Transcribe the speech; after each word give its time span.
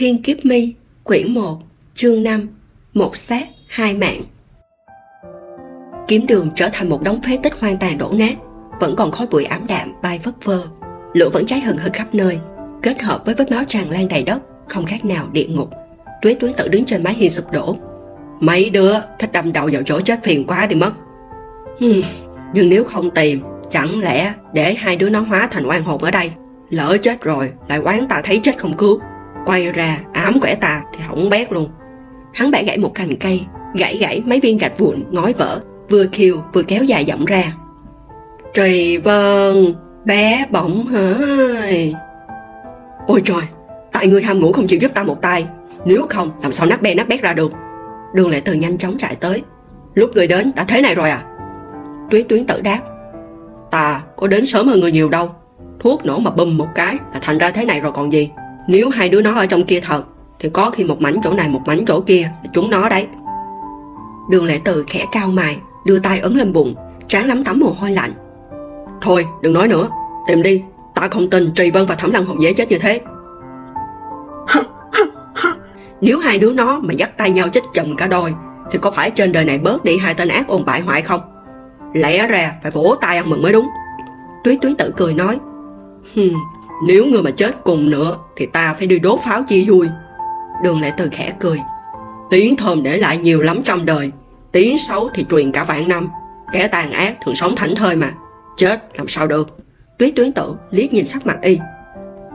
Thiên 0.00 0.22
Kiếp 0.22 0.44
Mi, 0.44 0.74
quyển 1.04 1.34
1, 1.34 1.58
chương 1.94 2.22
5, 2.22 2.48
một 2.94 3.16
xác, 3.16 3.44
hai 3.66 3.94
mạng. 3.94 4.22
Kiếm 6.08 6.26
đường 6.26 6.48
trở 6.54 6.68
thành 6.72 6.88
một 6.88 7.02
đống 7.02 7.22
phế 7.22 7.38
tích 7.42 7.60
hoang 7.60 7.76
tàn 7.76 7.98
đổ 7.98 8.12
nát, 8.12 8.34
vẫn 8.80 8.96
còn 8.96 9.10
khói 9.10 9.26
bụi 9.30 9.44
ảm 9.44 9.66
đạm 9.66 9.92
bay 10.02 10.20
vất 10.22 10.44
vơ. 10.44 10.62
Lửa 11.12 11.28
vẫn 11.28 11.46
cháy 11.46 11.60
hừng 11.60 11.78
hực 11.78 11.92
khắp 11.92 12.14
nơi, 12.14 12.38
kết 12.82 13.02
hợp 13.02 13.22
với 13.24 13.34
vết 13.34 13.50
máu 13.50 13.64
tràn 13.68 13.90
lan 13.90 14.08
đầy 14.08 14.22
đất, 14.22 14.42
không 14.68 14.86
khác 14.86 15.04
nào 15.04 15.28
địa 15.32 15.46
ngục. 15.46 15.70
Tuế 16.22 16.34
tuế 16.34 16.52
tự 16.56 16.68
đứng 16.68 16.84
trên 16.84 17.02
mái 17.02 17.14
hiên 17.14 17.30
sụp 17.30 17.52
đổ. 17.52 17.76
Mấy 18.40 18.70
đứa 18.70 18.94
thích 19.18 19.32
đâm 19.32 19.52
đầu 19.52 19.68
vào 19.72 19.82
chỗ 19.82 20.00
chết 20.00 20.22
phiền 20.22 20.46
quá 20.46 20.66
đi 20.66 20.76
mất. 20.76 20.92
Hmm, 21.80 22.02
nhưng 22.54 22.68
nếu 22.68 22.84
không 22.84 23.10
tìm, 23.10 23.42
chẳng 23.70 24.00
lẽ 24.00 24.34
để 24.52 24.74
hai 24.74 24.96
đứa 24.96 25.08
nó 25.10 25.20
hóa 25.20 25.48
thành 25.50 25.68
oan 25.68 25.82
hồn 25.82 26.02
ở 26.02 26.10
đây 26.10 26.30
lỡ 26.70 26.96
chết 27.02 27.22
rồi 27.22 27.52
lại 27.68 27.78
oán 27.78 28.08
ta 28.08 28.20
thấy 28.24 28.40
chết 28.42 28.58
không 28.58 28.76
cứu 28.76 29.00
quay 29.46 29.72
ra, 29.72 29.98
ám 30.12 30.40
quẻ 30.40 30.54
ta 30.54 30.82
thì 30.92 31.00
hỏng 31.02 31.30
bét 31.30 31.52
luôn. 31.52 31.70
Hắn 32.34 32.50
bẻ 32.50 32.64
gãy 32.64 32.78
một 32.78 32.94
cành 32.94 33.16
cây, 33.20 33.40
gãy 33.74 33.96
gãy 33.96 34.22
mấy 34.26 34.40
viên 34.40 34.58
gạch 34.58 34.78
vụn 34.78 35.04
ngói 35.10 35.32
vỡ, 35.32 35.60
vừa 35.88 36.04
kêu 36.12 36.42
vừa 36.52 36.62
kéo 36.62 36.84
dài 36.84 37.04
giọng 37.04 37.24
ra. 37.24 37.52
Trì 38.54 38.96
vân 38.96 39.74
bé 40.04 40.46
bỏng 40.50 40.86
hỡi 40.86 41.94
ôi 43.06 43.22
trời, 43.24 43.42
tại 43.92 44.06
ngươi 44.06 44.22
ham 44.22 44.40
ngủ 44.40 44.52
không 44.52 44.66
chịu 44.66 44.78
giúp 44.78 44.94
ta 44.94 45.02
một 45.02 45.22
tay. 45.22 45.46
Nếu 45.84 46.06
không, 46.08 46.30
làm 46.42 46.52
sao 46.52 46.66
nát 46.66 46.82
be 46.82 46.94
nát 46.94 47.08
bét 47.08 47.22
ra 47.22 47.34
được? 47.34 47.52
Đường 48.14 48.28
lệ 48.28 48.40
từ 48.40 48.52
nhanh 48.52 48.78
chóng 48.78 48.98
chạy 48.98 49.14
tới. 49.14 49.42
Lúc 49.94 50.10
người 50.14 50.26
đến, 50.26 50.52
đã 50.56 50.64
thế 50.64 50.80
này 50.80 50.94
rồi 50.94 51.10
à? 51.10 51.24
Tuyết 52.10 52.28
tuyến 52.28 52.46
tự 52.46 52.60
đáp. 52.60 52.80
Ta 53.70 54.02
có 54.16 54.26
đến 54.26 54.46
sớm 54.46 54.68
hơn 54.68 54.80
người 54.80 54.92
nhiều 54.92 55.08
đâu. 55.08 55.30
Thuốc 55.80 56.04
nổ 56.04 56.18
mà 56.18 56.30
bùm 56.30 56.56
một 56.56 56.68
cái 56.74 56.96
là 57.12 57.20
thành 57.22 57.38
ra 57.38 57.50
thế 57.50 57.64
này 57.64 57.80
rồi 57.80 57.92
còn 57.92 58.12
gì? 58.12 58.30
Nếu 58.70 58.88
hai 58.88 59.08
đứa 59.08 59.22
nó 59.22 59.34
ở 59.34 59.46
trong 59.46 59.64
kia 59.64 59.80
thật, 59.80 60.02
thì 60.38 60.48
có 60.48 60.70
khi 60.70 60.84
một 60.84 61.00
mảnh 61.00 61.16
chỗ 61.24 61.32
này, 61.32 61.48
một 61.48 61.60
mảnh 61.66 61.84
chỗ 61.86 62.00
kia 62.00 62.22
là 62.22 62.50
chúng 62.52 62.70
nó 62.70 62.88
đấy. 62.88 63.06
Đường 64.30 64.44
lệ 64.44 64.60
từ 64.64 64.84
khẽ 64.88 65.04
cao 65.12 65.28
mày, 65.28 65.58
đưa 65.84 65.98
tay 65.98 66.20
ấn 66.20 66.34
lên 66.34 66.52
bụng 66.52 66.74
Tráng 67.06 67.26
lắm 67.26 67.44
tắm 67.44 67.60
mồ 67.60 67.66
hôi 67.78 67.90
lạnh. 67.90 68.12
Thôi, 69.00 69.26
đừng 69.42 69.52
nói 69.52 69.68
nữa. 69.68 69.88
Tìm 70.26 70.42
đi, 70.42 70.62
ta 70.94 71.08
không 71.08 71.30
tin 71.30 71.50
trì 71.54 71.70
vân 71.70 71.86
và 71.86 71.94
thẩm 71.94 72.10
lăng 72.10 72.24
hồn 72.24 72.42
dễ 72.42 72.52
chết 72.52 72.70
như 72.70 72.78
thế. 72.78 73.00
Nếu 76.00 76.18
hai 76.18 76.38
đứa 76.38 76.52
nó 76.52 76.80
mà 76.82 76.92
dắt 76.92 77.18
tay 77.18 77.30
nhau 77.30 77.48
chết 77.48 77.60
chùm 77.74 77.96
cả 77.96 78.06
đôi, 78.06 78.34
thì 78.70 78.78
có 78.82 78.90
phải 78.90 79.10
trên 79.10 79.32
đời 79.32 79.44
này 79.44 79.58
bớt 79.58 79.84
đi 79.84 79.98
hai 79.98 80.14
tên 80.14 80.28
ác 80.28 80.48
ôn 80.48 80.64
bại 80.64 80.80
hoại 80.80 81.02
không? 81.02 81.20
Lẽ 81.94 82.26
ra 82.26 82.52
phải 82.62 82.70
vỗ 82.70 82.96
tay 83.00 83.16
ăn 83.16 83.30
mừng 83.30 83.42
mới 83.42 83.52
đúng. 83.52 83.68
Tuyết 84.44 84.58
tuyến 84.62 84.76
tự 84.76 84.92
cười 84.96 85.14
nói 85.14 85.38
nếu 86.86 87.06
người 87.06 87.22
mà 87.22 87.30
chết 87.30 87.64
cùng 87.64 87.90
nữa 87.90 88.18
thì 88.36 88.46
ta 88.46 88.74
phải 88.74 88.86
đi 88.86 88.98
đốt 88.98 89.20
pháo 89.20 89.42
chia 89.42 89.64
vui. 89.64 89.88
Đường 90.62 90.80
Lệ 90.80 90.92
từ 90.96 91.08
khẽ 91.12 91.32
cười. 91.40 91.60
Tiếng 92.30 92.56
thơm 92.56 92.82
để 92.82 92.96
lại 92.96 93.16
nhiều 93.16 93.42
lắm 93.42 93.60
trong 93.64 93.86
đời. 93.86 94.10
Tiếng 94.52 94.78
xấu 94.78 95.10
thì 95.14 95.24
truyền 95.30 95.52
cả 95.52 95.64
vạn 95.64 95.88
năm. 95.88 96.08
Kẻ 96.52 96.68
tàn 96.68 96.92
ác 96.92 97.16
thường 97.24 97.34
sống 97.34 97.56
thảnh 97.56 97.74
thơi 97.74 97.96
mà. 97.96 98.12
Chết 98.56 98.82
làm 98.94 99.08
sao 99.08 99.26
được. 99.26 99.58
Tuyết 99.98 100.12
tuyến 100.16 100.32
tự 100.32 100.54
liếc 100.70 100.92
nhìn 100.92 101.06
sắc 101.06 101.26
mặt 101.26 101.38
y. 101.42 101.58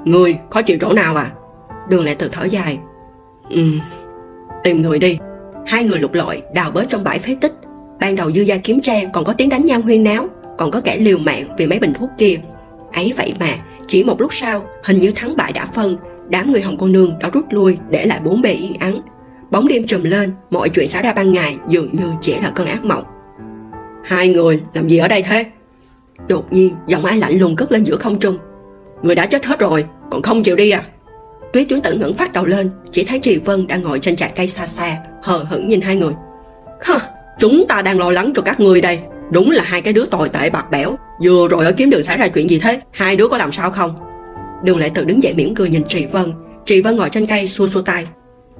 Người 0.06 0.38
khó 0.50 0.62
chịu 0.62 0.78
chỗ 0.82 0.94
nào 0.94 1.16
à? 1.16 1.32
Đường 1.90 2.04
Lệ 2.04 2.16
từ 2.20 2.30
thở 2.32 2.44
dài. 2.44 2.80
Ừ, 3.50 3.64
tìm 4.64 4.82
người 4.82 5.00
đi. 5.00 5.18
Hai 5.68 5.84
người 5.84 6.00
lục 6.00 6.14
lọi 6.14 6.42
đào 6.54 6.72
bới 6.72 6.86
trong 6.86 7.04
bãi 7.04 7.20
phế 7.20 7.36
tích. 7.42 7.54
Ban 8.00 8.16
đầu 8.16 8.32
dư 8.32 8.42
gia 8.42 8.58
kiếm 8.58 8.82
trang 8.82 9.12
còn 9.12 9.26
có 9.26 9.34
tiếng 9.34 9.50
đánh 9.50 9.64
nhau 9.64 9.82
huyên 9.82 10.04
náo. 10.04 10.28
Còn 10.58 10.72
có 10.72 10.82
kẻ 10.82 10.98
liều 10.98 11.18
mạng 11.18 11.44
vì 11.58 11.68
mấy 11.68 11.80
bình 11.80 11.94
thuốc 11.94 12.10
kia 12.18 12.40
ấy 12.94 13.14
vậy 13.18 13.34
mà 13.40 13.48
chỉ 13.88 14.04
một 14.04 14.22
lúc 14.22 14.34
sau, 14.34 14.68
hình 14.84 15.00
như 15.00 15.12
thắng 15.12 15.38
bại 15.38 15.52
đã 15.52 15.66
phân, 15.66 15.98
đám 16.30 16.52
người 16.52 16.62
hồng 16.62 16.78
cô 16.80 16.88
nương 16.88 17.20
đã 17.20 17.30
rút 17.34 17.46
lui 17.50 17.78
để 17.90 18.06
lại 18.06 18.20
bốn 18.24 18.42
bề 18.42 18.52
yên 18.52 18.74
ắng. 18.80 19.02
Bóng 19.52 19.68
đêm 19.68 19.88
trùm 19.88 20.04
lên, 20.04 20.34
mọi 20.50 20.70
chuyện 20.70 20.88
xảy 20.88 21.04
ra 21.04 21.14
ban 21.14 21.34
ngày 21.34 21.58
dường 21.70 21.90
như 21.92 22.06
chỉ 22.22 22.36
là 22.44 22.52
cơn 22.56 22.68
ác 22.68 22.86
mộng. 22.86 23.04
Hai 24.04 24.30
người, 24.30 24.62
làm 24.74 24.88
gì 24.88 24.98
ở 24.98 25.08
đây 25.08 25.24
thế? 25.24 25.46
Đột 26.28 26.54
nhiên, 26.54 26.76
giọng 26.88 27.06
ai 27.06 27.18
lạnh 27.18 27.40
lùng 27.40 27.56
cất 27.56 27.72
lên 27.72 27.84
giữa 27.84 27.96
không 27.96 28.20
trung. 28.20 28.38
Người 29.02 29.16
đã 29.16 29.26
chết 29.26 29.46
hết 29.46 29.60
rồi, 29.60 29.86
còn 30.12 30.22
không 30.22 30.44
chịu 30.44 30.56
đi 30.56 30.70
à? 30.70 30.84
Tuyết 31.54 31.70
tuyến 31.70 31.82
tử 31.82 31.94
ngẩng 31.94 32.14
phát 32.14 32.34
đầu 32.34 32.46
lên, 32.46 32.72
chỉ 32.92 33.04
thấy 33.04 33.20
trì 33.20 33.38
vân 33.38 33.68
đang 33.68 33.84
ngồi 33.84 34.00
trên 34.00 34.16
trại 34.16 34.32
cây 34.36 34.48
xa 34.48 34.68
xa, 34.68 34.98
hờ 35.22 35.38
hững 35.38 35.68
nhìn 35.68 35.82
hai 35.82 35.96
người. 35.96 36.14
Hơ 36.82 37.00
chúng 37.40 37.66
ta 37.68 37.82
đang 37.82 38.00
lo 38.00 38.12
lắng 38.12 38.34
cho 38.36 38.42
các 38.42 38.60
người 38.60 38.82
đây. 38.82 39.00
Đúng 39.32 39.52
là 39.52 39.64
hai 39.64 39.82
cái 39.82 39.94
đứa 39.94 40.06
tồi 40.06 40.30
tệ 40.30 40.50
bạc 40.50 40.72
bẽo. 40.72 40.96
Vừa 41.24 41.48
rồi 41.48 41.66
ở 41.66 41.72
kiếm 41.72 41.90
đường 41.90 42.04
xảy 42.04 42.18
ra 42.18 42.28
chuyện 42.28 42.50
gì 42.50 42.60
thế, 42.60 42.82
Hai 42.92 43.16
đứa 43.16 43.28
có 43.28 43.38
làm 43.38 43.52
sao 43.52 43.72
không? 43.72 43.96
Đường 44.64 44.78
lệ 44.78 44.90
tự 44.90 45.04
đứng 45.04 45.24
dậy 45.24 45.34
mỉm 45.34 45.56
cười 45.56 45.70
nhìn 45.70 45.84
chị 45.88 46.06
Vân. 46.06 46.34
Chị 46.66 46.82
Vân 46.82 46.96
ngồi 46.96 47.10
trên 47.10 47.26
cây 47.26 47.48
xua 47.48 47.68
xua 47.68 47.82
tay. 47.82 48.08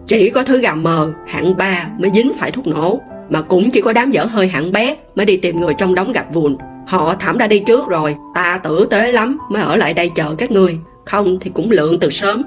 Chỉ 0.08 0.30
có 0.30 0.44
thứ 0.44 0.62
gà 0.62 0.74
mờ, 0.74 1.14
hạng 1.28 1.58
ba 1.58 1.88
mới 2.00 2.12
dính 2.14 2.32
phải 2.34 2.52
thuốc 2.52 2.68
nổ, 2.68 3.02
Mà 3.30 3.42
cũng 3.42 3.72
chỉ 3.72 3.82
có 3.82 3.94
đám 3.94 4.12
dở 4.12 4.26
hơi 4.26 4.48
hạng 4.48 4.72
bé 4.72 4.96
Mới 5.16 5.26
đi 5.26 5.38
tìm 5.38 5.60
người 5.60 5.74
trong 5.78 5.96
đống 5.96 6.12
gặp 6.12 6.34
vụn. 6.34 6.58
Họ 6.88 7.16
thảm 7.20 7.38
đã 7.38 7.48
đi 7.48 7.60
trước 7.60 7.88
rồi, 7.88 8.16
Ta 8.36 8.60
tử 8.64 8.86
tế 8.90 9.12
lắm 9.12 9.38
mới 9.52 9.62
ở 9.62 9.76
lại 9.76 9.94
đây 9.94 10.12
chờ 10.16 10.36
các 10.38 10.52
ngươi. 10.52 10.78
Không 11.06 11.38
thì 11.42 11.52
cũng 11.54 11.72
lượng 11.72 11.98
từ 12.00 12.10
sớm. 12.10 12.44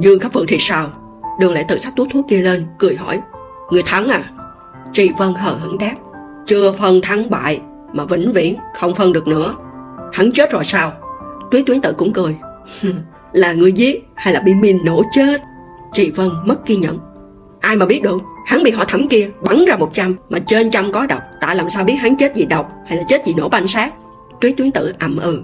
Dương 0.00 0.20
khắc 0.20 0.32
phượng 0.32 0.46
thì 0.48 0.56
sao? 0.58 0.90
Đường 1.40 1.52
lệ 1.52 1.64
tự 1.68 1.78
sắp 1.78 1.92
túi 1.96 2.06
thuốc 2.12 2.26
kia 2.28 2.40
lên, 2.40 2.66
Cười 2.78 2.96
hỏi. 2.96 3.20
Người 3.70 3.82
thắng 3.86 4.08
à? 4.08 4.24
Chị 4.92 5.10
Vân 5.18 5.34
hờ 5.34 5.52
hững 5.52 5.78
đáp. 5.78 5.94
Chưa 6.46 6.72
phân 6.72 7.00
thắng 7.00 7.30
bại 7.30 7.60
mà 7.92 8.04
vĩnh 8.04 8.32
viễn 8.32 8.54
không 8.74 8.94
phân 8.94 9.12
được 9.12 9.28
nữa. 9.28 9.54
Hắn 10.12 10.32
chết 10.32 10.52
rồi 10.52 10.64
sao? 10.64 10.92
Tuyết 11.50 11.66
tuyến 11.66 11.80
tự 11.80 11.92
cũng 11.92 12.12
cười. 12.12 12.36
là 13.32 13.52
người 13.52 13.72
giết 13.72 14.04
hay 14.14 14.34
là 14.34 14.40
bị 14.40 14.54
min 14.54 14.78
nổ 14.84 15.02
chết? 15.12 15.40
Chị 15.92 16.10
vân 16.10 16.30
mất 16.44 16.66
kiên 16.66 16.80
nhẫn. 16.80 16.98
Ai 17.60 17.76
mà 17.76 17.86
biết 17.86 18.02
được, 18.02 18.22
hắn 18.46 18.62
bị 18.62 18.70
họ 18.70 18.84
thẩm 18.84 19.08
kia 19.08 19.30
bắn 19.40 19.64
ra 19.64 19.76
một 19.76 19.90
trăm 19.92 20.16
mà 20.30 20.38
trên 20.38 20.70
trăm 20.70 20.92
có 20.92 21.06
độc. 21.06 21.22
Tại 21.40 21.56
làm 21.56 21.70
sao 21.70 21.84
biết 21.84 21.94
hắn 21.94 22.16
chết 22.16 22.32
vì 22.34 22.44
độc 22.44 22.72
hay 22.86 22.98
là 22.98 23.04
chết 23.08 23.22
vì 23.26 23.34
nổ 23.34 23.48
banh 23.48 23.68
sát? 23.68 23.94
Tuyết 24.40 24.54
tuyến 24.56 24.70
tự 24.70 24.94
ậm 24.98 25.16
ừ. 25.16 25.42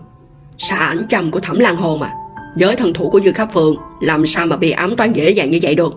Xà 0.58 0.76
ảnh 0.76 1.06
trăm 1.08 1.30
của 1.30 1.40
thẩm 1.40 1.58
lan 1.58 1.76
hồ 1.76 1.96
mà. 2.00 2.12
Với 2.58 2.76
thần 2.76 2.92
thủ 2.92 3.10
của 3.10 3.20
dư 3.20 3.32
Khắp 3.32 3.48
phượng, 3.52 3.76
làm 4.00 4.26
sao 4.26 4.46
mà 4.46 4.56
bị 4.56 4.70
ám 4.70 4.96
toán 4.96 5.12
dễ 5.12 5.30
dàng 5.30 5.50
như 5.50 5.58
vậy 5.62 5.74
được? 5.74 5.94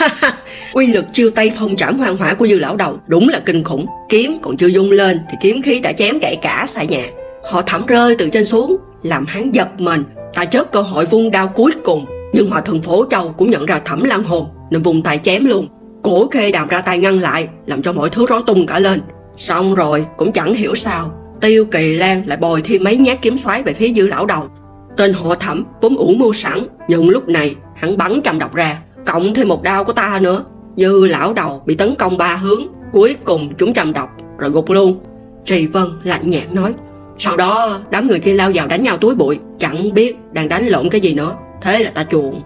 Uy 0.72 0.86
lực 0.86 1.04
chiêu 1.12 1.30
tay 1.30 1.52
phong 1.58 1.76
trảm 1.76 1.98
hoang 1.98 2.16
hỏa 2.16 2.34
của 2.34 2.46
dư 2.46 2.58
lão 2.58 2.76
đầu 2.76 2.98
đúng 3.06 3.28
là 3.28 3.40
kinh 3.44 3.64
khủng. 3.64 3.86
Kiếm 4.08 4.38
còn 4.42 4.56
chưa 4.56 4.66
dung 4.66 4.90
lên 4.90 5.20
thì 5.30 5.36
kiếm 5.42 5.62
khí 5.62 5.80
đã 5.80 5.92
chém 5.92 6.18
gãy 6.18 6.36
cả 6.42 6.64
xà 6.68 6.82
nhà. 6.82 7.04
Họ 7.50 7.62
thẩm 7.62 7.86
rơi 7.86 8.16
từ 8.18 8.28
trên 8.28 8.44
xuống, 8.44 8.76
làm 9.02 9.26
hắn 9.26 9.54
giật 9.54 9.68
mình. 9.80 10.04
Ta 10.34 10.44
chớp 10.44 10.72
cơ 10.72 10.80
hội 10.80 11.06
vung 11.06 11.30
đao 11.30 11.48
cuối 11.48 11.72
cùng, 11.84 12.06
nhưng 12.32 12.50
hòa 12.50 12.60
thần 12.60 12.82
phổ 12.82 13.04
châu 13.10 13.32
cũng 13.32 13.50
nhận 13.50 13.66
ra 13.66 13.80
thẩm 13.84 14.04
lan 14.04 14.24
hồn 14.24 14.46
nên 14.70 14.82
vùng 14.82 15.02
tay 15.02 15.20
chém 15.22 15.44
luôn. 15.44 15.68
Cổ 16.02 16.28
khê 16.30 16.52
đàm 16.52 16.68
ra 16.68 16.80
tay 16.80 16.98
ngăn 16.98 17.20
lại, 17.20 17.48
làm 17.66 17.82
cho 17.82 17.92
mọi 17.92 18.10
thứ 18.10 18.26
rối 18.26 18.42
tung 18.46 18.66
cả 18.66 18.78
lên. 18.78 19.00
Xong 19.36 19.74
rồi, 19.74 20.06
cũng 20.16 20.32
chẳng 20.32 20.54
hiểu 20.54 20.74
sao, 20.74 21.10
tiêu 21.40 21.64
kỳ 21.64 21.92
lan 21.96 22.22
lại 22.26 22.38
bồi 22.38 22.62
thêm 22.62 22.84
mấy 22.84 22.96
nhát 22.96 23.22
kiếm 23.22 23.38
xoáy 23.38 23.62
về 23.62 23.72
phía 23.72 23.92
dư 23.92 24.06
lão 24.06 24.26
đầu. 24.26 24.48
Tên 24.96 25.12
họ 25.12 25.34
thẩm 25.34 25.64
vốn 25.80 25.96
ủ 25.96 26.14
mưu 26.14 26.32
sẵn, 26.32 26.66
nhưng 26.88 27.08
lúc 27.08 27.28
này 27.28 27.54
hắn 27.76 27.96
bắn 27.96 28.20
trăm 28.24 28.38
độc 28.38 28.54
ra, 28.54 28.78
cộng 29.06 29.34
thêm 29.34 29.48
một 29.48 29.62
đao 29.62 29.84
của 29.84 29.92
ta 29.92 30.18
nữa. 30.22 30.44
Dư 30.76 31.06
lão 31.06 31.32
đầu 31.32 31.62
bị 31.66 31.74
tấn 31.74 31.94
công 31.94 32.18
ba 32.18 32.36
hướng, 32.36 32.62
cuối 32.92 33.16
cùng 33.24 33.54
chúng 33.58 33.72
trầm 33.72 33.92
độc, 33.92 34.08
rồi 34.38 34.50
gục 34.50 34.70
luôn. 34.70 35.00
Trì 35.44 35.66
vân 35.66 35.86
lạnh 36.04 36.30
nhạt 36.30 36.52
nói, 36.52 36.74
sau 37.18 37.36
đó, 37.36 37.80
đám 37.90 38.08
người 38.08 38.18
kia 38.18 38.34
lao 38.34 38.50
vào 38.54 38.66
đánh 38.66 38.82
nhau 38.82 38.96
túi 38.96 39.14
bụi, 39.14 39.38
chẳng 39.58 39.94
biết 39.94 40.16
đang 40.32 40.48
đánh 40.48 40.66
lộn 40.66 40.88
cái 40.88 41.00
gì 41.00 41.14
nữa. 41.14 41.36
Thế 41.60 41.78
là 41.78 41.90
ta 41.90 42.04
chuộng 42.10 42.40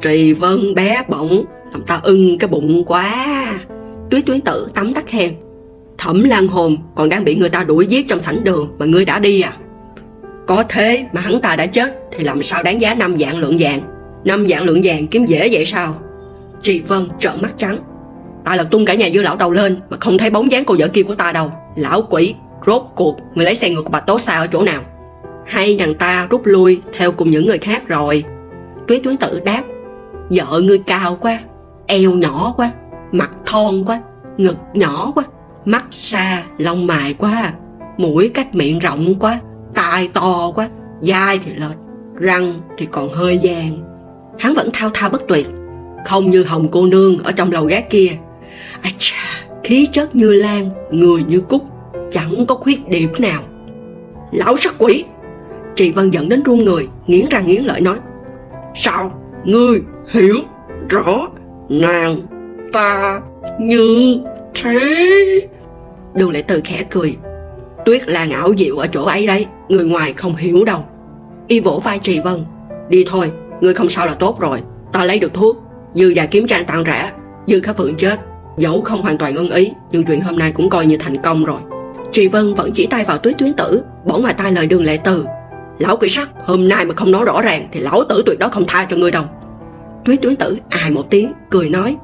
trì 0.00 0.32
vân 0.32 0.74
bé 0.74 1.02
bỏng, 1.08 1.44
làm 1.72 1.82
ta 1.82 2.00
ưng 2.02 2.38
cái 2.38 2.48
bụng 2.48 2.84
quá. 2.84 3.26
Tuyết 4.10 4.26
tuyến 4.26 4.40
tử 4.40 4.68
tắm 4.74 4.94
tắt 4.94 5.04
khen 5.06 5.34
thẩm 6.00 6.24
lan 6.24 6.48
hồn 6.48 6.76
còn 6.94 7.08
đang 7.08 7.24
bị 7.24 7.36
người 7.36 7.48
ta 7.48 7.64
đuổi 7.64 7.86
giết 7.86 8.08
trong 8.08 8.20
sảnh 8.20 8.44
đường 8.44 8.76
mà 8.78 8.86
ngươi 8.86 9.04
đã 9.04 9.18
đi 9.18 9.40
à? 9.40 9.52
Có 10.46 10.64
thế 10.68 11.04
mà 11.12 11.20
hắn 11.20 11.40
ta 11.40 11.56
đã 11.56 11.66
chết, 11.66 11.98
thì 12.12 12.24
làm 12.24 12.42
sao 12.42 12.62
đáng 12.62 12.80
giá 12.80 12.94
năm 12.94 13.16
dạng 13.16 13.38
lượng 13.38 13.56
vàng? 13.58 13.80
Năm 14.24 14.46
dạng 14.48 14.64
lượng 14.64 14.80
vàng 14.84 15.06
kiếm 15.06 15.24
dễ 15.24 15.48
vậy 15.52 15.64
sao? 15.64 15.94
Trì 16.62 16.80
Vân 16.80 17.08
trợn 17.18 17.32
mắt 17.42 17.54
trắng. 17.56 17.78
Ta 18.44 18.56
lật 18.56 18.70
tung 18.70 18.84
cả 18.84 18.94
nhà 18.94 19.08
dư 19.14 19.22
lão 19.22 19.36
đầu 19.36 19.50
lên 19.50 19.80
Mà 19.90 19.96
không 20.00 20.18
thấy 20.18 20.30
bóng 20.30 20.52
dáng 20.52 20.64
cô 20.64 20.76
vợ 20.78 20.88
kia 20.88 21.02
của 21.02 21.14
ta 21.14 21.32
đâu. 21.32 21.52
Lão 21.76 22.02
quỷ, 22.02 22.34
Rốt 22.66 22.82
cuộc 22.94 23.16
Người 23.34 23.44
lấy 23.44 23.54
xe 23.54 23.70
ngược 23.70 23.82
của 23.82 23.90
bà 23.90 24.00
Tố 24.00 24.18
Sa 24.18 24.38
ở 24.38 24.46
chỗ 24.46 24.62
nào? 24.62 24.82
Hay 25.46 25.76
nàng 25.76 25.94
ta 25.94 26.26
rút 26.30 26.40
lui 26.44 26.80
Theo 26.92 27.12
cùng 27.12 27.30
những 27.30 27.46
người 27.46 27.58
khác 27.58 27.88
rồi. 27.88 28.24
Tuyết 28.88 29.00
tuyến 29.04 29.16
tự 29.16 29.40
đáp, 29.40 29.62
Vợ 30.30 30.60
ngươi 30.60 30.78
cao 30.78 31.18
quá, 31.20 31.38
Eo 31.86 32.10
nhỏ 32.10 32.54
quá, 32.56 32.70
Mặt 33.12 33.30
thon 33.46 33.84
quá, 33.84 34.00
Ngực 34.36 34.56
nhỏ 34.74 35.12
quá, 35.14 35.24
Mắt 35.64 35.84
xa, 35.90 36.42
Lông 36.58 36.86
mài 36.86 37.14
quá, 37.14 37.52
Mũi 37.96 38.30
cách 38.34 38.54
miệng 38.54 38.78
rộng 38.78 39.14
quá, 39.20 39.40
Tai 39.74 40.08
to 40.14 40.52
quá 40.54 40.68
dai 41.00 41.38
thì 41.38 41.52
lệch, 41.54 41.76
Răng 42.14 42.60
thì 42.78 42.86
còn 42.90 43.12
hơi 43.12 43.40
vàng. 43.42 43.89
Hắn 44.40 44.54
vẫn 44.54 44.70
thao 44.72 44.90
thao 44.94 45.10
bất 45.10 45.28
tuyệt. 45.28 45.46
Không 46.04 46.30
như 46.30 46.44
hồng 46.44 46.68
cô 46.70 46.86
nương 46.86 47.18
ở 47.18 47.32
trong 47.32 47.52
lầu 47.52 47.64
gác 47.64 47.90
kia. 47.90 48.10
À 48.82 48.90
chà, 48.98 49.46
khí 49.64 49.88
chất 49.92 50.14
như 50.14 50.32
lan 50.32 50.70
người 50.90 51.22
như 51.28 51.40
cúc 51.40 51.64
chẳng 52.10 52.46
có 52.46 52.54
khuyết 52.54 52.88
điểm 52.88 53.12
nào. 53.18 53.42
Lão 54.32 54.56
sắc 54.56 54.74
quỷ! 54.78 55.04
Chị 55.74 55.92
vân 55.92 56.10
giận 56.10 56.28
đến 56.28 56.42
run 56.42 56.64
người 56.64 56.88
nghiến 57.06 57.26
răng 57.30 57.46
nghiến 57.46 57.62
lợi 57.62 57.80
nói 57.80 57.96
sao 58.74 59.12
ngươi 59.44 59.80
hiểu 60.08 60.36
rõ 60.88 61.28
nàng 61.68 62.20
ta 62.72 63.20
như 63.60 64.16
thế? 64.54 65.48
Đường 66.14 66.30
lệ 66.30 66.42
từ 66.42 66.60
khẽ 66.64 66.84
cười 66.90 67.16
tuyết 67.84 68.08
là 68.08 68.24
ngạo 68.24 68.52
diệu 68.58 68.76
ở 68.76 68.86
chỗ 68.86 69.04
ấy 69.04 69.26
đấy 69.26 69.46
người 69.68 69.84
ngoài 69.84 70.12
không 70.12 70.36
hiểu 70.36 70.64
đâu. 70.64 70.84
Y 71.46 71.60
vỗ 71.60 71.80
vai 71.84 71.98
trì 71.98 72.20
vân 72.20 72.44
đi 72.88 73.04
thôi 73.08 73.30
người 73.60 73.74
không 73.74 73.88
sao 73.88 74.06
là 74.06 74.14
tốt 74.14 74.40
rồi. 74.40 74.62
Ta 74.92 75.04
lấy 75.04 75.18
được 75.18 75.34
thuốc. 75.34 75.56
Dư 75.94 76.12
và 76.16 76.26
kiếm 76.26 76.46
trang 76.46 76.64
tặng 76.64 76.84
rã, 76.84 77.12
dư 77.46 77.60
khá 77.60 77.72
phượng 77.72 77.96
chết. 77.96 78.20
Dẫu 78.58 78.80
không 78.80 79.02
hoàn 79.02 79.18
toàn 79.18 79.36
ưng 79.36 79.50
ý 79.50 79.72
nhưng 79.92 80.04
chuyện 80.04 80.20
hôm 80.20 80.38
nay 80.38 80.52
cũng 80.52 80.70
coi 80.70 80.86
như 80.86 80.96
thành 80.96 81.22
công 81.22 81.44
rồi. 81.44 81.60
Trì 82.12 82.28
vân 82.28 82.54
vẫn 82.54 82.70
chỉ 82.74 82.86
tay 82.86 83.04
vào 83.04 83.18
tuyết 83.18 83.38
tuyến 83.38 83.52
tử 83.52 83.82
bỏ 84.04 84.18
ngoài 84.18 84.34
tai 84.34 84.52
lời 84.52 84.66
đường 84.66 84.84
lệ 84.84 84.96
từ. 85.04 85.26
Lão 85.78 85.96
quỷ 85.96 86.08
sắc 86.08 86.30
hôm 86.44 86.68
nay 86.68 86.84
mà 86.84 86.94
không 86.94 87.10
nói 87.10 87.24
rõ 87.24 87.40
ràng 87.40 87.68
thì 87.72 87.80
lão 87.80 88.04
tử 88.04 88.22
tuyệt 88.26 88.38
đó 88.38 88.48
không 88.48 88.64
tha 88.68 88.86
cho 88.90 88.96
ngươi 88.96 89.10
đâu. 89.10 89.24
Tuyết 90.04 90.22
tuyến 90.22 90.36
tử 90.36 90.58
ai 90.68 90.90
một 90.90 91.10
tiếng 91.10 91.32
cười 91.50 91.68
nói 91.68 91.96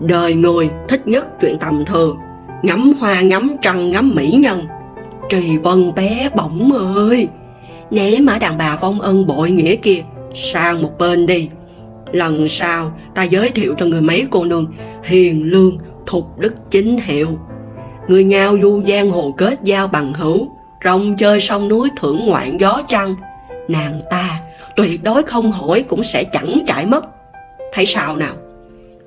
đời 0.00 0.34
người 0.34 0.70
thích 0.88 1.06
nhất 1.06 1.26
chuyện 1.40 1.58
tầm 1.58 1.84
thường 1.84 2.18
ngắm 2.62 2.92
hoa 3.00 3.20
ngắm 3.20 3.56
trăng 3.62 3.90
ngắm 3.90 4.12
mỹ 4.14 4.30
nhân. 4.30 4.66
Trì 5.28 5.56
vân 5.56 5.94
bé 5.94 6.30
bỏng 6.36 6.72
ơi 6.94 7.28
Né 7.90 8.20
má 8.20 8.38
đàn 8.38 8.58
bà 8.58 8.76
vong 8.76 9.00
ân 9.00 9.26
bội 9.26 9.50
nghĩa 9.50 9.76
kia, 9.76 10.02
sang 10.34 10.82
một 10.82 10.98
bên 10.98 11.26
đi. 11.26 11.48
Lần 12.12 12.48
sau, 12.48 12.98
ta 13.14 13.22
giới 13.22 13.50
thiệu 13.50 13.74
cho 13.78 13.86
người 13.86 14.00
mấy 14.00 14.26
cô 14.30 14.44
nương 14.44 14.66
hiền 15.04 15.44
lương, 15.44 15.78
thục 16.06 16.38
đức 16.38 16.54
chính 16.70 16.98
hiệu. 16.98 17.38
Người 18.08 18.24
ngao 18.24 18.56
du 18.62 18.82
giang 18.88 19.10
hồ 19.10 19.34
kết 19.36 19.58
giao 19.62 19.88
bằng 19.88 20.14
hữu, 20.14 20.48
rong 20.84 21.16
chơi 21.16 21.40
sông 21.40 21.68
núi 21.68 21.88
thưởng 21.96 22.26
ngoạn 22.26 22.58
gió 22.60 22.82
trăng. 22.88 23.14
Nàng 23.68 24.00
ta 24.10 24.40
tuyệt 24.76 25.02
đối 25.02 25.22
không 25.22 25.52
hỏi 25.52 25.84
cũng 25.88 26.02
sẽ 26.02 26.24
chẳng 26.24 26.62
chạy 26.66 26.86
mất. 26.86 27.04
Thấy 27.72 27.86
sao 27.86 28.16
nào? 28.16 28.34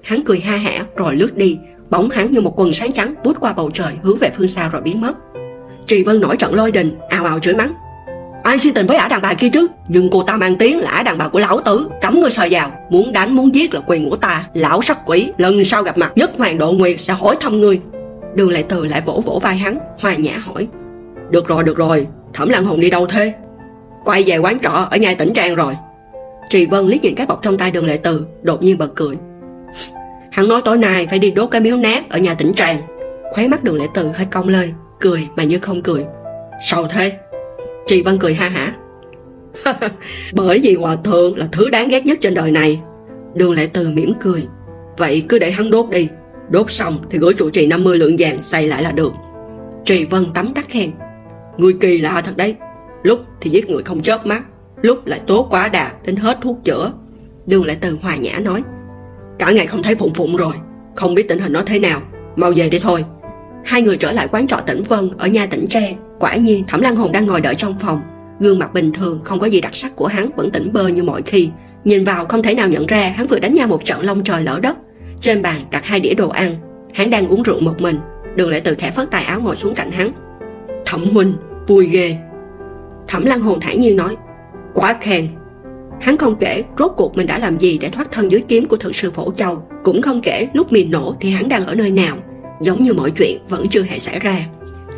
Hắn 0.04 0.24
cười 0.25 0.39
ha 0.39 0.57
hả, 0.57 0.86
rồi 0.95 1.16
lướt 1.16 1.38
đi, 1.38 1.57
bóng 1.89 2.10
hắn 2.10 2.31
như 2.31 2.42
một 2.42 2.60
quần 2.60 2.72
sáng 2.72 2.92
trắng 2.92 3.13
vút 3.24 3.38
qua 3.39 3.54
bầu 3.54 3.72
trời, 3.74 3.94
hướng 4.01 4.18
về 4.18 4.30
phương 4.38 4.48
xa 4.48 4.69
rồi 4.69 4.81
biến 4.81 5.01
mất. 5.01 5.13
Trì 5.86 6.04
vân 6.04 6.22
nổi 6.22 6.38
trận 6.38 6.54
lôi 6.54 6.72
đình, 6.72 6.98
ào 7.10 7.25
ào 7.25 7.39
chửi 7.39 7.56
mắng 7.56 7.74
ai 8.44 8.60
si 8.60 8.72
tình 8.72 8.88
với 8.88 8.98
ả 8.98 9.08
đàn 9.08 9.22
bà 9.22 9.34
kia 9.34 9.50
chứ? 9.50 9.68
Nhưng 9.88 10.10
cô 10.12 10.24
ta 10.24 10.38
mang 10.38 10.56
tiếng 10.56 10.80
là 10.80 10.92
ả 10.92 11.04
đàn 11.04 11.18
bà 11.18 11.28
của 11.28 11.40
lão 11.40 11.62
tử. 11.62 11.88
Cấm 12.02 12.20
ngươi 12.20 12.32
sờ 12.32 12.48
vào. 12.52 12.72
Muốn 12.90 13.14
đánh, 13.14 13.36
muốn 13.36 13.56
giết 13.56 13.74
là 13.74 13.82
quyền 13.88 14.10
của 14.10 14.16
ta. 14.16 14.44
Lão 14.54 14.82
sắc 14.82 15.00
quỷ. 15.06 15.32
Lần 15.38 15.66
sau 15.66 15.84
gặp 15.84 15.98
mặt, 15.98 16.12
nhất 16.16 16.32
hoàng 16.38 16.58
độ 16.58 16.72
nguyệt 16.72 17.02
sẽ 17.02 17.14
hỏi 17.14 17.36
thăm 17.40 17.58
ngươi. 17.58 17.80
Đường 18.36 18.50
lệ 18.50 18.64
từ 18.70 18.86
lại 18.86 19.02
vỗ 19.06 19.22
vỗ 19.26 19.40
vai 19.40 19.58
hắn, 19.58 19.78
hòa 20.00 20.16
nhã 20.16 20.38
hỏi. 20.38 20.68
Được 21.30 21.48
rồi 21.48 21.64
được 21.64 21.78
rồi. 21.78 22.08
Thẩm 22.34 22.50
lăng 22.50 22.66
hồn 22.66 22.80
đi 22.80 22.90
đâu 22.90 23.08
thế? 23.08 23.34
Quay 24.06 24.24
về 24.24 24.38
quán 24.38 24.60
trọ 24.60 24.88
ở 24.92 24.98
nhà 24.98 25.14
tỉnh 25.14 25.34
trang 25.34 25.56
rồi. 25.56 25.74
Trì 26.50 26.66
vân 26.66 26.88
liếc 26.88 27.04
nhìn 27.04 27.16
cái 27.16 27.28
bọc 27.28 27.42
trong 27.42 27.58
tay 27.58 27.72
đường 27.72 27.86
lệ 27.86 27.98
từ, 27.98 28.26
đột 28.42 28.64
nhiên 28.64 28.78
bật 28.78 28.96
cười. 28.96 29.16
Hắn 30.32 30.48
nói 30.48 30.62
tối 30.66 30.78
nay 30.78 31.08
phải 31.08 31.20
đi 31.20 31.32
đốt 31.32 31.52
cái 31.52 31.62
miếu 31.62 31.78
nát 31.78 32.10
ở 32.10 32.20
nhà 32.20 32.34
tỉnh 32.34 32.54
trang. 32.54 32.82
Khóe 33.32 33.48
mắt 33.48 33.64
đường 33.64 33.76
lệ 33.76 33.86
từ 33.94 34.08
hơi 34.16 34.28
cong 34.32 34.48
lên, 34.48 34.74
cười 35.00 35.28
mà 35.36 35.44
như 35.44 35.60
không 35.60 35.82
cười. 35.82 36.06
Sao 36.68 36.88
thế? 36.88 37.12
Trì 37.86 38.01
vân 38.01 38.19
cười 38.19 38.33
ha 38.33 38.50
hả. 38.50 38.75
Bởi 40.33 40.60
vì 40.63 40.75
hòa 40.75 40.95
thượng 40.95 41.38
là 41.38 41.48
thứ 41.51 41.69
đáng 41.69 41.88
ghét 41.88 42.06
nhất 42.06 42.18
trên 42.22 42.33
đời 42.33 42.51
này. 42.51 42.81
Đường 43.33 43.54
lệ 43.54 43.68
từ 43.74 43.89
mỉm 43.89 44.13
cười. 44.22 44.48
Vậy 44.98 45.24
cứ 45.30 45.39
để 45.39 45.51
hắn 45.51 45.72
đốt 45.72 45.89
đi. 45.89 46.07
Đốt 46.50 46.72
xong 46.72 47.06
thì 47.10 47.18
gửi 47.18 47.33
trụ 47.33 47.50
trì 47.50 47.68
50 47.68 47.98
lượng 47.98 48.16
vàng 48.19 48.42
xây 48.42 48.68
lại 48.68 48.83
là 48.83 48.92
được. 48.92 49.13
Trì 49.86 50.06
vân 50.06 50.33
tắm 50.33 50.54
tắt 50.54 50.66
khen. 50.69 50.92
Người 51.57 51.74
kỳ 51.74 51.98
lạ 51.98 52.22
thật 52.25 52.38
đấy. 52.38 52.56
Lúc 53.04 53.19
thì 53.42 53.50
giết 53.50 53.69
người 53.69 53.83
không 53.83 54.01
chớp 54.01 54.25
mắt. 54.25 54.44
Lúc 54.81 55.06
lại 55.06 55.19
tố 55.28 55.48
quá 55.50 55.68
đà 55.68 55.92
đến 56.06 56.16
hết 56.16 56.38
thuốc 56.42 56.57
chữa. 56.63 56.92
Đường 57.45 57.66
lệ 57.66 57.78
từ 57.81 57.98
hòa 58.01 58.16
nhã 58.16 58.39
nói. 58.39 58.63
Cả 59.39 59.51
ngày 59.51 59.68
không 59.68 59.83
thấy 59.83 59.95
phụng 59.95 60.13
phụng 60.13 60.36
rồi. 60.36 60.54
Không 60.95 61.16
biết 61.16 61.28
tình 61.30 61.39
hình 61.39 61.54
nó 61.54 61.62
thế 61.66 61.80
nào. 61.80 62.01
Mau 62.36 62.51
về 62.56 62.69
đi 62.69 62.80
thôi 62.80 63.06
hai 63.66 63.81
người 63.81 63.98
trở 63.98 64.12
lại 64.12 64.28
quán 64.31 64.48
trọ 64.48 64.58
tỉnh 64.66 64.84
vân 64.84 65.10
ở 65.18 65.28
nhà 65.28 65.46
tỉnh 65.46 65.66
tre. 65.69 65.96
Quả 66.19 66.36
nhiên, 66.36 66.63
thẩm 66.68 66.81
lăng 66.81 66.96
hồn 66.96 67.12
đang 67.12 67.25
ngồi 67.25 67.42
đợi 67.42 67.56
trong 67.56 67.80
phòng. 67.80 68.02
Gương 68.40 68.60
mặt 68.60 68.74
bình 68.74 68.92
thường, 68.94 69.22
không 69.24 69.40
có 69.40 69.48
gì 69.48 69.62
đặc 69.62 69.75
sắc 69.75 69.96
của 69.96 70.08
hắn, 70.08 70.30
vẫn 70.36 70.52
tỉnh 70.52 70.74
bơ 70.74 70.88
như 70.88 71.04
mọi 71.04 71.22
khi. 71.22 71.50
Nhìn 71.84 72.04
vào, 72.04 72.25
không 72.25 72.44
thể 72.44 72.54
nào 72.54 72.69
nhận 72.69 72.86
ra 72.86 73.13
hắn 73.16 73.28
vừa 73.28 73.40
đánh 73.40 73.54
nhau 73.54 73.68
một 73.68 73.86
trận 73.86 74.02
lông 74.02 74.24
trời 74.24 74.44
lỡ 74.44 74.60
đất. 74.63 74.78
Trên 75.22 75.42
bàn 75.42 75.62
đặt 75.72 75.86
hai 75.86 76.00
đĩa 76.00 76.13
đồ 76.13 76.30
ăn. 76.30 76.56
Hắn 76.94 77.10
đang 77.10 77.28
uống 77.28 77.44
rượu 77.44 77.60
một 77.60 77.81
mình. 77.81 77.96
Đường 78.36 78.50
lệ 78.50 78.60
từ 78.60 78.75
khẽ 78.75 78.92
phất 78.92 79.12
tài 79.12 79.24
áo 79.24 79.42
ngồi 79.42 79.56
xuống 79.56 79.74
cạnh 79.74 79.92
hắn. 79.92 80.12
Thẩm 80.86 81.06
huynh, 81.06 81.34
vui 81.68 81.88
ghê. 81.88 82.18
Thẩm 83.07 83.25
lăng 83.25 83.42
hồn 83.42 83.60
thản 83.60 83.80
nhiên 83.80 83.96
nói, 83.96 84.16
quá 84.74 84.98
khen. 85.02 85.28
Hắn 86.02 86.18
không 86.18 86.36
kể 86.36 86.64
rốt 86.78 86.92
cuộc 86.98 87.18
mình 87.18 87.28
đã 87.28 87.40
làm 87.40 87.57
gì 87.57 87.78
để 87.78 87.90
thoát 87.90 88.12
thân 88.12 88.31
dưới 88.31 88.44
kiếm 88.48 88.66
của 88.66 88.78
thượng 88.78 88.94
sư 88.94 89.12
phổ 89.12 89.31
châu. 89.31 89.64
Cũng 89.84 90.02
không 90.02 90.22
kể 90.22 90.48
lúc 90.54 90.72
mìn 90.72 90.92
nổ 90.92 91.16
thì 91.19 91.30
hắn 91.30 91.50
đang 91.50 91.66
ở 91.66 91.75
nơi 91.75 91.92
nào 91.92 92.18
giống 92.62 92.84
như 92.84 92.94
mọi 92.94 93.12
chuyện 93.12 93.40
vẫn 93.50 93.68
chưa 93.69 93.84
hề 93.84 94.00
xảy 94.00 94.19
ra. 94.19 94.46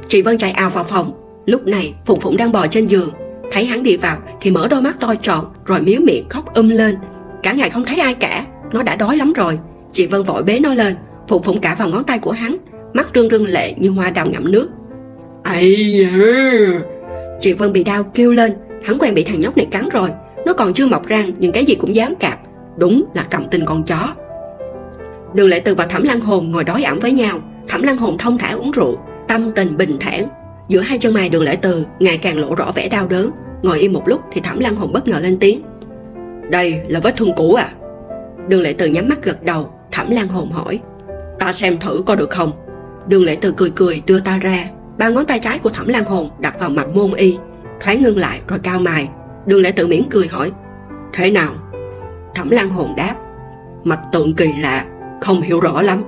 Chị 0.07 0.21
vân 0.21 0.37
chạy 0.37 0.51
ao 0.51 0.69
vào 0.69 0.83
phòng. 0.83 1.13
Lúc 1.45 1.67
này 1.67 1.93
phụng 2.05 2.19
phụng 2.19 2.37
đang 2.37 2.51
bò 2.51 2.67
trên 2.67 2.85
giường. 2.85 3.09
Thấy 3.51 3.65
hắn 3.65 3.83
đi 3.83 3.97
vào 3.97 4.17
thì 4.41 4.51
mở 4.51 4.67
đôi 4.69 4.81
mắt 4.81 4.99
to 4.99 5.15
tròn 5.21 5.53
rồi 5.65 5.81
miếu 5.81 6.01
miệng 6.01 6.29
khóc 6.29 6.53
um 6.53 6.69
lên. 6.69 6.95
Cả 7.43 7.53
ngày 7.53 7.69
không 7.69 7.85
thấy 7.85 7.99
ai 7.99 8.13
cả. 8.13 8.45
Nó 8.71 8.83
đã 8.83 8.95
đói 8.95 9.17
lắm 9.17 9.33
rồi. 9.33 9.59
Chị 9.91 10.07
vân 10.07 10.23
vội 10.23 10.43
bế 10.43 10.59
nó 10.59 10.73
lên. 10.73 10.95
Phụng 11.27 11.43
phụng 11.43 11.61
cả 11.61 11.75
vào 11.79 11.89
ngón 11.89 12.03
tay 12.03 12.19
của 12.19 12.31
hắn. 12.31 12.57
Mắt 12.93 13.07
rưng 13.15 13.29
rưng 13.29 13.47
lệ 13.47 13.73
như 13.77 13.89
hoa 13.89 14.09
đào 14.09 14.25
ngậm 14.25 14.51
nước. 14.51 14.69
Ây 15.43 15.95
da! 15.99 16.11
Chị 17.39 17.53
vân 17.53 17.73
bị 17.73 17.83
đau 17.83 18.03
kêu 18.03 18.31
lên. 18.31 18.53
Hắn 18.83 18.99
quen 18.99 19.13
bị 19.13 19.23
thằng 19.23 19.39
nhóc 19.39 19.57
này 19.57 19.67
cắn 19.71 19.89
rồi. 19.89 20.09
Nó 20.45 20.53
còn 20.53 20.73
chưa 20.73 20.87
mọc 20.87 21.07
răng 21.07 21.31
nhưng 21.37 21.51
cái 21.51 21.65
gì 21.65 21.75
cũng 21.75 21.95
dám 21.95 22.15
cạp. 22.15 22.39
Đúng 22.77 23.05
là 23.13 23.23
cầm 23.29 23.45
tinh 23.51 23.65
con 23.65 23.83
chó. 23.83 24.13
Đường 25.33 25.47
lệ 25.47 25.59
từ 25.59 25.75
và 25.75 25.85
thẩm 25.85 26.03
lăng 26.03 26.21
hồn 26.21 26.51
ngồi 26.51 26.63
đói 26.63 26.83
ẩm 26.83 26.99
với 26.99 27.11
nhau 27.11 27.39
thẩm 27.67 27.83
lăng 27.83 27.97
hồn 27.97 28.17
thông 28.17 28.37
thả 28.37 28.51
uống 28.51 28.71
rượu, 28.71 28.97
tâm 29.27 29.51
tình 29.51 29.77
bình 29.77 29.97
thản. 29.99 30.27
Giữa 30.67 30.81
hai 30.81 30.97
chân 30.97 31.13
mày 31.13 31.29
đường 31.29 31.43
Lễ 31.43 31.55
từ, 31.55 31.85
ngày 31.99 32.17
càng 32.17 32.37
lộ 32.37 32.55
rõ 32.55 32.71
vẻ 32.75 32.89
đau 32.89 33.07
đớn. 33.07 33.31
Ngồi 33.63 33.79
im 33.79 33.93
một 33.93 34.07
lúc 34.07 34.21
thì 34.31 34.41
thẩm 34.41 34.59
lăng 34.59 34.75
hồn 34.75 34.93
bất 34.93 35.07
ngờ 35.07 35.19
lên 35.19 35.37
tiếng. 35.39 35.61
Đây 36.49 36.81
là 36.87 36.99
vết 36.99 37.17
thương 37.17 37.35
cũ 37.35 37.53
à? 37.53 37.71
Đường 38.47 38.61
Lễ 38.61 38.73
từ 38.73 38.85
nhắm 38.85 39.09
mắt 39.09 39.23
gật 39.23 39.43
đầu. 39.43 39.73
Thẩm 39.91 40.11
lăng 40.11 40.27
hồn 40.27 40.51
hỏi. 40.51 40.79
Ta 41.39 41.51
xem 41.51 41.77
thử 41.79 42.03
có 42.05 42.15
được 42.15 42.29
không? 42.29 42.51
Đường 43.07 43.23
Lễ 43.23 43.35
từ 43.41 43.53
cười 43.57 43.71
cười 43.75 44.01
đưa 44.05 44.19
ta 44.19 44.37
ra. 44.37 44.65
Ba 44.97 45.09
ngón 45.09 45.25
tay 45.25 45.39
trái 45.39 45.59
của 45.59 45.69
thẩm 45.69 45.87
Lăng 45.87 46.05
hồn 46.05 46.29
đặt 46.39 46.59
vào 46.59 46.69
mặt 46.69 46.87
môn 46.93 47.13
y, 47.13 47.37
thoáng 47.81 48.01
ngưng 48.01 48.17
lại 48.17 48.39
rồi 48.47 48.59
cao 48.63 48.79
mài 48.79 49.09
đường 49.45 49.61
Lễ 49.61 49.71
tự 49.71 49.87
mỉm 49.87 50.03
cười 50.09 50.27
hỏi. 50.27 50.51
Thế 51.13 51.31
nào? 51.31 51.53
Thẩm 52.35 52.49
Lăng 52.49 52.69
hồn 52.69 52.93
đáp. 52.97 53.15
Mạch 53.83 54.01
tượng 54.11 54.33
kỳ 54.33 54.53
lạ, 54.61 54.85
không 55.21 55.41
hiểu 55.41 55.59
rõ 55.59 55.81
lắm 55.81 56.03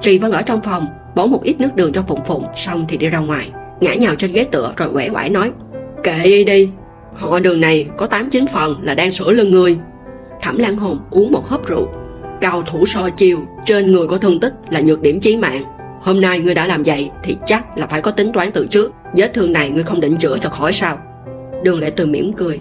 trì 0.00 0.18
vẫn 0.18 0.32
ở 0.32 0.42
trong 0.42 0.62
phòng 0.62 0.86
bổ 1.14 1.26
một 1.26 1.42
ít 1.42 1.60
nước 1.60 1.74
đường 1.74 1.92
cho 1.92 2.02
phụng 2.02 2.24
phụng, 2.24 2.44
xong 2.54 2.84
thì 2.88 2.96
đi 2.96 3.08
ra 3.08 3.18
ngoài. 3.18 3.50
Ngã 3.80 3.94
nhào 3.94 4.14
trên 4.14 4.32
ghế 4.32 4.44
tựa 4.44 4.72
rồi 4.76 4.88
quẻ 4.92 5.08
quải 5.08 5.30
nói, 5.30 5.50
kệ 6.02 6.22
y 6.22 6.44
đi, 6.44 6.70
họ 7.14 7.38
đường 7.38 7.60
này 7.60 7.86
có 7.96 8.06
tám 8.06 8.30
chín 8.30 8.46
phần 8.46 8.76
là 8.82 8.94
đang 8.94 9.10
sửa 9.10 9.32
lưng 9.32 9.50
người 9.50 9.78
thẩm 10.40 10.58
lan 10.58 10.76
hồn 10.76 10.98
uống 11.10 11.32
một 11.32 11.48
hớp 11.48 11.66
rượu. 11.66 11.88
Cao 12.40 12.62
thủ 12.62 12.86
so 12.86 13.10
chiều 13.10 13.38
trên 13.64 13.92
người 13.92 14.06
có 14.08 14.18
thương 14.18 14.40
tích 14.40 14.54
là 14.70 14.80
nhược 14.80 15.02
điểm 15.02 15.20
chí 15.20 15.36
mạng. 15.36 15.62
Hôm 16.00 16.20
nay 16.20 16.40
ngươi 16.40 16.54
đã 16.54 16.66
làm 16.66 16.82
vậy 16.82 17.10
thì 17.22 17.36
chắc 17.46 17.78
là 17.78 17.86
phải 17.86 18.00
có 18.00 18.10
tính 18.10 18.32
toán 18.32 18.52
từ 18.52 18.66
trước. 18.70 18.92
Vết 19.14 19.34
thương 19.34 19.52
này 19.52 19.70
ngươi 19.70 19.82
không 19.82 20.00
định 20.00 20.16
chữa 20.16 20.38
cho 20.38 20.48
khỏi 20.48 20.72
sao? 20.72 20.98
Đường 21.62 21.78
lệ 21.78 21.90
từ 21.90 22.06
mỉm 22.06 22.32
cười. 22.32 22.60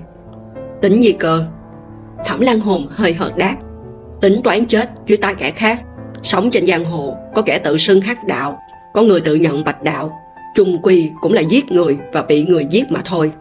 Tính 0.82 1.04
gì 1.04 1.12
cơ? 1.12 1.46
Thẩm 2.26 2.40
lan 2.40 2.60
hồn 2.60 2.88
hơi 2.90 3.14
hợt 3.14 3.38
đáp. 3.38 3.56
Tính 4.22 4.42
toán 4.44 4.66
chết 4.66 4.90
dưới 5.06 5.18
tay 5.18 5.36
kẻ 5.36 5.52
khác 5.52 5.82
sống 6.26 6.52
trên 6.52 6.68
giang 6.68 6.86
hồ, 6.86 7.18
có 7.36 7.42
kẻ 7.42 7.60
tự 7.60 7.78
xưng 7.78 8.02
hắc 8.02 8.24
đạo, 8.24 8.60
có 8.94 9.02
người 9.02 9.22
tự 9.22 9.36
nhận 9.36 9.64
bạch 9.64 9.84
đạo. 9.84 10.20
Chung 10.56 10.82
quy 10.82 11.12
cũng 11.22 11.34
là 11.34 11.42
giết 11.42 11.72
người 11.72 11.98
và 12.14 12.22
bị 12.22 12.44
người 12.44 12.66
giết 12.70 12.92
mà 12.92 13.02
thôi. 13.06 13.32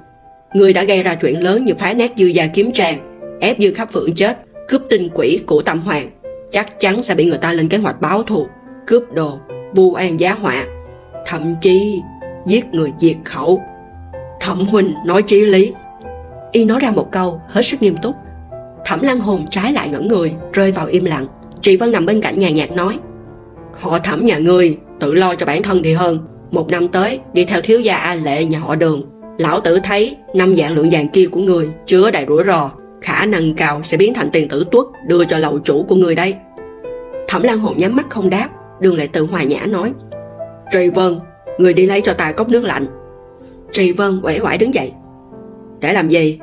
Người 0.55 0.73
đã 0.73 0.85
gây 0.85 1.03
ra 1.03 1.15
chuyện 1.15 1.43
lớn 1.43 1.65
như 1.65 1.73
phá 1.79 1.95
nát 1.95 2.13
dư 2.17 2.27
gia 2.27 2.47
kiếm 2.47 2.73
trang 2.73 3.15
ép 3.41 3.59
dư 3.59 3.73
khắp 3.75 3.89
phượng 3.93 4.15
chết, 4.15 4.39
cướp 4.69 4.83
tinh 4.91 5.09
quỷ 5.15 5.41
của 5.47 5.63
tâm 5.63 5.81
hoàng. 5.81 6.11
Chắc 6.53 6.81
chắn 6.81 7.03
sẽ 7.03 7.15
bị 7.15 7.25
người 7.25 7.39
ta 7.39 7.53
lên 7.53 7.69
kế 7.69 7.77
hoạch 7.79 8.01
báo 8.01 8.23
thù, 8.23 8.47
cướp 8.87 9.13
đồ, 9.13 9.39
vu 9.75 9.95
an 9.95 10.21
giá 10.21 10.35
họa, 10.35 10.65
thậm 11.27 11.55
chí 11.61 12.01
giết 12.47 12.65
người 12.73 12.93
diệt 12.99 13.17
khẩu. 13.25 13.61
Thẩm 14.41 14.67
huynh 14.67 14.95
nói 15.07 15.23
chí 15.23 15.41
lý. 15.41 15.73
Y 16.53 16.65
nói 16.65 16.81
ra 16.81 16.91
một 16.91 17.11
câu 17.11 17.41
hết 17.49 17.63
sức 17.63 17.83
nghiêm 17.83 17.97
túc. 18.03 18.15
Thẩm 18.85 19.03
lăng 19.03 19.21
hồn 19.21 19.47
trái 19.51 19.73
lại 19.73 19.89
ngẩn 19.89 20.09
người, 20.09 20.35
rơi 20.53 20.73
vào 20.73 20.87
im 20.87 21.05
lặng 21.05 21.27
chị 21.65 21.77
vân 21.77 21.93
nằm 21.93 22.07
bên 22.07 22.21
cạnh 22.21 22.39
nhà 22.39 22.51
nhạc 22.51 22.73
nói, 22.73 22.99
họ 23.73 23.99
thẩm 23.99 24.25
nhà 24.25 24.39
ngươi, 24.39 24.79
tự 25.01 25.15
lo 25.15 25.35
cho 25.35 25.47
bản 25.47 25.63
thân 25.63 25.83
thì 25.83 25.93
hơn. 25.93 26.19
Một 26.51 26.69
năm 26.69 26.89
tới, 26.89 27.21
đi 27.33 27.45
theo 27.45 27.61
thiếu 27.61 27.81
gia 27.81 27.97
a 27.97 28.15
lệ 28.15 28.45
nhà 28.45 28.59
họ 28.59 28.75
đường. 28.75 29.03
Lão 29.39 29.61
tử 29.61 29.79
thấy 29.85 30.17
năm 30.35 30.55
dạng 30.55 30.75
lượng 30.75 30.89
vàng 30.93 31.09
kia 31.09 31.27
của 31.27 31.41
người 31.41 31.69
chứa 31.87 32.11
đầy 32.11 32.25
rủi 32.29 32.45
ro, 32.45 32.71
khả 33.03 33.27
năng 33.27 33.55
cao 33.55 33.81
sẽ 33.83 33.97
biến 33.97 34.15
thành 34.15 34.31
tiền 34.31 34.49
tử 34.49 34.65
tuất 34.71 34.87
đưa 35.07 35.25
cho 35.25 35.39
lầu 35.39 35.59
chủ 35.59 35.83
của 35.89 35.95
người 35.95 36.15
đây. 36.15 36.35
Thẩm 37.29 37.43
lan 37.43 37.59
hồn 37.59 37.75
nhắm 37.77 37.97
mắt 37.97 38.07
không 38.11 38.31
đáp, 38.31 38.49
đường 38.81 38.97
lại 38.97 39.09
tự 39.09 39.27
hòa 39.27 39.43
nhã 39.43 39.67
nói 39.67 39.93
trì 40.73 40.89
vân 40.89 41.19
người 41.59 41.75
đi 41.75 41.87
lấy 41.87 42.01
cho 42.01 42.13
ta 42.13 42.33
cốc 42.33 42.49
nước 42.49 42.65
lạnh. 42.65 42.87
Trì 43.73 43.93
vân 43.93 44.21
uể 44.23 44.39
quải 44.39 44.59
đứng 44.59 44.75
dậy, 44.75 44.93
để 45.81 45.93
làm 45.93 46.09
gì? 46.09 46.39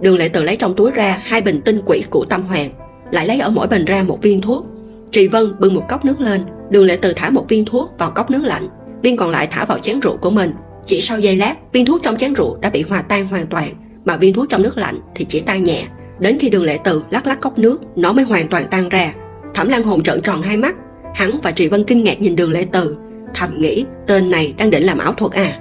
Đường 0.00 0.16
lệ 0.16 0.28
tự 0.28 0.42
lấy 0.42 0.56
trong 0.56 0.74
túi 0.74 0.90
ra 0.90 1.18
hai 1.22 1.40
bình 1.40 1.60
tinh 1.64 1.80
quỷ 1.86 2.04
của 2.10 2.24
tâm 2.24 2.42
hoàng 2.42 2.68
lại 3.10 3.26
lấy 3.26 3.38
ở 3.38 3.50
mỗi 3.50 3.66
bình 3.66 3.84
ra 3.84 4.02
một 4.02 4.18
viên 4.22 4.40
thuốc. 4.40 4.66
Trì 5.10 5.28
Vân 5.28 5.54
bưng 5.60 5.74
một 5.74 5.84
cốc 5.88 6.04
nước 6.04 6.20
lên, 6.20 6.40
Đường 6.70 6.84
Lệ 6.84 6.96
Từ 6.96 7.12
thả 7.16 7.30
một 7.30 7.48
viên 7.48 7.64
thuốc 7.64 7.94
vào 7.98 8.10
cốc 8.10 8.30
nước 8.30 8.44
lạnh. 8.44 8.68
Viên 9.02 9.16
còn 9.16 9.30
lại 9.30 9.48
thả 9.50 9.64
vào 9.64 9.78
chén 9.78 10.00
rượu 10.00 10.16
của 10.16 10.30
mình. 10.30 10.52
Chỉ 10.86 11.00
sau 11.00 11.20
giây 11.20 11.36
lát, 11.36 11.54
viên 11.72 11.86
thuốc 11.86 12.02
trong 12.02 12.16
chén 12.16 12.32
rượu 12.32 12.56
đã 12.60 12.70
bị 12.70 12.82
hòa 12.82 13.02
tan 13.02 13.28
hoàn 13.28 13.46
toàn, 13.46 13.70
Mà 14.04 14.16
viên 14.16 14.34
thuốc 14.34 14.46
trong 14.48 14.62
nước 14.62 14.78
lạnh 14.78 15.00
thì 15.14 15.26
chỉ 15.28 15.40
tan 15.40 15.64
nhẹ. 15.64 15.86
Đến 16.18 16.38
khi 16.40 16.50
đường 16.50 16.64
Lệ 16.64 16.78
Từ 16.84 17.02
lắc 17.10 17.26
lắc 17.26 17.40
cốc 17.40 17.58
nước, 17.58 17.82
Nó 17.96 18.12
mới 18.12 18.24
hoàn 18.24 18.48
toàn 18.48 18.64
tan 18.70 18.88
ra. 18.88 19.14
Thẩm 19.54 19.68
Lan 19.68 19.82
Hồn 19.82 20.02
trợn 20.02 20.22
tròn 20.22 20.42
hai 20.42 20.56
mắt. 20.56 20.76
Hắn 21.14 21.40
và 21.42 21.50
Trì 21.50 21.68
Vân 21.68 21.84
kinh 21.84 22.04
ngạc 22.04 22.20
nhìn 22.20 22.36
đường 22.36 22.52
Lệ 22.52 22.66
Từ, 22.72 22.96
Thầm 23.34 23.60
nghĩ 23.60 23.84
tên 24.06 24.30
này 24.30 24.54
đang 24.58 24.70
định 24.70 24.82
làm 24.82 24.98
ảo 24.98 25.12
thuật 25.12 25.32
à. 25.32 25.60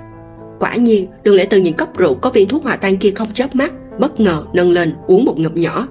Quả 0.59 0.75
nhiên, 0.75 1.07
đường 1.23 1.35
Lệ 1.35 1.45
Từ 1.49 1.59
nhìn 1.59 1.73
cốc 1.73 1.97
rượu 1.97 2.15
có 2.15 2.29
viên 2.29 2.47
thuốc 2.47 2.63
hòa 2.63 2.75
tan 2.75 2.97
kia 2.97 3.11
không 3.11 3.33
chớp 3.33 3.55
mắt, 3.55 3.73
Bất 3.99 4.19
ngờ 4.19 4.43
nâng 4.53 4.71
lên 4.71 4.93
uống 5.07 5.25
một 5.25 5.39
ngụm 5.39 5.55
nhỏ. 5.55 5.87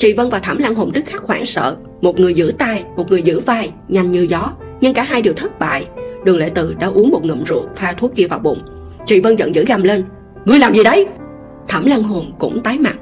Trì 0.00 0.12
Vân 0.12 0.28
và 0.28 0.38
Thẩm 0.38 0.58
Lan 0.58 0.74
Hồn 0.74 0.90
tức 0.94 1.04
khắc 1.06 1.22
hoảng 1.22 1.44
sợ. 1.44 1.76
Một 2.00 2.20
người 2.20 2.34
giữ 2.34 2.52
tay 2.58 2.84
một 2.96 3.10
người 3.10 3.22
giữ 3.22 3.40
vai, 3.40 3.72
nhanh 3.88 4.10
như 4.10 4.22
gió, 4.22 4.52
nhưng 4.80 4.94
cả 4.94 5.02
hai 5.02 5.22
đều 5.22 5.34
thất 5.34 5.58
bại. 5.58 5.86
Đường 6.24 6.36
lệ 6.36 6.50
từ 6.54 6.74
đã 6.74 6.86
uống 6.86 7.10
một 7.10 7.24
ngụm 7.24 7.44
rượu, 7.44 7.66
pha 7.76 7.92
thuốc 7.92 8.14
kia 8.14 8.26
vào 8.26 8.38
bụng. 8.38 8.62
Chị 9.06 9.20
vân 9.20 9.36
giận 9.36 9.54
dữ 9.54 9.64
gầm 9.64 9.82
lên, 9.82 10.04
ngươi 10.44 10.58
làm 10.58 10.74
gì 10.74 10.84
đấy? 10.84 11.06
Thẩm 11.68 11.86
lăng 11.86 12.02
hồn 12.02 12.32
cũng 12.38 12.60
tái 12.60 12.78
mặt. 12.78 12.96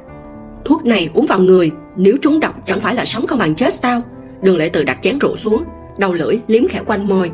Thuốc 0.64 0.84
này 0.84 1.10
uống 1.14 1.26
vào 1.26 1.38
người, 1.38 1.70
nếu 1.96 2.16
trúng 2.22 2.40
độc 2.40 2.66
chẳng 2.66 2.80
phải 2.80 2.94
là 2.94 3.04
sống 3.04 3.26
không 3.26 3.38
bằng 3.38 3.54
chết 3.54 3.74
sao? 3.74 4.02
Đường 4.42 4.56
lệ 4.56 4.68
từ 4.68 4.84
đặt 4.84 4.98
chén 5.02 5.18
rượu 5.18 5.36
xuống, 5.36 5.64
đầu 5.98 6.12
lưỡi 6.12 6.40
liếm 6.46 6.68
khẽ 6.68 6.82
quanh 6.86 7.08
môi. 7.08 7.30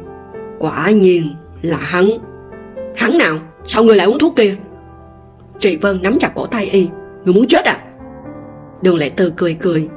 Quả 0.59 0.91
nhiên 0.91 1.35
là 1.63 1.77
hắn. 1.77 2.09
Hắn 2.97 3.19
nào? 3.19 3.39
Sao 3.67 3.85
ngươi 3.85 3.97
lại 3.97 4.07
uống 4.07 4.19
thuốc 4.19 4.37
kia? 4.37 4.57
Chị 5.59 5.77
vân 5.77 6.03
nắm 6.03 6.19
chặt 6.19 6.33
cổ 6.35 6.47
tay 6.47 6.65
y. 6.65 6.89
Ngươi 7.25 7.35
muốn 7.35 7.47
chết 7.47 7.65
à? 7.65 7.81
Đường 8.85 8.97
lệ 8.97 9.11
từ 9.17 9.33
cười 9.37 9.55
cười. 9.55 9.89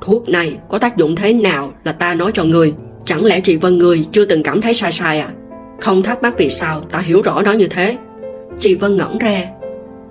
Thuốc 0.00 0.28
này 0.28 0.58
có 0.68 0.78
tác 0.78 0.96
dụng 0.96 1.16
thế 1.16 1.32
nào 1.32 1.72
là 1.84 1.92
ta 1.92 2.14
nói 2.14 2.30
cho 2.34 2.44
người 2.44 2.74
chẳng 3.04 3.24
lẽ 3.24 3.40
chị 3.40 3.56
vân 3.56 3.78
người 3.78 4.06
chưa 4.10 4.24
từng 4.24 4.42
cảm 4.42 4.60
thấy 4.60 4.74
sai 4.74 4.92
sai 4.92 5.20
à? 5.20 5.28
Không 5.80 6.02
thắc 6.02 6.22
mắc 6.22 6.34
vì 6.38 6.48
sao 6.48 6.80
ta 6.80 6.98
hiểu 6.98 7.22
rõ 7.22 7.42
nó 7.42 7.52
như 7.52 7.68
thế. 7.68 7.96
Chị 8.58 8.74
vân 8.74 8.96
ngẩn 8.96 9.18
ra. 9.18 9.44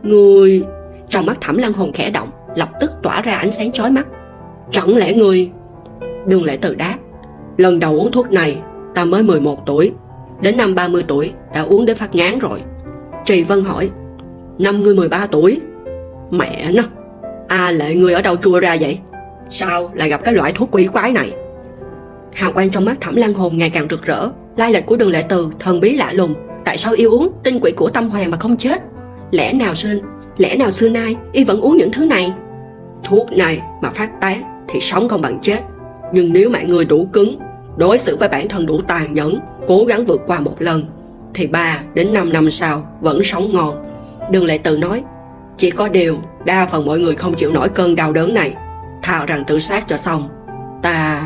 Người 0.03 0.63
trong 1.09 1.25
mắt 1.25 1.41
thẩm 1.41 1.57
lan 1.57 1.73
hồn 1.73 1.91
khẽ 1.93 2.09
động, 2.09 2.29
lập 2.55 2.69
tức 2.81 2.91
tỏa 3.03 3.21
ra 3.21 3.35
ánh 3.35 3.51
sáng 3.51 3.71
chói 3.71 3.91
mắt. 3.91 4.07
Chẳng 4.71 4.97
lẽ 4.97 5.13
người 5.13 5.51
đường 6.27 6.43
lệ 6.43 6.57
từ 6.61 6.75
đáp. 6.75 6.95
Lần 7.57 7.79
đầu 7.79 7.97
uống 7.97 8.11
thuốc 8.11 8.31
này, 8.31 8.57
ta 8.95 9.05
mới 9.05 9.23
11 9.23 9.65
tuổi. 9.65 9.91
Đến 10.41 10.57
năm 10.57 10.75
30 10.75 11.03
tuổi, 11.07 11.33
đã 11.53 11.61
uống 11.61 11.85
đến 11.85 11.95
phát 11.95 12.15
ngán 12.15 12.39
rồi. 12.39 12.61
Chị 13.25 13.43
vân 13.43 13.63
hỏi, 13.63 13.89
năm 14.57 14.81
ngươi 14.81 14.95
13 14.95 15.25
tuổi? 15.25 15.59
Mẹ 16.31 16.71
nó 16.73 16.83
à, 17.47 17.71
lệ 17.71 17.95
người 17.95 18.13
ở 18.13 18.21
đâu 18.21 18.35
chui 18.35 18.59
ra 18.59 18.77
vậy? 18.79 18.99
Sao 19.49 19.91
lại 19.93 20.09
gặp 20.09 20.21
cái 20.23 20.33
loại 20.33 20.51
thuốc 20.51 20.69
quỷ 20.71 20.87
quái 20.87 21.11
này? 21.11 21.33
Hào 22.33 22.51
quang 22.51 22.69
trong 22.69 22.85
mắt 22.85 23.01
thẩm 23.01 23.15
lan 23.15 23.33
hồn 23.33 23.57
ngày 23.57 23.69
càng 23.69 23.87
rực 23.89 24.05
rỡ. 24.05 24.29
Lai 24.57 24.73
lịch 24.73 24.85
của 24.85 24.95
đường 24.95 25.09
lệ 25.09 25.23
từ 25.29 25.49
thần 25.59 25.79
bí 25.79 25.93
lạ 25.93 26.13
lùng. 26.13 26.33
Tại 26.65 26.77
sao 26.77 26.93
yêu 26.93 27.11
uống 27.11 27.31
tinh 27.43 27.59
quỷ 27.61 27.71
của 27.71 27.89
tâm 27.89 28.09
hoàng 28.09 28.31
mà 28.31 28.37
không 28.37 28.57
chết? 28.57 28.81
Lẽ 29.31 29.53
nào 29.53 29.75
sinh 29.75 29.99
Lẽ 30.37 30.55
nào 30.55 30.71
xưa 30.71 30.89
nay 30.89 31.15
y 31.31 31.43
vẫn 31.43 31.61
uống 31.61 31.77
những 31.77 31.91
thứ 31.91 32.05
này? 32.05 32.33
Thuốc 33.03 33.31
này 33.31 33.61
mà 33.81 33.89
phát 33.89 34.21
tán 34.21 34.65
Thì 34.67 34.79
sống 34.81 35.09
không 35.09 35.21
bằng 35.21 35.39
chết. 35.41 35.59
Nhưng 36.13 36.33
nếu 36.33 36.49
mạng 36.49 36.67
người 36.67 36.85
đủ 36.85 37.07
cứng 37.13 37.39
Đối 37.77 37.97
xử 37.97 38.15
với 38.15 38.29
bản 38.29 38.47
thân 38.47 38.65
đủ 38.65 38.81
tàn 38.87 39.13
nhẫn 39.13 39.39
Cố 39.67 39.85
gắng 39.85 40.05
vượt 40.05 40.21
qua 40.27 40.39
một 40.39 40.55
lần 40.59 40.83
Thì 41.33 41.47
3 41.47 41.79
đến 41.93 42.13
5 42.13 42.33
năm 42.33 42.51
sau 42.51 42.97
vẫn 43.01 43.23
sống 43.23 43.53
ngon. 43.53 43.75
Đường 44.31 44.45
lệ 44.45 44.57
từ 44.57 44.77
nói 44.77 45.03
chỉ 45.57 45.71
có 45.71 45.87
điều, 45.87 46.19
đa 46.45 46.65
phần 46.65 46.85
mọi 46.85 46.99
người 46.99 47.15
không 47.15 47.33
chịu 47.33 47.51
nổi 47.51 47.69
cơn 47.69 47.95
đau 47.95 48.13
đớn 48.13 48.33
này. 48.33 48.53
Thà 49.01 49.25
rằng 49.25 49.43
tự 49.47 49.59
sát 49.59 49.87
cho 49.87 49.97
xong. 49.97 50.29
Ta 50.81 51.21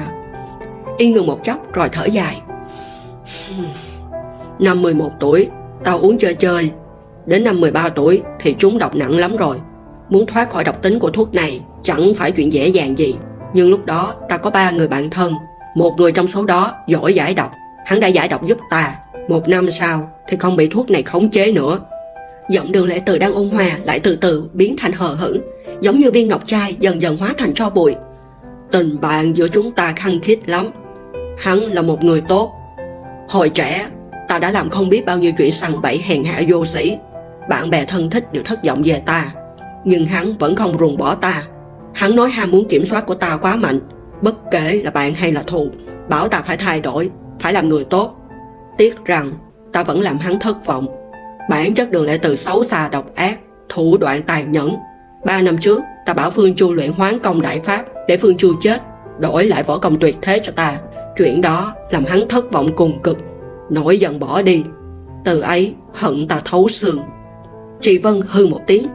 y 0.97 1.11
ngừng 1.11 1.27
một 1.27 1.43
chốc 1.43 1.73
rồi 1.73 1.89
thở 1.91 2.05
dài. 2.05 2.41
Năm 4.59 4.81
11 4.81 5.11
tuổi, 5.19 5.49
tao 5.83 5.99
uống 5.99 6.17
chơi 6.17 6.35
chơi. 6.35 6.71
Đến 7.25 7.43
năm 7.43 7.61
13 7.61 7.89
tuổi 7.89 8.21
thì 8.39 8.53
trúng 8.53 8.77
độc 8.77 8.95
nặng 8.95 9.17
lắm 9.17 9.37
rồi. 9.37 9.57
Muốn 10.09 10.25
thoát 10.25 10.49
khỏi 10.49 10.63
độc 10.63 10.81
tính 10.81 10.99
của 10.99 11.09
thuốc 11.09 11.33
này 11.33 11.61
chẳng 11.83 12.13
phải 12.15 12.31
chuyện 12.31 12.53
dễ 12.53 12.67
dàng 12.67 12.97
gì. 12.97 13.15
Nhưng 13.53 13.69
lúc 13.69 13.85
đó 13.85 14.13
ta 14.29 14.37
có 14.37 14.49
ba 14.49 14.71
người 14.71 14.87
bạn 14.87 15.09
thân. 15.09 15.33
Một 15.75 15.95
người 15.97 16.11
trong 16.11 16.27
số 16.27 16.45
đó 16.45 16.73
giỏi 16.87 17.13
giải 17.13 17.33
độc. 17.33 17.51
Hắn 17.85 17.99
đã 17.99 18.07
giải 18.07 18.27
độc 18.27 18.45
giúp 18.45 18.57
ta. 18.69 18.95
Một 19.27 19.47
năm 19.47 19.71
sau 19.71 20.11
thì 20.27 20.37
không 20.37 20.55
bị 20.55 20.67
thuốc 20.67 20.89
này 20.89 21.03
khống 21.03 21.29
chế 21.29 21.51
nữa 21.51 21.79
giọng 22.49 22.71
đường 22.71 22.87
lệ 22.87 22.99
từ 23.05 23.17
đang 23.17 23.33
ôn 23.33 23.49
hòa 23.49 23.69
lại 23.83 23.99
từ 23.99 24.15
từ 24.15 24.49
biến 24.53 24.75
thành 24.77 24.91
hờ 24.91 25.07
hững, 25.07 25.41
giống 25.81 25.99
như 25.99 26.11
viên 26.11 26.27
ngọc 26.27 26.41
trai 26.45 26.75
dần 26.79 27.01
dần 27.01 27.17
hóa 27.17 27.33
thành 27.37 27.53
tro 27.53 27.69
bụi. 27.69 27.95
Tình 28.71 29.01
bạn 29.01 29.35
giữa 29.35 29.47
chúng 29.47 29.71
ta 29.71 29.93
khăng 29.95 30.19
khít 30.19 30.39
lắm. 30.45 30.69
Hắn 31.37 31.59
là 31.59 31.81
một 31.81 32.03
người 32.03 32.21
tốt. 32.21 32.51
Hồi 33.27 33.49
trẻ, 33.49 33.87
ta 34.27 34.39
đã 34.39 34.51
làm 34.51 34.69
không 34.69 34.89
biết 34.89 35.05
bao 35.05 35.17
nhiêu 35.17 35.31
chuyện 35.37 35.51
sằng 35.51 35.81
bẫy 35.81 35.97
hèn 35.97 36.23
hạ 36.23 36.41
vô 36.47 36.65
sĩ. 36.65 36.97
Bạn 37.49 37.69
bè 37.69 37.85
thân 37.85 38.09
thích 38.09 38.33
đều 38.33 38.43
thất 38.43 38.65
vọng 38.65 38.81
về 38.85 39.01
ta. 39.05 39.33
Nhưng 39.85 40.05
hắn 40.05 40.37
vẫn 40.37 40.55
không 40.55 40.77
ruồng 40.77 40.97
bỏ 40.97 41.15
ta. 41.15 41.43
Hắn 41.93 42.15
nói 42.15 42.29
ham 42.29 42.51
muốn 42.51 42.67
kiểm 42.69 42.85
soát 42.85 43.05
của 43.05 43.15
ta 43.15 43.37
quá 43.37 43.55
mạnh. 43.55 43.79
Bất 44.21 44.35
kể 44.51 44.81
là 44.83 44.91
bạn 44.91 45.13
hay 45.13 45.31
là 45.31 45.43
thù, 45.43 45.67
bảo 46.09 46.27
ta 46.27 46.41
phải 46.41 46.57
thay 46.57 46.79
đổi, 46.79 47.09
phải 47.39 47.53
làm 47.53 47.69
người 47.69 47.83
tốt. 47.83 48.15
Tiếc 48.77 49.05
rằng, 49.05 49.33
ta 49.73 49.83
vẫn 49.83 50.01
làm 50.01 50.17
hắn 50.17 50.39
thất 50.39 50.65
vọng 50.65 50.87
bản 51.49 51.73
chất 51.73 51.91
đường 51.91 52.05
lệ 52.05 52.17
từ 52.17 52.35
xấu 52.35 52.63
xa, 52.63 52.89
độc 52.89 53.15
ác, 53.15 53.39
thủ 53.69 53.97
đoạn 53.97 54.21
tàn 54.21 54.51
nhẫn. 54.51 54.75
Ba 55.25 55.41
năm 55.41 55.57
trước, 55.57 55.81
ta 56.05 56.13
bảo 56.13 56.29
Phương 56.29 56.55
Chu 56.55 56.73
luyện 56.73 56.91
hoán 56.91 57.19
công 57.19 57.41
đại 57.41 57.59
pháp 57.59 57.85
Để 58.07 58.17
Phương 58.17 58.37
Chu 58.37 58.53
chết, 58.61 58.81
Đổi 59.19 59.45
lại 59.45 59.63
võ 59.63 59.77
công 59.77 59.99
tuyệt 59.99 60.17
thế 60.21 60.39
cho 60.43 60.51
ta. 60.51 60.77
Chuyện 61.17 61.41
đó 61.41 61.73
làm 61.91 62.05
hắn 62.05 62.27
thất 62.29 62.51
vọng 62.51 62.69
cùng 62.75 63.01
cực. 63.01 63.17
Nổi 63.69 63.99
giận 63.99 64.19
bỏ 64.19 64.41
đi. 64.41 64.63
Từ 65.25 65.41
ấy, 65.41 65.73
hận 65.93 66.27
ta 66.27 66.39
thấu 66.45 66.67
xương. 66.67 66.99
Chị 67.79 67.97
Vân 67.97 68.21
hư 68.27 68.47
một 68.47 68.61
tiếng. 68.67 68.87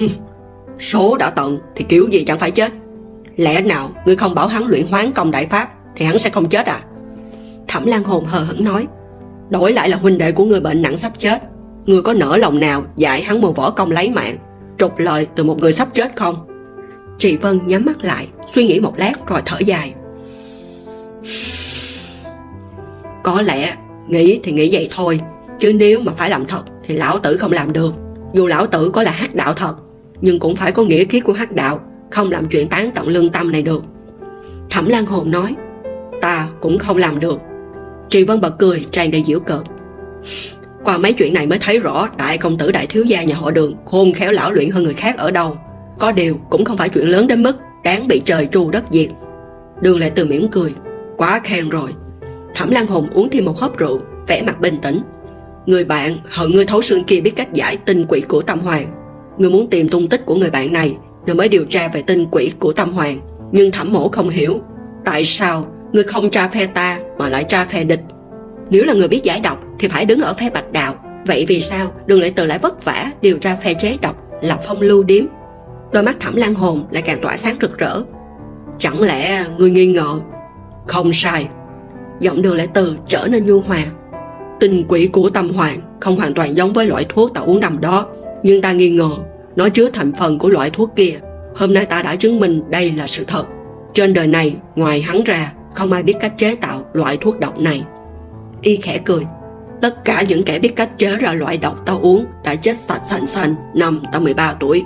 Số 0.78 1.16
đã 1.16 1.30
tận 1.30 1.58
thì 1.76 1.84
kiểu 1.88 2.08
gì 2.10 2.24
chẳng 2.24 2.38
phải 2.38 2.50
chết. 2.50 2.72
Lẽ 3.36 3.60
nào 3.60 3.90
ngươi 4.06 4.16
không 4.16 4.34
bảo 4.34 4.46
hắn 4.46 4.66
luyện 4.66 4.86
hoán 4.86 5.12
công 5.12 5.30
đại 5.30 5.46
pháp 5.46 5.68
Thì 5.96 6.04
hắn 6.04 6.18
sẽ 6.18 6.30
không 6.30 6.48
chết 6.48 6.66
à? 6.66 6.80
Thẩm 7.68 7.86
Lan 7.86 8.04
Hồn 8.04 8.24
hờ 8.24 8.40
hững 8.40 8.64
nói. 8.64 8.86
Đổi 9.50 9.72
lại 9.72 9.88
là 9.88 9.96
huynh 9.96 10.18
đệ 10.18 10.32
của 10.32 10.44
người 10.44 10.60
bệnh 10.60 10.82
nặng 10.82 10.96
sắp 10.96 11.12
chết. 11.18 11.42
Ngươi 11.86 12.02
có 12.02 12.12
nỡ 12.12 12.36
lòng 12.36 12.60
nào 12.60 12.84
dạy 12.96 13.22
hắn 13.22 13.40
một 13.40 13.56
võ 13.56 13.70
công 13.70 13.90
lấy 13.90 14.10
mạng, 14.10 14.36
trục 14.78 14.98
lợi 14.98 15.26
từ 15.34 15.44
một 15.44 15.60
người 15.60 15.72
sắp 15.72 15.88
chết 15.94 16.16
không? 16.16 16.46
Chị 17.18 17.36
vân 17.36 17.60
nhắm 17.66 17.84
mắt 17.84 18.04
lại, 18.04 18.28
suy 18.46 18.66
nghĩ 18.66 18.80
một 18.80 18.94
lát 18.96 19.12
rồi 19.26 19.42
thở 19.44 19.58
dài. 19.58 19.94
Có 23.22 23.42
lẽ 23.42 23.76
nghĩ 24.08 24.40
thì 24.42 24.52
nghĩ 24.52 24.68
vậy 24.72 24.88
thôi, 24.94 25.20
chứ 25.58 25.72
nếu 25.72 26.00
mà 26.00 26.12
phải 26.12 26.30
làm 26.30 26.44
thật 26.44 26.62
thì 26.84 26.94
lão 26.94 27.18
tử 27.18 27.36
không 27.36 27.52
làm 27.52 27.72
được. 27.72 27.94
Dù 28.34 28.46
lão 28.46 28.66
tử 28.66 28.90
có 28.90 29.02
là 29.02 29.10
hắc 29.10 29.34
đạo 29.34 29.54
thật, 29.54 29.74
nhưng 30.20 30.38
cũng 30.38 30.56
phải 30.56 30.72
có 30.72 30.84
nghĩa 30.84 31.04
khí 31.04 31.20
của 31.20 31.32
hắc 31.32 31.52
đạo, 31.52 31.80
không 32.10 32.30
làm 32.30 32.48
chuyện 32.48 32.68
tán 32.68 32.90
tận 32.94 33.08
lương 33.08 33.28
tâm 33.28 33.52
này 33.52 33.62
được. 33.62 33.84
Thẩm 34.70 34.86
lan 34.88 35.06
hồn 35.06 35.30
nói, 35.30 35.54
ta 36.20 36.48
cũng 36.60 36.78
không 36.78 36.96
làm 36.96 37.20
được. 37.20 37.40
Chị 38.08 38.24
vân 38.24 38.40
bật 38.40 38.58
cười, 38.58 38.84
tràn 38.90 39.10
đầy 39.10 39.24
giễu 39.26 39.40
cợt 39.40 39.60
qua 40.84 40.98
mấy 40.98 41.12
chuyện 41.12 41.34
này 41.34 41.46
mới 41.46 41.58
thấy 41.58 41.78
rõ 41.78 42.08
đại 42.18 42.38
công 42.38 42.58
tử 42.58 42.72
đại 42.72 42.86
thiếu 42.86 43.04
gia 43.04 43.22
nhà 43.22 43.34
họ 43.34 43.50
đường 43.50 43.74
khôn 43.84 44.12
khéo 44.12 44.32
lão 44.32 44.52
luyện 44.52 44.70
hơn 44.70 44.84
người 44.84 44.94
khác 44.94 45.16
ở 45.18 45.30
đâu. 45.30 45.56
Có 45.98 46.12
điều 46.12 46.40
cũng 46.50 46.64
không 46.64 46.76
phải 46.76 46.88
chuyện 46.88 47.08
lớn 47.08 47.26
đến 47.26 47.42
mức 47.42 47.56
đáng 47.84 48.08
bị 48.08 48.22
trời 48.24 48.46
tru 48.46 48.70
đất 48.70 48.84
diệt. 48.90 49.08
Đường 49.80 49.98
lại 49.98 50.10
từ 50.10 50.24
mỉm 50.24 50.48
cười. 50.50 50.74
Quá 51.16 51.40
khen 51.44 51.68
rồi. 51.68 51.90
Thẩm 52.54 52.70
Lan 52.70 52.86
Hùng 52.86 53.08
uống 53.14 53.30
thêm 53.30 53.44
một 53.44 53.60
hớp 53.60 53.78
rượu, 53.78 54.00
vẻ 54.26 54.42
mặt 54.42 54.60
bình 54.60 54.78
tĩnh. 54.82 55.00
Người 55.66 55.84
bạn 55.84 56.18
hận 56.24 56.50
người 56.50 56.66
thấu 56.66 56.82
xương 56.82 57.04
kia 57.04 57.20
biết 57.20 57.36
cách 57.36 57.52
giải 57.52 57.76
tinh 57.76 58.04
quỷ 58.08 58.20
của 58.28 58.42
Tâm 58.42 58.60
Hoàng. 58.60 58.86
Người 59.38 59.50
muốn 59.50 59.70
tìm 59.70 59.88
tung 59.88 60.08
tích 60.08 60.26
của 60.26 60.34
người 60.34 60.50
bạn 60.50 60.72
này 60.72 60.96
rồi 61.26 61.34
mới 61.34 61.48
điều 61.48 61.64
tra 61.64 61.88
về 61.88 62.02
tinh 62.02 62.26
quỷ 62.30 62.52
của 62.58 62.72
Tâm 62.72 62.92
Hoàng. 62.92 63.18
Nhưng 63.52 63.70
thẩm 63.70 63.92
mổ 63.92 64.08
không 64.08 64.28
hiểu 64.28 64.60
tại 65.04 65.24
sao 65.24 65.66
người 65.92 66.04
không 66.04 66.30
tra 66.30 66.48
phe 66.48 66.66
ta 66.66 66.98
mà 67.18 67.28
lại 67.28 67.44
tra 67.44 67.64
phe 67.64 67.84
địch 67.84 68.00
nếu 68.70 68.84
là 68.84 68.94
người 68.94 69.08
biết 69.08 69.22
giải 69.22 69.40
độc 69.40 69.58
thì 69.84 69.88
phải 69.88 70.04
đứng 70.04 70.20
ở 70.20 70.34
phe 70.34 70.50
bạch 70.50 70.72
đạo. 70.72 70.94
Vậy 71.26 71.44
vì 71.48 71.60
sao 71.60 71.92
đường 72.06 72.20
lệ 72.20 72.32
từ 72.36 72.46
lại 72.46 72.58
vất 72.58 72.84
vả 72.84 73.10
điều 73.20 73.38
tra 73.38 73.56
phe 73.56 73.74
chế 73.74 73.96
độc 74.02 74.16
là 74.42 74.56
phong 74.56 74.80
lưu 74.80 75.02
điếm? 75.02 75.24
Đôi 75.92 76.02
mắt 76.02 76.16
thẩm 76.20 76.36
lan 76.36 76.54
hồn 76.54 76.86
lại 76.90 77.02
càng 77.02 77.20
tỏa 77.22 77.36
sáng 77.36 77.56
rực 77.60 77.78
rỡ. 77.78 78.02
Chẳng 78.78 79.02
lẽ 79.02 79.44
người 79.58 79.70
nghi 79.70 79.86
ngờ? 79.86 80.20
Không 80.86 81.12
sai. 81.12 81.48
Giọng 82.20 82.42
đường 82.42 82.54
lệ 82.54 82.66
từ 82.74 82.96
trở 83.08 83.28
nên 83.30 83.44
nhu 83.44 83.60
hòa. 83.60 83.84
Tình 84.60 84.84
quỷ 84.88 85.06
của 85.06 85.30
tâm 85.30 85.50
hoàng 85.50 85.80
không 86.00 86.16
hoàn 86.16 86.34
toàn 86.34 86.56
giống 86.56 86.72
với 86.72 86.86
loại 86.86 87.06
thuốc 87.08 87.34
ta 87.34 87.40
uống 87.40 87.60
nằm 87.60 87.80
đó. 87.80 88.06
Nhưng 88.42 88.62
ta 88.62 88.72
nghi 88.72 88.90
ngờ, 88.90 89.10
nó 89.56 89.68
chứa 89.68 89.88
thành 89.88 90.12
phần 90.12 90.38
của 90.38 90.48
loại 90.48 90.70
thuốc 90.70 90.90
kia. 90.96 91.18
Hôm 91.56 91.74
nay 91.74 91.86
ta 91.86 92.02
đã 92.02 92.16
chứng 92.16 92.40
minh 92.40 92.62
đây 92.70 92.92
là 92.92 93.06
sự 93.06 93.24
thật. 93.24 93.44
Trên 93.92 94.14
đời 94.14 94.26
này, 94.26 94.56
ngoài 94.74 95.02
hắn 95.02 95.24
ra, 95.24 95.52
không 95.74 95.92
ai 95.92 96.02
biết 96.02 96.16
cách 96.20 96.32
chế 96.36 96.54
tạo 96.54 96.84
loại 96.92 97.16
thuốc 97.16 97.40
độc 97.40 97.58
này. 97.58 97.84
Y 98.62 98.76
khẽ 98.76 98.98
cười 99.04 99.24
tất 99.80 100.04
cả 100.04 100.22
những 100.28 100.42
kẻ 100.42 100.58
biết 100.58 100.76
cách 100.76 100.98
chế 100.98 101.16
ra 101.16 101.32
loại 101.32 101.58
độc 101.58 101.82
tao 101.86 101.98
uống 102.02 102.26
đã 102.44 102.54
chết 102.54 102.76
sạch 102.76 103.00
sành 103.04 103.26
sanh 103.26 103.54
năm 103.74 104.02
tao 104.12 104.20
13 104.20 104.54
tuổi. 104.60 104.84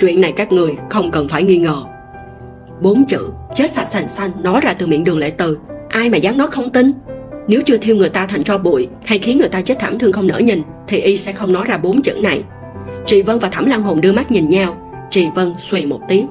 Chuyện 0.00 0.20
này 0.20 0.32
các 0.36 0.52
người 0.52 0.76
không 0.90 1.10
cần 1.10 1.28
phải 1.28 1.42
nghi 1.42 1.58
ngờ. 1.58 1.82
Bốn 2.80 3.04
chữ 3.06 3.30
chết 3.54 3.70
sạch 3.70 3.84
sành 3.84 4.08
sanh 4.08 4.30
nói 4.42 4.60
ra 4.60 4.72
từ 4.72 4.86
miệng 4.86 5.04
đường 5.04 5.18
lệ 5.18 5.30
từ 5.30 5.58
Ai 5.88 6.10
mà 6.10 6.16
dám 6.16 6.38
nói 6.38 6.46
không 6.50 6.70
tin? 6.70 6.92
Nếu 7.48 7.60
chưa 7.66 7.76
thiêu 7.76 7.96
người 7.96 8.08
ta 8.08 8.26
thành 8.26 8.44
tro 8.44 8.58
bụi 8.58 8.88
Hay 9.04 9.18
khiến 9.18 9.38
người 9.38 9.48
ta 9.48 9.60
chết 9.60 9.78
thảm 9.78 9.98
thương 9.98 10.12
không 10.12 10.26
nỡ 10.26 10.38
nhìn 10.38 10.62
Thì 10.86 10.98
y 10.98 11.16
sẽ 11.16 11.32
không 11.32 11.52
nói 11.52 11.64
ra 11.68 11.78
bốn 11.78 12.02
chữ 12.02 12.12
này. 12.22 12.42
Trì 13.06 13.22
Vân 13.22 13.38
và 13.38 13.48
Thẩm 13.48 13.66
lan 13.66 13.82
Hồn 13.82 14.00
đưa 14.00 14.12
mắt 14.12 14.30
nhìn 14.30 14.48
nhau. 14.48 14.76
Trì 15.10 15.28
Vân 15.34 15.54
xùy 15.58 15.86
một 15.86 16.00
tiếng. 16.08 16.28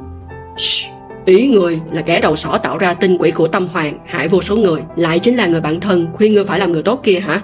Shh, 0.57 0.87
Ý 1.25 1.47
người 1.47 1.79
là 1.91 2.01
kẻ 2.01 2.21
đầu 2.21 2.35
sỏ 2.35 2.57
tạo 2.57 2.77
ra 2.77 2.93
tinh 2.93 3.17
quỷ 3.19 3.31
của 3.31 3.47
tâm 3.47 3.67
hoàng 3.67 3.97
Hại 4.05 4.27
vô 4.27 4.41
số 4.41 4.55
người 4.55 4.81
Lại 4.95 5.19
chính 5.19 5.35
là 5.35 5.47
người 5.47 5.61
bạn 5.61 5.79
thân 5.79 6.07
khuyên 6.13 6.33
ngươi 6.33 6.45
phải 6.45 6.59
làm 6.59 6.71
người 6.71 6.83
tốt 6.83 6.99
kia 7.03 7.19
hả? 7.19 7.41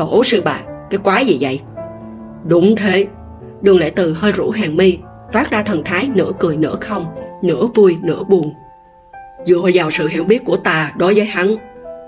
Tổ 0.00 0.22
sư 0.24 0.42
bà. 0.44 0.60
Cái 0.90 0.98
quái 0.98 1.26
gì 1.26 1.38
vậy? 1.40 1.60
Đúng 2.44 2.76
thế. 2.76 3.06
Đường 3.62 3.78
lệ 3.78 3.90
từ 3.90 4.12
hơi 4.12 4.32
rũ 4.32 4.50
hàng 4.50 4.76
mi, 4.76 4.98
Toát 5.32 5.50
ra 5.50 5.62
thần 5.62 5.82
thái 5.84 6.08
nửa 6.14 6.32
cười 6.38 6.56
nửa 6.56 6.76
không, 6.80 7.06
Nửa 7.42 7.66
vui 7.74 7.96
nửa 8.02 8.24
buồn. 8.24 8.54
Dựa 9.46 9.70
vào 9.74 9.90
sự 9.90 10.08
hiểu 10.08 10.24
biết 10.24 10.44
của 10.44 10.56
ta 10.56 10.92
đối 10.98 11.14
với 11.14 11.24
hắn, 11.24 11.56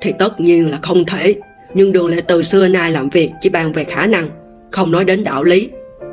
Thì 0.00 0.12
tất 0.18 0.40
nhiên 0.40 0.70
là 0.70 0.78
không 0.82 1.04
thể. 1.04 1.34
Nhưng 1.74 1.92
đường 1.92 2.06
lệ 2.06 2.20
từ 2.20 2.42
xưa 2.42 2.68
nay 2.68 2.90
làm 2.90 3.08
việc 3.08 3.30
chỉ 3.40 3.48
bàn 3.48 3.72
về 3.72 3.84
khả 3.84 4.06
năng, 4.06 4.28
Không 4.70 4.90
nói 4.90 5.04
đến 5.04 5.24
đạo 5.24 5.44
lý. 5.44 5.70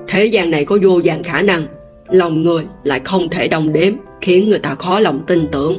Thế 0.08 0.26
gian 0.26 0.52
này 0.52 0.66
có 0.66 0.78
vô 0.84 1.02
vàng 1.04 1.24
khả 1.24 1.42
năng, 1.42 1.68
Lòng 2.08 2.44
người 2.44 2.64
lại 2.84 3.02
không 3.04 3.30
thể 3.30 3.48
đồng 3.48 3.74
đếm, 3.74 3.94
Khiến 4.22 4.50
người 4.50 4.60
ta 4.60 4.76
khó 4.76 5.00
lòng 5.00 5.24
tin 5.28 5.48
tưởng. 5.52 5.78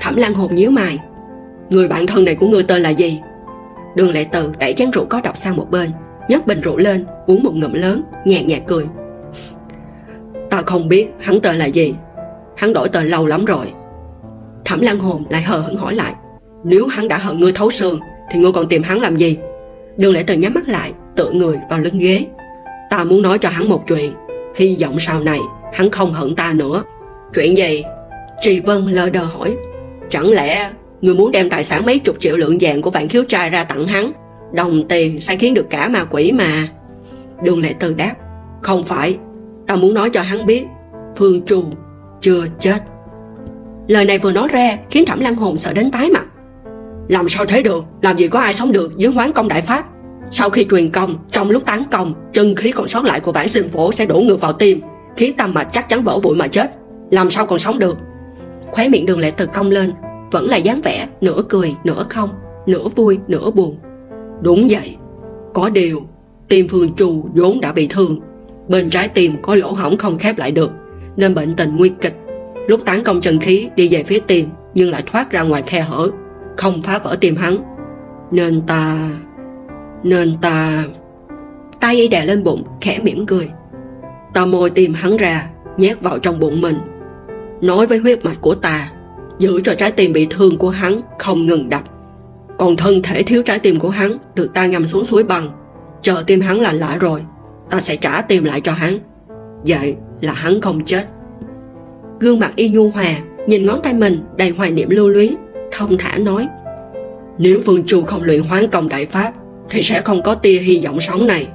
Thẩm 0.00 0.16
Lan 0.16 0.34
Hồn 0.34 0.54
nhíu 0.54 0.70
mày. 0.70 0.98
Người 1.70 1.88
bạn 1.88 2.06
thân 2.06 2.24
này 2.24 2.34
của 2.34 2.46
ngươi 2.46 2.62
tên 2.62 2.82
là 2.82 2.90
gì? 2.90 3.20
Đường 3.98 4.10
lệ 4.10 4.24
từ 4.32 4.52
đẩy 4.58 4.72
chén 4.72 4.90
rượu 4.90 5.04
có 5.04 5.20
độc 5.24 5.36
sang 5.36 5.56
một 5.56 5.70
bên, 5.70 5.90
nhấc 6.28 6.46
bình 6.46 6.60
rượu 6.60 6.76
lên, 6.76 7.06
uống 7.26 7.42
một 7.42 7.54
ngụm 7.54 7.72
lớn 7.72 8.02
nhàn 8.24 8.46
nhạt 8.46 8.62
cười. 8.66 8.84
Ta 10.50 10.62
không 10.66 10.88
biết 10.88 11.08
hắn 11.20 11.40
tên 11.40 11.56
là 11.56 11.66
gì, 11.66 11.94
hắn 12.56 12.72
đổi 12.72 12.88
tên 12.88 13.08
lâu 13.08 13.26
lắm 13.26 13.44
rồi. 13.44 13.72
Thẩm 14.64 14.80
lan 14.80 14.98
hồn 14.98 15.24
lại 15.30 15.42
hờ 15.42 15.58
hững 15.58 15.76
hỏi 15.76 15.94
lại, 15.94 16.14
nếu 16.64 16.86
hắn 16.86 17.08
đã 17.08 17.18
hận 17.18 17.40
ngươi 17.40 17.52
thấu 17.52 17.70
xương, 17.70 18.00
thì 18.30 18.40
ngươi 18.40 18.52
còn 18.52 18.68
tìm 18.68 18.82
hắn 18.82 19.00
làm 19.00 19.16
gì? 19.16 19.38
Đường 19.96 20.12
lệ 20.12 20.22
từ 20.26 20.34
nhắm 20.34 20.54
mắt 20.54 20.68
lại, 20.68 20.92
tựa 21.16 21.30
người 21.30 21.56
vào 21.70 21.78
lưng 21.78 21.98
ghế. 21.98 22.26
Ta 22.90 23.04
muốn 23.04 23.22
nói 23.22 23.38
cho 23.38 23.48
hắn 23.48 23.68
một 23.68 23.84
chuyện, 23.88 24.12
hy 24.56 24.76
vọng 24.80 24.98
sau 24.98 25.20
này 25.20 25.40
hắn 25.72 25.90
không 25.90 26.12
hận 26.12 26.36
ta 26.36 26.52
nữa. 26.52 26.82
Chuyện 27.34 27.56
gì? 27.56 27.84
Trì 28.40 28.60
vân 28.60 28.86
lờ 28.86 29.10
đờ 29.10 29.24
hỏi. 29.24 29.56
Chẳng 30.08 30.30
lẽ 30.30 30.70
người 31.00 31.14
muốn 31.14 31.32
đem 31.32 31.50
tài 31.50 31.64
sản 31.64 31.86
mấy 31.86 31.98
chục 31.98 32.16
triệu 32.20 32.36
lượng 32.36 32.58
vàng 32.60 32.82
của 32.82 32.90
vạn 32.90 33.08
khiếu 33.08 33.24
trai 33.24 33.50
ra 33.50 33.64
tặng 33.64 33.86
hắn, 33.86 34.12
đồng 34.52 34.88
tiền 34.88 35.20
sẽ 35.20 35.36
khiến 35.36 35.54
được 35.54 35.66
cả 35.70 35.88
ma 35.88 36.04
quỷ 36.04 36.32
mà. 36.32 36.68
Đường 37.42 37.60
lệ 37.60 37.74
từ 37.78 37.94
đáp, 37.94 38.14
không 38.62 38.84
phải, 38.84 39.18
ta 39.66 39.76
muốn 39.76 39.94
nói 39.94 40.10
cho 40.10 40.22
hắn 40.22 40.46
biết, 40.46 40.64
phương 41.16 41.42
trù 41.46 41.64
chưa 42.20 42.46
chết. 42.58 42.82
Lời 43.88 44.04
này 44.04 44.18
vừa 44.18 44.32
nói 44.32 44.48
ra 44.48 44.78
khiến 44.90 45.04
thẩm 45.06 45.20
Lan 45.20 45.36
hồn 45.36 45.58
sợ 45.58 45.72
đến 45.72 45.90
tái 45.90 46.10
mặt. 46.10 46.26
Làm 47.08 47.28
sao 47.28 47.44
thế 47.44 47.62
được? 47.62 47.84
Làm 48.02 48.16
gì 48.16 48.28
có 48.28 48.40
ai 48.40 48.54
sống 48.54 48.72
được 48.72 48.96
dưới 48.96 49.12
hoán 49.12 49.32
công 49.32 49.48
đại 49.48 49.62
pháp? 49.62 49.86
Sau 50.30 50.50
khi 50.50 50.66
truyền 50.70 50.90
công, 50.90 51.18
trong 51.30 51.50
lúc 51.50 51.64
tán 51.66 51.82
công, 51.90 52.14
chân 52.32 52.56
khí 52.56 52.72
còn 52.72 52.88
sót 52.88 53.04
lại 53.04 53.20
của 53.20 53.32
vãn 53.32 53.48
sinh 53.48 53.68
phổ 53.68 53.92
sẽ 53.92 54.06
đổ 54.06 54.20
ngược 54.20 54.40
vào 54.40 54.52
tim 54.52 54.80
khiến 55.16 55.36
tâm 55.36 55.54
mạch 55.54 55.68
chắc 55.72 55.88
chắn 55.88 56.04
vỡ 56.04 56.18
vụn 56.18 56.38
mà 56.38 56.48
chết. 56.48 56.70
Làm 57.10 57.30
sao 57.30 57.46
còn 57.46 57.58
sống 57.58 57.78
được? 57.78 57.98
Khóe 58.70 58.88
miệng 58.88 59.06
đường 59.06 59.20
lệ 59.20 59.30
từ 59.30 59.46
cong 59.46 59.70
lên 59.70 59.92
vẫn 60.30 60.46
là 60.46 60.56
dáng 60.56 60.80
vẻ 60.84 61.08
nửa 61.20 61.42
cười, 61.48 61.74
nửa 61.84 62.04
không, 62.08 62.30
nửa 62.66 62.88
vui, 62.88 63.18
nửa 63.28 63.50
buồn. 63.50 63.78
Đúng 64.40 64.68
vậy, 64.70 64.96
có 65.54 65.70
điều 65.70 66.02
tim 66.48 66.68
phương 66.68 66.94
chu 66.94 67.28
vốn 67.34 67.60
đã 67.60 67.72
bị 67.72 67.86
thương. 67.86 68.20
Bên 68.68 68.90
trái 68.90 69.08
tim 69.08 69.42
có 69.42 69.54
lỗ 69.54 69.72
hỏng 69.72 69.98
không 69.98 70.18
khép 70.18 70.38
lại 70.38 70.50
được, 70.50 70.70
nên 71.16 71.34
bệnh 71.34 71.56
tình 71.56 71.76
nguy 71.76 71.88
kịch. 72.00 72.16
Lúc 72.66 72.80
tán 72.86 73.04
công 73.04 73.20
chân 73.20 73.40
khí 73.40 73.68
đi 73.76 73.88
về 73.88 74.02
phía 74.02 74.18
tim 74.26 74.48
nhưng 74.74 74.90
lại 74.90 75.02
thoát 75.06 75.30
ra 75.30 75.42
ngoài 75.42 75.62
khe 75.66 75.80
hở, 75.80 76.08
không 76.56 76.82
phá 76.82 76.98
vỡ 76.98 77.16
tim 77.20 77.36
hắn. 77.36 77.56
Nên 78.30 78.62
ta 78.66 79.10
nên 80.02 80.38
ta, 80.40 80.84
tay 81.80 81.96
y 81.96 82.08
đè 82.08 82.24
lên 82.24 82.44
bụng, 82.44 82.62
khẽ 82.80 82.98
mỉm 83.02 83.26
cười. 83.26 83.50
Ta 84.34 84.44
môi 84.44 84.70
tim 84.70 84.94
hắn 84.94 85.16
ra, 85.16 85.46
nhét 85.76 86.00
vào 86.00 86.18
trong 86.18 86.38
bụng 86.38 86.60
mình. 86.60 86.76
Nói 87.60 87.86
với 87.86 87.98
huyết 87.98 88.24
mạch 88.24 88.40
của 88.40 88.54
ta 88.54 88.90
giữ 89.38 89.60
cho 89.64 89.74
trái 89.74 89.90
tim 89.90 90.12
bị 90.12 90.26
thương 90.30 90.58
của 90.58 90.70
hắn 90.70 91.00
không 91.18 91.46
ngừng 91.46 91.68
đập. 91.68 91.82
Còn 92.58 92.76
thân 92.76 93.02
thể 93.02 93.22
thiếu 93.22 93.42
trái 93.42 93.58
tim 93.58 93.78
của 93.78 93.90
hắn 93.90 94.18
được 94.34 94.54
ta 94.54 94.66
ngâm 94.66 94.86
xuống 94.86 95.04
suối 95.04 95.22
băng. 95.22 95.50
Chờ 96.02 96.24
tim 96.26 96.40
hắn 96.40 96.60
lành 96.60 96.76
lại 96.76 96.98
rồi, 96.98 97.20
ta 97.70 97.80
sẽ 97.80 97.96
trả 97.96 98.20
tim 98.20 98.44
lại 98.44 98.60
cho 98.60 98.72
hắn. 98.72 98.98
Vậy 99.64 99.96
là 100.20 100.32
hắn 100.32 100.60
không 100.60 100.84
chết. 100.84 101.06
Gương 102.20 102.40
mặt 102.40 102.52
y 102.56 102.68
nhu 102.68 102.90
hòa, 102.90 103.14
nhìn 103.46 103.66
ngón 103.66 103.80
tay 103.82 103.94
mình 103.94 104.24
đầy 104.36 104.50
hoài 104.50 104.70
niệm 104.70 104.90
lưu 104.90 105.08
luyến, 105.08 105.34
thông 105.72 105.98
thả 105.98 106.18
nói, 106.18 106.48
nếu 107.38 107.60
phương 107.66 107.82
chu 107.86 108.02
không 108.02 108.22
luyện 108.22 108.42
hoán 108.42 108.68
công 108.68 108.88
đại 108.88 109.06
pháp, 109.06 109.32
thì 109.70 109.82
sẽ 109.82 110.00
không 110.00 110.22
có 110.22 110.34
tia 110.34 110.58
hy 110.58 110.80
vọng 110.84 111.00
sống 111.00 111.26
này. 111.26 111.48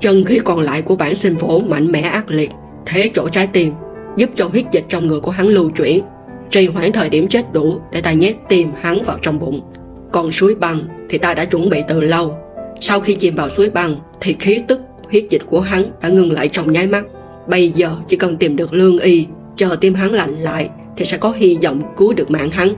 Chân 0.00 0.24
khí 0.24 0.40
còn 0.44 0.60
lại 0.60 0.82
của 0.82 0.96
bản 0.96 1.14
sinh 1.14 1.38
phổ 1.38 1.60
mạnh 1.60 1.92
mẽ 1.92 2.00
ác 2.00 2.30
liệt, 2.30 2.50
thế 2.86 3.10
chỗ 3.14 3.28
trái 3.28 3.46
tim 3.46 3.72
giúp 4.16 4.30
cho 4.36 4.48
huyết 4.48 4.64
dịch 4.72 4.84
trong 4.88 5.06
người 5.06 5.20
của 5.20 5.30
hắn 5.30 5.46
lưu 5.46 5.70
chuyển 5.70 6.00
trì 6.50 6.66
hoãn 6.66 6.92
thời 6.92 7.08
điểm 7.08 7.28
chết 7.28 7.52
đủ 7.52 7.80
để 7.92 8.00
ta 8.00 8.12
nhét 8.12 8.36
tim 8.48 8.72
hắn 8.80 9.02
vào 9.02 9.18
trong 9.22 9.38
bụng. 9.38 9.60
Còn 10.12 10.32
suối 10.32 10.54
băng 10.54 10.80
thì 11.08 11.18
ta 11.18 11.34
đã 11.34 11.44
chuẩn 11.44 11.68
bị 11.68 11.82
từ 11.88 12.00
lâu. 12.00 12.34
Sau 12.80 13.00
khi 13.00 13.14
chìm 13.14 13.34
vào 13.34 13.48
suối 13.48 13.70
băng 13.70 13.96
thì 14.20 14.36
khí 14.40 14.62
tức, 14.68 14.80
huyết 15.10 15.24
dịch 15.30 15.42
của 15.46 15.60
hắn 15.60 15.84
đã 16.02 16.08
ngừng 16.08 16.32
lại 16.32 16.48
trong 16.48 16.72
nháy 16.72 16.86
mắt. 16.86 17.04
Bây 17.48 17.70
giờ 17.70 17.90
chỉ 18.08 18.16
cần 18.16 18.36
tìm 18.36 18.56
được 18.56 18.72
lương 18.72 18.98
y, 18.98 19.26
chờ 19.56 19.76
tim 19.80 19.94
hắn 19.94 20.12
lạnh 20.12 20.34
lại 20.34 20.70
thì 20.96 21.04
sẽ 21.04 21.16
có 21.16 21.30
hy 21.30 21.58
vọng 21.62 21.82
cứu 21.96 22.12
được 22.12 22.30
mạng 22.30 22.50
hắn. 22.50 22.74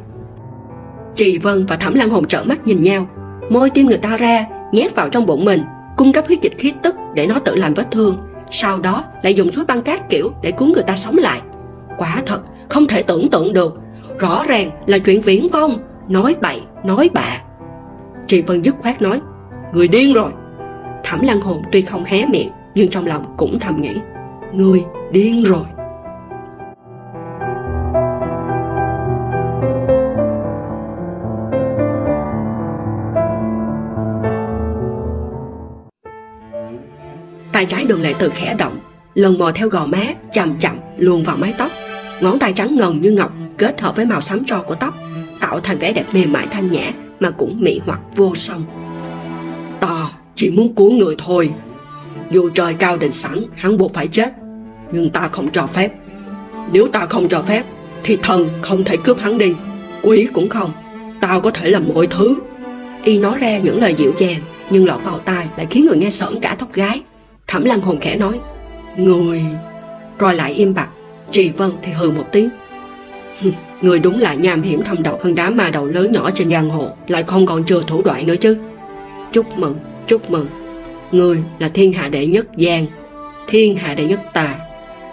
Trì 1.14 1.38
vân 1.38 1.66
và 1.66 1.76
thẩm 1.76 1.94
lan 1.94 2.10
hồn 2.10 2.24
trợn 2.24 2.48
mắt 2.48 2.66
nhìn 2.66 2.82
nhau. 2.82 3.08
Môi 3.50 3.70
tim 3.70 3.86
người 3.86 3.96
ta 3.96 4.16
ra, 4.16 4.46
nhét 4.72 4.94
vào 4.94 5.08
trong 5.08 5.26
bụng 5.26 5.44
mình, 5.44 5.62
cung 5.96 6.12
cấp 6.12 6.24
huyết 6.26 6.40
dịch 6.42 6.58
khí 6.58 6.72
tức 6.82 6.94
để 7.14 7.26
nó 7.26 7.38
tự 7.38 7.54
làm 7.54 7.74
vết 7.74 7.90
thương, 7.90 8.18
sau 8.50 8.78
đó 8.78 9.04
lại 9.22 9.34
dùng 9.34 9.50
suối 9.50 9.64
băng 9.64 9.82
cát 9.82 10.08
kiểu 10.08 10.32
để 10.42 10.50
cứu 10.50 10.68
người 10.68 10.82
ta 10.82 10.96
sống 10.96 11.16
lại. 11.18 11.40
Quả 11.98 12.22
thật 12.26 12.40
không 12.70 12.86
thể 12.86 13.02
tưởng 13.02 13.30
tượng 13.30 13.52
được. 13.52 13.78
Rõ 14.18 14.44
ràng 14.48 14.70
là 14.86 14.98
chuyện 14.98 15.20
viễn 15.20 15.48
vong 15.48 15.78
nói 16.08 16.36
bậy, 16.40 16.62
nói 16.84 17.10
bạ. 17.12 17.38
Chị 18.26 18.42
vân 18.42 18.62
dứt 18.62 18.76
khoát 18.78 19.02
nói, 19.02 19.20
người 19.72 19.88
điên 19.88 20.14
rồi. 20.14 20.30
Thẩm 21.04 21.20
lăng 21.22 21.40
hồn 21.40 21.62
tuy 21.72 21.80
không 21.80 22.04
hé 22.04 22.26
miệng, 22.26 22.50
nhưng 22.74 22.88
trong 22.88 23.06
lòng 23.06 23.34
cũng 23.36 23.58
thầm 23.58 23.82
nghĩ, 23.82 23.96
người 24.52 24.84
điên 25.10 25.44
rồi. 25.44 25.64
Tay 37.52 37.66
trái 37.66 37.84
đường 37.84 38.02
lệ 38.02 38.14
từ 38.18 38.30
khẽ 38.34 38.54
động, 38.58 38.78
lần 39.14 39.38
mò 39.38 39.50
theo 39.54 39.68
gò 39.68 39.86
má 39.86 40.02
chậm 40.32 40.58
chậm 40.58 40.76
luồn 40.96 41.22
vào 41.22 41.36
mái 41.36 41.54
tóc 41.58 41.70
ngón 42.20 42.38
tay 42.38 42.52
trắng 42.52 42.76
ngần 42.76 43.00
như 43.00 43.10
ngọc 43.10 43.32
kết 43.58 43.80
hợp 43.80 43.96
với 43.96 44.06
màu 44.06 44.20
xám 44.20 44.44
tro 44.44 44.62
của 44.62 44.74
tóc, 44.74 44.94
tạo 45.40 45.60
thành 45.60 45.78
vẻ 45.78 45.92
đẹp 45.92 46.04
mềm 46.12 46.32
mại 46.32 46.46
thanh 46.50 46.70
nhã 46.70 46.90
mà 47.20 47.30
cũng 47.30 47.60
mị 47.60 47.80
hoặc 47.86 48.00
vô 48.16 48.34
song. 48.34 48.64
To, 49.80 50.10
chỉ 50.34 50.50
muốn 50.50 50.74
cứu 50.74 50.92
người 50.92 51.14
thôi. 51.18 51.50
Dù 52.30 52.50
trời 52.54 52.74
cao 52.74 52.96
định 52.96 53.10
sẵn, 53.10 53.44
hắn 53.56 53.78
buộc 53.78 53.94
phải 53.94 54.08
chết. 54.08 54.34
Nhưng 54.92 55.10
ta 55.10 55.28
không 55.32 55.50
cho 55.52 55.66
phép. 55.66 55.92
Nếu 56.72 56.88
ta 56.88 57.06
không 57.06 57.28
cho 57.28 57.42
phép, 57.42 57.62
thì 58.02 58.18
thần 58.22 58.48
không 58.62 58.84
thể 58.84 58.96
cướp 58.96 59.18
hắn 59.18 59.38
đi. 59.38 59.52
Quỷ 60.02 60.28
cũng 60.32 60.48
không. 60.48 60.72
Tao 61.20 61.40
có 61.40 61.50
thể 61.50 61.70
làm 61.70 61.84
mọi 61.94 62.06
thứ. 62.06 62.36
Y 63.04 63.18
nói 63.18 63.38
ra 63.38 63.58
những 63.58 63.80
lời 63.80 63.94
dịu 63.98 64.12
dàng, 64.18 64.40
nhưng 64.70 64.86
lọt 64.86 65.04
vào 65.04 65.18
tai 65.18 65.46
lại 65.56 65.66
khiến 65.70 65.86
người 65.86 65.96
nghe 65.96 66.10
sởn 66.10 66.40
cả 66.40 66.56
tóc 66.58 66.72
gái 66.72 67.02
thẩm 67.50 67.64
lăng 67.64 67.82
hồn 67.82 68.00
khẽ 68.00 68.16
nói, 68.16 68.40
người, 68.96 69.44
rồi 70.18 70.34
lại 70.34 70.52
im 70.52 70.74
bặt 70.74 70.88
trì 71.30 71.48
vân 71.48 71.70
thì 71.82 71.92
hừ 71.92 72.10
một 72.10 72.24
tiếng. 72.32 72.48
Người 73.80 73.98
đúng 73.98 74.20
là 74.20 74.34
nham 74.34 74.62
hiểm 74.62 74.82
thâm 74.82 75.02
độc 75.02 75.22
hơn 75.22 75.34
đám 75.34 75.56
ma 75.56 75.70
đầu 75.70 75.86
lớn 75.86 76.12
nhỏ 76.12 76.30
trên 76.30 76.50
giang 76.50 76.70
hồ, 76.70 76.88
lại 77.08 77.22
không 77.22 77.46
còn 77.46 77.64
chưa 77.64 77.82
thủ 77.82 78.02
đoạn 78.02 78.26
nữa 78.26 78.36
chứ. 78.36 78.58
Chúc 79.32 79.58
mừng 79.58 79.78
chúc 80.06 80.30
mừng. 80.30 80.46
Người 81.12 81.42
là 81.58 81.68
thiên 81.68 81.92
hạ 81.92 82.08
đệ 82.08 82.26
nhất 82.26 82.46
giang, 82.56 82.86
thiên 83.48 83.76
hạ 83.76 83.94
đệ 83.94 84.04
nhất 84.04 84.20
tà, 84.32 84.54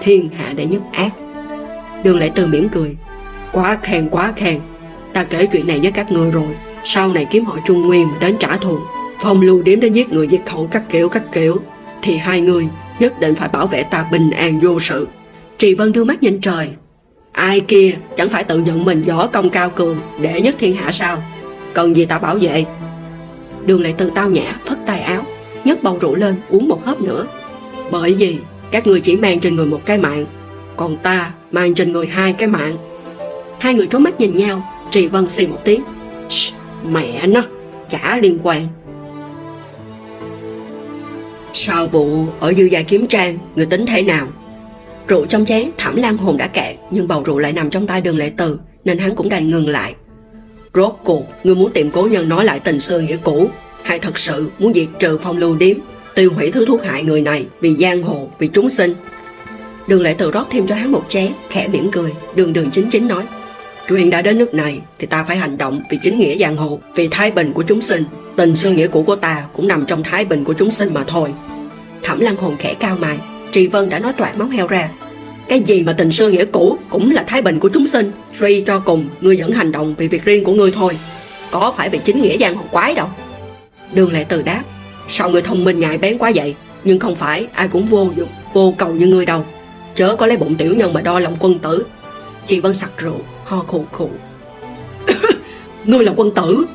thiên 0.02 0.30
hạ 0.38 0.54
đệ 0.54 0.66
nhất 0.66 0.82
ác. 0.92 1.10
Đường 2.04 2.20
lệ 2.20 2.32
từ 2.36 2.48
mỉm 2.48 2.70
cười. 2.70 2.96
Quá 3.52 3.78
khen 3.82 4.10
quá 4.10 4.34
khen. 4.36 4.60
Ta 5.14 5.24
kể 5.24 5.46
chuyện 5.46 5.68
này 5.68 5.80
với 5.80 5.92
các 5.92 6.12
người 6.12 6.32
rồi. 6.32 6.48
Sau 6.84 7.14
này 7.14 7.28
kiếm 7.32 7.46
hội 7.46 7.60
trung 7.66 7.82
nguyên 7.82 8.08
đến 8.20 8.36
trả 8.40 8.58
thù, 8.58 8.78
phong 9.20 9.42
lưu 9.42 9.62
điếm 9.62 9.80
đến 9.80 9.94
giết 9.94 10.10
người, 10.10 10.28
giết 10.28 10.46
khẩu 10.46 10.68
các 10.72 10.84
kiểu 10.90 11.10
các 11.10 11.24
kiểu, 11.32 11.62
thì 12.02 12.18
hai 12.18 12.42
người 12.42 12.68
nhất 13.00 13.20
định 13.20 13.36
phải 13.36 13.50
bảo 13.50 13.68
vệ 13.68 13.84
ta 13.84 14.06
bình 14.12 14.32
an 14.32 14.60
vô 14.60 14.80
sự 14.80 15.08
trì 15.58 15.74
vân 15.74 15.92
đưa 15.92 16.04
mắt 16.04 16.24
nhìn 16.24 16.42
trời. 16.42 16.70
Ai 17.32 17.60
kia 17.60 17.96
chẳng 18.16 18.30
phải 18.30 18.44
tự 18.44 18.60
nhận 18.60 18.86
mình 18.86 19.04
võ 19.04 19.28
công 19.28 19.50
cao 19.50 19.70
cường, 19.70 20.00
đệ 20.22 20.42
nhất 20.42 20.56
thiên 20.60 20.76
hạ 20.76 20.92
sao? 20.92 21.24
Cần 21.74 21.96
gì 21.96 22.06
ta 22.06 22.20
bảo 22.20 22.36
vệ? 22.36 22.66
Đường 23.66 23.82
lệ 23.82 23.94
từ 23.98 24.12
tao 24.16 24.30
nhã, 24.30 24.60
phất 24.66 24.78
tay 24.86 25.00
áo, 25.00 25.24
nhấc 25.64 25.84
bầu 25.84 25.98
rượu 26.02 26.16
lên, 26.16 26.36
uống 26.50 26.68
một 26.68 26.86
hớp 26.86 27.02
nữa. 27.02 27.28
Bởi 27.92 28.14
vì 28.14 28.38
các 28.72 28.88
người 28.88 29.00
chỉ 29.00 29.16
mang 29.16 29.40
trên 29.40 29.56
người 29.56 29.66
một 29.66 29.82
cái 29.86 29.98
mạng, 29.98 30.26
còn 30.76 30.98
ta 30.98 31.32
mang 31.52 31.74
trên 31.74 31.94
người 31.94 32.08
hai 32.08 32.34
cái 32.34 32.48
mạng. 32.48 32.78
Hai 33.60 33.74
người 33.74 33.88
trốn 33.88 34.04
mắt 34.04 34.20
nhìn 34.20 34.34
nhau, 34.34 34.74
Trì 34.92 35.08
Vân 35.08 35.28
xì 35.28 35.48
một 35.48 35.60
tiếng. 35.64 35.84
Mẹ 36.84 37.28
nó, 37.28 37.44
Chả 37.90 38.18
liên 38.18 38.40
quan. 38.44 38.68
Sau 41.54 41.88
vụ 41.88 42.26
ở 42.40 42.54
dư 42.54 42.64
gia 42.64 42.82
kiếm 42.82 43.08
trang, 43.08 43.38
Người 43.56 43.66
tính 43.66 43.86
thế 43.86 44.02
nào? 44.02 44.28
Rượu 45.08 45.26
trong 45.26 45.46
chén 45.46 45.70
thẩm 45.78 45.96
lan 45.96 46.18
hồn 46.18 46.38
đã 46.38 46.48
cạn 46.48 46.76
Nhưng 46.92 47.08
bầu 47.08 47.24
rượu 47.24 47.40
lại 47.40 47.54
nằm 47.54 47.70
trong 47.70 47.88
tay 47.88 48.02
đường 48.02 48.18
lệ 48.18 48.32
từ 48.38 48.60
Nên 48.84 48.98
hắn 48.98 49.16
cũng 49.16 49.30
đành 49.30 49.48
ngừng 49.48 49.70
lại. 49.70 49.96
Rốt 50.74 50.94
cuộc 51.04 51.24
Ngươi 51.44 51.56
muốn 51.56 51.72
tìm 51.74 51.92
cố 51.92 52.08
nhân 52.12 52.30
nói 52.30 52.46
lại 52.46 52.60
tình 52.60 52.80
xưa 52.80 53.00
nghĩa 53.00 53.18
cũ 53.24 53.50
Hay 53.84 54.00
thật 54.00 54.18
sự 54.18 54.50
muốn 54.60 54.74
diệt 54.74 54.88
trừ 55.00 55.18
phong 55.18 55.38
lưu 55.38 55.56
điếm 55.56 55.78
Tiêu 56.16 56.32
hủy 56.34 56.52
thứ 56.52 56.66
thuốc 56.66 56.84
hại 56.84 57.04
người 57.04 57.22
này 57.22 57.46
Vì 57.62 57.76
giang 57.76 58.04
hồ, 58.04 58.30
vì 58.40 58.48
chúng 58.48 58.70
sinh? 58.70 58.94
Đường 59.88 60.02
lệ 60.02 60.16
từ 60.18 60.32
rót 60.32 60.48
thêm 60.50 60.68
cho 60.68 60.76
hắn 60.76 60.92
một 60.92 61.06
chén 61.08 61.32
Khẽ 61.50 61.68
mỉm 61.68 61.92
cười, 61.92 62.12
đường 62.36 62.54
đường 62.54 62.72
chính 62.72 62.90
chính 62.90 63.08
nói 63.08 63.24
Chuyện 63.88 64.10
đã 64.10 64.22
đến 64.22 64.38
nước 64.38 64.54
này 64.54 64.82
Thì 65.00 65.08
ta 65.08 65.24
phải 65.24 65.38
hành 65.38 65.58
động 65.58 65.82
vì 65.92 66.00
chính 66.04 66.20
nghĩa 66.20 66.38
giang 66.38 66.58
hồ 66.58 66.80
Vì 66.96 67.08
thái 67.08 67.32
bình 67.32 67.54
của 67.54 67.64
chúng 67.64 67.82
sinh. 67.82 68.04
Tình 68.36 68.56
xưa 68.56 68.72
nghĩa 68.72 68.88
cũ 68.88 69.04
của 69.04 69.16
ta 69.16 69.44
cũng 69.54 69.68
nằm 69.68 69.86
trong 69.86 70.04
thái 70.04 70.26
bình 70.26 70.44
của 70.44 70.54
chúng 70.54 70.72
sinh 70.72 70.94
mà 70.94 71.04
thôi. 71.08 71.34
Thẩm 72.04 72.20
lăng 72.20 72.36
hồn 72.36 72.56
khẽ 72.60 72.74
cao 72.74 72.98
mày 73.00 73.18
Trì 73.58 73.68
Vân 73.68 73.90
đã 73.90 74.00
nói 74.00 74.14
toạc 74.14 74.38
máu 74.38 74.48
heo 74.48 74.68
ra. 74.68 74.90
Cái 75.50 75.60
gì 75.60 75.84
mà 75.84 75.94
tình 75.94 76.12
xưa 76.12 76.30
nghĩa 76.30 76.46
cũ 76.46 76.78
Cũng 76.90 77.12
là 77.12 77.24
thái 77.28 77.42
bình 77.42 77.60
của 77.60 77.70
chúng 77.70 77.88
sinh. 77.88 78.12
Suy 78.34 78.62
cho 78.62 78.80
cùng 78.80 79.06
Ngươi 79.22 79.38
vẫn 79.38 79.52
hành 79.52 79.72
động 79.72 79.96
vì 79.98 80.08
việc 80.08 80.26
riêng 80.26 80.44
của 80.44 80.54
ngươi 80.54 80.72
thôi. 80.72 80.98
Có 81.52 81.74
phải 81.78 81.90
vì 81.90 82.00
chính 82.04 82.22
nghĩa 82.22 82.38
giang 82.38 82.56
hồ 82.56 82.64
quái 82.72 82.94
đâu? 82.94 83.08
Đường 83.94 84.12
lệ 84.12 84.26
từ 84.30 84.42
đáp 84.42 84.64
Sao 85.10 85.30
người 85.30 85.42
thông 85.42 85.64
minh 85.64 85.80
nhạy 85.80 85.98
bén 85.98 86.18
quá 86.18 86.32
vậy? 86.36 86.56
Nhưng 86.84 87.00
không 87.00 87.16
phải 87.16 87.48
ai 87.54 87.68
cũng 87.68 87.86
vô 87.86 88.10
dụng 88.18 88.30
vô 88.54 88.74
cầu 88.78 88.90
như 88.90 89.08
ngươi 89.08 89.26
đâu. 89.26 89.46
Chớ 89.96 90.16
có 90.16 90.26
lấy 90.26 90.38
bụng 90.38 90.56
tiểu 90.56 90.76
nhân 90.76 90.94
mà 90.94 91.02
đo 91.02 91.20
lòng 91.20 91.36
quân 91.40 91.60
tử. 91.60 91.86
Chị 92.46 92.60
Vân 92.60 92.74
sặc 92.74 92.92
rượu 92.98 93.20
Ho 93.44 93.64
khụ 93.68 93.86
khụ. 93.92 94.10
Ngươi 95.86 96.06
là 96.06 96.14
quân 96.16 96.32
tử? 96.32 96.66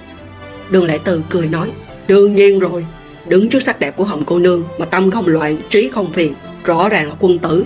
Đường 0.71 0.85
lệ 0.85 0.99
từ 1.05 1.23
cười 1.31 1.49
nói 1.49 1.71
Đương 2.07 2.35
nhiên 2.35 2.59
rồi. 2.59 2.87
Đứng 3.27 3.49
trước 3.49 3.63
sắc 3.63 3.81
đẹp 3.81 3.97
của 3.97 4.05
hồng 4.05 4.23
cô 4.27 4.39
nương 4.39 4.65
Mà 4.79 4.87
tâm 4.87 5.11
không 5.11 5.27
loạn, 5.27 5.57
trí 5.71 5.89
không 5.89 6.13
phiền. 6.13 6.35
Rõ 6.65 6.89
ràng 6.89 7.09
là 7.09 7.15
quân 7.21 7.39
tử. 7.39 7.65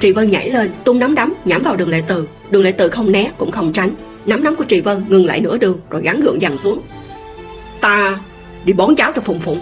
Trì 0.00 0.12
Vân 0.12 0.26
nhảy 0.26 0.50
lên, 0.50 0.72
tung 0.84 0.98
nắm 0.98 1.14
đấm, 1.14 1.34
nhắm 1.44 1.62
vào 1.62 1.76
đường 1.76 1.88
lệ 1.88 2.02
từ. 2.08 2.28
Đường 2.50 2.62
lệ 2.62 2.72
từ 2.72 2.88
không 2.88 3.12
né, 3.12 3.30
cũng 3.38 3.50
không 3.50 3.72
tránh. 3.72 3.90
Nắm 4.26 4.42
đấm 4.42 4.56
của 4.56 4.64
Trì 4.64 4.80
Vân 4.80 5.04
ngừng 5.08 5.26
lại 5.26 5.40
nửa 5.40 5.58
đường 5.58 5.80
Rồi 5.90 6.02
gắn 6.02 6.20
gượng 6.20 6.42
dằn 6.42 6.56
xuống. 6.58 6.80
Ta 7.80 8.18
đi 8.64 8.72
bón 8.72 8.96
cháo 8.96 9.12
cho 9.12 9.20
Phụng 9.20 9.40
Phụng. 9.40 9.60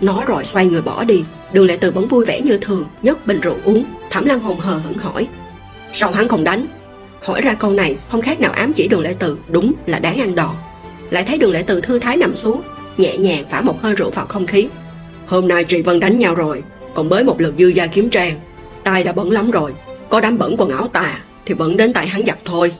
Nói 0.00 0.24
rồi 0.26 0.44
xoay 0.44 0.66
người 0.66 0.82
bỏ 0.82 1.04
đi. 1.04 1.24
Đường 1.52 1.66
lệ 1.66 1.76
từ 1.80 1.90
vẫn 1.90 2.08
vui 2.08 2.24
vẻ 2.24 2.40
như 2.40 2.58
thường 2.58 2.84
nhấc 3.02 3.26
bình 3.26 3.40
rượu 3.40 3.56
uống. 3.64 3.84
Thẩm 4.10 4.24
lan 4.24 4.40
Hồn 4.40 4.58
hờ 4.58 4.74
hững 4.74 4.98
hỏi 4.98 5.28
Sao 5.92 6.12
hắn 6.12 6.28
không 6.28 6.44
đánh? 6.44 6.66
Hỏi 7.22 7.40
ra 7.40 7.54
câu 7.54 7.70
này 7.70 7.96
không 8.08 8.20
khác 8.22 8.40
nào 8.40 8.52
ám 8.52 8.72
chỉ 8.72 8.88
đường 8.88 9.00
lệ 9.00 9.14
từ 9.18 9.38
Đúng 9.48 9.72
là 9.86 9.98
đáng 9.98 10.20
ăn 10.20 10.34
đòn. 10.34 10.54
Lại 11.10 11.24
thấy 11.24 11.38
đường 11.38 11.52
lệ 11.52 11.62
từ 11.66 11.80
thư 11.80 11.98
thái 11.98 12.16
nằm 12.16 12.36
xuống 12.36 12.62
Nhẹ 12.96 13.18
nhàng 13.18 13.44
phả 13.50 13.60
một 13.60 13.82
hơi 13.82 13.94
rượu 13.94 14.10
vào 14.10 14.26
không 14.26 14.46
khí. 14.46 14.68
Hôm 15.26 15.48
nay 15.48 15.64
Trì 15.64 15.82
Vân 15.82 16.00
đánh 16.00 16.18
nhau 16.18 16.34
rồi 16.34 16.62
còn 16.98 17.08
bới 17.08 17.24
một 17.24 17.40
lượt 17.40 17.54
dư 17.58 17.68
gia 17.68 17.86
kiếm 17.86 18.10
trang 18.10 18.34
tay 18.84 19.04
đã 19.04 19.12
bẩn 19.12 19.30
lắm 19.30 19.50
rồi. 19.50 19.72
Có 20.10 20.20
đám 20.20 20.38
bẩn 20.38 20.54
quần 20.58 20.70
áo 20.70 20.88
tà 20.92 21.20
Thì 21.46 21.54
bẩn 21.54 21.76
đến 21.76 21.92
tay 21.92 22.06
hắn 22.06 22.26
giặt 22.26 22.38
thôi. 22.44 22.72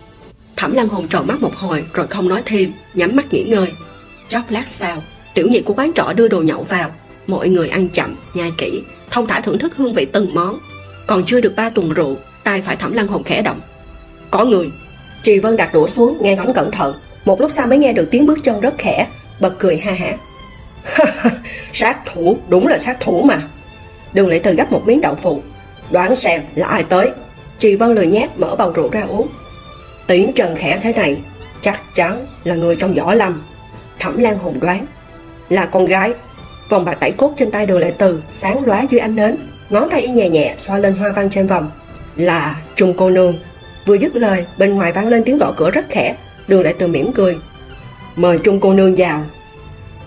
Thẩm 0.57 0.73
Lăng 0.73 0.89
Hồn 0.89 1.09
tròn 1.09 1.27
mắt 1.27 1.41
một 1.41 1.55
hồi 1.55 1.85
rồi 1.93 2.07
không 2.07 2.29
nói 2.29 2.43
thêm 2.47 2.73
Nhắm 2.95 3.17
mắt 3.17 3.33
nghỉ 3.33 3.43
ngơi. 3.43 3.73
Chốc 4.29 4.43
lát 4.51 4.69
sau 4.69 5.03
Tiểu 5.35 5.49
nhị 5.49 5.61
của 5.61 5.75
quán 5.75 5.93
trọ 5.95 6.13
đưa 6.17 6.29
đồ 6.29 6.43
nhậu 6.43 6.63
vào. 6.63 6.91
Mọi 7.27 7.49
người 7.49 7.69
ăn 7.69 7.89
chậm, 7.89 8.17
nhai 8.35 8.53
kỹ 8.59 8.83
Thông 9.11 9.27
thả 9.27 9.41
thưởng 9.41 9.59
thức 9.59 9.77
hương 9.77 9.93
vị 9.93 10.05
từng 10.05 10.35
món. 10.35 10.59
Còn 11.07 11.25
chưa 11.27 11.41
được 11.41 11.53
ba 11.57 11.71
tuần 11.71 11.93
rượu 11.93 12.17
tay 12.45 12.63
phải 12.63 12.77
Thẩm 12.77 12.93
Lăng 12.93 13.09
Hồn 13.09 13.23
khẽ 13.23 13.43
động. 13.43 13.61
Có 14.31 14.45
người 14.45 14.71
Trì 15.23 15.39
Vân 15.39 15.57
đặt 15.57 15.75
đũa 15.75 15.87
xuống 15.87 16.19
nghe 16.21 16.37
ngóng 16.37 16.55
cẩn 16.55 16.71
thận. 16.71 16.97
Một 17.25 17.41
lúc 17.41 17.51
sau 17.53 17.67
mới 17.67 17.79
nghe 17.79 17.93
được 17.93 18.09
tiếng 18.11 18.27
bước 18.27 18.39
chân 18.43 18.61
rất 18.61 18.75
khẽ 18.79 19.07
Bật 19.41 19.55
cười 19.59 19.77
ha 19.79 19.93
hả. 19.93 20.17
Sát 21.73 21.99
thủ, 22.13 22.39
đúng 22.49 22.67
là 22.67 22.79
sát 22.79 23.01
thủ 23.01 23.23
mà. 23.23 23.49
Đường 24.13 24.29
Lệ 24.29 24.39
Từ 24.39 24.55
gấp 24.55 24.73
một 24.73 24.83
miếng 24.87 25.01
đậu 25.01 25.15
phụ. 25.15 25.43
Đoán 25.91 26.17
xem 26.17 26.43
là 26.55 26.67
ai 26.67 26.85
tới. 26.85 27.11
Trì 27.59 27.77
Vân 27.77 27.95
lười 27.95 28.07
nhát 28.07 28.39
mở 28.39 28.55
bầu 28.59 28.73
rượu 28.73 28.91
ra 28.91 29.03
uống. 29.09 29.29
Tiếng 30.07 30.33
trần 30.33 30.57
khẽ 30.57 30.79
thế 30.83 30.93
này, 30.93 31.17
Chắc 31.61 31.83
chắn 31.95 32.27
là 32.45 32.55
người 32.55 32.77
trong 32.77 32.95
võ 32.95 33.15
lâm. 33.15 33.43
Thẩm 33.99 34.19
Lan 34.19 34.39
Hùng 34.39 34.61
đoán, 34.61 34.87
Là 35.49 35.67
con 35.67 35.85
gái. 35.85 36.13
Vòng 36.69 36.85
bạc 36.85 36.95
tẩy 37.01 37.13
cốt 37.13 37.33
trên 37.37 37.51
tay 37.51 37.67
đường 37.67 37.79
lệ 37.79 37.93
từ, 37.99 38.23
Sáng 38.33 38.65
lóa 38.65 38.83
dưới 38.91 39.01
ánh 39.01 39.17
nến. 39.17 39.37
Ngón 39.71 39.89
tay 39.91 40.01
y 40.01 40.09
nhẹ 40.09 40.29
nhẹ 40.29 40.55
xoa 40.59 40.79
lên 40.79 40.95
hoa 40.95 41.13
văn 41.13 41.31
trên 41.31 41.47
vòng. 41.47 41.71
Là 42.17 42.57
Trung 42.75 42.95
cô 42.97 43.11
nương. 43.11 43.39
Vừa 43.87 43.95
dứt 43.95 44.17
lời, 44.17 44.45
bên 44.59 44.75
ngoài 44.75 44.93
vang 44.93 45.09
lên 45.09 45.25
tiếng 45.25 45.39
gõ 45.39 45.53
cửa 45.57 45.71
rất 45.71 45.87
khẽ. 45.91 46.17
Đường 46.49 46.63
lệ 46.63 46.75
từ 46.79 46.87
mỉm 46.87 47.13
cười. 47.13 47.39
Mời 48.17 48.39
Trung 48.39 48.61
cô 48.61 48.73
nương 48.73 48.95
vào. 48.97 49.23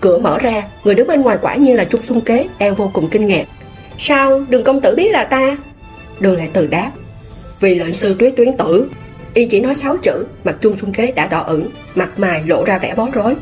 Cửa 0.00 0.18
mở 0.18 0.38
ra, 0.38 0.62
Người 0.84 0.94
đứng 0.94 1.06
bên 1.06 1.20
ngoài 1.20 1.38
quả 1.42 1.54
nhiên 1.54 1.76
là 1.76 1.84
Trung 1.84 2.02
Xuân 2.02 2.20
Kế, 2.20 2.48
Đang 2.58 2.74
vô 2.74 2.90
cùng 2.92 3.08
kinh 3.08 3.26
ngạc. 3.26 3.46
Sao? 3.98 4.42
Đường 4.48 4.64
công 4.64 4.80
tử 4.80 4.94
biết 4.96 5.10
là 5.10 5.24
ta. 5.24 5.56
Đường 6.20 6.36
lại 6.36 6.48
từ 6.52 6.66
đáp, 6.66 6.90
Vì 7.60 7.74
lệnh 7.74 7.92
sư 7.92 8.16
tuyết 8.18 8.34
tuyến 8.36 8.56
tử, 8.56 8.88
Y 9.34 9.46
chỉ 9.46 9.60
nói 9.60 9.74
sáu 9.74 9.96
chữ, 9.96 10.26
Mặt 10.44 10.56
Trung 10.60 10.76
Xuân 10.76 10.92
Kế 10.92 11.12
đã 11.12 11.26
đỏ 11.26 11.40
ửng, 11.40 11.68
Mặt 11.94 12.18
mày 12.18 12.42
lộ 12.46 12.64
ra 12.64 12.78
vẻ 12.78 12.94
bó 12.94 13.08
rối. 13.12 13.34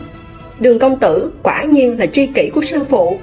Đường 0.58 0.78
công 0.78 0.98
tử 0.98 1.32
quả 1.42 1.62
nhiên 1.62 1.98
là 1.98 2.06
tri 2.06 2.26
kỷ 2.26 2.50
của 2.54 2.62
sư 2.62 2.84
phụ. 2.88 3.18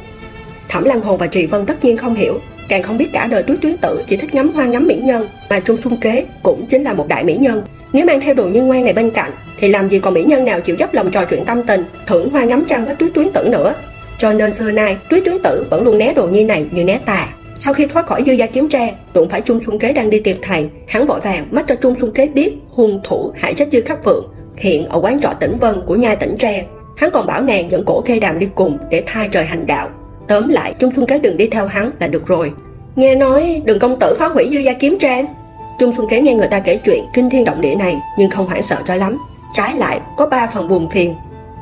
Thẩm 0.70 0.84
Lăng 0.84 1.02
Hồn 1.02 1.18
và 1.18 1.28
Trì 1.28 1.46
Vân 1.46 1.66
tất 1.66 1.84
nhiên 1.84 1.98
không 1.98 2.16
hiểu, 2.16 2.40
Càng 2.70 2.84
không 2.84 2.98
biết 2.98 3.10
cả 3.14 3.28
đời 3.28 3.44
tuyết 3.44 3.62
tuyến 3.62 3.78
tử 3.78 4.04
chỉ 4.08 4.18
thích 4.18 4.36
ngắm 4.36 4.50
hoa 4.50 4.66
ngắm 4.66 4.88
mỹ 4.88 4.96
nhân, 4.96 5.28
Mà 5.50 5.60
Trung 5.60 5.78
Xuân 5.84 5.98
Kế 5.98 6.26
cũng 6.44 6.66
chính 6.66 6.84
là 6.84 6.94
một 6.94 7.08
đại 7.08 7.24
mỹ 7.24 7.38
nhân. 7.38 7.62
Nếu 7.94 8.06
mang 8.06 8.22
theo 8.22 8.34
đồ 8.34 8.46
như 8.46 8.64
ngoan 8.64 8.84
này 8.84 8.94
bên 8.94 9.10
cạnh, 9.10 9.32
Thì 9.60 9.68
làm 9.68 9.90
gì 9.90 10.00
còn 10.00 10.14
mỹ 10.14 10.24
nhân 10.24 10.46
nào 10.46 10.62
chịu 10.62 10.76
dốc 10.80 10.94
lòng 10.94 11.12
trò 11.12 11.26
chuyện 11.26 11.46
tâm 11.46 11.64
tình, 11.64 11.84
Thưởng 12.08 12.30
hoa 12.30 12.44
ngắm 12.44 12.66
trăng 12.68 12.86
với 12.86 12.96
tuyết 12.96 13.12
tuyến 13.14 13.32
tử 13.32 13.48
nữa? 13.52 13.74
Cho 14.18 14.34
nên 14.34 14.54
xưa 14.54 14.72
nay 14.72 14.98
túy 15.10 15.22
tướng 15.22 15.42
tử 15.44 15.68
vẫn 15.70 15.84
luôn 15.84 15.98
né 15.98 16.14
đồ 16.14 16.28
nhi 16.28 16.44
này 16.44 16.66
như 16.72 16.84
né 16.84 17.00
tà. 17.06 17.30
Sau 17.60 17.74
khi 17.74 17.86
thoát 17.86 18.06
khỏi 18.06 18.24
dư 18.24 18.32
gia 18.32 18.46
kiếm 18.46 18.70
trang 18.70 18.96
đụng 19.14 19.30
phải 19.30 19.42
trung 19.42 19.60
xuân 19.66 19.80
kế 19.80 19.94
đang 19.94 20.10
đi 20.10 20.20
tìm 20.20 20.38
thầy, 20.42 20.70
hắn 20.88 21.06
vội 21.06 21.20
vàng 21.20 21.48
mắt 21.52 21.66
cho 21.68 21.76
trung 21.76 21.96
xuân 22.00 22.12
kế 22.12 22.28
biết 22.28 22.54
hung 22.70 23.02
thủ 23.04 23.32
hại 23.36 23.54
chết 23.54 23.68
dư 23.72 23.82
khắc 23.82 24.04
vượng 24.04 24.26
hiện 24.58 24.86
ở 24.86 25.00
quán 25.00 25.20
trọ 25.20 25.30
tỉnh 25.40 25.56
vân 25.56 25.82
của 25.86 25.96
nhai 25.96 26.16
tỉnh 26.16 26.38
trang 26.38 26.66
hắn 26.98 27.12
còn 27.12 27.26
bảo 27.26 27.42
nàng 27.42 27.72
dẫn 27.72 27.84
cổ 27.86 28.02
khê 28.02 28.20
đàm 28.20 28.40
đi 28.40 28.48
cùng 28.56 28.78
để 28.90 29.04
thay 29.06 29.30
trời 29.32 29.44
hành 29.46 29.68
đạo. 29.68 29.90
Tóm 30.28 30.48
lại, 30.48 30.76
trung 30.80 30.92
xuân 30.96 31.06
kế 31.06 31.20
đừng 31.20 31.38
đi 31.38 31.48
theo 31.48 31.66
hắn 31.66 31.92
là 32.00 32.08
được 32.08 32.28
rồi. 32.28 32.52
Nghe 32.96 33.16
nói 33.16 33.62
đừng 33.66 33.80
công 33.80 34.00
tử 34.00 34.16
phá 34.20 34.28
hủy 34.28 34.50
dư 34.52 34.60
gia 34.60 34.74
kiếm 34.74 34.98
trang 35.00 35.26
trung 35.80 35.94
xuân 35.98 36.08
kế 36.10 36.22
nghe 36.22 36.34
người 36.34 36.48
ta 36.48 36.60
kể 36.60 36.78
chuyện 36.86 37.04
kinh 37.14 37.30
thiên 37.30 37.46
động 37.46 37.62
địa 37.62 37.76
này 37.76 37.96
nhưng 38.18 38.30
không 38.30 38.48
hoảng 38.48 38.64
sợ 38.64 38.78
cho 38.88 38.96
lắm. 38.96 39.18
Trái 39.54 39.76
lại, 39.76 40.00
có 40.18 40.26
ba 40.26 40.48
phần 40.48 40.68
buồn 40.68 40.90
phiền 40.90 41.16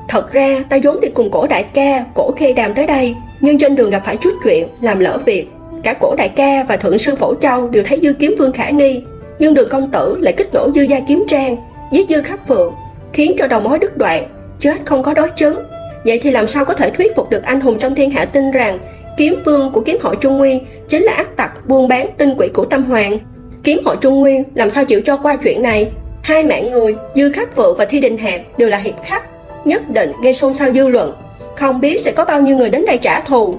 thật 0.08 0.32
ra, 0.32 0.63
ta 0.70 0.78
vốn 0.84 1.02
đi 1.02 1.08
cùng 1.10 1.32
cổ 1.32 1.48
đại 1.48 1.63
ca, 1.74 2.06
cổ 2.13 2.32
khê 2.32 2.54
đàm 2.54 2.74
tới 2.74 2.88
đây, 2.88 3.15
nhưng 3.41 3.58
trên 3.58 3.76
đường 3.76 3.89
gặp 3.89 4.02
phải 4.06 4.18
chút 4.18 4.34
chuyện, 4.44 4.68
làm 4.82 5.00
lỡ 5.00 5.20
việc. 5.26 5.48
Cả 5.84 5.94
cổ 5.94 6.15
đại 6.18 6.30
ca 6.30 6.63
và 6.63 6.78
thượng 6.78 6.98
sư 6.98 7.15
phổ 7.15 7.36
châu 7.36 7.70
đều 7.70 7.84
thấy 7.84 8.00
dư 8.04 8.13
kiếm 8.13 8.36
vương 8.39 8.52
khả 8.52 8.70
nghi, 8.70 9.04
nhưng 9.39 9.54
đường 9.54 9.70
công 9.70 9.91
tử 9.91 10.18
lại 10.22 10.34
kích 10.38 10.54
nổ 10.54 10.72
dư 10.76 10.82
gia 10.82 11.00
kiếm 11.00 11.24
trang, 11.28 11.56
giết 11.91 12.10
dư 12.10 12.22
khắp 12.22 12.39
phượng, 12.48 12.74
khiến 13.13 13.32
cho 13.38 13.48
đầu 13.48 13.60
mối 13.60 13.80
đứt 13.80 13.98
đoạn, 13.98 14.24
chết 14.60 14.78
không 14.86 15.04
có 15.04 15.13
đối 15.13 15.30
chứng. 15.30 15.60
Vậy 16.06 16.20
thì 16.20 16.32
làm 16.32 16.48
sao 16.48 16.65
có 16.65 16.74
thể 16.74 16.89
thuyết 16.89 17.15
phục 17.15 17.30
được 17.30 17.44
anh 17.44 17.62
hùng 17.62 17.80
trong 17.80 17.96
thiên 17.96 18.12
hạ 18.12 18.26
tin 18.26 18.52
rằng 18.52 18.80
kiếm 19.18 19.36
vương 19.46 19.72
của 19.72 19.82
kiếm 19.82 19.98
hội 20.02 20.15
trung 20.22 20.38
nguyên 20.38 20.65
chính 20.88 21.04
là 21.04 21.13
ác 21.13 21.36
tặc 21.38 21.68
buôn 21.68 21.88
bán 21.88 22.08
tinh 22.18 22.36
quỷ 22.38 22.48
của 22.54 22.65
tâm 22.65 22.84
hoàng? 22.84 23.18
Kiếm 23.63 23.80
hội 23.86 23.96
trung 24.02 24.20
nguyên 24.20 24.44
làm 24.56 24.70
sao 24.70 24.86
chịu 24.86 25.02
cho 25.06 25.18
qua 25.18 25.36
chuyện 25.36 25.62
này? 25.62 25.91
Hai 26.22 26.44
mạng 26.44 26.72
người, 26.72 26.96
dư 27.15 27.32
khắc 27.32 27.56
phượng 27.56 27.76
và 27.78 27.86
thi 27.86 28.00
đình 28.00 28.18
hạc 28.18 28.41
đều 28.58 28.70
là 28.70 28.78
hiệp 28.78 29.04
khách 29.04 29.24
nhất 29.65 29.89
định 29.89 30.12
gây 30.23 30.34
xôn 30.34 30.54
xao 30.54 30.73
dư 30.73 30.88
luận. 30.88 31.13
Không 31.56 31.82
biết 31.82 32.01
sẽ 32.01 32.12
có 32.12 32.25
bao 32.25 32.41
nhiêu 32.41 32.58
người 32.58 32.69
đến 32.69 32.86
đây 32.86 32.97
trả 32.97 33.19
thù. 33.19 33.56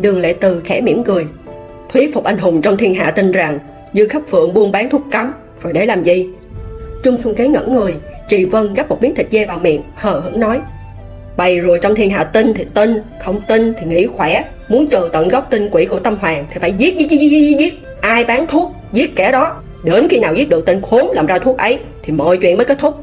Đường 0.00 0.20
lệ 0.20 0.34
từ 0.40 0.62
khẽ 0.64 0.80
mỉm 0.80 1.04
cười. 1.04 1.26
Thuyết 1.92 2.14
phục 2.14 2.24
anh 2.24 2.38
hùng 2.38 2.62
trong 2.62 2.76
thiên 2.76 2.94
hạ 2.94 3.10
tin 3.10 3.32
rằng 3.32 3.58
dư 3.94 4.08
khắc 4.08 4.22
phượng 4.28 4.54
buôn 4.54 4.72
bán 4.72 4.90
thuốc 4.90 5.02
cấm 5.10 5.32
rồi 5.62 5.72
để 5.72 5.86
làm 5.86 6.02
gì? 6.02 6.28
Trung 7.02 7.18
xuân 7.22 7.34
kế 7.34 7.48
ngẩn 7.48 7.72
người 7.72 7.94
trì 8.28 8.44
vân 8.44 8.74
gắp 8.74 8.88
một 8.88 9.02
miếng 9.02 9.14
thịt 9.14 9.26
dê 9.30 9.44
vào 9.44 9.58
miệng 9.58 9.82
hờ 9.94 10.20
hững 10.20 10.40
nói. 10.40 10.60
Bày 11.36 11.58
rồi 11.58 11.78
trong 11.82 11.94
thiên 11.94 12.10
hạ 12.10 12.24
tin 12.24 12.54
thì 12.54 12.64
tin 12.74 13.02
không 13.20 13.40
tin 13.48 13.74
thì 13.78 13.86
nghĩ 13.86 14.06
khỏe. 14.06 14.44
Muốn 14.68 14.86
trừ 14.86 15.08
tận 15.12 15.28
gốc 15.28 15.46
tinh 15.50 15.68
quỷ 15.70 15.84
của 15.84 15.98
tâm 15.98 16.16
hoàng 16.20 16.46
thì 16.50 16.60
phải 16.60 16.72
giết 16.72 16.98
giết 16.98 17.10
giết 17.10 17.18
giết 17.20 17.28
giết, 17.28 17.56
giết. 17.58 17.74
ai 18.00 18.24
bán 18.24 18.46
thuốc 18.46 18.72
giết 18.92 19.16
kẻ 19.16 19.32
đó. 19.32 19.56
Đến 19.84 20.08
khi 20.08 20.18
nào 20.18 20.34
giết 20.34 20.48
được 20.48 20.66
tên 20.66 20.82
khốn 20.82 21.08
làm 21.12 21.26
ra 21.26 21.38
thuốc 21.38 21.58
ấy 21.58 21.78
thì 22.02 22.12
mọi 22.12 22.38
chuyện 22.38 22.56
mới 22.56 22.64
kết 22.64 22.78
thúc 22.78 22.94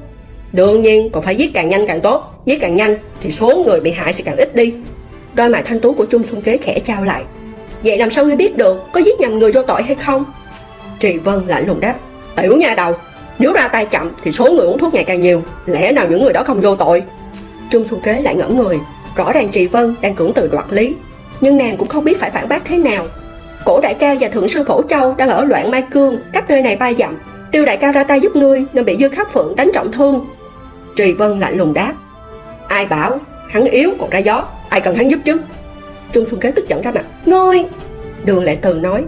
đương 0.54 0.82
nhiên, 0.82 1.10
còn 1.10 1.24
phải 1.24 1.36
giết 1.36 1.54
càng 1.54 1.70
nhanh 1.70 1.88
càng 1.88 2.02
tốt. 2.02 2.42
Giết 2.46 2.58
càng 2.62 2.76
nhanh 2.76 2.98
thì 3.22 3.30
số 3.30 3.64
người 3.68 3.80
bị 3.80 3.92
hại 3.92 4.14
sẽ 4.14 4.24
càng 4.24 4.36
ít 4.36 4.56
đi. 4.56 4.74
Đôi 5.34 5.50
mày 5.50 5.64
thanh 5.64 5.80
tú 5.80 5.94
của 5.94 6.06
trung 6.06 6.24
xuân 6.32 6.42
kế 6.42 6.58
khẽ 6.58 6.80
trao 6.80 7.04
lại. 7.04 7.24
Vậy 7.84 7.98
làm 7.98 8.10
sao 8.10 8.26
ngươi 8.26 8.36
biết 8.36 8.58
được 8.58 8.84
có 8.94 9.00
giết 9.00 9.20
nhầm 9.20 9.40
người 9.40 9.52
vô 9.52 9.62
tội 9.62 9.84
hay 9.84 9.96
không? 9.96 10.26
Trì 11.00 11.18
vân 11.18 11.48
lạnh 11.48 11.68
lùng 11.68 11.80
đáp. 11.80 11.96
Tiểu 12.36 12.58
nha 12.58 12.74
đầu, 12.78 12.94
nếu 13.40 13.54
ra 13.54 13.68
tay 13.68 13.86
chậm 13.86 14.12
thì 14.24 14.32
số 14.32 14.52
người 14.52 14.66
uống 14.66 14.78
thuốc 14.78 14.94
ngày 14.94 15.04
càng 15.04 15.22
nhiều. 15.22 15.44
Lẽ 15.66 15.92
nào 15.92 16.08
những 16.10 16.22
người 16.22 16.34
đó 16.34 16.44
không 16.44 16.62
vô 16.62 16.76
tội? 16.76 17.04
Trung 17.72 17.88
xuân 17.88 18.02
kế 18.04 18.22
lại 18.22 18.36
ngẩn 18.36 18.56
người. 18.56 18.80
Rõ 19.16 19.32
ràng 19.32 19.50
trì 19.50 19.68
vân 19.68 19.96
đang 20.02 20.16
cưỡng 20.16 20.32
từ 20.36 20.48
đoạt 20.48 20.66
lý. 20.70 20.96
Nhưng 21.42 21.58
nàng 21.58 21.78
cũng 21.78 21.88
không 21.88 22.04
biết 22.04 22.20
phải 22.20 22.32
phản 22.32 22.50
bác 22.50 22.66
thế 22.66 22.78
nào. 22.78 23.08
Cổ 23.66 23.80
đại 23.82 23.94
ca 23.94 24.16
và 24.20 24.28
thượng 24.28 24.48
sư 24.48 24.64
phổ 24.68 24.82
châu 24.82 25.16
đang 25.18 25.30
ở 25.30 25.44
loạn 25.46 25.72
mai 25.72 25.82
cương, 25.82 26.18
cách 26.34 26.50
nơi 26.50 26.62
này 26.62 26.76
ba 26.76 26.94
dặm. 26.94 27.18
Tiêu 27.56 27.66
đại 27.66 27.78
ca 27.78 27.92
ra 27.92 28.04
tay 28.04 28.20
giúp 28.20 28.36
ngươi 28.36 28.66
Nên 28.74 28.86
bị 28.86 28.98
dư 29.00 29.10
khắc 29.10 29.34
phượng 29.34 29.56
đánh 29.56 29.72
trọng 29.74 29.92
thương. 29.92 30.26
Trì 30.96 31.14
Vân 31.14 31.40
lạnh 31.40 31.58
lùng 31.58 31.74
đáp 31.74 31.94
Ai 32.68 32.86
bảo 32.86 33.18
hắn 33.50 33.66
yếu 33.66 33.92
còn 34.00 34.10
ra 34.10 34.20
gió 34.20 34.48
Ai 34.70 34.82
cần 34.82 34.96
hắn 34.96 35.12
giúp 35.12 35.20
chứ? 35.26 35.38
Trung 36.12 36.26
Xuân 36.30 36.40
Kế 36.40 36.52
tức 36.52 36.68
giận 36.68 36.82
ra 36.82 36.92
mặt 36.92 37.06
Ngươi! 37.26 37.64
Đường 38.26 38.44
Lệ 38.44 38.56
Từ 38.56 38.74
nói 38.74 39.04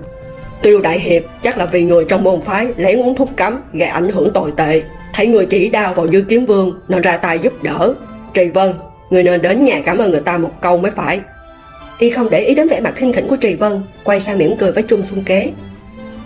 Tiêu 0.61 0.81
Đại 0.81 0.99
Hiệp 0.99 1.23
chắc 1.41 1.57
là 1.57 1.65
vì 1.65 1.83
người 1.83 2.05
trong 2.05 2.23
môn 2.23 2.41
phái 2.41 2.67
lén 2.77 2.99
uống 2.99 3.15
thuốc 3.15 3.29
cấm 3.35 3.61
gây 3.73 3.89
ảnh 3.89 4.09
hưởng 4.09 4.31
tồi 4.33 4.53
tệ. 4.57 4.81
Thấy 5.13 5.27
người 5.27 5.45
chỉ 5.45 5.69
đau 5.69 5.93
vào 5.93 6.07
Dư 6.07 6.21
Kiếm 6.21 6.45
Vương 6.45 6.79
nên 6.87 7.01
ra 7.01 7.17
tay 7.17 7.39
giúp 7.39 7.63
đỡ. 7.63 7.93
Trì 8.33 8.49
Vân, 8.49 8.73
người 9.09 9.23
nên 9.23 9.41
đến 9.41 9.65
nhà 9.65 9.81
cảm 9.85 9.97
ơn 9.97 10.11
người 10.11 10.21
ta 10.21 10.37
một 10.37 10.51
câu 10.61 10.77
mới 10.77 10.91
phải. 10.91 11.19
Y 11.99 12.09
không 12.09 12.29
để 12.29 12.39
ý 12.39 12.55
đến 12.55 12.67
vẻ 12.67 12.79
mặt 12.79 12.93
khinh 12.95 13.13
khỉnh 13.13 13.27
của 13.27 13.35
Trì 13.35 13.55
Vân 13.55 13.81
Quay 14.03 14.19
sang 14.19 14.37
mỉm 14.37 14.55
cười 14.59 14.71
với 14.71 14.83
Trung 14.83 15.03
Xuân 15.09 15.23
Kế 15.23 15.51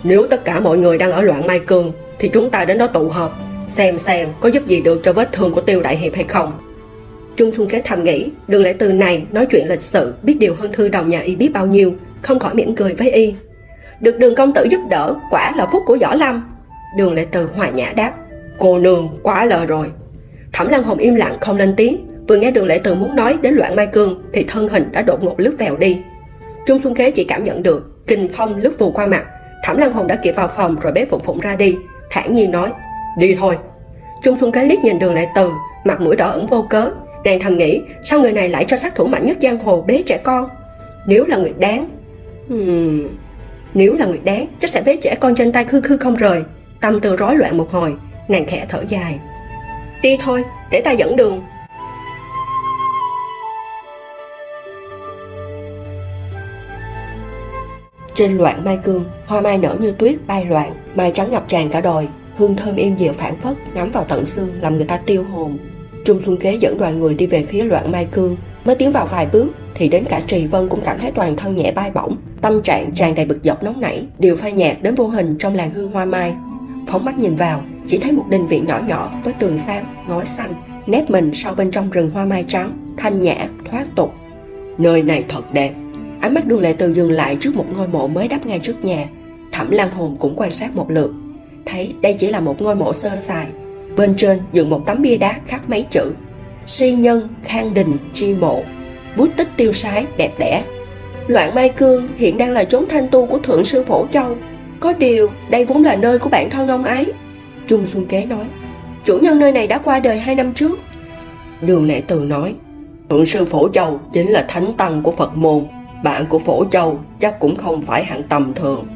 Nếu 0.02 0.26
tất 0.26 0.44
cả 0.44 0.60
mọi 0.60 0.78
người 0.78 0.98
đang 0.98 1.12
ở 1.12 1.22
loạn 1.22 1.46
Mai 1.46 1.58
cường. 1.58 1.92
Thì 2.22 2.28
chúng 2.28 2.50
ta 2.50 2.64
đến 2.64 2.78
đó 2.78 2.86
tụ 2.86 3.08
họp, 3.08 3.38
Xem 3.68 3.98
xem 3.98 4.28
có 4.40 4.48
giúp 4.48 4.66
gì 4.66 4.80
được 4.80 5.00
cho 5.02 5.12
vết 5.12 5.32
thương 5.32 5.52
của 5.52 5.60
Tiêu 5.60 5.80
Đại 5.80 5.96
Hiệp 5.96 6.14
hay 6.14 6.24
không. 6.24 6.52
Trung 7.36 7.52
Xuân 7.52 7.68
Kế 7.68 7.82
thầm 7.84 8.04
nghĩ, 8.04 8.30
Đường 8.48 8.62
lễ 8.62 8.72
từ 8.72 8.92
này 8.92 9.24
nói 9.32 9.46
chuyện 9.46 9.68
lịch 9.68 9.82
sự, 9.82 10.14
Biết 10.22 10.36
điều 10.40 10.54
hơn 10.54 10.72
thư 10.72 10.88
đầu 10.88 11.04
nhà 11.04 11.20
y 11.20 11.36
biết 11.36 11.50
bao 11.52 11.66
nhiêu, 11.66 11.92
Không 12.22 12.38
khỏi 12.38 12.54
mỉm 12.54 12.76
cười 12.76 12.94
với 12.94 13.10
y. 13.10 13.34
Được 14.00 14.18
đường 14.18 14.34
công 14.34 14.52
tử 14.54 14.66
giúp 14.70 14.80
đỡ, 14.90 15.14
Quả 15.30 15.52
là 15.56 15.66
phúc 15.72 15.82
của 15.86 15.96
Võ 16.00 16.14
Lâm. 16.14 16.44
Đường 16.98 17.14
lễ 17.14 17.26
từ 17.32 17.48
hòa 17.54 17.68
nhã 17.68 17.92
đáp, 17.96 18.12
Cô 18.58 18.78
nương, 18.78 19.08
quá 19.22 19.44
lời 19.44 19.66
rồi. 19.66 19.86
Thẩm 20.52 20.68
Lăng 20.68 20.82
Hồng 20.82 20.98
im 20.98 21.14
lặng 21.14 21.36
không 21.40 21.56
lên 21.56 21.74
tiếng, 21.76 22.06
Vừa 22.28 22.36
nghe 22.36 22.50
đường 22.50 22.66
lễ 22.66 22.80
từ 22.84 22.94
muốn 22.94 23.16
nói 23.16 23.36
đến 23.42 23.54
loạn 23.54 23.76
mai 23.76 23.86
cương 23.86 24.22
Thì 24.32 24.42
thân 24.48 24.68
hình 24.68 24.88
đã 24.92 25.02
đột 25.02 25.24
ngột 25.24 25.40
lướt 25.40 25.54
vèo 25.58 25.76
đi. 25.76 25.98
Trung 26.66 26.80
Xuân 26.82 26.94
Kế 26.94 27.10
chỉ 27.10 27.24
cảm 27.24 27.42
nhận 27.42 27.62
được 27.62 28.06
Kinh 28.06 28.28
phong 28.32 28.56
lướt 28.56 28.78
vù 28.78 28.90
qua 28.90 29.06
mặt. 29.06 29.24
Thẩm 29.64 29.76
Lăng 29.76 29.92
Hồng 29.92 30.06
đã 30.06 30.16
kịp 30.16 30.36
vào 30.36 30.48
phòng 30.48 30.76
rồi 30.82 30.92
bế 30.92 31.04
Phụng 31.04 31.22
Phụng 31.22 31.40
ra 31.40 31.56
đi 31.56 31.76
thản 32.12 32.34
nhiên 32.34 32.50
nói 32.50 32.72
Đi 33.18 33.34
thôi. 33.34 33.58
Trung 34.22 34.38
Xuân 34.40 34.52
Kế 34.52 34.64
liếc 34.64 34.84
nhìn 34.84 34.98
đường 34.98 35.14
lệ 35.14 35.28
từ 35.34 35.52
Mặt 35.84 36.00
mũi 36.00 36.16
đỏ 36.16 36.30
ẩn 36.30 36.46
vô 36.46 36.66
cớ 36.70 36.90
Nàng 37.24 37.40
thầm 37.40 37.58
nghĩ 37.58 37.80
sao 38.02 38.20
người 38.20 38.32
này 38.32 38.48
lại 38.48 38.64
cho 38.68 38.76
sát 38.76 38.94
thủ 38.94 39.06
mạnh 39.06 39.26
nhất 39.26 39.36
giang 39.42 39.58
hồ 39.58 39.82
bế 39.82 40.02
trẻ 40.06 40.18
con? 40.24 40.48
Nếu 41.06 41.26
là 41.26 41.36
Nguyệt 41.36 41.58
Đáng 41.58 41.88
hmm, 42.48 43.08
Nếu 43.74 43.94
là 43.94 44.06
Nguyệt 44.06 44.24
Đáng 44.24 44.46
chắc 44.58 44.70
sẽ 44.70 44.82
bế 44.82 44.96
trẻ 44.96 45.14
con 45.20 45.34
trên 45.34 45.52
tay 45.52 45.64
khư 45.64 45.80
khư 45.80 45.96
không 45.96 46.14
rời. 46.14 46.42
Tâm 46.80 47.00
tư 47.00 47.16
rối 47.16 47.36
loạn 47.36 47.56
một 47.58 47.68
hồi 47.70 47.94
Nàng 48.28 48.46
khẽ 48.46 48.66
thở 48.68 48.84
dài. 48.88 49.18
Đi 50.02 50.16
thôi 50.16 50.44
để 50.70 50.80
ta 50.80 50.90
dẫn 50.90 51.16
đường. 51.16 51.42
Trên 58.14 58.36
loạn 58.38 58.64
mai 58.64 58.78
cương, 58.82 59.04
hoa 59.26 59.40
mai 59.40 59.58
nở 59.58 59.76
như 59.80 59.92
tuyết 59.98 60.26
bay 60.26 60.44
loạn, 60.44 60.70
mai 60.94 61.10
trắng 61.14 61.30
ngập 61.30 61.48
tràn 61.48 61.68
cả 61.68 61.80
đồi, 61.80 62.08
hương 62.36 62.56
thơm 62.56 62.76
êm 62.76 62.96
dịu 62.96 63.12
phản 63.12 63.36
phất, 63.36 63.56
ngắm 63.74 63.90
vào 63.92 64.04
tận 64.04 64.26
xương 64.26 64.48
làm 64.60 64.76
người 64.76 64.84
ta 64.84 64.96
tiêu 64.96 65.24
hồn. 65.24 65.58
Trung 66.04 66.20
Xuân 66.24 66.36
Kế 66.36 66.54
dẫn 66.54 66.78
đoàn 66.78 66.98
người 66.98 67.14
đi 67.14 67.26
về 67.26 67.42
phía 67.42 67.62
loạn 67.62 67.92
mai 67.92 68.04
cương, 68.12 68.36
mới 68.64 68.76
tiến 68.76 68.90
vào 68.90 69.06
vài 69.06 69.26
bước 69.32 69.46
thì 69.74 69.88
đến 69.88 70.04
cả 70.04 70.20
Trì 70.26 70.46
Vân 70.46 70.68
cũng 70.68 70.80
cảm 70.84 70.98
thấy 70.98 71.10
toàn 71.10 71.36
thân 71.36 71.56
nhẹ 71.56 71.72
bay 71.72 71.90
bổng, 71.90 72.16
tâm 72.40 72.62
trạng 72.62 72.92
tràn 72.94 73.14
đầy 73.14 73.26
bực 73.26 73.38
dọc 73.44 73.62
nóng 73.62 73.80
nảy, 73.80 74.06
đều 74.18 74.36
phai 74.36 74.52
nhạt 74.52 74.82
đến 74.82 74.94
vô 74.94 75.08
hình 75.08 75.36
trong 75.38 75.54
làng 75.54 75.70
hương 75.70 75.92
hoa 75.92 76.04
mai. 76.04 76.34
Phóng 76.88 77.04
mắt 77.04 77.18
nhìn 77.18 77.36
vào, 77.36 77.62
chỉ 77.86 77.98
thấy 77.98 78.12
một 78.12 78.24
đình 78.28 78.46
viện 78.46 78.64
nhỏ 78.66 78.80
nhỏ 78.88 79.12
với 79.24 79.32
tường 79.32 79.58
xám, 79.58 79.84
ngói 80.08 80.26
xanh, 80.26 80.52
nép 80.86 81.10
mình 81.10 81.30
sau 81.34 81.54
bên 81.54 81.70
trong 81.70 81.90
rừng 81.90 82.10
hoa 82.10 82.24
mai 82.24 82.44
trắng, 82.48 82.94
thanh 82.96 83.20
nhã, 83.20 83.36
thoát 83.70 83.86
tục. 83.96 84.12
Nơi 84.78 85.02
này 85.02 85.24
thật 85.28 85.52
đẹp. 85.52 85.74
Ánh 86.20 86.34
mắt 86.34 86.46
đường 86.46 86.60
lệ 86.60 86.72
từ 86.72 86.94
dừng 86.94 87.10
lại 87.10 87.36
trước 87.40 87.56
một 87.56 87.64
ngôi 87.76 87.88
mộ 87.88 88.06
mới 88.06 88.28
đắp 88.28 88.46
ngay 88.46 88.58
trước 88.58 88.84
nhà. 88.84 89.06
Thẩm 89.52 89.70
Lan 89.70 89.90
Hồn 89.90 90.16
cũng 90.18 90.34
quan 90.36 90.50
sát 90.50 90.76
một 90.76 90.90
lượt. 90.90 91.12
Thấy 91.66 91.94
đây 92.00 92.14
chỉ 92.18 92.28
là 92.28 92.40
một 92.40 92.62
ngôi 92.62 92.74
mộ 92.74 92.92
sơ 92.94 93.16
sài. 93.16 93.46
Bên 93.96 94.14
trên 94.16 94.40
dựng 94.52 94.70
một 94.70 94.82
tấm 94.86 95.02
bia 95.02 95.16
đá 95.16 95.40
khắc 95.46 95.70
mấy 95.70 95.86
chữ. 95.90 96.12
Si 96.66 96.92
nhân, 96.92 97.28
khang 97.42 97.74
đình, 97.74 97.96
chi 98.14 98.34
mộ. 98.34 98.62
Bút 99.16 99.28
tích 99.36 99.48
tiêu 99.56 99.72
sái, 99.72 100.06
đẹp 100.16 100.32
đẽ. 100.38 100.64
Loạn 101.26 101.54
Mai 101.54 101.68
Cương 101.68 102.08
hiện 102.16 102.38
đang 102.38 102.52
là 102.52 102.64
chốn 102.64 102.84
thanh 102.88 103.08
tu 103.08 103.26
của 103.26 103.38
Thượng 103.38 103.64
Sư 103.64 103.84
Phổ 103.86 104.06
Châu. 104.12 104.36
Có 104.80 104.92
điều, 104.92 105.28
đây 105.50 105.64
vốn 105.64 105.82
là 105.82 105.96
nơi 105.96 106.18
của 106.18 106.28
bản 106.28 106.50
thân 106.50 106.68
ông 106.68 106.84
ấy. 106.84 107.12
Trung 107.66 107.86
Xuân 107.86 108.06
Kế 108.06 108.24
nói. 108.24 108.44
Chủ 109.04 109.18
nhân 109.18 109.38
nơi 109.38 109.52
này 109.52 109.66
đã 109.66 109.78
qua 109.78 110.00
đời 110.00 110.18
hai 110.18 110.34
năm 110.34 110.54
trước. 110.54 110.78
Đường 111.60 111.86
Lệ 111.86 112.02
Từ 112.06 112.24
nói. 112.24 112.54
Thượng 113.08 113.26
Sư 113.26 113.44
Phổ 113.44 113.68
Châu 113.68 114.00
chính 114.12 114.30
là 114.30 114.44
thánh 114.48 114.72
tăng 114.76 115.02
của 115.02 115.12
Phật 115.12 115.36
môn 115.36 115.64
bạn 116.02 116.26
của 116.26 116.38
Phổ 116.38 116.64
Châu 116.64 117.00
chắc 117.20 117.40
cũng 117.40 117.56
không 117.56 117.82
phải 117.82 118.04
hạng 118.04 118.22
tầm 118.22 118.52
thường 118.54 118.86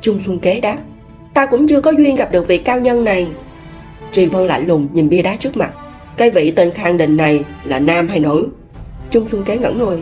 Trung 0.00 0.20
Xuân 0.20 0.38
Kế 0.38 0.60
đáp 0.60 0.76
Ta 1.34 1.46
cũng 1.46 1.68
chưa 1.68 1.80
có 1.80 1.90
duyên 1.90 2.16
gặp 2.16 2.32
được 2.32 2.48
vị 2.48 2.58
cao 2.58 2.80
nhân 2.80 3.04
này. 3.04 3.26
Trì 4.12 4.26
Vân 4.26 4.46
lạnh 4.46 4.66
lùng 4.66 4.88
nhìn 4.92 5.08
bia 5.08 5.22
đá 5.22 5.36
trước 5.36 5.56
mặt. 5.56 5.70
Cái 6.16 6.30
vị 6.30 6.50
tên 6.50 6.70
Khang 6.70 6.96
Đình 6.96 7.16
này 7.16 7.44
là 7.64 7.78
nam 7.78 8.08
hay 8.08 8.20
nữ? 8.20 8.48
Trung 9.10 9.28
Xuân 9.28 9.44
Kế 9.44 9.56
ngẩn 9.56 9.78
người. 9.78 9.98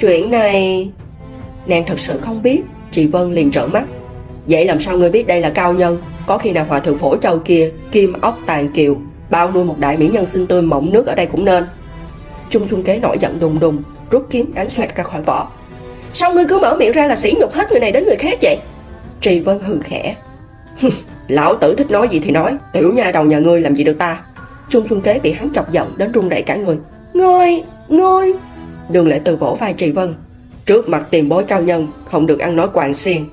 Chuyện 0.00 0.30
này, 0.30 0.88
Nàng 1.66 1.84
thật 1.86 1.98
sự 1.98 2.18
không 2.20 2.42
biết. 2.42 2.62
Trì 2.90 3.06
Vân 3.06 3.32
liền 3.32 3.50
trợn 3.50 3.72
mắt. 3.72 3.84
Vậy 4.46 4.64
làm 4.64 4.80
sao 4.80 4.98
ngươi 4.98 5.10
biết 5.10 5.26
đây 5.26 5.40
là 5.40 5.50
cao 5.50 5.72
nhân? 5.72 6.02
Có 6.26 6.38
khi 6.38 6.52
nào 6.52 6.64
hòa 6.68 6.80
thượng 6.80 6.98
phổ 6.98 7.16
châu 7.16 7.38
kia, 7.38 7.70
Kim 7.92 8.12
ốc 8.20 8.38
tàn 8.46 8.68
kiều, 8.72 8.96
Bao 9.30 9.52
nuôi 9.52 9.64
một 9.64 9.78
đại 9.78 9.96
mỹ 9.96 10.08
nhân 10.08 10.26
xinh 10.26 10.46
tươi 10.46 10.62
mộng 10.62 10.92
nước 10.92 11.06
ở 11.06 11.14
đây 11.14 11.26
cũng 11.26 11.44
nên? 11.44 11.64
Trung 12.50 12.68
Xuân 12.68 12.82
Kế 12.82 12.98
nổi 12.98 13.16
giận 13.20 13.40
đùng 13.40 13.60
đùng, 13.60 13.82
Rút 14.10 14.26
kiếm 14.30 14.54
đánh 14.54 14.68
xoẹt 14.68 14.96
ra 14.96 15.04
khỏi 15.04 15.22
vỏ. 15.22 15.50
Sao 16.12 16.34
ngươi 16.34 16.44
cứ 16.48 16.58
mở 16.58 16.76
miệng 16.78 16.92
ra 16.92 17.06
là 17.06 17.16
sỉ 17.16 17.34
nhục 17.40 17.52
hết 17.52 17.70
người 17.70 17.80
này 17.80 17.92
đến 17.92 18.04
người 18.06 18.16
khác 18.16 18.38
vậy? 18.42 18.58
Trì 19.24 19.40
Vân 19.40 19.58
hừ 19.60 19.78
khẽ. 19.84 20.16
Lão 21.28 21.56
tử 21.56 21.74
thích 21.74 21.90
nói 21.90 22.08
gì 22.08 22.20
thì 22.20 22.30
nói 22.30 22.56
Tiểu 22.72 22.92
nha 22.92 23.10
đầu 23.10 23.24
nhà 23.24 23.38
ngươi 23.38 23.60
làm 23.60 23.76
gì 23.76 23.84
được 23.84 23.98
ta? 23.98 24.20
Trung 24.68 24.88
Xuân 24.88 25.00
Kế 25.00 25.18
bị 25.18 25.32
hắn 25.32 25.52
chọc 25.52 25.72
giận 25.72 25.94
đến 25.96 26.12
run 26.12 26.28
đẩy 26.28 26.42
cả 26.42 26.56
người. 26.56 26.78
Ngươi, 27.14 27.62
ngươi! 27.88 28.32
Đường 28.88 29.08
lệ 29.08 29.20
từ 29.24 29.36
vỗ 29.36 29.56
vai 29.60 29.72
Trì 29.72 29.90
Vân. 29.90 30.14
Trước 30.66 30.88
mặt 30.88 31.06
tiền 31.10 31.28
bối 31.28 31.44
cao 31.44 31.62
nhân 31.62 31.88
Không 32.04 32.26
được 32.26 32.38
ăn 32.38 32.56
nói 32.56 32.68
quàng 32.68 32.94
xiên. 32.94 33.24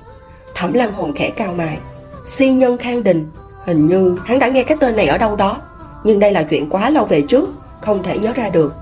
Thẩm 0.54 0.72
Lan 0.72 0.92
Hồn 0.92 1.12
khẽ 1.12 1.30
cao 1.30 1.54
mài 1.54 1.78
Si 2.26 2.52
nhân 2.52 2.78
khang 2.78 3.02
đình 3.02 3.26
Hình 3.64 3.88
như 3.88 4.18
hắn 4.24 4.38
đã 4.38 4.48
nghe 4.48 4.62
cái 4.62 4.76
tên 4.80 4.96
này 4.96 5.06
ở 5.06 5.18
đâu 5.18 5.36
đó. 5.36 5.60
Nhưng 6.04 6.18
đây 6.18 6.32
là 6.32 6.42
chuyện 6.42 6.68
quá 6.70 6.90
lâu 6.90 7.04
về 7.04 7.22
trước 7.28 7.48
Không 7.80 8.02
thể 8.02 8.18
nhớ 8.18 8.32
ra 8.32 8.48
được. 8.48 8.74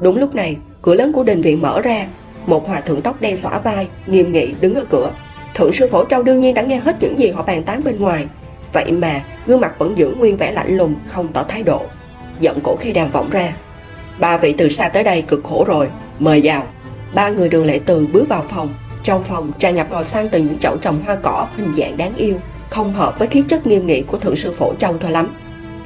Đúng 0.00 0.16
lúc 0.16 0.34
này 0.34 0.56
cửa 0.82 0.94
lớn 0.94 1.12
của 1.12 1.24
đình 1.24 1.40
viện 1.40 1.62
mở 1.62 1.80
ra. 1.80 2.06
Một 2.46 2.68
hòa 2.68 2.80
thượng 2.80 3.00
tóc 3.00 3.20
đen 3.20 3.38
xõa 3.42 3.58
vai, 3.58 3.88
nghiêm 4.06 4.32
nghị 4.32 4.54
đứng 4.60 4.74
ở 4.74 4.84
cửa. 4.90 5.10
Thượng 5.54 5.72
sư 5.72 5.88
Phổ 5.90 6.04
Châu 6.04 6.22
đương 6.22 6.40
nhiên 6.40 6.54
đã 6.54 6.62
nghe 6.62 6.76
hết 6.76 6.96
những 7.00 7.18
gì 7.18 7.30
họ 7.30 7.42
bàn 7.42 7.62
tán 7.62 7.84
bên 7.84 7.98
ngoài. 7.98 8.26
Vậy 8.72 8.92
mà, 8.92 9.20
gương 9.46 9.60
mặt 9.60 9.78
vẫn 9.78 9.98
giữ 9.98 10.14
nguyên 10.18 10.36
vẻ 10.36 10.52
lạnh 10.52 10.76
lùng, 10.76 10.94
không 11.06 11.28
tỏ 11.28 11.42
thái 11.42 11.62
độ. 11.62 11.82
Giọng 12.40 12.60
cổ 12.64 12.76
khi 12.80 12.92
đàm 12.92 13.10
vọng 13.10 13.30
ra. 13.30 13.52
Ba 14.18 14.36
vị 14.36 14.54
từ 14.58 14.68
xa 14.68 14.88
tới 14.88 15.04
đây 15.04 15.22
cực 15.22 15.44
khổ 15.44 15.64
rồi, 15.66 15.88
mời 16.18 16.40
vào. 16.44 16.66
Ba 17.14 17.28
người 17.28 17.48
đường 17.48 17.64
lệ 17.64 17.80
từ 17.86 18.06
bước 18.06 18.28
vào 18.28 18.44
phòng. 18.48 18.74
Trong 19.02 19.22
phòng 19.22 19.52
tràn 19.58 19.74
ngập 19.74 19.90
màu 19.90 20.04
xanh 20.04 20.28
từ 20.28 20.38
những 20.38 20.58
chậu 20.58 20.76
trồng 20.76 21.02
hoa 21.04 21.14
cỏ 21.22 21.48
hình 21.56 21.74
dạng 21.76 21.96
đáng 21.96 22.14
yêu, 22.16 22.36
không 22.70 22.94
hợp 22.94 23.18
với 23.18 23.28
khí 23.28 23.44
chất 23.48 23.66
nghiêm 23.66 23.86
nghị 23.86 24.02
của 24.02 24.18
thượng 24.18 24.36
sư 24.36 24.52
Phổ 24.56 24.74
Châu 24.74 24.98
thôi 24.98 25.10
lắm. 25.10 25.36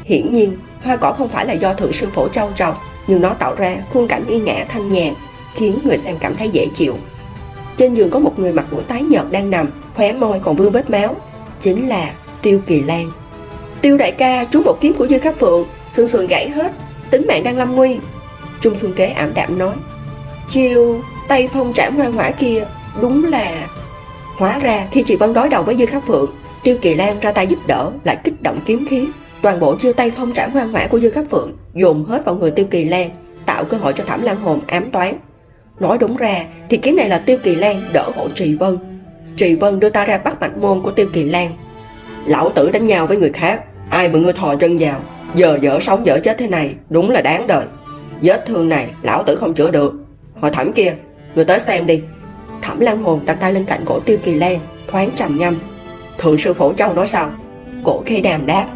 Hiển 0.05 0.33
nhiên, 0.33 0.59
hoa 0.83 0.97
cỏ 0.97 1.13
không 1.13 1.29
phải 1.29 1.47
là 1.47 1.53
do 1.53 1.75
thượng 1.75 1.93
sư 1.93 2.09
Phổ 2.13 2.29
Châu 2.29 2.51
trồng, 2.57 2.75
nhưng 3.07 3.21
nó 3.21 3.35
tạo 3.35 3.55
ra 3.55 3.77
khung 3.93 4.09
cảnh 4.09 4.25
y 4.29 4.41
ngã 4.41 4.65
thanh 4.69 4.93
nhàn, 4.93 5.15
khiến 5.55 5.79
người 5.85 5.99
xem 5.99 6.17
cảm 6.21 6.37
thấy 6.37 6.49
dễ 6.49 6.67
chịu. 6.75 6.95
Trên 7.79 7.95
giường 7.95 8.11
có 8.11 8.19
một 8.19 8.39
người 8.39 8.53
mặc 8.53 8.67
mũi 8.71 8.83
tái 8.83 9.03
nhợt 9.03 9.25
đang 9.31 9.51
nằm, 9.51 9.69
khóe 9.97 10.13
môi 10.13 10.41
còn 10.41 10.57
vương 10.57 10.73
vết 10.73 10.91
máu, 10.91 11.17
chính 11.61 11.89
là 11.89 12.13
Tiêu 12.43 12.61
Kỳ 12.67 12.83
Lan. 12.83 13.11
Tiêu 13.83 13.97
đại 13.97 14.13
ca 14.13 14.45
trúng 14.45 14.63
một 14.65 14.79
kiếm 14.81 14.93
của 14.93 15.09
Dư 15.09 15.19
Khắc 15.19 15.39
Phượng, 15.39 15.67
xương 15.93 16.09
sườn 16.09 16.27
gãy 16.27 16.51
hết, 16.51 16.73
tính 17.11 17.27
mạng 17.29 17.45
đang 17.45 17.57
lâm 17.57 17.77
nguy. 17.77 17.99
Trung 18.61 18.75
Xuân 18.81 18.93
Kế 18.93 19.07
ảm 19.07 19.35
đạm 19.35 19.59
nói, 19.59 19.75
chiêu 20.49 21.01
tay 21.29 21.49
phong 21.53 21.73
trảm 21.73 21.97
ngoan 21.97 22.13
hỏa 22.13 22.31
kia 22.31 22.67
đúng 23.01 23.25
là... 23.25 23.69
Hóa 24.39 24.59
ra 24.59 24.87
khi 24.91 25.03
chị 25.03 25.17
Vân 25.17 25.33
đối 25.33 25.49
đầu 25.49 25.63
với 25.63 25.77
Dư 25.77 25.87
Khắc 25.87 26.07
Phượng, 26.07 26.31
Tiêu 26.63 26.77
Kỳ 26.83 26.95
Lan 26.95 27.21
ra 27.21 27.33
tay 27.33 27.47
giúp 27.47 27.59
đỡ 27.67 27.91
lại 28.05 28.17
kích 28.25 28.43
động 28.43 28.61
kiếm 28.67 28.87
khí. 28.91 29.09
Toàn 29.43 29.61
bộ 29.61 29.77
chiêu 29.77 29.93
tay 29.93 30.11
phong 30.11 30.33
trảm 30.33 30.53
ngoan 30.53 30.73
hỏa 30.73 30.87
của 30.87 31.01
Dư 31.01 31.11
Khắc 31.11 31.31
Phượng 31.31 31.53
dồn 31.75 32.05
hết 32.05 32.25
vào 32.25 32.35
người 32.35 32.51
Tiêu 32.51 32.67
Kỳ 32.71 32.85
Lan, 32.85 33.11
tạo 33.47 33.65
cơ 33.65 33.77
hội 33.77 33.93
cho 33.93 34.05
Thẩm 34.05 34.23
Lan 34.23 34.37
Hồn 34.37 34.61
ám 34.67 34.91
toán. 34.91 35.15
Nói 35.81 35.99
đúng 35.99 36.17
ra, 36.17 36.45
thì 36.69 36.77
kiếm 36.77 36.97
này 36.97 37.09
là 37.09 37.19
Tiêu 37.19 37.39
Kỳ 37.43 37.55
Lan 37.55 37.83
đỡ 37.93 38.11
hộ 38.17 38.29
Trì 38.35 38.55
Vân. 38.55 38.79
Trì 39.37 39.55
Vân 39.55 39.81
đưa 39.81 39.91
ta 39.91 40.05
ra 40.05 40.19
bắt 40.19 40.41
mạch 40.41 40.59
môn 40.59 40.83
của 40.83 40.91
Tiêu 40.91 41.07
Kỳ 41.13 41.25
Lan. 41.25 41.51
Lão 42.27 42.51
tử 42.51 42.71
đánh 42.71 42.87
nhau 42.87 43.07
với 43.07 43.17
người 43.17 43.33
khác, 43.33 43.61
Ai 43.91 44.09
mà 44.09 44.19
ngươi 44.19 44.33
thò 44.33 44.57
chân 44.57 44.79
vào, 44.79 45.01
Giờ 45.35 45.59
dở 45.63 45.79
sống 45.81 46.07
dở 46.07 46.21
chết 46.25 46.39
thế 46.39 46.49
này, 46.49 46.75
Đúng 46.91 47.11
là 47.11 47.21
đáng 47.21 47.47
đời. 47.47 47.65
Vết 48.23 48.45
thương 48.47 48.69
này, 48.69 48.91
lão 49.03 49.23
tử 49.23 49.37
không 49.37 49.55
chữa 49.55 49.71
được. 49.71 49.95
Hồi 50.41 50.51
thẩm 50.51 50.73
kia, 50.73 50.95
Người 51.35 51.45
tới 51.45 51.61
xem 51.61 51.87
đi. 51.87 52.03
Thẩm 52.63 52.81
Lan 52.81 53.03
Hồn 53.03 53.21
đặt 53.25 53.39
tay 53.41 53.53
lên 53.53 53.65
cạnh 53.65 53.81
cổ 53.87 54.01
Tiêu 54.01 54.19
Kỳ 54.25 54.35
Lan, 54.35 54.59
Thoáng 54.87 55.11
trầm 55.17 55.39
nhâm 55.39 55.59
Thượng 56.19 56.39
sư 56.39 56.53
Phổ 56.53 56.73
Châu 56.73 56.95
nói 56.95 57.07
sao? 57.07 57.31
Cổ 57.85 58.03
khê 58.07 58.21
đàm 58.21 58.47
đáp. 58.47 58.67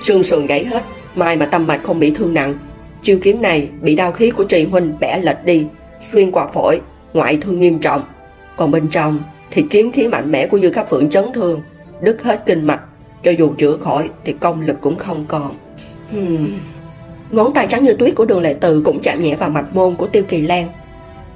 Sương 0.00 0.22
sườn 0.22 0.46
gãy 0.46 0.64
hết, 0.64 0.82
Mai 1.14 1.36
mà 1.36 1.46
tâm 1.46 1.66
mạch 1.66 1.80
không 1.84 2.00
bị 2.00 2.10
thương 2.10 2.34
nặng. 2.34 2.54
Chiêu 3.02 3.18
kiếm 3.22 3.42
này 3.42 3.68
bị 3.80 3.96
đau 3.96 4.12
khí 4.12 4.30
của 4.30 4.44
trì 4.44 4.64
huynh 4.64 4.94
bẻ 5.00 5.18
lệch 5.22 5.44
đi 5.44 5.66
xuyên 6.00 6.30
qua 6.32 6.46
phổi, 6.46 6.80
ngoại 7.12 7.38
thương 7.40 7.60
nghiêm 7.60 7.78
trọng. 7.78 8.02
Còn 8.56 8.70
bên 8.70 8.88
trong 8.88 9.18
thì 9.50 9.64
kiếm 9.70 9.92
khí 9.92 10.08
mạnh 10.08 10.32
mẽ 10.32 10.46
của 10.46 10.58
Dư 10.58 10.70
Khắc 10.70 10.90
Phượng 10.90 11.10
chấn 11.10 11.24
thương, 11.34 11.62
đứt 12.00 12.22
hết 12.22 12.42
kinh 12.46 12.66
mạch, 12.66 12.80
cho 13.22 13.30
dù 13.30 13.52
chữa 13.58 13.76
khỏi 13.76 14.10
thì 14.24 14.32
công 14.40 14.60
lực 14.60 14.76
cũng 14.80 14.96
không 14.96 15.24
còn. 15.28 15.54
Hmm. 16.10 16.48
Ngón 17.30 17.54
tay 17.54 17.66
trắng 17.66 17.84
như 17.84 17.92
tuyết 17.92 18.14
của 18.14 18.24
đường 18.24 18.40
lệ 18.40 18.54
từ 18.60 18.82
cũng 18.84 19.00
chạm 19.02 19.20
nhẹ 19.20 19.34
vào 19.34 19.50
mạch 19.50 19.74
môn 19.76 19.96
của 19.96 20.06
tiêu 20.06 20.22
kỳ 20.28 20.42
lan. 20.42 20.66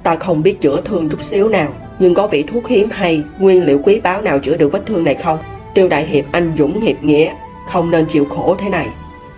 Ta 0.03 0.15
không 0.15 0.43
biết 0.43 0.61
chữa 0.61 0.81
thương 0.85 1.09
chút 1.09 1.21
xíu 1.21 1.49
nào, 1.49 1.69
nhưng 1.99 2.13
có 2.13 2.27
vị 2.27 2.43
thuốc 2.43 2.67
hiếm 2.67 2.89
hay, 2.91 3.23
nguyên 3.39 3.65
liệu 3.65 3.79
quý 3.83 3.99
báu 3.99 4.21
nào 4.21 4.39
chữa 4.39 4.57
được 4.57 4.71
vết 4.71 4.85
thương 4.85 5.03
này 5.03 5.15
không? 5.15 5.39
Tiêu 5.73 5.87
đại 5.87 6.05
hiệp 6.05 6.25
anh 6.31 6.53
dũng 6.57 6.81
hiệp 6.81 7.03
nghĩa, 7.03 7.33
không 7.67 7.91
nên 7.91 8.05
chịu 8.05 8.25
khổ 8.25 8.55
thế 8.59 8.69
này. 8.69 8.87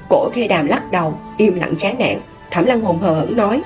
Cổ 0.10 0.30
khê 0.34 0.48
đàm 0.48 0.68
lắc 0.68 0.92
đầu, 0.92 1.20
im 1.38 1.56
lặng 1.56 1.74
chán 1.78 1.96
nản. 2.00 2.16
Thẩm 2.52 2.66
lăng 2.66 2.82
hồn 2.82 3.00
hờ 3.00 3.14
hững 3.14 3.38
nói, 3.38 3.62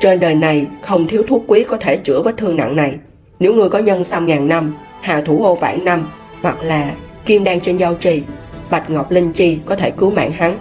trên 0.00 0.20
đời 0.20 0.34
này 0.34 0.66
không 0.82 1.08
thiếu 1.08 1.22
thuốc 1.28 1.44
quý 1.46 1.64
có 1.64 1.76
thể 1.76 1.96
chữa 1.96 2.22
vết 2.22 2.36
thương 2.36 2.56
nặng 2.56 2.76
này. 2.76 2.94
Nếu 3.40 3.54
ngươi 3.54 3.68
có 3.68 3.78
nhân 3.78 4.04
xăm 4.04 4.26
ngàn 4.26 4.48
năm, 4.48 4.74
hà 5.00 5.20
thủ 5.20 5.44
ô 5.44 5.54
vạn 5.54 5.84
năm, 5.84 6.08
hoặc 6.42 6.62
là 6.62 6.92
kim 7.26 7.44
đan 7.44 7.60
trên 7.60 7.76
giao 7.76 7.94
trì, 7.94 8.22
bạch 8.70 8.90
ngọc 8.90 9.10
linh 9.10 9.32
chi 9.32 9.58
có 9.66 9.76
thể 9.76 9.90
cứu 9.90 10.10
mạng 10.10 10.30
hắn. 10.30 10.58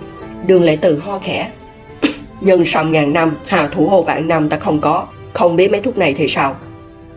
Đường 0.48 0.64
lệ 0.64 0.78
từ 0.82 1.00
ho 1.00 1.20
khẽ. 1.20 1.52
nhân 2.42 2.66
xăm 2.66 2.92
ngàn 2.92 3.14
năm, 3.14 3.36
hà 3.46 3.68
thủ 3.68 3.90
ô 3.90 4.02
vạn 4.02 4.28
năm 4.28 4.50
ta 4.50 4.58
không 4.58 4.82
có, 4.82 5.08
không 5.34 5.56
biết 5.56 5.72
mấy 5.72 5.82
thuốc 5.82 5.98
này 5.98 6.14
thì 6.14 6.28
sao. 6.28 6.56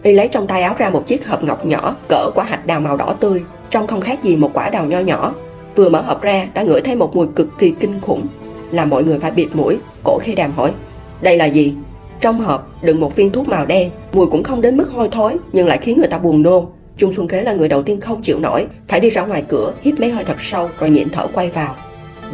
Y 0.02 0.12
lấy 0.12 0.28
trong 0.28 0.46
tay 0.46 0.62
áo 0.62 0.74
ra 0.78 0.90
một 0.90 1.06
chiếc 1.06 1.26
hộp 1.26 1.44
ngọc 1.44 1.66
nhỏ, 1.66 1.96
cỡ 2.08 2.30
quả 2.34 2.44
hạch 2.44 2.66
đào 2.66 2.80
màu 2.80 2.96
đỏ 2.96 3.14
tươi, 3.20 3.42
trông 3.70 3.86
không 3.86 4.00
khác 4.00 4.22
gì 4.22 4.36
một 4.36 4.50
quả 4.54 4.70
đào 4.70 4.86
nho 4.86 4.98
nhỏ. 4.98 5.34
Vừa 5.76 5.88
mở 5.88 6.00
hộp 6.00 6.22
ra 6.22 6.46
đã 6.54 6.62
ngửi 6.62 6.80
thấy 6.80 6.96
một 6.96 7.16
mùi 7.16 7.26
cực 7.36 7.58
kỳ 7.58 7.72
kinh 7.80 8.00
khủng, 8.00 8.26
làm 8.70 8.90
mọi 8.90 9.04
người 9.04 9.18
phải 9.18 9.30
bịt 9.30 9.48
mũi. 9.52 9.78
Cổ 10.04 10.18
khi 10.22 10.34
đàm 10.34 10.52
hỏi, 10.52 10.72
đây 11.20 11.36
là 11.36 11.46
gì? 11.46 11.74
Trong 12.22 12.40
hộp 12.40 12.82
đựng 12.82 13.00
một 13.00 13.16
viên 13.16 13.32
thuốc 13.32 13.48
màu 13.48 13.66
đen, 13.66 13.90
mùi 14.12 14.26
cũng 14.26 14.42
không 14.42 14.60
đến 14.60 14.76
mức 14.76 14.90
hôi 14.90 15.08
thối 15.12 15.36
nhưng 15.52 15.66
lại 15.66 15.78
khiến 15.82 15.98
người 15.98 16.08
ta 16.08 16.18
buồn 16.18 16.42
nôn. 16.42 16.66
Trung 16.96 17.12
Xuân 17.12 17.28
Kế 17.28 17.42
là 17.42 17.52
người 17.52 17.68
đầu 17.68 17.82
tiên 17.82 18.00
không 18.00 18.22
chịu 18.22 18.38
nổi, 18.38 18.66
phải 18.88 19.00
đi 19.00 19.10
ra 19.10 19.22
ngoài 19.22 19.44
cửa, 19.48 19.72
hít 19.80 20.00
mấy 20.00 20.10
hơi 20.10 20.24
thật 20.24 20.36
sâu 20.40 20.70
rồi 20.78 20.90
nhịn 20.90 21.08
thở 21.10 21.26
quay 21.32 21.50
vào. 21.50 21.74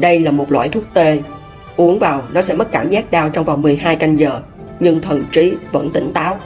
Đây 0.01 0.21
là 0.21 0.31
một 0.31 0.53
loại 0.53 0.69
thuốc 0.69 0.85
tê, 0.95 1.19
uống 1.77 1.99
vào 1.99 2.23
nó 2.33 2.43
sẽ 2.43 2.55
mất 2.55 2.73
cảm 2.73 2.91
giác 2.91 3.11
đau 3.11 3.31
trong 3.31 3.45
vòng 3.45 3.63
12 3.63 3.97
canh 3.97 4.19
giờ, 4.19 4.41
nhưng 4.81 5.01
thần 5.01 5.25
trí 5.33 5.55
vẫn 5.73 5.91
tỉnh 5.91 6.13
táo. 6.13 6.37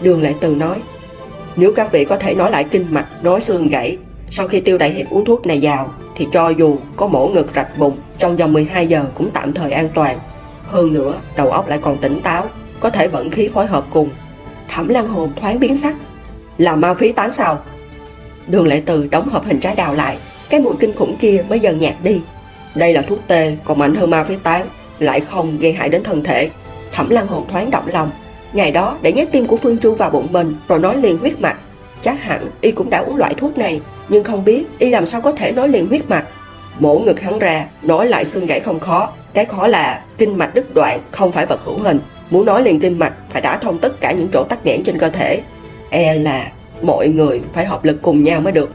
Đường 0.00 0.22
Lệ 0.22 0.34
Từ 0.40 0.54
nói, 0.54 0.82
nếu 1.56 1.72
các 1.72 1.92
vị 1.92 2.04
có 2.04 2.16
thể 2.16 2.34
nói 2.34 2.50
lại 2.50 2.64
kinh 2.64 2.86
mạch, 2.90 3.06
nói 3.22 3.40
xương 3.40 3.68
gãy, 3.68 3.98
sau 4.30 4.48
khi 4.48 4.60
tiêu 4.60 4.78
đại 4.78 4.90
hiệp 4.90 5.06
uống 5.10 5.24
thuốc 5.24 5.46
này 5.46 5.58
vào, 5.62 5.94
thì 6.16 6.26
cho 6.32 6.48
dù 6.48 6.76
có 6.96 7.06
mổ 7.06 7.28
ngực 7.28 7.46
rạch 7.54 7.78
bụng, 7.78 7.96
trong 8.18 8.36
vòng 8.36 8.52
12 8.52 8.86
giờ 8.86 9.04
cũng 9.14 9.30
tạm 9.30 9.52
thời 9.52 9.72
an 9.72 9.88
toàn. 9.94 10.18
Hơn 10.62 10.92
nữa, 10.92 11.14
đầu 11.36 11.50
óc 11.50 11.68
lại 11.68 11.78
còn 11.82 11.98
tỉnh 11.98 12.20
táo, 12.20 12.46
có 12.80 12.90
thể 12.90 13.08
vận 13.08 13.30
khí 13.30 13.48
phối 13.48 13.66
hợp 13.66 13.86
cùng. 13.90 14.10
Thẩm 14.68 14.88
Lan 14.88 15.08
Hồn 15.08 15.32
thoáng 15.36 15.60
biến 15.60 15.76
sắc, 15.76 15.94
là 16.58 16.76
ma 16.76 16.94
phí 16.94 17.12
tán 17.12 17.32
sao? 17.32 17.58
Đường 18.46 18.66
Lệ 18.66 18.82
Từ 18.86 19.08
đóng 19.10 19.28
hộp 19.28 19.46
hình 19.46 19.60
trái 19.60 19.74
đào 19.74 19.94
lại, 19.94 20.18
cái 20.50 20.60
mùi 20.60 20.74
kinh 20.80 20.92
khủng 20.92 21.16
kia 21.16 21.44
mới 21.48 21.60
dần 21.60 21.78
nhạt 21.78 21.94
đi. 22.02 22.20
Đây 22.74 22.92
là 22.92 23.02
thuốc 23.02 23.18
tê, 23.26 23.56
còn 23.64 23.78
mạnh 23.78 23.94
hơn 23.94 24.10
ma 24.10 24.24
phí 24.24 24.36
tán, 24.42 24.66
lại 24.98 25.20
không 25.20 25.58
gây 25.58 25.72
hại 25.72 25.88
đến 25.88 26.02
thân 26.04 26.24
thể. 26.24 26.50
Thẩm 26.92 27.10
Lan 27.10 27.26
Hồn 27.26 27.44
thoáng 27.48 27.70
động 27.70 27.84
lòng, 27.86 28.10
ngày 28.52 28.70
đó 28.70 28.96
để 29.02 29.12
nhét 29.12 29.32
tim 29.32 29.46
của 29.46 29.56
Phương 29.56 29.78
Chu 29.78 29.94
vào 29.94 30.10
bụng 30.10 30.26
mình 30.30 30.56
rồi 30.68 30.78
nói 30.78 30.96
liền 30.96 31.18
huyết 31.18 31.40
mạch. 31.40 31.56
Chắc 32.00 32.22
hẳn 32.22 32.50
y 32.60 32.70
cũng 32.72 32.90
đã 32.90 32.98
uống 32.98 33.16
loại 33.16 33.34
thuốc 33.34 33.58
này, 33.58 33.80
nhưng 34.08 34.24
không 34.24 34.44
biết 34.44 34.64
y 34.78 34.90
làm 34.90 35.06
sao 35.06 35.20
có 35.20 35.32
thể 35.32 35.52
nói 35.52 35.68
liền 35.68 35.88
huyết 35.88 36.08
mạch. 36.08 36.24
Mổ 36.78 36.98
ngực 36.98 37.20
hắn 37.20 37.38
ra, 37.38 37.66
nói 37.82 38.06
lại 38.06 38.24
xương 38.24 38.46
gãy 38.46 38.60
không 38.60 38.80
khó, 38.80 39.12
cái 39.34 39.44
khó 39.44 39.66
là 39.66 40.02
kinh 40.18 40.38
mạch 40.38 40.54
đứt 40.54 40.74
đoạn 40.74 41.00
không 41.10 41.32
phải 41.32 41.46
vật 41.46 41.60
hữu 41.64 41.78
hình, 41.78 42.00
muốn 42.30 42.44
nói 42.44 42.62
liền 42.62 42.80
kinh 42.80 42.98
mạch 42.98 43.12
phải 43.30 43.42
đã 43.42 43.58
thông 43.58 43.78
tất 43.78 44.00
cả 44.00 44.12
những 44.12 44.28
chỗ 44.32 44.44
tắc 44.48 44.66
nghẽn 44.66 44.82
trên 44.84 44.98
cơ 44.98 45.08
thể. 45.08 45.40
E 45.90 46.14
là 46.14 46.52
mọi 46.82 47.08
người 47.08 47.40
phải 47.52 47.64
hợp 47.64 47.84
lực 47.84 48.02
cùng 48.02 48.24
nhau 48.24 48.40
mới 48.40 48.52
được. 48.52 48.70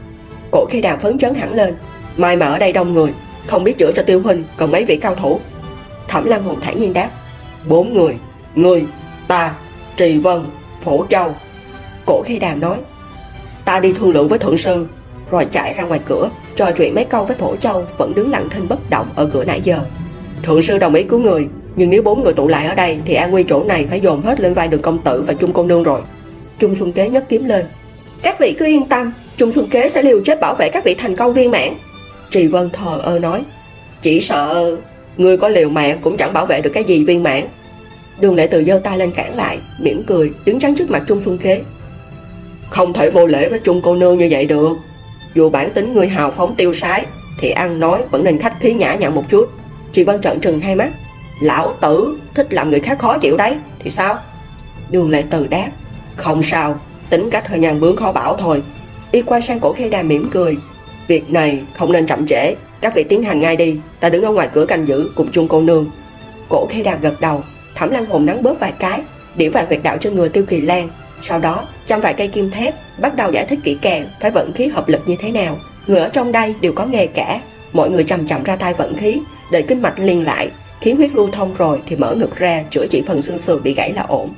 Cổ 0.50 0.66
khi 0.70 0.80
đàm 0.80 1.00
phấn 1.00 1.18
chấn 1.18 1.34
hẳn 1.34 1.54
lên, 1.54 1.74
mai 2.16 2.36
mà 2.36 2.46
ở 2.46 2.58
đây 2.58 2.72
đông 2.72 2.92
người, 2.92 3.14
không 3.46 3.64
biết 3.64 3.78
chữa 3.78 3.92
cho 3.92 4.02
tiêu 4.02 4.20
huynh 4.20 4.44
còn 4.56 4.70
mấy 4.70 4.84
vị 4.84 4.96
cao 4.96 5.14
thủ. 5.14 5.40
Thẩm 6.08 6.24
Lan 6.24 6.42
Hùng 6.42 6.58
thản 6.60 6.78
nhiên 6.78 6.92
đáp, 6.92 7.10
bốn 7.68 7.94
người, 7.94 8.16
người, 8.54 8.86
ta, 9.28 9.54
Trì 9.96 10.18
Vân, 10.18 10.44
Phổ 10.82 11.06
Châu. 11.06 11.34
Cổ 12.06 12.22
khi 12.26 12.38
đàm 12.38 12.60
nói, 12.60 12.76
ta 13.64 13.80
đi 13.80 13.92
thương 13.92 14.10
lượng 14.10 14.28
với 14.28 14.38
thượng 14.38 14.58
sư, 14.58 14.86
rồi 15.30 15.46
chạy 15.50 15.74
ra 15.74 15.84
ngoài 15.84 16.00
cửa, 16.06 16.30
trò 16.56 16.70
chuyện 16.70 16.94
mấy 16.94 17.04
câu 17.04 17.24
với 17.24 17.36
Phổ 17.36 17.56
Châu 17.56 17.84
vẫn 17.98 18.14
đứng 18.14 18.30
lặng 18.30 18.48
thinh 18.50 18.68
bất 18.68 18.90
động 18.90 19.08
ở 19.14 19.26
cửa 19.32 19.44
nãy 19.44 19.60
giờ. 19.64 19.78
Thượng 20.42 20.62
sư 20.62 20.78
đồng 20.78 20.94
ý 20.94 21.02
cứu 21.02 21.20
người, 21.20 21.48
nhưng 21.76 21.90
nếu 21.90 22.02
bốn 22.02 22.22
người 22.22 22.32
tụ 22.32 22.48
lại 22.48 22.66
ở 22.66 22.74
đây 22.74 22.98
thì 23.04 23.14
an 23.14 23.30
nguy 23.30 23.44
chỗ 23.48 23.64
này 23.64 23.86
phải 23.90 24.00
dồn 24.00 24.22
hết 24.22 24.40
lên 24.40 24.54
vai 24.54 24.68
đường 24.68 24.82
công 24.82 25.02
tử 25.04 25.24
và 25.26 25.34
chung 25.34 25.52
cô 25.52 25.64
nương 25.64 25.82
rồi. 25.82 26.00
Trung 26.58 26.74
Xuân 26.74 26.92
Kế 26.92 27.08
nhấc 27.08 27.28
kiếm 27.28 27.44
lên. 27.44 27.66
Các 28.22 28.40
vị 28.40 28.54
cứ 28.58 28.66
yên 28.66 28.86
tâm, 28.88 29.12
Trung 29.36 29.52
Xuân 29.52 29.66
Kế 29.66 29.88
sẽ 29.88 30.02
liều 30.02 30.20
chết 30.24 30.40
bảo 30.40 30.54
vệ 30.54 30.68
các 30.68 30.84
vị 30.84 30.94
thành 30.94 31.16
công 31.16 31.34
viên 31.34 31.50
mãn. 31.50 31.74
Trì 32.30 32.46
Vân 32.46 32.70
thờ 32.70 33.00
ơ 33.02 33.18
nói, 33.18 33.42
chỉ 34.02 34.20
sợ 34.20 34.76
người 35.16 35.36
có 35.36 35.48
liều 35.48 35.68
mạng 35.68 35.98
cũng 36.02 36.16
chẳng 36.16 36.32
bảo 36.32 36.46
vệ 36.46 36.60
được 36.60 36.70
cái 36.70 36.84
gì 36.84 37.04
viên 37.04 37.22
mãn. 37.22 37.44
Đường 38.20 38.34
lệ 38.34 38.46
từ 38.46 38.64
giơ 38.64 38.80
tay 38.84 38.98
lên 38.98 39.10
cản 39.10 39.36
lại, 39.36 39.58
mỉm 39.80 40.02
cười, 40.06 40.32
đứng 40.44 40.60
chắn 40.60 40.74
trước 40.74 40.90
mặt 40.90 41.02
Trung 41.06 41.20
Xuân 41.24 41.38
Kế. 41.38 41.62
Không 42.70 42.92
thể 42.92 43.10
vô 43.10 43.26
lễ 43.26 43.48
với 43.48 43.60
Trung 43.64 43.80
cô 43.84 43.94
nương 43.94 44.18
như 44.18 44.28
vậy 44.30 44.46
được. 44.46 44.76
Dù 45.34 45.50
bản 45.50 45.70
tính 45.74 45.94
người 45.94 46.08
hào 46.08 46.30
phóng 46.30 46.54
tiêu 46.56 46.74
sái, 46.74 47.06
thì 47.40 47.50
ăn 47.50 47.80
nói 47.80 48.02
vẫn 48.10 48.24
nên 48.24 48.38
khách 48.38 48.60
khí 48.60 48.74
nhã 48.74 48.94
nhặn 48.94 49.14
một 49.14 49.24
chút. 49.30 49.48
Chị 49.92 50.04
Vân 50.04 50.20
trợn 50.20 50.40
trừng 50.40 50.60
hai 50.60 50.76
mắt. 50.76 50.90
Lão 51.40 51.74
tử 51.80 52.18
thích 52.34 52.46
làm 52.50 52.70
người 52.70 52.80
khác 52.80 52.98
khó 52.98 53.18
chịu 53.18 53.36
đấy, 53.36 53.56
thì 53.78 53.90
sao? 53.90 54.18
Đường 54.90 55.10
lệ 55.10 55.24
từ 55.30 55.46
đáp. 55.46 55.68
Không 56.16 56.42
sao, 56.42 56.80
tính 57.10 57.30
cách 57.30 57.48
hơi 57.48 57.58
nhàn 57.58 57.80
bướng 57.80 57.96
khó 57.96 58.12
bảo 58.12 58.36
thôi. 58.36 58.62
Y 59.10 59.22
quay 59.22 59.42
sang 59.42 59.60
cổ 59.60 59.72
khê 59.72 59.88
đà 59.88 60.02
mỉm 60.02 60.28
cười. 60.30 60.56
Việc 61.06 61.30
này 61.30 61.62
không 61.74 61.92
nên 61.92 62.06
chậm 62.06 62.26
trễ, 62.26 62.54
các 62.80 62.94
vị 62.94 63.04
tiến 63.04 63.22
hành 63.22 63.40
ngay 63.40 63.56
đi, 63.56 63.76
ta 64.00 64.08
đứng 64.08 64.24
ở 64.24 64.30
ngoài 64.30 64.48
cửa 64.52 64.66
canh 64.66 64.88
giữ 64.88 65.10
cùng 65.14 65.28
chung 65.32 65.48
cô 65.48 65.60
nương. 65.60 65.90
Cổ 66.48 66.66
khê 66.70 66.82
đà 66.82 66.96
gật 66.96 67.20
đầu, 67.20 67.42
thẩm 67.74 67.90
lăng 67.90 68.06
hồn 68.06 68.26
nắng 68.26 68.42
bớt 68.42 68.60
vài 68.60 68.72
cái, 68.78 69.02
điểm 69.36 69.52
vài 69.52 69.64
huyệt 69.64 69.80
đạo 69.82 69.96
trên 69.96 70.14
người 70.14 70.28
tiêu 70.28 70.44
kỳ 70.48 70.60
lan. 70.60 70.88
Sau 71.22 71.38
đó, 71.38 71.64
chăm 71.86 72.00
vài 72.00 72.14
cây 72.14 72.28
kim 72.28 72.50
thép, 72.50 72.74
bắt 72.98 73.16
đầu 73.16 73.32
giải 73.32 73.44
thích 73.44 73.58
kỹ 73.64 73.78
càng 73.82 74.08
phải 74.20 74.30
vận 74.30 74.52
khí 74.52 74.66
hợp 74.66 74.88
lực 74.88 75.02
như 75.06 75.16
thế 75.18 75.30
nào. 75.30 75.58
Người 75.86 76.00
ở 76.00 76.08
trong 76.08 76.32
đây 76.32 76.54
đều 76.60 76.72
có 76.72 76.84
nghề 76.84 77.06
cả, 77.06 77.40
mọi 77.72 77.90
người 77.90 78.04
chậm 78.04 78.26
chậm 78.26 78.42
ra 78.42 78.56
tay 78.56 78.74
vận 78.74 78.96
khí, 78.96 79.20
để 79.52 79.62
kinh 79.62 79.82
mạch 79.82 79.98
liền 79.98 80.24
lại, 80.24 80.50
khí 80.84 80.92
huyết 80.92 81.14
lưu 81.14 81.28
thông 81.32 81.54
rồi 81.58 81.80
thì 81.86 81.96
mở 81.96 82.14
ngực 82.14 82.36
ra, 82.36 82.64
chữa 82.70 82.86
trị 82.90 83.02
phần 83.06 83.22
xương 83.22 83.38
sườn 83.38 83.62
bị 83.62 83.74
gãy 83.74 83.92
là 83.92 84.02
ổn. 84.02 84.30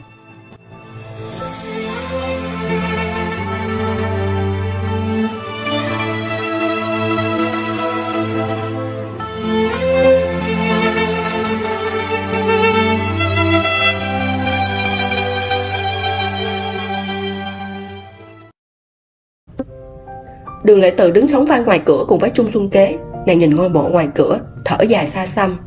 Đường 20.64 20.80
Lệ 20.80 20.90
Từ 20.96 21.10
đứng 21.10 21.28
sóng 21.28 21.44
vai 21.44 21.60
ngoài 21.60 21.80
cửa 21.84 22.04
cùng 22.08 22.18
với 22.18 22.30
Trung 22.30 22.50
Xuân 22.52 22.70
Kế, 22.70 22.98
Nàng 23.26 23.38
nhìn 23.38 23.54
ngôi 23.54 23.68
mộ 23.68 23.88
ngoài 23.88 24.08
cửa, 24.14 24.38
Thở 24.64 24.82
dài 24.82 25.06
xa 25.06 25.26
xăm 25.26 25.58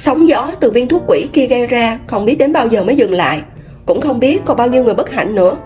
Sóng 0.00 0.28
gió 0.28 0.50
từ 0.60 0.70
viên 0.70 0.88
thuốc 0.88 1.02
quỷ 1.06 1.28
kia 1.32 1.46
gây 1.46 1.66
ra 1.66 1.98
Không 2.06 2.24
biết 2.24 2.36
đến 2.38 2.52
bao 2.52 2.68
giờ 2.68 2.84
mới 2.84 2.96
dừng 2.96 3.12
lại. 3.12 3.42
Cũng 3.86 4.00
không 4.00 4.20
biết 4.20 4.42
còn 4.44 4.56
bao 4.56 4.68
nhiêu 4.68 4.84
người 4.84 4.94
bất 4.94 5.10
hạnh 5.10 5.34
nữa. 5.34 5.56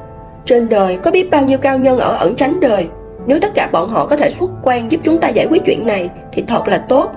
Trên 0.45 0.69
đời 0.69 0.99
có 1.03 1.11
biết 1.11 1.31
bao 1.31 1.45
nhiêu 1.45 1.59
cao 1.59 1.79
nhân 1.79 1.99
ở 1.99 2.17
ẩn 2.17 2.35
tránh 2.35 2.61
đời. 2.61 2.89
Nếu 3.27 3.41
tất 3.41 3.55
cả 3.55 3.69
bọn 3.73 3.89
họ 3.89 4.07
có 4.07 4.17
thể 4.17 4.31
xuất 4.31 4.51
quan 4.63 4.93
giúp 4.93 5.01
chúng 5.05 5.21
ta 5.21 5.29
giải 5.29 5.47
quyết 5.51 5.63
chuyện 5.65 5.87
này 5.87 6.11
Thì 6.33 6.45
thật 6.47 6.69
là 6.69 6.79
tốt. 6.79 7.11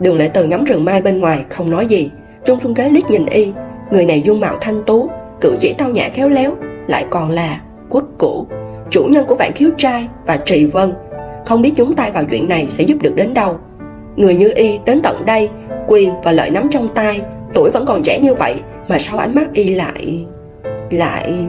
Đường 0.00 0.18
Lệ 0.18 0.28
Từ 0.28 0.44
ngắm 0.44 0.64
rừng 0.64 0.84
mai 0.84 1.02
bên 1.02 1.18
ngoài, 1.18 1.40
không 1.50 1.70
nói 1.70 1.86
gì. 1.86 2.10
Trung 2.44 2.60
Xuân 2.62 2.74
Kế 2.74 2.88
liếc 2.88 3.10
nhìn 3.10 3.26
y. 3.26 3.52
Người 3.90 4.06
này 4.06 4.22
dung 4.22 4.40
mạo 4.40 4.56
thanh 4.60 4.82
tú, 4.84 5.10
Cử 5.40 5.56
chỉ 5.60 5.74
tao 5.78 5.88
nhã 5.88 6.08
khéo 6.08 6.28
léo, 6.28 6.52
Lại 6.86 7.04
còn 7.10 7.30
là 7.30 7.60
quốc 7.90 8.04
cũ 8.18 8.46
chủ 8.90 9.04
nhân 9.04 9.24
của 9.28 9.34
vạn 9.34 9.52
khiếu 9.52 9.70
trai 9.76 10.08
và 10.26 10.36
trì 10.36 10.64
vân. 10.64 10.92
Không 11.46 11.62
biết 11.62 11.72
chúng 11.76 11.94
ta 11.94 12.10
vào 12.14 12.24
chuyện 12.24 12.48
này 12.48 12.66
sẽ 12.70 12.84
giúp 12.84 13.02
được 13.02 13.14
đến 13.14 13.34
đâu. 13.34 13.56
Người 14.16 14.34
như 14.34 14.52
y 14.54 14.78
đến 14.84 15.00
tận 15.02 15.26
đây 15.26 15.48
quyền 15.88 16.20
và 16.20 16.32
lợi 16.32 16.50
nắm 16.50 16.68
trong 16.70 16.88
tay. 16.94 17.22
Tuổi 17.54 17.70
vẫn 17.70 17.84
còn 17.86 18.02
trẻ 18.02 18.20
như 18.20 18.34
vậy 18.34 18.54
mà 18.88 18.98
sao 18.98 19.18
ánh 19.18 19.34
mắt 19.34 19.52
y 19.52 19.74
lại 19.74 20.26
lại 20.90 21.46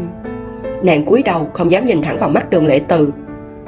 nàng 0.84 1.06
cúi 1.06 1.24
đầu 1.24 1.50
không 1.54 1.72
dám 1.72 1.86
nhìn 1.86 2.02
thẳng 2.02 2.18
vào 2.18 2.30
mắt 2.30 2.50
đường 2.50 2.68
lệ 2.68 2.80
từ. 2.88 3.14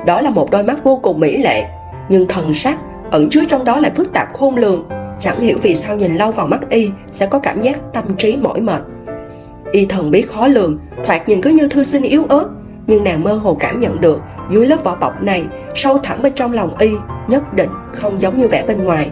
Đó 0.05 0.21
là 0.21 0.29
một 0.29 0.51
đôi 0.51 0.63
mắt 0.63 0.83
vô 0.83 0.99
cùng 1.03 1.19
mỹ 1.19 1.37
lệ, 1.37 1.65
nhưng 2.09 2.27
thần 2.27 2.53
sắc 2.53 2.77
ẩn 3.11 3.29
chứa 3.29 3.41
trong 3.49 3.65
đó 3.65 3.79
lại 3.79 3.91
phức 3.95 4.13
tạp 4.13 4.33
khôn 4.33 4.55
lường. 4.55 4.89
Chẳng 5.19 5.39
hiểu 5.39 5.57
vì 5.61 5.75
sao 5.75 5.97
nhìn 5.97 6.15
lâu 6.15 6.31
vào 6.31 6.47
mắt 6.47 6.69
y 6.69 6.89
sẽ 7.11 7.25
có 7.25 7.39
cảm 7.39 7.61
giác 7.61 7.79
tâm 7.93 8.03
trí 8.17 8.37
mỏi 8.37 8.61
mệt. 8.61 8.81
Y 9.71 9.85
thần 9.85 10.11
biết 10.11 10.29
khó 10.29 10.47
lường, 10.47 10.79
thoạt 11.05 11.29
nhìn 11.29 11.41
cứ 11.41 11.49
như 11.49 11.67
thư 11.67 11.83
sinh 11.83 12.03
yếu 12.03 12.23
ớt, 12.29 12.49
nhưng 12.87 13.03
nàng 13.03 13.23
mơ 13.23 13.33
hồ 13.33 13.57
cảm 13.59 13.79
nhận 13.79 14.01
được 14.01 14.21
dưới 14.51 14.65
lớp 14.65 14.83
vỏ 14.83 14.95
bọc 14.95 15.23
này, 15.23 15.43
sâu 15.75 15.97
thẳm 15.97 16.21
bên 16.21 16.33
trong 16.33 16.53
lòng 16.53 16.77
y, 16.77 16.89
nhất 17.27 17.53
định 17.53 17.69
không 17.93 18.21
giống 18.21 18.41
như 18.41 18.47
vẻ 18.47 18.63
bên 18.67 18.83
ngoài 18.83 19.09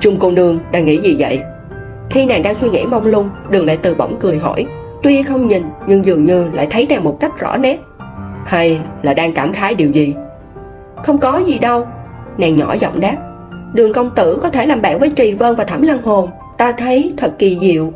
trung 0.00 0.16
cô 0.18 0.30
nương 0.30 0.58
đang 0.72 0.84
nghĩ 0.84 1.00
gì 1.00 1.16
vậy? 1.18 1.40
Khi 2.10 2.26
nàng 2.26 2.42
đang 2.42 2.54
suy 2.54 2.70
nghĩ 2.70 2.84
mông 2.84 3.06
lung, 3.06 3.30
đường 3.50 3.66
lại 3.66 3.78
từ 3.82 3.94
bỗng 3.94 4.16
cười 4.20 4.38
hỏi, 4.38 4.66
tuy 5.02 5.22
không 5.22 5.46
nhìn, 5.46 5.62
nhưng 5.86 6.04
dường 6.04 6.24
như 6.24 6.46
lại 6.52 6.66
thấy 6.70 6.86
nàng 6.90 7.04
một 7.04 7.20
cách 7.20 7.38
rõ 7.38 7.56
nét. 7.56 7.80
Hay 8.46 8.80
là 9.02 9.14
đang 9.14 9.32
cảm 9.32 9.52
khái 9.52 9.74
điều 9.74 9.90
gì? 9.90 10.14
Không 11.04 11.18
có 11.18 11.38
gì 11.46 11.58
đâu. 11.58 11.86
Nàng 12.38 12.56
nhỏ 12.56 12.74
giọng 12.80 13.00
đáp, 13.00 13.16
Đường 13.74 13.92
công 13.92 14.10
tử 14.14 14.38
có 14.42 14.50
thể 14.50 14.66
làm 14.66 14.82
bạn 14.82 14.98
với 14.98 15.10
Trì 15.10 15.34
Vân 15.34 15.54
và 15.54 15.64
Thẩm 15.64 15.82
Lăng 15.82 16.02
Hồn, 16.02 16.30
Ta 16.58 16.72
thấy 16.72 17.12
thật 17.16 17.32
kỳ 17.38 17.58
diệu. 17.60 17.92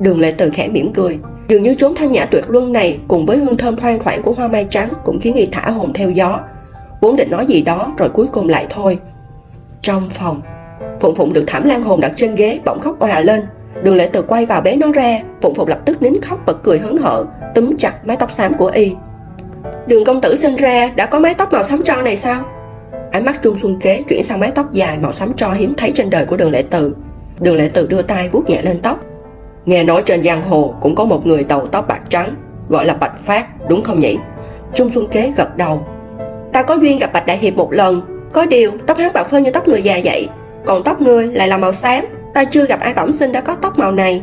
Đường 0.00 0.20
lệ 0.20 0.34
từ 0.38 0.50
khẽ 0.50 0.68
mỉm 0.68 0.92
cười, 0.92 1.18
Dường 1.48 1.62
như 1.62 1.74
chốn 1.74 1.94
thanh 1.94 2.12
nhã 2.12 2.24
tuyệt 2.24 2.44
luân 2.48 2.72
này 2.72 2.98
Cùng 3.08 3.26
với 3.26 3.36
hương 3.36 3.56
thơm 3.56 3.76
thoang 3.76 3.98
thoảng 4.04 4.22
của 4.22 4.32
hoa 4.32 4.48
mai 4.48 4.66
trắng 4.70 4.88
Cũng 5.04 5.20
khiến 5.20 5.34
y 5.34 5.46
thả 5.46 5.70
hồn 5.70 5.92
theo 5.92 6.10
gió. 6.10 6.40
Vốn 7.00 7.16
định 7.16 7.30
nói 7.30 7.46
gì 7.46 7.62
đó 7.62 7.92
rồi 7.98 8.08
cuối 8.08 8.26
cùng 8.32 8.48
lại 8.48 8.66
thôi. 8.70 8.98
Trong 9.82 10.10
phòng 10.10 10.40
Phụng 11.00 11.14
Phụng 11.14 11.32
được 11.32 11.44
thảm 11.46 11.64
Lan 11.64 11.82
Hồn 11.82 12.00
đặt 12.00 12.12
trên 12.16 12.34
ghế, 12.34 12.60
Bỗng 12.64 12.80
khóc 12.80 12.98
òa 12.98 13.20
lên. 13.20 13.42
Đường 13.82 13.96
lệ 13.96 14.10
từ 14.12 14.22
quay 14.22 14.46
vào 14.46 14.60
bế 14.60 14.76
nó 14.76 14.92
ra. 14.92 15.20
Phụng 15.40 15.54
Phụng 15.54 15.68
lập 15.68 15.78
tức 15.84 16.02
nín 16.02 16.20
khóc 16.22 16.46
bật 16.46 16.62
cười 16.62 16.78
hớn 16.78 16.96
hở, 16.96 17.24
Túm 17.54 17.76
chặt 17.78 18.06
mái 18.06 18.16
tóc 18.16 18.30
xám 18.30 18.54
của 18.54 18.66
y. 18.66 18.94
Đường 19.86 20.04
công 20.04 20.20
tử 20.20 20.36
sinh 20.36 20.56
ra, 20.56 20.90
đã 20.96 21.06
có 21.06 21.18
mái 21.18 21.34
tóc 21.34 21.52
màu 21.52 21.62
xám 21.62 21.82
tro 21.82 22.02
này 22.02 22.16
sao? 22.16 22.42
Ánh 23.10 23.24
mắt 23.24 23.42
Trung 23.42 23.58
Xuân 23.58 23.80
Kế 23.80 24.02
chuyển 24.08 24.22
sang 24.22 24.40
mái 24.40 24.50
tóc 24.50 24.72
dài 24.72 24.98
màu 24.98 25.12
xám 25.12 25.32
tro 25.32 25.50
hiếm 25.50 25.74
thấy 25.76 25.92
trên 25.94 26.10
đời 26.10 26.24
của 26.26 26.36
đường 26.36 26.50
lệ 26.50 26.62
từ. 26.70 26.96
Đường 27.40 27.56
lệ 27.56 27.70
từ 27.74 27.86
đưa 27.86 28.02
tay 28.02 28.28
vuốt 28.28 28.50
nhẹ 28.50 28.62
lên 28.62 28.80
tóc. 28.82 29.00
Nghe 29.66 29.84
nói 29.84 30.02
trên 30.06 30.22
giang 30.24 30.42
hồ 30.42 30.74
cũng 30.80 30.94
có 30.94 31.04
một 31.04 31.26
người 31.26 31.44
đầu 31.44 31.66
tóc 31.66 31.88
bạc 31.88 32.00
trắng, 32.08 32.34
Gọi 32.68 32.86
là 32.86 32.94
Bạch 32.94 33.18
Phát, 33.20 33.68
đúng 33.68 33.82
không 33.82 34.00
nhỉ? 34.00 34.18
Trung 34.74 34.90
Xuân 34.90 35.08
Kế 35.08 35.32
gật 35.36 35.56
đầu. 35.56 35.86
Ta 36.52 36.62
có 36.62 36.74
duyên 36.74 36.98
gặp 36.98 37.12
Bạch 37.12 37.26
Đại 37.26 37.38
Hiệp 37.38 37.54
một 37.54 37.72
lần. 37.72 38.02
Có 38.32 38.46
điều, 38.46 38.70
tóc 38.86 38.98
hắn 38.98 39.12
bạc 39.12 39.24
phơ 39.24 39.38
như 39.38 39.50
tóc 39.50 39.68
người 39.68 39.82
già 39.82 40.00
vậy. 40.04 40.28
Còn 40.66 40.84
tóc 40.84 41.00
ngươi 41.00 41.26
lại 41.26 41.48
là 41.48 41.58
màu 41.58 41.72
xám, 41.72 42.04
Ta 42.34 42.44
chưa 42.44 42.66
gặp 42.66 42.80
ai 42.80 42.94
bẩm 42.94 43.12
sinh 43.12 43.32
đã 43.32 43.40
có 43.40 43.54
tóc 43.54 43.78
màu 43.78 43.92
này. 43.92 44.22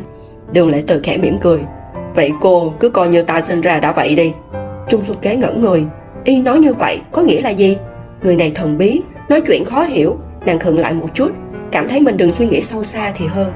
Đường 0.52 0.70
lệ 0.70 0.82
từ 0.86 1.00
khẽ 1.02 1.16
mỉm 1.16 1.38
cười. 1.40 1.60
Vậy 2.14 2.32
cô 2.40 2.72
cứ 2.80 2.90
coi 2.90 3.08
như 3.08 3.22
ta 3.22 3.40
sinh 3.40 3.60
ra 3.60 3.80
đã 3.80 3.92
vậy 3.92 4.14
đi. 4.14 4.32
Trung 4.88 5.04
Xuân 5.04 5.18
Kế 5.22 5.36
ngẩn 5.36 5.60
người. 5.60 5.86
Y 6.24 6.38
nói 6.38 6.58
như 6.58 6.72
vậy 6.74 7.00
có 7.12 7.22
nghĩa 7.22 7.40
là 7.40 7.50
gì? 7.50 7.76
Người 8.22 8.36
này 8.36 8.52
thần 8.54 8.78
bí, 8.78 9.02
Nói 9.28 9.40
chuyện 9.46 9.64
khó 9.64 9.82
hiểu, 9.82 10.16
Nàng 10.46 10.58
khựng 10.58 10.78
lại 10.78 10.94
một 10.94 11.08
chút, 11.14 11.30
Cảm 11.70 11.88
thấy 11.88 12.00
mình 12.00 12.16
đừng 12.16 12.32
suy 12.32 12.46
nghĩ 12.46 12.60
sâu 12.60 12.84
xa 12.84 13.12
thì 13.16 13.26
hơn. 13.26 13.52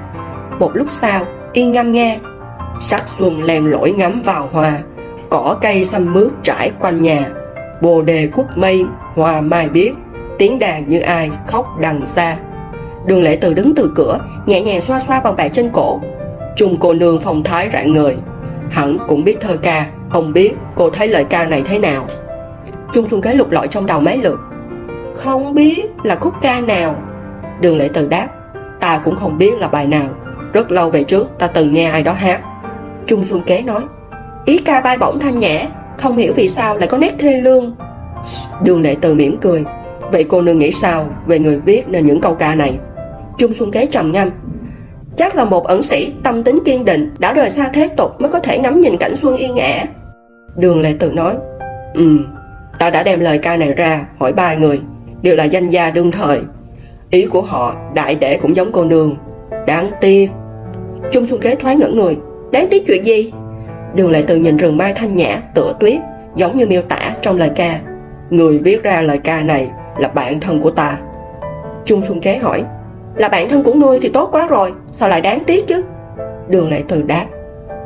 Một 0.58 0.70
lúc 0.74 0.86
sau, 0.90 1.24
Y 1.52 1.64
ngâm 1.64 1.92
nghe. 1.92 2.18
Sắc 2.80 3.08
xuân 3.08 3.42
len 3.42 3.70
lỏi 3.70 3.92
ngắm 3.92 4.22
vào 4.24 4.48
hoa, 4.52 4.78
Cỏ 5.30 5.58
cây 5.60 5.84
xanh 5.84 6.12
mướt 6.12 6.32
trải 6.42 6.72
quanh 6.80 7.02
nhà. 7.02 7.26
Bồ 7.82 8.02
đề 8.02 8.28
khúc 8.32 8.46
mây, 8.54 8.84
Hoa 9.14 9.40
mai 9.40 9.68
biết 9.68 9.92
Tiếng 10.38 10.58
đàn 10.58 10.88
như 10.88 11.00
ai 11.00 11.30
khóc 11.46 11.66
đằng 11.80 12.06
xa. 12.06 12.36
Đường 13.06 13.22
lễ 13.22 13.38
từ 13.40 13.54
đứng 13.54 13.74
từ 13.74 13.92
cửa, 13.94 14.18
Nhẹ 14.46 14.62
nhàng 14.62 14.80
xoa 14.80 15.00
xoa 15.00 15.20
vòng 15.20 15.36
bạc 15.36 15.48
trên 15.48 15.70
cổ. 15.72 16.00
Trung 16.56 16.76
cô 16.80 16.94
nương 16.94 17.20
phong 17.20 17.44
thái 17.44 17.70
rạng 17.72 17.92
người 17.92 18.16
Hẳn 18.70 18.98
cũng 19.08 19.24
biết 19.24 19.40
thơ 19.40 19.56
ca, 19.62 19.86
Không 20.08 20.32
biết 20.32 20.54
cô 20.74 20.90
thấy 20.90 21.08
lời 21.08 21.24
ca 21.24 21.44
này 21.44 21.62
thế 21.64 21.78
nào. 21.78 22.06
Trung 22.92 23.08
xuân 23.08 23.20
kế 23.20 23.34
lục 23.34 23.50
lọi 23.50 23.68
trong 23.68 23.86
đầu 23.86 24.00
mấy 24.00 24.16
lượt. 24.16 24.38
Không 25.14 25.54
biết 25.54 25.90
là 26.02 26.14
khúc 26.14 26.34
ca 26.42 26.60
nào. 26.60 26.96
Đường 27.60 27.76
lễ 27.78 27.88
từ 27.92 28.08
đáp, 28.08 28.28
Ta 28.80 29.00
cũng 29.04 29.16
không 29.16 29.38
biết 29.38 29.58
là 29.58 29.68
bài 29.68 29.86
nào. 29.86 30.08
Rất 30.52 30.70
lâu 30.70 30.90
về 30.90 31.04
trước, 31.04 31.28
ta 31.38 31.46
từng 31.46 31.72
nghe 31.72 31.90
ai 31.90 32.02
đó 32.02 32.12
hát. 32.12 32.40
Trung 33.06 33.24
xuân 33.24 33.42
kế 33.46 33.62
nói, 33.62 33.82
Ý 34.44 34.58
ca 34.58 34.80
bay 34.80 34.98
bổng 34.98 35.20
thanh 35.20 35.38
nhã, 35.38 35.66
Không 35.98 36.16
hiểu 36.16 36.32
vì 36.36 36.48
sao 36.48 36.78
lại 36.78 36.88
có 36.88 36.98
nét 36.98 37.14
thê 37.18 37.40
lương. 37.40 37.76
Đường 38.62 38.80
lệ 38.80 38.96
từ 39.00 39.14
mỉm 39.14 39.38
cười, 39.40 39.64
Vậy 40.12 40.24
cô 40.28 40.42
nương 40.42 40.58
nghĩ 40.58 40.70
sao 40.70 41.06
về 41.26 41.38
người 41.38 41.58
viết 41.58 41.88
nên 41.88 42.06
những 42.06 42.20
câu 42.20 42.34
ca 42.34 42.54
này? 42.54 42.78
Trung 43.38 43.54
xuân 43.54 43.70
kế 43.70 43.86
trầm 43.86 44.12
ngâm. 44.12 44.30
Chắc 45.16 45.36
là 45.36 45.44
một 45.44 45.66
ẩn 45.66 45.82
sĩ 45.82 46.12
tâm 46.24 46.42
tính 46.42 46.58
kiên 46.64 46.84
định 46.84 47.14
Đã 47.18 47.32
rời 47.32 47.50
xa 47.50 47.70
thế 47.74 47.88
tục 47.88 48.20
mới 48.20 48.30
có 48.30 48.38
thể 48.38 48.58
ngắm 48.58 48.80
nhìn 48.80 48.96
cảnh 48.96 49.16
xuân 49.16 49.36
yên 49.36 49.56
ả. 49.56 49.84
Đường 50.56 50.80
lệ 50.80 50.94
từ 50.98 51.12
nói 51.12 51.34
Ừ 51.94 52.18
Ta 52.78 52.90
đã 52.90 53.02
đem 53.02 53.20
lời 53.20 53.38
ca 53.38 53.56
này 53.56 53.74
ra 53.74 54.06
hỏi 54.18 54.32
ba 54.32 54.54
người 54.54 54.80
Đều 55.22 55.36
là 55.36 55.44
danh 55.44 55.68
gia 55.68 55.90
đương 55.90 56.10
thời. 56.10 56.40
Ý 57.10 57.26
của 57.26 57.40
họ 57.40 57.74
đại 57.94 58.14
để 58.14 58.38
cũng 58.42 58.56
giống 58.56 58.72
con 58.72 58.88
đường, 58.88 59.16
Đáng 59.66 59.90
tiếc. 60.00 60.30
Trung 61.12 61.26
xuân 61.26 61.40
kế 61.40 61.54
thoáng 61.54 61.78
ngỡ 61.78 61.88
người 61.88 62.16
Đáng 62.52 62.66
tiếc 62.70 62.86
chuyện 62.86 63.06
gì? 63.06 63.32
Đường 63.94 64.10
lệ 64.10 64.24
từ 64.26 64.36
nhìn 64.36 64.56
rừng 64.56 64.76
mai 64.76 64.92
thanh 64.92 65.16
nhã 65.16 65.40
tựa 65.54 65.74
tuyết 65.80 65.98
Giống 66.36 66.56
như 66.56 66.66
miêu 66.66 66.82
tả 66.82 67.14
trong 67.20 67.36
lời 67.36 67.50
ca. 67.56 67.80
Người 68.30 68.58
viết 68.58 68.82
ra 68.82 69.02
lời 69.02 69.18
ca 69.18 69.42
này 69.42 69.70
là 69.98 70.08
bạn 70.08 70.40
thân 70.40 70.60
của 70.60 70.70
ta. 70.70 70.98
Trung 71.84 72.02
xuân 72.02 72.20
kế 72.20 72.36
hỏi 72.36 72.64
là 73.16 73.28
bạn 73.28 73.48
thân 73.48 73.62
của 73.62 73.72
ngươi 73.72 73.98
thì 74.02 74.08
tốt 74.08 74.28
quá 74.32 74.46
rồi, 74.46 74.72
Sao 74.92 75.08
lại 75.08 75.20
đáng 75.20 75.42
tiếc 75.46 75.66
chứ? 75.66 75.82
Đường 76.48 76.70
lệ 76.70 76.82
từ 76.88 77.02
đáp, 77.02 77.26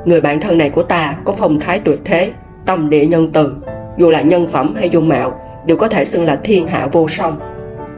Người 0.04 0.20
bạn 0.20 0.40
thân 0.40 0.58
này 0.58 0.70
của 0.70 0.82
ta 0.82 1.14
có 1.24 1.32
phong 1.38 1.60
thái 1.60 1.80
tuyệt 1.84 1.98
thế, 2.04 2.32
Tâm 2.66 2.90
địa 2.90 3.06
nhân 3.06 3.30
từ. 3.32 3.52
Dù 3.98 4.10
là 4.10 4.20
nhân 4.20 4.46
phẩm 4.46 4.74
hay 4.78 4.90
dung 4.90 5.08
mạo, 5.08 5.32
Đều 5.66 5.76
có 5.76 5.88
thể 5.88 6.04
xưng 6.04 6.24
là 6.24 6.36
thiên 6.36 6.66
hạ 6.66 6.88
vô 6.92 7.08
song. 7.08 7.38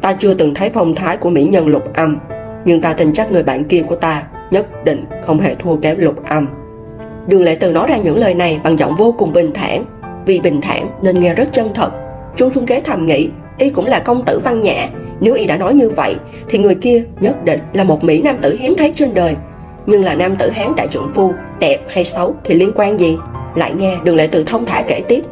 Ta 0.03 0.13
chưa 0.19 0.35
từng 0.35 0.55
thấy 0.55 0.71
phong 0.71 0.95
thái 0.95 1.17
của 1.17 1.31
mỹ 1.31 1.45
nhân 1.45 1.67
lục 1.67 1.95
âm, 1.95 2.19
Nhưng 2.65 2.81
ta 2.81 2.93
tin 2.93 3.13
chắc 3.13 3.33
người 3.33 3.43
bạn 3.43 3.65
kia 3.65 3.83
của 3.89 3.97
ta 3.97 4.23
Nhất 4.51 4.85
định 4.85 5.05
không 5.23 5.41
hề 5.41 5.55
thua 5.55 5.77
kém 5.77 5.99
lục 5.99 6.25
âm. 6.29 6.47
Đường 7.27 7.43
lệ 7.43 7.55
từ 7.61 7.73
nói 7.73 7.87
ra 7.89 7.97
những 7.97 8.19
lời 8.19 8.35
này 8.35 8.61
Bằng 8.65 8.79
giọng 8.79 8.95
vô 8.99 9.15
cùng 9.19 9.33
bình 9.33 9.51
thản. 9.55 9.85
Vì 10.27 10.41
bình 10.41 10.61
thản 10.61 10.89
nên 11.03 11.21
nghe 11.21 11.35
rất 11.35 11.49
chân 11.53 11.69
thật. 11.75 11.91
Trung 12.37 12.51
Xuân 12.55 12.67
Kế 12.67 12.81
thầm 12.81 13.07
nghĩ, 13.07 13.31
Y 13.59 13.71
cũng 13.71 13.87
là 13.87 13.99
công 13.99 14.25
tử 14.25 14.39
văn 14.45 14.63
nhã 14.63 14.89
nếu 15.23 15.35
Y 15.35 15.47
đã 15.47 15.57
nói 15.57 15.75
như 15.75 15.89
vậy, 15.89 16.17
Thì 16.49 16.59
người 16.59 16.75
kia 16.75 17.05
nhất 17.21 17.45
định 17.45 17.61
là 17.73 17.85
một 17.85 18.05
Mỹ 18.05 18.23
nam 18.23 18.37
tử 18.43 18.57
hiếm 18.61 18.75
thấy 18.79 18.93
trên 18.97 19.15
đời. 19.15 19.37
Nhưng 19.87 20.05
là 20.05 20.15
nam 20.15 20.37
tử 20.37 20.51
Hán 20.51 20.73
đại 20.77 20.89
trưởng 20.91 21.11
phu 21.15 21.33
Đẹp 21.59 21.79
hay 21.89 22.05
xấu 22.05 22.35
thì 22.45 22.55
liên 22.55 22.73
quan 22.75 23.01
gì? 23.01 23.19
Lại 23.55 23.75
nghe 23.75 23.97
đường 24.05 24.17
lệ 24.17 24.27
từ 24.27 24.45
thông 24.45 24.67
thả 24.67 24.83
kể 24.89 25.03
tiếp. 25.09 25.25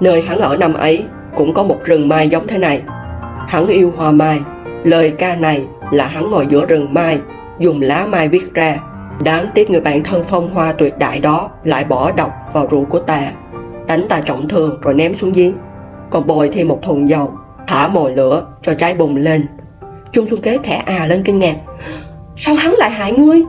Nơi 0.00 0.22
hắn 0.22 0.40
ở 0.40 0.56
năm 0.56 0.74
ấy 0.74 1.04
Cũng 1.36 1.54
có 1.54 1.62
một 1.62 1.78
rừng 1.84 2.08
mai 2.08 2.28
giống 2.28 2.46
thế 2.46 2.58
này. 2.58 2.82
Hắn 3.48 3.66
yêu 3.66 3.92
hoa 3.96 4.10
mai. 4.10 4.40
Lời 4.84 5.10
ca 5.10 5.36
này 5.36 5.64
là 5.90 6.06
hắn 6.06 6.30
ngồi 6.30 6.46
giữa 6.50 6.66
rừng 6.66 6.94
mai, 6.94 7.18
Dùng 7.58 7.80
lá 7.80 8.06
mai 8.06 8.28
viết 8.28 8.54
ra. 8.54 8.76
Đáng 9.24 9.46
tiếc 9.54 9.70
người 9.70 9.80
bạn 9.80 10.02
thân 10.02 10.24
phong 10.24 10.54
hoa 10.54 10.72
tuyệt 10.72 10.98
đại 10.98 11.20
đó 11.20 11.50
Lại 11.64 11.84
bỏ 11.84 12.12
độc 12.12 12.32
vào 12.52 12.66
rượu 12.70 12.84
của 12.84 12.98
ta. 12.98 13.32
Đánh 13.86 14.06
ta 14.08 14.20
trọng 14.20 14.48
thương 14.48 14.78
rồi 14.82 14.94
ném 14.94 15.14
xuống 15.14 15.32
giếng. 15.32 15.52
Còn 16.10 16.26
bồi 16.26 16.48
thêm 16.48 16.68
một 16.68 16.78
thùng 16.82 17.08
dầu. 17.08 17.32
Thả 17.66 17.88
mồi 17.88 18.12
lửa 18.12 18.46
cho 18.62 18.74
cháy 18.74 18.94
bùng 18.94 19.16
lên 19.16 19.46
Trung 20.12 20.28
Xuân 20.28 20.42
Kế 20.42 20.58
khẽ 20.62 20.76
à 20.86 21.06
lên 21.06 21.22
kinh 21.22 21.38
ngạc 21.38 21.56
Sao 22.36 22.54
hắn 22.54 22.72
lại 22.72 22.90
hại 22.90 23.12
ngươi 23.12 23.42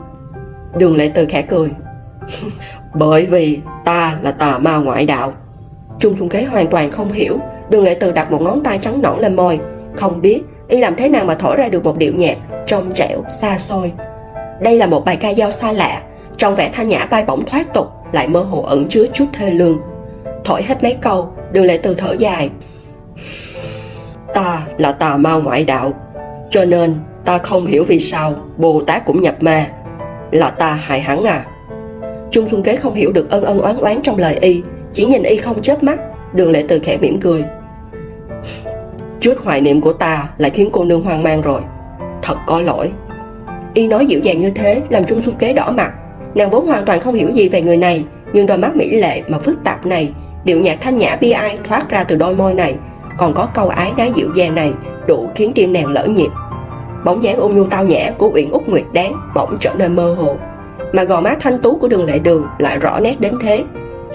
Đường 0.78 0.96
lệ 0.96 1.12
từ 1.14 1.26
khẽ 1.26 1.42
cười. 1.42 1.70
cười 1.70 2.50
Bởi 2.94 3.26
vì 3.26 3.60
ta 3.86 4.18
là 4.22 4.32
tà 4.32 4.58
ma 4.60 4.78
ngoại 4.78 5.06
đạo 5.06 5.34
Trung 6.00 6.16
Xuân 6.16 6.30
Kế 6.30 6.44
hoàn 6.44 6.68
toàn 6.68 6.92
không 6.92 7.12
hiểu 7.12 7.38
Đường 7.70 7.84
lệ 7.84 7.98
từ 8.00 8.12
đặt 8.12 8.32
một 8.32 8.42
ngón 8.42 8.64
tay 8.64 8.80
trắng 8.82 9.02
nõn 9.02 9.20
lên 9.20 9.36
môi 9.36 9.60
không 9.96 10.22
biết 10.22 10.42
y 10.68 10.80
làm 10.80 10.96
thế 10.96 11.10
nào 11.10 11.26
mà 11.26 11.36
thổi 11.36 11.58
ra 11.58 11.70
được 11.70 11.84
một 11.84 11.98
điệu 11.98 12.14
nhạc 12.16 12.38
trong 12.68 12.92
trẻo, 12.94 13.24
xa 13.42 13.58
xôi. 13.58 13.92
Đây 14.62 14.78
là 14.78 14.88
một 14.88 15.06
bài 15.06 15.16
ca 15.16 15.34
dao 15.34 15.52
xa 15.52 15.72
lạ, 15.72 16.02
trong 16.38 16.56
vẻ 16.56 16.70
thanh 16.74 16.88
nhã 16.88 17.06
bay 17.06 17.24
bổng 17.28 17.46
thoát 17.46 17.74
tục 17.74 17.88
lại 18.12 18.28
mơ 18.28 18.42
hồ 18.42 18.62
ẩn 18.62 18.86
chứa 18.90 19.06
chút 19.14 19.26
thê 19.34 19.50
lương. 19.50 19.80
Thổi 20.46 20.64
hết 20.64 20.84
mấy 20.84 20.94
câu, 21.02 21.34
đường 21.52 21.66
lệ 21.66 21.78
từ 21.78 21.94
thở 21.94 22.16
dài. 22.20 22.50
Ta 24.34 24.62
là 24.78 24.92
tà 24.92 25.18
ma 25.18 25.34
ngoại 25.34 25.66
đạo, 25.66 25.94
cho 26.50 26.66
nên 26.66 26.96
ta 27.26 27.38
không 27.38 27.66
hiểu 27.66 27.84
vì 27.88 28.00
sao 28.00 28.34
Bồ 28.58 28.82
Tát 28.88 29.06
cũng 29.06 29.22
nhập 29.22 29.44
ma. 29.44 29.68
Là 30.32 30.50
ta 30.50 30.74
hại 30.74 31.02
hắn 31.02 31.24
à? 31.24 31.46
Trung 32.32 32.50
Xuân 32.50 32.64
Kế 32.64 32.76
không 32.76 32.94
hiểu 32.94 33.12
được 33.12 33.30
ân 33.30 33.44
ân 33.44 33.60
oán 33.60 33.78
oán 33.78 33.98
trong 34.04 34.18
lời 34.18 34.38
y, 34.42 34.64
chỉ 34.94 35.06
nhìn 35.06 35.24
y 35.24 35.38
không 35.38 35.62
chớp 35.62 35.84
mắt, 35.84 36.00
đường 36.34 36.52
lệ 36.52 36.66
từ 36.68 36.80
khẽ 36.80 36.98
mỉm 36.98 37.20
cười. 37.22 37.44
Chút 39.24 39.34
hoài 39.44 39.62
niệm 39.62 39.82
của 39.82 39.94
ta 39.94 40.30
lại 40.38 40.52
khiến 40.52 40.70
cô 40.72 40.84
nương 40.84 41.02
hoang 41.02 41.24
mang 41.24 41.42
rồi 41.42 41.62
Thật 42.22 42.36
có 42.48 42.62
lỗi 42.62 42.92
Y 43.74 43.88
nói 43.88 44.06
dịu 44.06 44.20
dàng 44.20 44.40
như 44.40 44.50
thế 44.50 44.82
làm 44.90 45.06
Trung 45.06 45.22
Xuân 45.22 45.36
Kế 45.36 45.54
đỏ 45.54 45.72
mặt 45.72 45.92
Nàng 46.36 46.50
vốn 46.50 46.68
hoàn 46.68 46.86
toàn 46.86 47.00
không 47.00 47.16
hiểu 47.16 47.30
gì 47.34 47.50
về 47.50 47.62
người 47.62 47.78
này 47.78 48.06
Nhưng 48.34 48.46
đôi 48.46 48.58
mắt 48.58 48.76
mỹ 48.76 48.90
lệ 49.00 49.22
mà 49.28 49.40
phức 49.40 49.64
tạp 49.64 49.86
này 49.86 50.14
Điệu 50.44 50.60
nhạc 50.60 50.78
thanh 50.82 50.98
nhã 50.98 51.16
bi 51.16 51.32
ai 51.32 51.58
thoát 51.68 51.90
ra 51.90 52.04
từ 52.04 52.16
đôi 52.16 52.36
môi 52.36 52.54
này 52.54 52.76
còn 53.18 53.34
có 53.34 53.48
câu 53.54 53.68
ái 53.68 53.94
đá 53.98 54.06
dịu 54.06 54.30
dàng 54.36 54.56
này, 54.56 54.74
Đủ 55.08 55.30
khiến 55.36 55.52
tim 55.56 55.74
nàng 55.74 55.88
lỡ 55.88 56.06
nhịp. 56.06 56.30
Bóng 57.06 57.24
dáng 57.24 57.38
ôn 57.38 57.52
nhu 57.52 57.64
tao 57.64 57.84
nhã 57.84 58.12
của 58.18 58.32
Uyển 58.34 58.50
Úc 58.50 58.70
Nguyệt 58.70 58.86
Đáng 58.94 59.14
Bỗng 59.36 59.58
trở 59.60 59.74
nên 59.78 59.96
mơ 59.96 60.14
hồ, 60.14 60.38
Mà 60.94 61.04
gò 61.04 61.22
má 61.22 61.36
thanh 61.40 61.60
tú 61.60 61.76
của 61.76 61.88
đường 61.88 62.06
lệ 62.06 62.20
đường 62.20 62.46
lại 62.58 62.80
rõ 62.80 63.00
nét 63.00 63.20
đến 63.20 63.34
thế. 63.42 63.64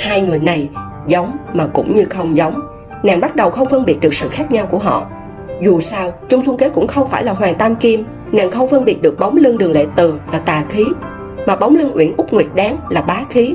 Hai 0.00 0.20
người 0.22 0.38
này 0.38 0.68
giống 1.06 1.36
mà 1.54 1.66
cũng 1.66 1.94
như 1.94 2.04
không 2.04 2.36
giống, 2.36 2.60
nàng 3.02 3.20
bắt 3.20 3.36
đầu 3.36 3.50
không 3.50 3.68
phân 3.68 3.84
biệt 3.84 4.00
được 4.00 4.14
sự 4.14 4.28
khác 4.28 4.52
nhau 4.52 4.66
của 4.66 4.78
họ. 4.78 5.06
Dù 5.62 5.80
sao, 5.80 6.12
trung 6.28 6.42
xuân 6.46 6.56
kế 6.56 6.70
cũng 6.70 6.86
không 6.86 7.08
phải 7.08 7.24
là 7.24 7.32
hoàng 7.32 7.54
tam 7.54 7.76
kim, 7.76 8.04
nàng 8.32 8.50
không 8.50 8.68
phân 8.68 8.84
biệt 8.84 9.02
được 9.02 9.18
bóng 9.18 9.36
lưng 9.36 9.58
đường 9.58 9.72
lệ 9.72 9.86
từ 9.96 10.14
là 10.32 10.38
tà 10.38 10.64
khí, 10.68 10.84
mà 11.46 11.56
bóng 11.56 11.76
lưng 11.76 11.92
uyển 11.94 12.12
úc 12.16 12.32
nguyệt 12.32 12.46
đáng 12.54 12.76
là 12.90 13.00
bá 13.00 13.20
khí. 13.30 13.54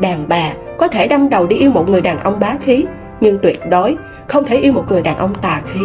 Đàn 0.00 0.24
bà 0.28 0.52
có 0.78 0.88
thể 0.88 1.08
đâm 1.08 1.28
đầu 1.28 1.46
đi 1.46 1.56
yêu 1.56 1.70
một 1.70 1.88
người 1.88 2.00
đàn 2.00 2.18
ông 2.18 2.40
bá 2.40 2.54
khí, 2.60 2.86
nhưng 3.20 3.38
tuyệt 3.42 3.60
đối 3.70 3.96
không 4.26 4.44
thể 4.44 4.56
yêu 4.56 4.72
một 4.72 4.84
người 4.88 5.02
đàn 5.02 5.16
ông 5.16 5.34
tà 5.42 5.62
khí. 5.66 5.80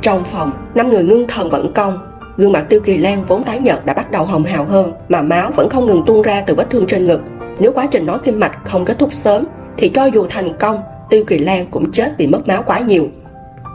Trong 0.00 0.24
phòng, 0.24 0.50
năm 0.74 0.90
người 0.90 1.04
ngưng 1.04 1.28
thần 1.28 1.50
vận 1.50 1.72
công 1.72 1.98
gương 2.36 2.52
mặt 2.52 2.66
tiêu 2.68 2.80
kỳ 2.80 2.96
lan 2.96 3.24
vốn 3.28 3.44
tái 3.44 3.58
nhợt 3.58 3.86
đã 3.86 3.94
bắt 3.94 4.10
đầu 4.10 4.24
hồng 4.24 4.44
hào 4.44 4.64
hơn, 4.64 4.92
mà 5.08 5.22
máu 5.22 5.50
vẫn 5.56 5.70
không 5.70 5.86
ngừng 5.86 6.02
tuôn 6.06 6.22
ra 6.22 6.42
từ 6.46 6.54
vết 6.54 6.70
thương 6.70 6.86
trên 6.86 7.06
ngực. 7.06 7.20
Nếu 7.58 7.72
quá 7.72 7.86
trình 7.90 8.06
nói 8.06 8.18
kim 8.18 8.40
mạch 8.40 8.58
không 8.64 8.84
kết 8.84 8.98
thúc 8.98 9.12
sớm, 9.12 9.44
thì 9.76 9.88
cho 9.88 10.04
dù 10.04 10.26
thành 10.30 10.56
công, 10.58 10.80
Tiêu 11.10 11.24
Kỳ 11.26 11.38
Lan 11.38 11.66
cũng 11.70 11.92
chết 11.92 12.12
vì 12.18 12.26
mất 12.26 12.48
máu 12.48 12.62
quá 12.66 12.78
nhiều. 12.78 13.08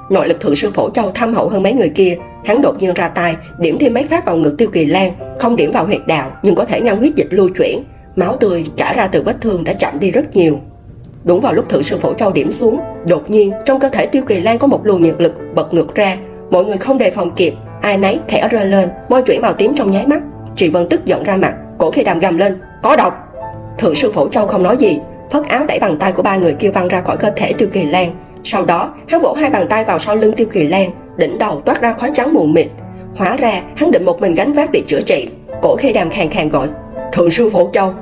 Nội 0.10 0.28
lực 0.28 0.40
thượng 0.40 0.56
sư 0.56 0.72
phổ 0.74 0.90
châu 0.90 1.12
thâm 1.12 1.34
hậu 1.34 1.50
hơn 1.50 1.64
mấy 1.64 1.74
người 1.74 1.90
kia, 1.90 2.18
hắn 2.46 2.62
đột 2.62 2.76
nhiên 2.80 2.94
ra 2.94 3.08
tay, 3.08 3.36
điểm 3.60 3.78
thêm 3.80 3.94
mấy 3.94 4.04
phát 4.04 4.26
vào 4.26 4.38
ngực 4.38 4.56
tiêu 4.58 4.70
kỳ 4.74 4.86
lan, 4.86 5.12
không 5.40 5.56
điểm 5.56 5.72
vào 5.72 5.86
huyệt 5.86 6.02
đạo 6.08 6.32
nhưng 6.44 6.56
có 6.56 6.66
thể 6.66 6.82
ngăn 6.82 6.98
huyết 6.98 7.16
dịch 7.16 7.28
lưu 7.30 7.50
chuyển. 7.58 7.84
Máu 8.16 8.36
tươi 8.36 8.66
chảy 8.76 8.94
ra 8.94 9.08
từ 9.08 9.22
vết 9.22 9.42
thương 9.42 9.64
đã 9.64 9.74
chậm 9.74 10.00
đi 10.00 10.12
rất 10.12 10.36
nhiều 10.36 10.60
đúng 11.24 11.42
vào 11.42 11.54
lúc 11.54 11.70
thượng 11.70 11.84
sư 11.84 11.98
phổ 11.98 12.14
châu 12.14 12.32
điểm 12.32 12.52
xuống, 12.52 12.80
đột 13.08 13.30
nhiên, 13.30 13.52
trong 13.66 13.80
cơ 13.80 13.90
thể 13.90 14.06
tiêu 14.06 14.24
kỳ 14.28 14.40
lan 14.40 14.60
có 14.60 14.68
một 14.68 14.86
luồng 14.86 15.02
nhiệt 15.02 15.16
lực 15.18 15.34
bật 15.56 15.74
ngược 15.74 15.96
ra. 15.96 16.18
Mọi 16.50 16.66
người 16.66 16.78
không 16.78 16.98
đề 16.98 17.12
phòng 17.12 17.32
kịp, 17.36 17.54
ai 17.82 17.98
nấy 17.98 18.20
khẽ 18.28 18.48
rơi 18.52 18.66
lên, 18.66 18.90
môi 19.10 19.22
chuyển 19.22 19.42
màu 19.42 19.54
tím 19.54 19.76
trong 19.76 19.92
nháy 19.92 20.08
mắt. 20.08 20.22
Chị 20.56 20.70
vân 20.70 20.90
tức 20.90 21.06
giận 21.06 21.24
ra 21.24 21.38
mặt, 21.38 21.56
cổ 21.78 21.92
khi 21.92 22.04
đàm 22.04 22.20
gầm 22.20 22.38
lên, 22.38 22.62
có 22.84 22.96
độc! 22.96 23.14
Thượng 23.78 23.96
sư 23.96 24.12
phổ 24.12 24.30
châu 24.30 24.48
không 24.48 24.64
nói 24.64 24.78
gì, 24.78 25.00
phất 25.32 25.48
áo 25.48 25.66
đẩy 25.68 25.80
bàn 25.80 25.98
tay 26.00 26.12
của 26.12 26.24
ba 26.24 26.38
người 26.38 26.54
kia 26.54 26.72
văng 26.72 26.88
ra 26.88 27.02
khỏi 27.02 27.18
cơ 27.18 27.30
thể 27.36 27.54
tiêu 27.54 27.68
kỳ 27.72 27.86
lan. 27.86 28.10
Sau 28.44 28.66
đó, 28.66 28.94
hắn 29.08 29.22
vỗ 29.22 29.34
hai 29.34 29.50
bàn 29.50 29.68
tay 29.70 29.84
vào 29.84 30.00
sau 30.00 30.16
lưng 30.16 30.34
tiêu 30.34 30.48
kỳ 30.52 30.68
lan, 30.68 30.90
đỉnh 31.18 31.38
đầu 31.38 31.62
toát 31.66 31.82
ra 31.82 31.94
khói 31.94 32.12
trắng 32.14 32.34
mù 32.34 32.46
mịt. 32.46 32.68
Hóa 33.16 33.38
ra, 33.38 33.62
hắn 33.76 33.92
định 33.92 34.06
một 34.06 34.22
mình 34.22 34.34
gánh 34.34 34.54
vác 34.54 34.72
việc 34.72 34.88
chữa 34.88 35.02
trị, 35.02 35.28
cổ 35.62 35.76
khi 35.76 35.94
đàm 35.94 36.10
khàn 36.10 36.30
khàn 36.30 36.50
gọi 36.50 36.68
thượng 37.12 37.32
sư 37.32 37.50
phổ 37.50 37.70
châu 37.74 37.94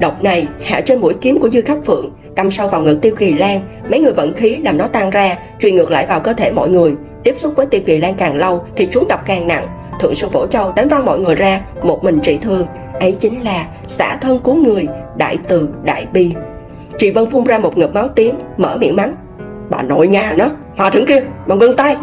độc 0.00 0.22
này 0.22 0.46
hạ 0.64 0.80
trên 0.80 1.00
mũi 1.00 1.14
kiếm 1.20 1.40
của 1.40 1.50
dư 1.50 1.60
khắc 1.60 1.78
phượng 1.84 2.10
đâm 2.34 2.50
sâu 2.50 2.68
vào 2.68 2.82
ngực 2.82 2.98
tiêu 3.02 3.14
kỳ 3.18 3.34
lan, 3.34 3.60
mấy 3.90 4.00
người 4.00 4.12
vận 4.12 4.34
khí 4.34 4.56
làm 4.56 4.78
nó 4.78 4.86
tan 4.86 5.10
ra, 5.10 5.36
truyền 5.58 5.76
ngược 5.76 5.90
lại 5.90 6.06
vào 6.06 6.20
cơ 6.20 6.32
thể 6.32 6.52
mọi 6.52 6.68
người. 6.68 6.94
Tiếp 7.24 7.34
xúc 7.38 7.52
với 7.56 7.66
tiêu 7.66 7.80
kỳ 7.86 7.98
lan 7.98 8.14
càng 8.14 8.36
lâu 8.36 8.64
thì 8.76 8.88
chúng 8.92 9.08
độc 9.08 9.26
càng 9.26 9.48
nặng. 9.48 9.66
Thượng 10.00 10.14
sư 10.14 10.28
phổ 10.28 10.46
châu 10.46 10.72
đánh 10.72 10.88
văng 10.88 11.04
mọi 11.04 11.18
người 11.18 11.34
ra, 11.34 11.60
một 11.82 12.04
mình 12.04 12.20
trị 12.22 12.38
thương. 12.42 12.66
Ấy 13.00 13.12
chính 13.12 13.44
là 13.44 13.66
xả 13.86 14.16
thân 14.20 14.38
cứu 14.38 14.54
người, 14.54 14.86
đại 15.16 15.38
từ, 15.48 15.68
đại 15.84 16.06
bi. 16.12 16.34
Chị 16.98 17.10
vân 17.10 17.26
phun 17.26 17.44
ra 17.44 17.58
một 17.58 17.78
ngụm 17.78 17.94
máu 17.94 18.08
tím, 18.08 18.34
mở 18.56 18.76
miệng 18.80 18.96
mắng. 18.96 19.14
Bà 19.70 19.82
nội 19.82 20.08
nhà 20.08 20.34
nó, 20.36 20.48
hòa 20.76 20.90
thượng 20.90 21.06
kia 21.06 21.22
bằng 21.46 21.58
ngưng 21.58 21.76
tay. 21.76 21.96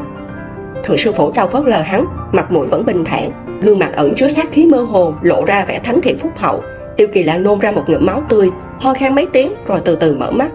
Thượng 0.83 0.97
sư 0.97 1.11
phổ 1.11 1.31
châu 1.31 1.47
phớt 1.47 1.65
lờ 1.65 1.81
hắn, 1.81 2.05
mặt 2.31 2.51
mũi 2.51 2.67
vẫn 2.67 2.85
bình 2.85 3.05
thản. 3.05 3.31
Gương 3.61 3.79
mặt 3.79 3.91
ẩn 3.95 4.15
chứa 4.15 4.27
sát 4.27 4.51
khí 4.51 4.65
mơ 4.65 4.77
hồ, 4.77 5.13
lộ 5.21 5.45
ra 5.45 5.65
vẻ 5.65 5.79
thánh 5.79 6.01
thiện 6.01 6.19
phúc 6.19 6.31
hậu. 6.35 6.63
Tiêu 6.97 7.07
kỳ 7.13 7.23
lan 7.23 7.43
nôn 7.43 7.59
ra 7.59 7.71
một 7.71 7.83
ngụm 7.87 8.05
máu 8.05 8.21
tươi 8.29 8.49
ho 8.79 8.93
khan 8.93 9.15
mấy 9.15 9.27
tiếng 9.33 9.53
rồi 9.67 9.81
từ 9.85 9.95
từ 9.95 10.15
mở 10.17 10.31
mắt. 10.31 10.51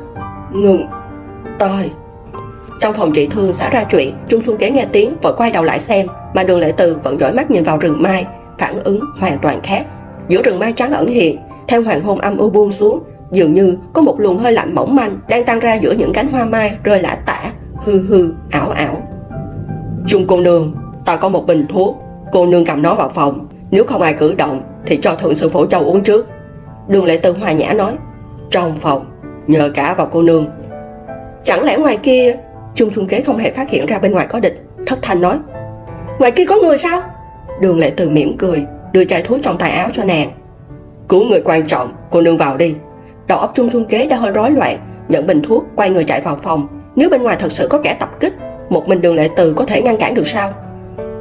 Ngừng. 0.52 0.86
Tôi. 1.58 1.90
Trong 2.80 2.94
phòng 2.94 3.12
trị 3.12 3.26
thương 3.26 3.52
xảy 3.52 3.70
ra 3.70 3.84
chuyện, 3.84 4.14
trung 4.28 4.42
xuân 4.46 4.56
kế 4.56 4.70
nghe 4.70 4.86
tiếng 4.92 5.16
vội 5.22 5.32
quay 5.36 5.50
đầu 5.50 5.64
lại 5.64 5.80
xem, 5.80 6.06
mà 6.34 6.42
đường 6.42 6.60
lệ 6.60 6.72
từ 6.76 6.96
vẫn 7.02 7.20
dõi 7.20 7.32
mắt 7.32 7.50
nhìn 7.50 7.64
vào 7.64 7.78
rừng 7.78 8.02
mai, 8.02 8.26
phản 8.58 8.78
ứng 8.84 9.00
hoàn 9.20 9.38
toàn 9.38 9.60
khác. 9.62 9.86
Giữa 10.28 10.42
rừng 10.42 10.58
mai 10.58 10.72
trắng 10.72 10.92
ẩn 10.92 11.06
hiện, 11.06 11.38
theo 11.68 11.82
hoàng 11.82 12.04
hôn 12.04 12.18
âm 12.18 12.36
u 12.36 12.50
buông 12.50 12.70
xuống, 12.70 13.02
dường 13.30 13.52
như 13.52 13.78
có 13.92 14.02
một 14.02 14.20
luồng 14.20 14.38
hơi 14.38 14.52
lạnh 14.52 14.74
mỏng 14.74 14.96
manh 14.96 15.18
đang 15.28 15.44
tăng 15.44 15.60
ra 15.60 15.74
giữa 15.74 15.92
những 15.92 16.12
cánh 16.12 16.28
hoa 16.28 16.44
mai 16.44 16.76
rơi 16.84 17.02
lả 17.02 17.18
tả, 17.26 17.52
hư 17.84 18.06
hư, 18.06 18.32
ảo 18.50 18.70
ảo. 18.70 19.02
Chung 20.06 20.24
cô 20.28 20.40
nương, 20.40 20.74
ta 21.04 21.16
có 21.16 21.28
một 21.28 21.46
bình 21.46 21.66
thuốc, 21.68 22.02
cô 22.32 22.46
nương 22.46 22.64
cầm 22.64 22.82
nó 22.82 22.94
vào 22.94 23.08
phòng, 23.08 23.46
nếu 23.70 23.84
không 23.84 24.02
ai 24.02 24.14
cử 24.14 24.34
động 24.34 24.62
thì 24.86 24.98
cho 25.02 25.14
thượng 25.14 25.34
sư 25.34 25.48
phổ 25.48 25.66
châu 25.66 25.84
uống 25.84 26.02
trước. 26.02 26.28
Đường 26.88 27.04
lệ 27.04 27.16
từ 27.22 27.32
hòa 27.32 27.52
nhã 27.52 27.72
nói 27.72 27.92
trong 28.52 28.76
phòng, 28.76 29.06
nhờ 29.46 29.70
cả 29.74 29.94
vào 29.94 30.08
cô 30.12 30.22
nương. 30.22 30.46
Chẳng 31.44 31.64
lẽ 31.64 31.76
ngoài 31.76 31.98
kia, 32.02 32.36
trung 32.74 32.90
xuân 32.90 33.06
kế 33.06 33.20
không 33.20 33.38
hề 33.38 33.50
phát 33.50 33.70
hiện 33.70 33.86
ra 33.86 33.98
bên 33.98 34.12
ngoài 34.12 34.26
có 34.30 34.40
địch? 34.40 34.62
Thất 34.86 34.98
thanh 35.02 35.20
nói. 35.20 35.38
Ngoài 36.18 36.30
kia 36.30 36.44
có 36.48 36.56
người 36.62 36.78
sao? 36.78 37.00
Đường 37.60 37.78
lệ 37.78 37.92
từ 37.96 38.10
mỉm 38.10 38.36
cười, 38.38 38.64
đưa 38.92 39.04
chai 39.04 39.22
thuốc 39.22 39.38
trong 39.42 39.58
tay 39.58 39.70
áo 39.70 39.88
cho 39.92 40.04
nàng. 40.04 40.30
Cứu 41.08 41.24
người 41.24 41.42
quan 41.44 41.66
trọng, 41.66 41.92
cô 42.10 42.20
nương 42.20 42.36
vào 42.36 42.56
đi. 42.56 42.74
Đầu 43.26 43.38
óc 43.38 43.52
trung 43.54 43.70
xuân 43.70 43.84
kế 43.84 44.06
đã 44.06 44.16
hơi 44.16 44.32
rối 44.32 44.50
loạn, 44.50 44.78
nhận 45.08 45.26
bình 45.26 45.42
thuốc, 45.42 45.64
quay 45.76 45.90
người 45.90 46.04
chạy 46.04 46.20
vào 46.20 46.36
phòng. 46.36 46.68
Nếu 46.96 47.10
bên 47.10 47.22
ngoài 47.22 47.36
thật 47.38 47.52
sự 47.52 47.68
có 47.70 47.78
kẻ 47.84 47.96
tập 48.00 48.10
kích, 48.20 48.34
một 48.70 48.88
mình 48.88 49.00
đường 49.00 49.14
lệ 49.14 49.28
từ 49.36 49.52
có 49.54 49.64
thể 49.64 49.82
ngăn 49.82 49.96
cản 49.96 50.14
được 50.14 50.28
sao? 50.28 50.52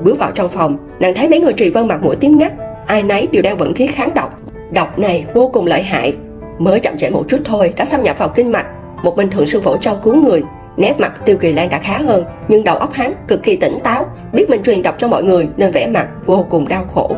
Bước 0.03 0.19
vào 0.19 0.31
trong 0.35 0.49
phòng, 0.49 0.77
nàng 0.99 1.13
thấy 1.15 1.29
mấy 1.29 1.39
người 1.39 1.53
trì 1.53 1.69
vân 1.69 1.87
mặt 1.87 2.03
mũi 2.03 2.15
tím 2.15 2.37
ngắt, 2.37 2.53
ai 2.85 3.03
nấy 3.03 3.27
đều 3.31 3.41
đang 3.41 3.57
vận 3.57 3.73
khí 3.73 3.87
kháng 3.87 4.09
độc. 4.15 4.39
Độc 4.71 4.99
này 4.99 5.25
vô 5.33 5.49
cùng 5.53 5.65
lợi 5.65 5.83
hại 5.83 6.15
mới 6.63 6.79
chậm 6.79 6.97
trễ 6.97 7.09
một 7.09 7.25
chút 7.27 7.37
thôi. 7.45 7.73
Đã 7.77 7.85
xâm 7.85 8.03
nhập 8.03 8.17
vào 8.17 8.29
kinh 8.29 8.51
mạch, 8.51 8.65
một 9.03 9.15
bình 9.15 9.29
thượng 9.29 9.45
sư 9.45 9.61
phổ 9.61 9.77
châu 9.77 9.95
cứu 9.95 10.15
người, 10.15 10.43
nét 10.77 10.95
mặt 10.99 11.21
tiêu 11.25 11.37
kỳ 11.37 11.53
lan 11.53 11.69
đã 11.69 11.77
khá 11.77 11.97
hơn, 11.97 12.23
nhưng 12.47 12.63
đầu 12.63 12.77
óc 12.77 12.93
hắn 12.93 13.13
cực 13.27 13.43
kỳ 13.43 13.55
tỉnh 13.55 13.79
táo, 13.83 14.05
biết 14.33 14.49
mình 14.49 14.63
truyền 14.63 14.81
độc 14.81 14.95
cho 14.97 15.07
mọi 15.07 15.23
người 15.23 15.47
nên 15.57 15.71
vẻ 15.71 15.87
mặt 15.87 16.07
vô 16.25 16.45
cùng 16.49 16.67
đau 16.67 16.85
khổ. 16.93 17.15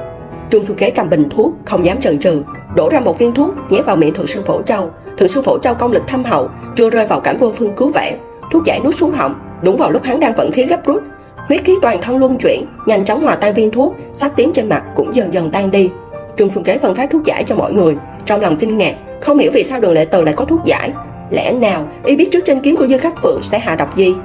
Trung 0.49 0.65
xuân 0.65 0.77
kế 0.77 0.89
cầm 0.89 1.09
bình 1.09 1.29
thuốc, 1.29 1.53
không 1.65 1.85
dám 1.85 2.01
chần 2.01 2.19
chừ, 2.19 2.43
đổ 2.75 2.89
ra 2.89 2.99
một 2.99 3.19
viên 3.19 3.33
thuốc, 3.33 3.53
nhét 3.69 3.85
vào 3.85 3.95
miệng 3.95 4.13
thượng 4.13 4.27
sư 4.27 4.41
phổ 4.45 4.61
châu. 4.61 4.89
Thượng 5.17 5.29
sư 5.29 5.41
phổ 5.41 5.57
châu 5.59 5.75
công 5.75 5.91
lực 5.91 6.07
thâm 6.07 6.23
hậu, 6.23 6.49
chưa 6.75 6.89
rơi 6.89 7.07
vào 7.07 7.19
cảnh 7.19 7.37
vô 7.37 7.51
phương 7.55 7.73
cứu 7.75 7.89
vãn, 7.89 8.13
thuốc 8.51 8.63
giải 8.65 8.79
nuốt 8.83 8.95
xuống 8.95 9.11
họng. 9.11 9.35
Đúng 9.61 9.77
vào 9.77 9.91
lúc 9.91 10.03
hắn 10.03 10.19
đang 10.19 10.35
vận 10.35 10.51
khí 10.51 10.65
gấp 10.65 10.85
rút, 10.85 11.03
huyết 11.47 11.61
khí 11.65 11.73
toàn 11.81 12.01
thân 12.01 12.17
luân 12.17 12.37
chuyển, 12.37 12.65
nhanh 12.85 13.05
chóng 13.05 13.21
hòa 13.21 13.35
tan 13.35 13.53
viên 13.53 13.71
thuốc, 13.71 13.95
sắc 14.13 14.35
tím 14.35 14.53
trên 14.53 14.69
mặt 14.69 14.83
cũng 14.95 15.15
dần 15.15 15.33
dần 15.33 15.51
tan 15.51 15.71
đi 15.71 15.89
trung 16.37 16.49
xuân 16.53 16.63
kế 16.63 16.77
phân 16.77 16.95
phát 16.95 17.09
thuốc 17.11 17.23
giải 17.23 17.43
cho 17.47 17.55
mọi 17.55 17.73
người. 17.73 17.95
Trong 18.25 18.41
lòng 18.41 18.57
kinh 18.57 18.77
ngạc, 18.77 18.95
không 19.21 19.37
hiểu 19.37 19.51
vì 19.53 19.63
sao 19.63 19.79
đường 19.79 19.93
lệ 19.93 20.05
từ 20.05 20.21
lại 20.21 20.33
có 20.33 20.45
thuốc 20.45 20.59
giải. 20.65 20.91
Lẽ 21.29 21.51
nào 21.51 21.87
y 22.05 22.15
biết 22.15 22.29
trước 22.31 22.45
trên 22.45 22.59
kiến 22.59 22.75
của 22.75 22.87
dư 22.87 22.97
khắc 22.97 23.21
phượng 23.21 23.41
sẽ 23.41 23.59
hạ 23.59 23.75
độc 23.75 23.97
gì? 23.97 24.15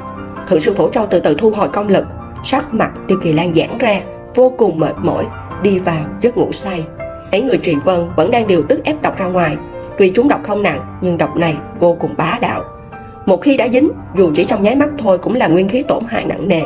Thượng 0.48 0.60
sư 0.60 0.74
phổ 0.76 0.88
châu 0.88 1.06
từ 1.06 1.20
từ 1.20 1.34
thu 1.38 1.50
hồi 1.50 1.68
công 1.68 1.88
lực. 1.88 2.04
Sắc 2.44 2.74
mặt 2.74 2.90
tiêu 3.08 3.18
kỳ 3.22 3.32
lan 3.32 3.54
giãn 3.54 3.78
ra, 3.78 4.00
vô 4.34 4.52
cùng 4.58 4.78
mệt 4.78 4.94
mỏi, 4.98 5.26
đi 5.62 5.78
vào 5.78 6.04
giấc 6.20 6.36
ngủ 6.36 6.52
say. 6.52 6.84
Mấy 7.32 7.42
người 7.42 7.58
trì 7.58 7.74
vân 7.84 8.08
vẫn 8.16 8.30
đang 8.30 8.46
điều 8.46 8.62
tức 8.62 8.84
ép 8.84 9.02
độc 9.02 9.18
ra 9.18 9.26
ngoài. 9.26 9.56
Tuy 9.98 10.12
chúng 10.14 10.28
độc 10.28 10.40
không 10.42 10.62
nặng, 10.62 10.98
nhưng 11.00 11.18
độc 11.18 11.36
này 11.36 11.56
vô 11.78 11.96
cùng 12.00 12.14
bá 12.16 12.38
đạo. 12.40 12.62
Một 13.26 13.42
khi 13.42 13.56
đã 13.56 13.68
dính, 13.68 13.90
dù 14.16 14.30
chỉ 14.34 14.44
trong 14.44 14.62
nháy 14.62 14.76
mắt 14.76 14.88
thôi 14.98 15.18
cũng 15.18 15.34
là 15.34 15.48
nguyên 15.48 15.68
khí 15.68 15.82
tổn 15.82 16.02
hại 16.08 16.24
nặng 16.24 16.48
nề. 16.48 16.62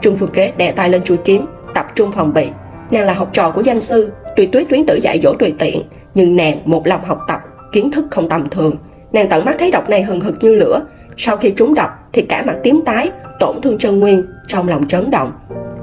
Trung 0.00 0.16
phương 0.16 0.30
kế 0.32 0.52
đè 0.56 0.72
tay 0.72 0.90
lên 0.90 1.02
chuôi 1.02 1.16
kiếm, 1.16 1.46
tập 1.74 1.86
trung 1.94 2.12
phòng 2.12 2.34
bị. 2.34 2.48
Nàng 2.90 3.04
là 3.04 3.12
học 3.12 3.28
trò 3.32 3.50
của 3.50 3.60
danh 3.60 3.80
sư 3.80 4.12
tuy 4.36 4.46
tuyết 4.46 4.68
tuyến 4.68 4.86
tử 4.86 4.96
dạy 5.02 5.20
dỗ 5.22 5.34
tùy 5.38 5.54
tiện, 5.58 5.82
nhưng 6.14 6.36
nàng 6.36 6.58
một 6.64 6.86
lòng 6.86 7.00
học 7.04 7.18
tập, 7.28 7.40
kiến 7.72 7.90
thức 7.90 8.06
không 8.10 8.28
tầm 8.28 8.48
thường. 8.50 8.76
Nàng 9.12 9.28
tận 9.28 9.44
mắt 9.44 9.56
thấy 9.58 9.70
độc 9.70 9.90
này 9.90 10.02
hừng 10.02 10.20
hực 10.20 10.34
như 10.40 10.54
lửa. 10.54 10.80
Sau 11.16 11.36
khi 11.36 11.50
trúng 11.50 11.74
độc 11.74 11.90
thì 12.12 12.22
cả 12.22 12.42
mặt 12.46 12.56
tím 12.62 12.80
tái, 12.84 13.10
tổn 13.40 13.60
thương 13.62 13.78
chân 13.78 14.00
nguyên, 14.00 14.26
trong 14.48 14.68
lòng 14.68 14.88
chấn 14.88 15.10
động. 15.10 15.32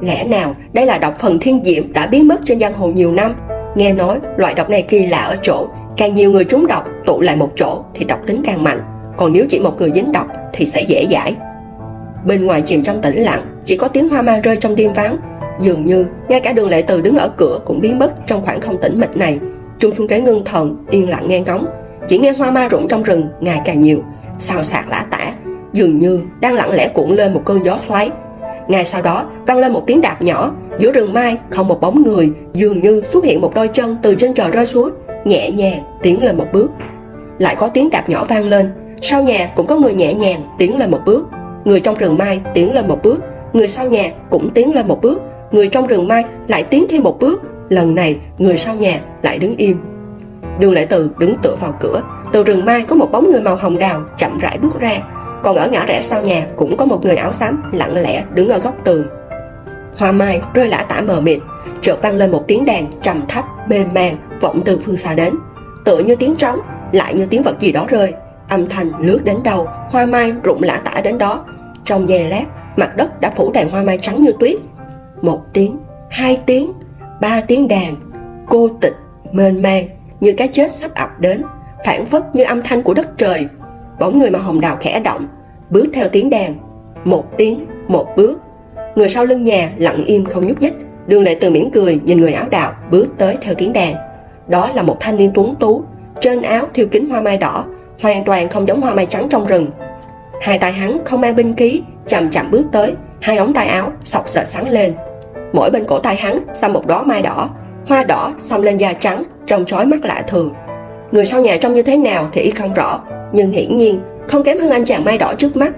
Lẽ 0.01 0.23
nào 0.23 0.55
đây 0.73 0.85
là 0.85 0.97
độc 0.97 1.19
phần 1.19 1.39
thiên 1.39 1.63
diệm 1.63 1.93
đã 1.93 2.07
biến 2.07 2.27
mất 2.27 2.41
trên 2.45 2.59
giang 2.59 2.73
hồ 2.73 2.87
nhiều 2.87 3.11
năm? 3.11 3.35
Nghe 3.75 3.93
nói 3.93 4.19
loại 4.37 4.53
độc 4.53 4.69
này 4.69 4.81
kỳ 4.81 5.05
lạ 5.05 5.21
ở 5.21 5.35
chỗ, 5.41 5.67
càng 5.97 6.15
nhiều 6.15 6.31
người 6.31 6.45
trúng 6.45 6.67
độc, 6.67 6.87
tụ 7.05 7.21
lại 7.21 7.35
một 7.35 7.51
chỗ 7.55 7.83
thì 7.93 8.05
độc 8.05 8.19
tính 8.27 8.41
càng 8.45 8.63
mạnh. 8.63 8.79
Còn 9.17 9.33
nếu 9.33 9.45
chỉ 9.49 9.59
một 9.59 9.75
người 9.79 9.91
dính 9.95 10.11
độc 10.11 10.27
thì 10.53 10.65
sẽ 10.65 10.81
dễ 10.81 11.03
giải. 11.03 11.35
bên 12.25 12.45
ngoài 12.45 12.61
chìm 12.61 12.83
trong 12.83 13.01
tĩnh 13.01 13.23
lặng, 13.23 13.41
chỉ 13.65 13.77
có 13.77 13.87
tiếng 13.87 14.09
hoa 14.09 14.21
mai 14.21 14.41
rơi 14.41 14.57
trong 14.57 14.75
đêm 14.75 14.93
vắng 14.93 15.17
dường 15.59 15.85
như, 15.85 16.05
ngay 16.29 16.39
cả 16.39 16.53
đường 16.53 16.69
lệ 16.69 16.81
từ 16.81 17.01
đứng 17.01 17.17
ở 17.17 17.29
cửa 17.37 17.59
cũng 17.65 17.81
biến 17.81 17.99
mất 17.99 18.11
trong 18.25 18.41
khoảng 18.41 18.61
không 18.61 18.81
tĩnh 18.81 18.99
mịch 18.99 19.17
này. 19.17 19.39
Trung 19.79 19.91
phương 19.95 20.07
kế 20.07 20.21
ngưng 20.21 20.45
thần, 20.45 20.85
yên 20.89 21.09
lặng 21.09 21.23
nghe 21.27 21.39
ngóng. 21.39 21.65
Chỉ 22.07 22.17
nghe 22.17 22.31
hoa 22.31 22.51
mai 22.51 22.69
rụng 22.69 22.87
trong 22.87 23.03
rừng, 23.03 23.25
ngày 23.39 23.61
càng 23.65 23.81
nhiều. 23.81 23.99
Xào 24.39 24.63
xạc 24.63 24.89
lã 24.89 25.05
tả, 25.09 25.33
dường 25.73 25.99
như 25.99 26.21
đang 26.41 26.53
lặng 26.53 26.71
lẽ 26.71 26.89
cuộn 26.93 27.09
lên 27.09 27.33
một 27.33 27.41
cơn 27.45 27.65
gió 27.65 27.77
xoáy. 27.77 28.09
Ngay 28.67 28.85
sau 28.85 29.01
đó, 29.01 29.25
vang 29.47 29.59
lên 29.59 29.73
một 29.73 29.83
tiếng 29.87 30.01
đạp 30.01 30.21
nhỏ. 30.21 30.51
Giữa 30.79 30.91
rừng 30.91 31.13
mai, 31.13 31.37
không 31.49 31.67
một 31.67 31.81
bóng 31.81 32.03
người, 32.03 32.31
dường 32.53 32.81
như 32.81 33.01
xuất 33.09 33.23
hiện 33.23 33.41
một 33.41 33.55
đôi 33.55 33.67
chân 33.67 33.97
từ 34.01 34.15
trên 34.15 34.33
trời 34.33 34.51
rơi 34.51 34.65
xuống. 34.65 34.89
Nhẹ 35.25 35.51
nhàng, 35.51 35.79
tiến 36.01 36.23
lên 36.23 36.37
một 36.37 36.47
bước. 36.53 36.71
Lại 37.39 37.55
có 37.55 37.67
tiếng 37.67 37.89
đạp 37.89 38.09
nhỏ 38.09 38.25
vang 38.29 38.49
lên. 38.49 38.71
Sau 39.01 39.23
nhà 39.23 39.49
cũng 39.55 39.67
có 39.67 39.77
người 39.77 39.93
nhẹ 39.93 40.13
nhàng, 40.13 40.41
tiến 40.57 40.77
lên 40.77 40.91
một 40.91 40.99
bước. 41.05 41.29
Người 41.65 41.79
trong 41.79 41.95
rừng 41.95 42.17
mai, 42.17 42.41
tiến 42.53 42.73
lên 42.73 42.87
một 42.87 42.99
bước. 43.03 43.23
Người 43.53 43.67
sau 43.67 43.89
nhà 43.89 44.11
cũng 44.29 44.49
tiến 44.53 44.73
lên 44.73 44.87
một 44.87 45.01
bước 45.01 45.21
người 45.53 45.67
trong 45.67 45.87
rừng 45.87 46.07
mai 46.07 46.23
lại 46.47 46.63
tiến 46.63 46.85
thêm 46.89 47.03
một 47.03 47.19
bước. 47.19 47.41
Lần 47.69 47.95
này, 47.95 48.17
người 48.37 48.57
sau 48.57 48.75
nhà 48.75 48.99
lại 49.21 49.39
đứng 49.39 49.57
im. 49.57 49.77
Đường 50.59 50.73
lệ 50.73 50.85
từ 50.85 51.11
đứng 51.17 51.35
tựa 51.41 51.55
vào 51.59 51.75
cửa. 51.79 52.01
Từ 52.31 52.43
rừng 52.43 52.65
mai 52.65 52.85
có 52.87 52.95
một 52.95 53.11
bóng 53.11 53.31
người 53.31 53.41
màu 53.41 53.55
hồng 53.55 53.79
đào 53.79 54.01
chậm 54.17 54.39
rãi 54.39 54.57
bước 54.57 54.79
ra. 54.79 54.91
Còn 55.43 55.55
ở 55.55 55.69
ngã 55.69 55.85
rẽ 55.85 56.01
sau 56.01 56.21
nhà 56.21 56.45
cũng 56.55 56.77
có 56.77 56.85
một 56.85 57.05
người 57.05 57.15
áo 57.15 57.33
xám 57.33 57.63
lặng 57.73 57.95
lẽ 57.95 58.23
đứng 58.33 58.49
ở 58.49 58.59
góc 58.59 58.75
tường. 58.83 59.03
Hoa 59.97 60.11
mai 60.11 60.41
rơi 60.53 60.67
lả 60.67 60.85
tả 60.89 61.01
mờ 61.01 61.21
mịt, 61.21 61.39
chợt 61.81 62.01
vang 62.01 62.15
lên 62.15 62.31
một 62.31 62.43
tiếng 62.47 62.65
đàn 62.65 62.85
trầm 63.01 63.21
thấp 63.27 63.45
mê 63.69 63.85
man 63.93 64.15
vọng 64.41 64.61
từ 64.65 64.79
phương 64.79 64.97
xa 64.97 65.13
đến. 65.13 65.33
Tựa 65.85 65.97
như 65.97 66.15
tiếng 66.15 66.35
trống, 66.35 66.59
lại 66.91 67.13
như 67.13 67.25
tiếng 67.25 67.43
vật 67.43 67.59
gì 67.59 67.71
đó 67.71 67.85
rơi. 67.89 68.13
Âm 68.49 68.69
thanh 68.69 68.91
lướt 68.99 69.19
đến 69.23 69.37
đầu 69.43 69.67
hoa 69.89 70.05
mai 70.05 70.33
rụng 70.43 70.63
lả 70.63 70.81
tả 70.85 71.01
đến 71.01 71.17
đó. 71.17 71.45
Trong 71.85 72.09
giây 72.09 72.23
lát, 72.23 72.43
mặt 72.77 72.95
đất 72.95 73.21
đã 73.21 73.29
phủ 73.29 73.51
đầy 73.51 73.65
hoa 73.65 73.83
mai 73.83 73.97
trắng 73.97 74.21
như 74.21 74.33
tuyết 74.39 74.57
một 75.23 75.41
tiếng, 75.53 75.77
hai 76.09 76.37
tiếng, 76.45 76.71
ba 77.21 77.41
tiếng 77.41 77.67
đàn 77.67 77.95
cô 78.49 78.69
tịch, 78.81 78.95
mênh 79.31 79.61
mang, 79.61 79.87
như 80.19 80.33
cái 80.37 80.47
chết 80.47 80.71
sắp 80.71 80.91
ập 80.95 81.19
đến, 81.19 81.43
phản 81.85 82.05
phất 82.05 82.35
như 82.35 82.43
âm 82.43 82.61
thanh 82.61 82.81
của 82.81 82.93
đất 82.93 83.17
trời. 83.17 83.47
Bóng 83.99 84.19
người 84.19 84.31
mà 84.31 84.39
hồng 84.39 84.61
đào 84.61 84.77
khẽ 84.79 84.99
động, 84.99 85.27
bước 85.69 85.85
theo 85.93 86.09
tiếng 86.09 86.29
đàn. 86.29 86.55
Một 87.03 87.37
tiếng, 87.37 87.65
một 87.87 88.07
bước. 88.17 88.41
Người 88.95 89.09
sau 89.09 89.25
lưng 89.25 89.43
nhà 89.43 89.71
lặng 89.77 90.03
im 90.05 90.25
không 90.25 90.47
nhúc 90.47 90.61
nhích, 90.61 90.73
đường 91.07 91.23
lệ 91.23 91.37
từ 91.41 91.49
mỉm 91.49 91.71
cười 91.71 91.99
nhìn 92.03 92.19
người 92.19 92.33
áo 92.33 92.49
đào 92.49 92.73
bước 92.91 93.07
tới 93.17 93.37
theo 93.41 93.53
tiếng 93.57 93.73
đàn. 93.73 93.95
Đó 94.47 94.69
là 94.75 94.81
một 94.81 94.97
thanh 94.99 95.17
niên 95.17 95.31
tuấn 95.33 95.55
tú, 95.59 95.83
trên 96.19 96.41
áo 96.41 96.65
thiêu 96.73 96.87
kính 96.91 97.09
hoa 97.09 97.21
mai 97.21 97.37
đỏ, 97.37 97.65
hoàn 98.01 98.23
toàn 98.23 98.49
không 98.49 98.67
giống 98.67 98.81
hoa 98.81 98.93
mai 98.93 99.05
trắng 99.05 99.27
trong 99.29 99.45
rừng. 99.45 99.67
Hai 100.41 100.59
tay 100.59 100.71
hắn 100.71 101.05
không 101.05 101.21
mang 101.21 101.35
binh 101.35 101.55
khí, 101.55 101.81
Chậm 102.07 102.29
chậm 102.29 102.51
bước 102.51 102.65
tới, 102.71 102.95
Hai 103.23 103.37
ống 103.37 103.53
tay 103.53 103.67
áo 103.67 103.91
sọc 104.03 104.27
sợ 104.27 104.43
sáng 104.43 104.69
lên. 104.69 104.93
Mỗi 105.53 105.69
bên 105.69 105.83
cổ 105.87 105.99
tay 105.99 106.15
hắn 106.15 106.39
xăm 106.53 106.73
một 106.73 106.87
đóa 106.87 107.03
mai 107.03 107.21
đỏ 107.21 107.49
Hoa 107.87 108.03
đỏ 108.03 108.33
xăm 108.37 108.61
lên 108.61 108.77
da 108.77 108.93
trắng 108.93 109.23
Trông 109.45 109.65
chói 109.65 109.85
mắt 109.85 110.05
lạ 110.05 110.23
thường. 110.27 110.53
Người 111.11 111.25
sau 111.25 111.41
nhà 111.41 111.57
trông 111.57 111.73
như 111.73 111.83
thế 111.83 111.97
nào 111.97 112.29
thì 112.33 112.41
y 112.41 112.49
không 112.49 112.73
rõ 112.73 112.99
Nhưng 113.31 113.51
hiển 113.51 113.77
nhiên 113.77 114.01
không 114.27 114.43
kém 114.43 114.59
hơn 114.59 114.69
anh 114.69 114.85
chàng 114.85 115.05
mai 115.05 115.17
đỏ 115.17 115.33
trước 115.37 115.57
mắt. 115.57 115.73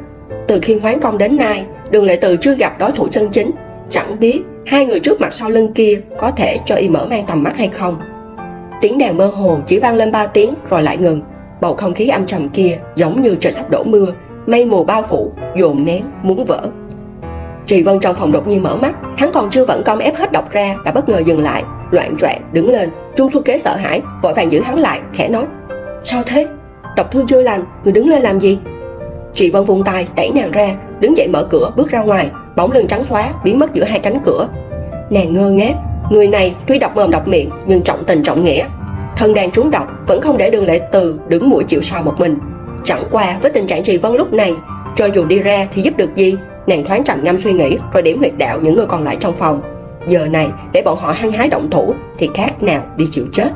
Từ 0.47 0.59
khi 0.61 0.79
hoán 0.79 1.01
công 1.01 1.17
đến 1.17 1.37
nay 1.37 1.65
Đường 1.91 2.05
Lệ 2.05 2.15
Từ 2.21 2.37
chưa 2.37 2.55
gặp 2.55 2.79
đối 2.79 2.91
thủ 2.91 3.07
chân 3.11 3.29
chính. 3.31 3.51
Chẳng 3.89 4.19
biết 4.19 4.41
hai 4.65 4.85
người 4.85 4.99
trước 4.99 5.21
mặt 5.21 5.33
sau 5.33 5.49
lưng 5.49 5.73
kia 5.73 6.01
Có 6.17 6.31
thể 6.31 6.57
cho 6.65 6.75
y 6.75 6.89
mở 6.89 7.05
mang 7.09 7.23
tầm 7.27 7.43
mắt 7.43 7.57
hay 7.57 7.67
không. 7.67 7.99
Tiếng 8.81 8.97
đàn 8.97 9.17
mơ 9.17 9.25
hồ 9.25 9.59
chỉ 9.65 9.79
vang 9.79 9.95
lên 9.95 10.11
ba 10.11 10.25
tiếng 10.27 10.53
rồi 10.69 10.83
lại 10.83 10.97
ngừng. 10.97 11.21
Bầu 11.61 11.75
không 11.75 11.93
khí 11.93 12.07
âm 12.07 12.25
trầm 12.25 12.49
kia 12.49 12.77
giống 12.95 13.21
như 13.21 13.35
trời 13.39 13.51
sắp 13.51 13.69
đổ 13.69 13.83
mưa 13.83 14.05
Mây 14.45 14.65
mù 14.65 14.83
bao 14.83 15.03
phủ, 15.03 15.31
dồn 15.57 15.85
nén, 15.85 16.03
muốn 16.23 16.45
vỡ. 16.45 16.61
Trì 17.65 17.83
Vân 17.83 17.99
trong 17.99 18.15
phòng 18.15 18.31
đột 18.31 18.47
nhiên 18.47 18.63
mở 18.63 18.75
mắt 18.75 18.95
Hắn 19.17 19.31
còn 19.33 19.49
chưa 19.49 19.65
vẫn 19.65 19.83
công 19.85 19.99
ép 19.99 20.15
hết 20.15 20.31
độc 20.31 20.51
ra 20.51 20.75
Đã 20.85 20.91
bất 20.91 21.09
ngờ 21.09 21.19
dừng 21.25 21.43
lại, 21.43 21.63
loạn 21.91 22.17
choạng 22.17 22.41
đứng 22.51 22.69
lên. 22.69 22.89
Trung 23.15 23.29
Xuân 23.33 23.43
Kế 23.43 23.57
sợ 23.57 23.75
hãi, 23.75 24.01
vội 24.21 24.33
vàng 24.33 24.51
giữ 24.51 24.61
hắn 24.61 24.79
lại 24.79 24.99
Khẽ 25.13 25.29
nói, 25.29 25.45
sao 26.03 26.23
thế? 26.25 26.47
Độc 26.95 27.11
thư 27.11 27.25
chưa 27.27 27.41
lành, 27.41 27.63
người 27.83 27.93
đứng 27.93 28.09
lên 28.09 28.21
làm 28.21 28.39
gì? 28.39 28.59
Trì 29.33 29.49
Vân 29.49 29.65
vung 29.65 29.83
tay 29.83 30.07
đẩy 30.15 30.31
nàng 30.35 30.51
ra 30.51 30.69
Đứng 30.99 31.17
dậy 31.17 31.27
mở 31.27 31.47
cửa 31.49 31.71
bước 31.75 31.89
ra 31.89 32.01
ngoài 32.01 32.29
Bóng 32.55 32.71
lưng 32.71 32.87
trắng 32.87 33.03
xóa 33.03 33.29
biến 33.43 33.59
mất 33.59 33.73
giữa 33.73 33.83
hai 33.83 33.99
cánh 33.99 34.19
cửa. 34.23 34.47
Nàng 35.09 35.33
ngơ 35.33 35.51
ngác 35.51 35.73
Người 36.09 36.27
này 36.27 36.55
tuy 36.67 36.79
độc 36.79 36.95
mồm 36.95 37.11
độc 37.11 37.27
miệng 37.27 37.49
nhưng 37.65 37.81
trọng 37.81 38.03
tình 38.03 38.23
trọng 38.23 38.43
nghĩa. 38.43 38.65
Thân 39.17 39.33
đang 39.33 39.51
trúng 39.51 39.71
độc 39.71 39.87
vẫn 40.07 40.21
không 40.21 40.37
để 40.37 40.49
đường 40.49 40.65
lệ 40.65 40.81
từ 40.91 41.19
đứng 41.27 41.49
mũi 41.49 41.63
chịu 41.63 41.81
sao 41.81 42.03
một 42.03 42.19
mình. 42.19 42.37
Chẳng 42.83 43.03
qua 43.11 43.37
với 43.41 43.51
tình 43.51 43.67
trạng 43.67 43.83
Trì 43.83 43.97
Vân 43.97 44.13
lúc 44.13 44.33
này 44.33 44.53
Cho 44.95 45.05
dù 45.05 45.25
đi 45.25 45.39
ra 45.39 45.67
thì 45.73 45.81
giúp 45.81 45.97
được 45.97 46.15
gì? 46.15 46.35
Nàng 46.67 46.85
thoáng 46.85 47.03
trầm 47.03 47.23
ngâm 47.23 47.37
suy 47.37 47.53
nghĩ, 47.53 47.77
rồi 47.93 48.01
điểm 48.01 48.17
huyệt 48.17 48.37
đạo 48.37 48.59
những 48.61 48.75
người 48.75 48.85
còn 48.85 49.03
lại 49.03 49.17
trong 49.19 49.35
phòng. 49.35 49.61
Giờ 50.07 50.27
này, 50.27 50.49
để 50.73 50.81
bọn 50.81 50.97
họ 50.97 51.11
hăng 51.11 51.31
hái 51.31 51.49
động 51.49 51.69
thủ, 51.69 51.93
Thì 52.17 52.29
khác 52.33 52.63
nào 52.63 52.83
đi 52.97 53.07
chịu 53.11 53.25
chết. 53.31 53.49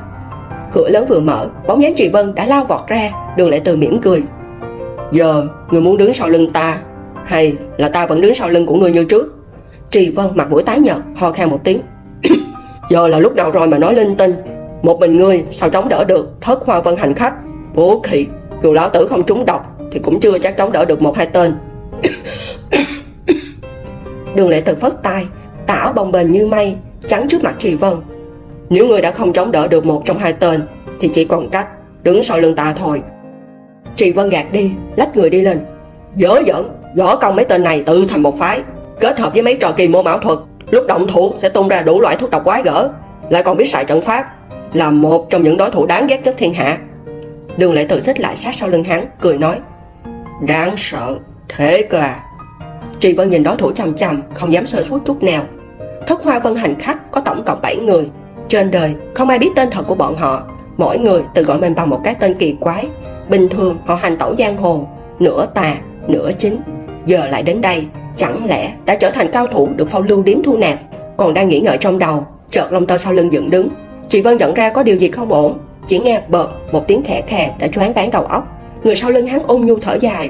Cửa 0.73 0.89
lớn 0.89 1.05
vừa 1.09 1.19
mở, 1.19 1.47
Bóng 1.67 1.83
dáng 1.83 1.93
Trì 1.95 2.09
Vân 2.09 2.35
đã 2.35 2.45
lao 2.45 2.65
vọt 2.65 2.87
ra, 2.87 3.11
Đường 3.37 3.49
lệ 3.49 3.59
từ 3.59 3.75
mỉm 3.75 4.01
cười. 4.01 4.23
Giờ, 5.11 5.47
người 5.71 5.81
muốn 5.81 5.97
đứng 5.97 6.13
sau 6.13 6.29
lưng 6.29 6.49
ta, 6.49 6.77
Hay 7.25 7.55
là 7.77 7.89
ta 7.89 8.05
vẫn 8.05 8.21
đứng 8.21 8.35
sau 8.35 8.49
lưng 8.49 8.65
của 8.65 8.75
người 8.75 8.91
như 8.91 9.03
trước? 9.03 9.35
Trì 9.89 10.09
Vân 10.09 10.25
mặt 10.35 10.51
mũi 10.51 10.63
tái 10.63 10.79
nhợt, 10.79 10.97
ho 11.15 11.31
khan 11.31 11.49
một 11.49 11.59
tiếng. 11.63 11.81
Giờ 12.89 13.07
là 13.07 13.19
lúc 13.19 13.35
nào 13.35 13.51
rồi 13.51 13.67
mà 13.67 13.77
nói 13.77 13.95
linh 13.95 14.15
tinh? 14.15 14.33
Một 14.81 14.99
mình 14.99 15.17
ngươi, 15.17 15.43
sao 15.51 15.69
chống 15.69 15.89
đỡ 15.89 16.03
được? 16.03 16.41
Thất 16.41 16.65
hoa 16.65 16.81
vân 16.81 16.95
hành 16.97 17.13
khách. 17.13 17.33
Bố 17.75 18.01
khỉ 18.03 18.25
Dù 18.63 18.73
lão 18.73 18.89
tử 18.89 19.07
không 19.07 19.23
trúng 19.23 19.45
độc, 19.45 19.77
Thì 19.91 19.99
cũng 19.99 20.19
chưa 20.19 20.39
chắc 20.39 20.57
chống 20.57 20.71
đỡ 20.71 20.85
được 20.85 21.01
một 21.01 21.17
hai 21.17 21.25
tên. 21.25 21.53
Đường 24.39 24.49
lệ 24.49 24.61
từ 24.61 24.75
phất 24.75 25.03
tay 25.03 25.27
Tảo 25.67 25.93
bồng 25.93 26.11
bềnh 26.11 26.31
như 26.31 26.47
mây 26.47 26.75
Chắn 27.07 27.27
trước 27.27 27.43
mặt 27.43 27.55
Trì 27.57 27.75
Vân. 27.75 27.93
Nếu 28.69 28.87
người 28.87 29.01
đã 29.01 29.11
không 29.11 29.33
chống 29.33 29.51
đỡ 29.51 29.67
được 29.67 29.85
một 29.85 30.01
trong 30.05 30.19
hai 30.19 30.33
tên, 30.33 30.61
Thì 30.99 31.09
chỉ 31.13 31.25
còn 31.25 31.49
cách 31.49 31.67
đứng 32.03 32.23
sau 32.23 32.39
lưng 32.39 32.55
ta 32.55 32.73
thôi. 32.73 33.01
Trì 33.95 34.11
Vân 34.11 34.29
gạt 34.29 34.45
đi, 34.51 34.71
Lách 34.95 35.17
người 35.17 35.29
đi 35.29 35.41
lên. 35.41 35.65
Dở 36.15 36.41
dẫn 36.45 36.69
Võ 36.95 37.15
công 37.15 37.35
mấy 37.35 37.45
tên 37.45 37.63
này 37.63 37.83
tự 37.83 38.05
thành 38.09 38.23
một 38.23 38.37
phái, 38.37 38.59
Kết 38.99 39.19
hợp 39.19 39.33
với 39.33 39.41
mấy 39.41 39.57
trò 39.59 39.71
kỳ 39.71 39.87
mô 39.87 40.03
ảo 40.03 40.19
thuật. 40.19 40.39
Lúc 40.69 40.87
động 40.87 41.07
thủ 41.07 41.33
sẽ 41.37 41.49
tung 41.49 41.67
ra 41.67 41.81
đủ 41.81 42.01
loại 42.01 42.15
thuốc 42.15 42.29
độc 42.29 42.43
quái 42.43 42.63
gở, 42.63 42.89
Lại 43.29 43.43
còn 43.43 43.57
biết 43.57 43.65
xài 43.65 43.85
trận 43.85 44.01
pháp, 44.01 44.25
Là 44.73 44.91
một 44.91 45.29
trong 45.29 45.41
những 45.41 45.57
đối 45.57 45.71
thủ 45.71 45.85
đáng 45.85 46.07
ghét 46.07 46.21
nhất 46.23 46.35
thiên 46.37 46.53
hạ. 46.53 46.77
Đường 47.57 47.73
lệ 47.73 47.85
tự 47.89 47.99
xích 47.99 48.19
lại 48.19 48.35
sát 48.35 48.55
sau 48.55 48.69
lưng 48.69 48.83
hắn, 48.83 49.05
Cười 49.21 49.37
nói, 49.37 49.55
Đáng 50.47 50.73
sợ 50.77 51.15
Thế 51.49 51.87
cơ 51.89 51.97
à. 51.97 52.28
Trì 52.99 53.13
Vân 53.13 53.29
nhìn 53.29 53.43
đối 53.43 53.57
thủ 53.57 53.71
chằm 53.71 53.95
chằm 53.95 54.21
Không 54.33 54.53
dám 54.53 54.65
sơ 54.65 54.83
suất 54.83 55.01
chút 55.05 55.23
nào. 55.23 55.43
Thất 56.07 56.23
hoa 56.23 56.39
vân 56.39 56.55
hành 56.55 56.75
khách 56.79 57.11
có 57.11 57.21
tổng 57.21 57.43
cộng 57.45 57.61
7 57.61 57.77
người. 57.77 58.09
Trên 58.47 58.71
đời 58.71 58.93
không 59.13 59.29
ai 59.29 59.39
biết 59.39 59.49
tên 59.55 59.69
thật 59.71 59.83
của 59.87 59.95
bọn 59.95 60.15
họ. 60.15 60.43
Mỗi 60.77 60.99
người 60.99 61.21
tự 61.33 61.43
gọi 61.43 61.59
mình 61.59 61.75
bằng 61.75 61.89
một 61.89 62.01
cái 62.03 62.15
tên 62.15 62.33
kỳ 62.33 62.55
quái. 62.59 62.87
Bình 63.29 63.49
thường 63.49 63.77
họ 63.85 63.95
hành 63.95 64.17
tẩu 64.17 64.35
giang 64.35 64.57
hồ 64.57 64.87
Nửa 65.19 65.45
tà, 65.53 65.75
nửa 66.07 66.31
chính. 66.37 66.61
Giờ 67.05 67.27
lại 67.27 67.43
đến 67.43 67.61
đây 67.61 67.85
Chẳng 68.17 68.45
lẽ 68.45 68.73
đã 68.85 68.95
trở 68.95 69.11
thành 69.11 69.31
cao 69.31 69.47
thủ 69.47 69.69
được 69.75 69.89
phong 69.89 70.03
lưu 70.03 70.23
điếm 70.23 70.43
thu 70.43 70.57
nạp? 70.57 70.79
Còn 71.17 71.33
đang 71.33 71.49
nghĩ 71.49 71.59
ngợi 71.59 71.77
trong 71.77 71.99
đầu 71.99 72.25
Chợt 72.49 72.71
lông 72.71 72.87
tơ 72.87 72.97
sau 72.97 73.13
lưng 73.13 73.33
dựng 73.33 73.49
đứng. 73.49 73.69
Trì 74.09 74.21
Vân 74.21 74.37
nhận 74.37 74.53
ra 74.53 74.69
có 74.69 74.83
điều 74.83 74.97
gì 74.97 75.09
không 75.09 75.31
ổn. 75.33 75.57
Chỉ 75.87 75.99
nghe 75.99 76.21
bợt 76.27 76.47
một 76.71 76.87
tiếng 76.87 77.03
khẽ 77.03 77.21
khàng 77.27 77.49
đã 77.59 77.67
choáng 77.67 77.93
váng 77.93 78.11
đầu 78.11 78.23
óc. 78.23 78.47
Người 78.83 78.95
sau 78.95 79.11
lưng 79.11 79.27
hắn 79.27 79.43
ung 79.47 79.65
nhu 79.65 79.79
thở 79.79 79.97
dài. 80.01 80.29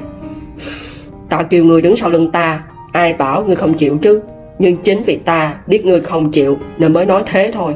Ta 1.30 1.44
kêu 1.44 1.66
người 1.66 1.82
đứng 1.82 1.96
sau 1.96 2.10
lưng 2.10 2.32
ta. 2.32 2.64
Ai 2.92 3.14
bảo 3.14 3.44
người 3.44 3.56
không 3.56 3.74
chịu 3.74 3.98
chứ? 4.02 4.22
Nhưng 4.60 4.78
chính 4.78 5.04
vì 5.04 5.18
ta 5.18 5.56
biết 5.68 5.86
người 5.86 6.02
không 6.02 6.32
chịu 6.32 6.58
Nên 6.78 6.94
mới 6.94 7.06
nói 7.06 7.24
thế 7.26 7.52
thôi. 7.54 7.74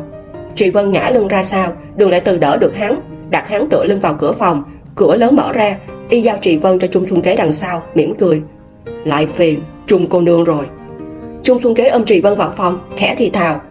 Chị 0.56 0.70
Vân 0.70 0.91
ngã 0.91 1.10
lưng 1.10 1.28
ra 1.28 1.43
sao? 1.43 1.72
Đường 1.95 2.10
lại 2.10 2.20
từ 2.20 2.38
đỡ 2.38 2.58
được 2.58 2.76
hắn, 2.76 2.99
Đặt 3.30 3.47
hắn 3.47 3.70
tựa 3.70 3.84
lưng 3.84 3.99
vào 3.99 4.16
cửa 4.20 4.32
phòng. 4.32 4.64
Cửa 4.95 5.16
lớn 5.16 5.36
mở 5.36 5.51
ra, 5.54 5.78
Y 6.10 6.22
giao 6.22 6.38
Trì 6.41 6.58
Vân 6.58 6.80
cho 6.80 6.88
Trung 6.88 7.06
Xuân 7.06 7.22
Kế 7.22 7.36
đằng 7.36 7.54
sau, 7.54 7.84
mỉm 7.95 8.16
cười. 8.18 8.41
Lại 9.06 9.28
phiền 9.28 9.60
Trung 9.88 10.08
cô 10.10 10.22
nương 10.22 10.43
rồi. 10.43 10.66
Trung 11.43 11.60
Xuân 11.64 11.76
Kế 11.76 11.88
ôm 11.88 12.06
Trì 12.06 12.22
Vân 12.22 12.36
vào 12.36 12.54
phòng, 12.56 12.80
Khẽ 12.97 13.16
thì 13.18 13.30
thào. 13.30 13.62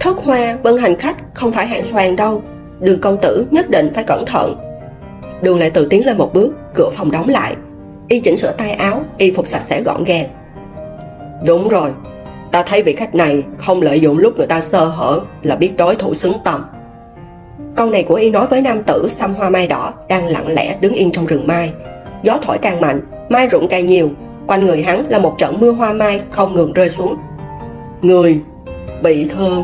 Thất 0.00 0.16
hoa, 0.16 0.56
vân 0.62 0.76
hành 0.76 0.96
khách, 0.98 1.16
không 1.34 1.52
phải 1.52 1.66
hạng 1.66 1.84
xoàn 1.84 2.16
đâu. 2.16 2.42
Đường 2.80 3.00
công 3.00 3.16
tử 3.22 3.46
nhất 3.50 3.70
định 3.70 3.90
phải 3.94 4.04
cẩn 4.04 4.26
thận. 4.26 4.56
Đường 5.42 5.58
lại 5.58 5.70
tự 5.70 5.86
tiến 5.90 6.06
lên 6.06 6.18
một 6.18 6.34
bước, 6.34 6.54
Cửa 6.74 6.88
phòng 6.92 7.10
đóng 7.10 7.28
lại. 7.28 7.56
Y 8.08 8.20
chỉnh 8.20 8.36
sửa 8.36 8.52
tay 8.52 8.70
áo 8.70 9.02
Y 9.18 9.30
phục 9.30 9.48
sạch 9.48 9.62
sẽ 9.66 9.82
gọn 9.82 10.04
gàng 10.04 10.26
Đúng 11.46 11.68
rồi 11.68 11.90
Ta 12.50 12.62
thấy 12.62 12.82
vị 12.82 12.94
khách 12.94 13.14
này 13.14 13.42
không 13.56 13.82
lợi 13.82 14.00
dụng 14.00 14.18
lúc 14.18 14.36
người 14.36 14.46
ta 14.46 14.60
sơ 14.60 14.84
hở 14.84 15.20
Là 15.42 15.56
biết 15.56 15.76
đối 15.76 15.96
thủ 15.96 16.14
xứng 16.14 16.34
tầm 16.44 16.64
Câu 17.76 17.90
này 17.90 18.02
của 18.02 18.14
y 18.14 18.30
nói 18.30 18.46
với 18.46 18.60
nam 18.60 18.82
tử 18.82 19.08
xăm 19.08 19.34
hoa 19.34 19.50
mai 19.50 19.66
đỏ 19.66 19.92
đang 20.08 20.26
lặng 20.26 20.48
lẽ 20.48 20.76
đứng 20.80 20.94
yên 20.94 21.10
trong 21.10 21.26
rừng 21.26 21.46
mai. 21.46 21.72
Gió 22.22 22.38
thổi 22.42 22.58
càng 22.58 22.80
mạnh, 22.80 23.00
mai 23.28 23.46
rụng 23.46 23.68
càng 23.68 23.86
nhiều, 23.86 24.10
quanh 24.46 24.64
người 24.66 24.82
hắn 24.82 25.06
là 25.08 25.18
một 25.18 25.34
trận 25.38 25.60
mưa 25.60 25.70
hoa 25.70 25.92
mai 25.92 26.20
không 26.30 26.54
ngừng 26.54 26.72
rơi 26.72 26.90
xuống. 26.90 27.16
Người 28.02 28.40
bị 29.02 29.24
thương. 29.24 29.62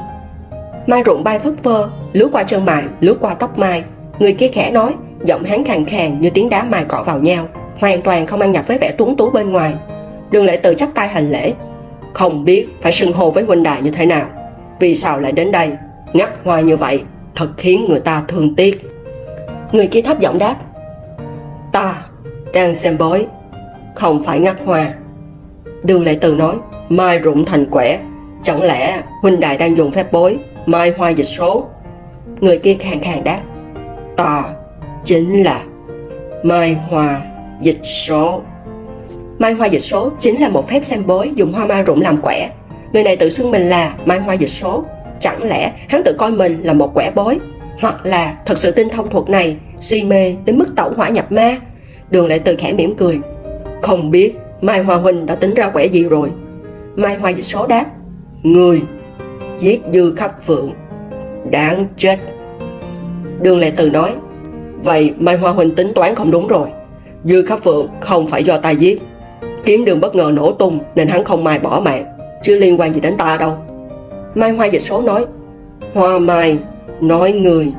Mai 0.86 1.02
rụng 1.02 1.24
bay 1.24 1.38
phất 1.38 1.52
phơ, 1.62 1.88
lướt 2.12 2.28
qua 2.32 2.42
chân 2.42 2.64
mày, 2.64 2.84
lướt 3.00 3.16
qua 3.20 3.34
tóc 3.34 3.58
mai. 3.58 3.84
Người 4.18 4.32
kia 4.32 4.48
khẽ 4.48 4.70
nói, 4.70 4.94
giọng 5.24 5.44
hắn 5.44 5.64
khàn 5.64 5.84
khàn 5.84 6.20
như 6.20 6.30
tiếng 6.30 6.48
đá 6.48 6.64
mài 6.64 6.84
cọ 6.84 7.02
vào 7.02 7.18
nhau, 7.18 7.48
hoàn 7.80 8.02
toàn 8.02 8.26
không 8.26 8.40
ăn 8.40 8.52
nhập 8.52 8.64
với 8.66 8.78
vẻ 8.78 8.94
tuấn 8.98 9.16
tú 9.16 9.30
bên 9.30 9.52
ngoài. 9.52 9.74
Đường 10.30 10.44
lệ 10.44 10.56
Tự 10.56 10.74
chắp 10.74 10.88
tay 10.94 11.08
hành 11.08 11.30
lễ, 11.30 11.52
không 12.12 12.44
biết 12.44 12.68
phải 12.80 12.92
xưng 12.92 13.12
hô 13.12 13.30
với 13.30 13.44
huynh 13.44 13.62
đài 13.62 13.82
như 13.82 13.90
thế 13.90 14.06
nào. 14.06 14.26
Vì 14.80 14.94
sao 14.94 15.20
lại 15.20 15.32
đến 15.32 15.52
đây, 15.52 15.70
ngắt 16.12 16.30
hoa 16.44 16.60
như 16.60 16.76
vậy 16.76 17.02
thật 17.34 17.48
khiến 17.56 17.86
người 17.88 18.00
ta 18.00 18.22
thương 18.28 18.54
tiếc. 18.54 18.90
Người 19.72 19.86
kia 19.86 20.02
thấp 20.02 20.20
giọng 20.20 20.38
đáp. 20.38 20.56
Ta 21.72 22.02
đang 22.52 22.74
xem 22.74 22.98
bói 22.98 23.26
không 23.94 24.24
phải 24.24 24.40
ngắt 24.40 24.56
hoa. 24.64 24.92
Đường 25.82 26.04
lệ 26.04 26.18
Tự 26.20 26.34
nói 26.34 26.56
mai 26.88 27.18
rụng 27.18 27.44
thành 27.44 27.70
quẻ. 27.70 27.98
Chẳng 28.42 28.62
lẽ 28.62 29.02
huynh 29.22 29.40
đài 29.40 29.58
đang 29.58 29.76
dùng 29.76 29.92
phép 29.92 30.12
bói 30.12 30.38
mai 30.66 30.92
hoa 30.98 31.10
dịch 31.10 31.24
số? 31.24 31.66
Người 32.40 32.58
kia 32.58 32.76
khàn 32.80 33.00
khàn 33.00 33.24
đáp. 33.24 33.40
Ta 34.16 34.44
chính 35.04 35.42
là 35.42 35.62
mai 36.42 36.76
hoa 36.88 37.20
dịch 37.60 37.80
số. 37.82 38.42
Mai 39.38 39.52
hoa 39.52 39.66
dịch 39.66 39.78
số 39.78 40.10
chính 40.20 40.40
là 40.40 40.48
một 40.48 40.68
phép 40.68 40.84
xem 40.84 41.06
bói 41.06 41.32
dùng 41.34 41.52
hoa 41.52 41.66
mai 41.66 41.82
rụng 41.82 42.00
làm 42.00 42.20
quẻ. 42.22 42.50
Người 42.92 43.02
này 43.02 43.16
tự 43.16 43.28
xưng 43.28 43.50
mình 43.50 43.68
là 43.68 43.94
mai 44.04 44.18
hoa 44.18 44.34
dịch 44.34 44.50
số. 44.50 44.84
Chẳng 45.20 45.42
lẽ 45.42 45.72
hắn 45.88 46.02
tự 46.04 46.14
coi 46.18 46.30
mình 46.30 46.62
là 46.62 46.72
một 46.72 46.94
quẻ 46.94 47.10
bói? 47.14 47.38
Hoặc 47.80 48.06
là 48.06 48.34
thật 48.46 48.58
sự 48.58 48.70
tin 48.70 48.88
thông 48.88 49.10
thuật 49.10 49.28
này, 49.28 49.56
Si 49.80 50.04
mê 50.04 50.36
đến 50.44 50.58
mức 50.58 50.76
tẩu 50.76 50.90
hỏa 50.96 51.08
nhập 51.08 51.32
ma? 51.32 51.56
Đường 52.10 52.28
lại 52.28 52.38
từ 52.38 52.56
khẽ 52.56 52.72
mỉm 52.72 52.94
cười. 52.96 53.18
Không 53.82 54.10
biết 54.10 54.34
Mai 54.60 54.82
Hoa 54.82 54.96
Huynh 54.96 55.26
đã 55.26 55.34
tính 55.34 55.54
ra 55.54 55.68
quẻ 55.70 55.86
gì 55.86 56.04
rồi? 56.04 56.30
Mai 56.96 57.16
Hoa 57.16 57.30
dịch 57.30 57.44
số 57.44 57.66
đáp. 57.66 57.84
Người 58.42 58.82
Giết 59.58 59.80
dư 59.92 60.14
khắp 60.14 60.42
phượng. 60.42 60.72
Đáng 61.50 61.86
chết. 61.96 62.18
Đường 63.40 63.58
Lệ 63.58 63.72
Từ 63.76 63.90
nói. 63.90 64.12
Vậy 64.82 65.14
Mai 65.18 65.36
Hoa 65.36 65.52
Huynh 65.52 65.74
tính 65.74 65.92
toán 65.94 66.14
không 66.14 66.30
đúng 66.30 66.46
rồi. 66.46 66.68
Dư 67.24 67.44
khắp 67.46 67.58
phượng 67.64 67.88
không 68.00 68.26
phải 68.26 68.44
do 68.44 68.58
ta 68.58 68.70
giết. 68.70 69.02
Kiếm 69.64 69.84
đường 69.84 70.00
bất 70.00 70.14
ngờ 70.14 70.30
nổ 70.34 70.52
tung 70.52 70.78
Nên 70.94 71.08
hắn 71.08 71.24
không 71.24 71.44
mai 71.44 71.58
bỏ 71.58 71.80
mạng 71.84 72.04
Chứ 72.42 72.58
liên 72.58 72.80
quan 72.80 72.94
gì 72.94 73.00
đến 73.00 73.16
ta 73.16 73.36
đâu. 73.36 73.54
Mai 74.34 74.50
Hoa 74.50 74.66
dịch 74.66 74.82
số 74.82 75.02
nói, 75.02 75.26
Hoa 75.94 76.18
Mai 76.18 76.58
nói 77.00 77.32
người 77.32 77.72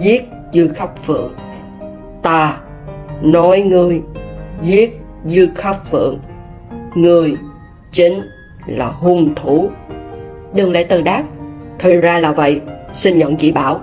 Giết 0.00 0.28
Dư 0.52 0.68
Khóc 0.68 0.94
Phượng. 1.02 1.32
Ta 2.22 2.60
nói 3.22 3.60
người 3.60 4.02
Giết 4.60 5.00
Dư 5.24 5.48
Khóc 5.54 5.76
Phượng. 5.90 6.18
Người 6.94 7.36
chính 7.92 8.20
là 8.66 8.86
hung 8.86 9.34
thủ. 9.34 9.68
Đừng 10.54 10.72
lại 10.72 10.84
từ 10.84 11.02
đáp 11.02 11.22
Thì 11.78 11.96
ra 11.96 12.18
là 12.18 12.32
vậy, 12.32 12.60
Xin 12.94 13.18
nhận 13.18 13.36
chỉ 13.36 13.52
bảo. 13.52 13.80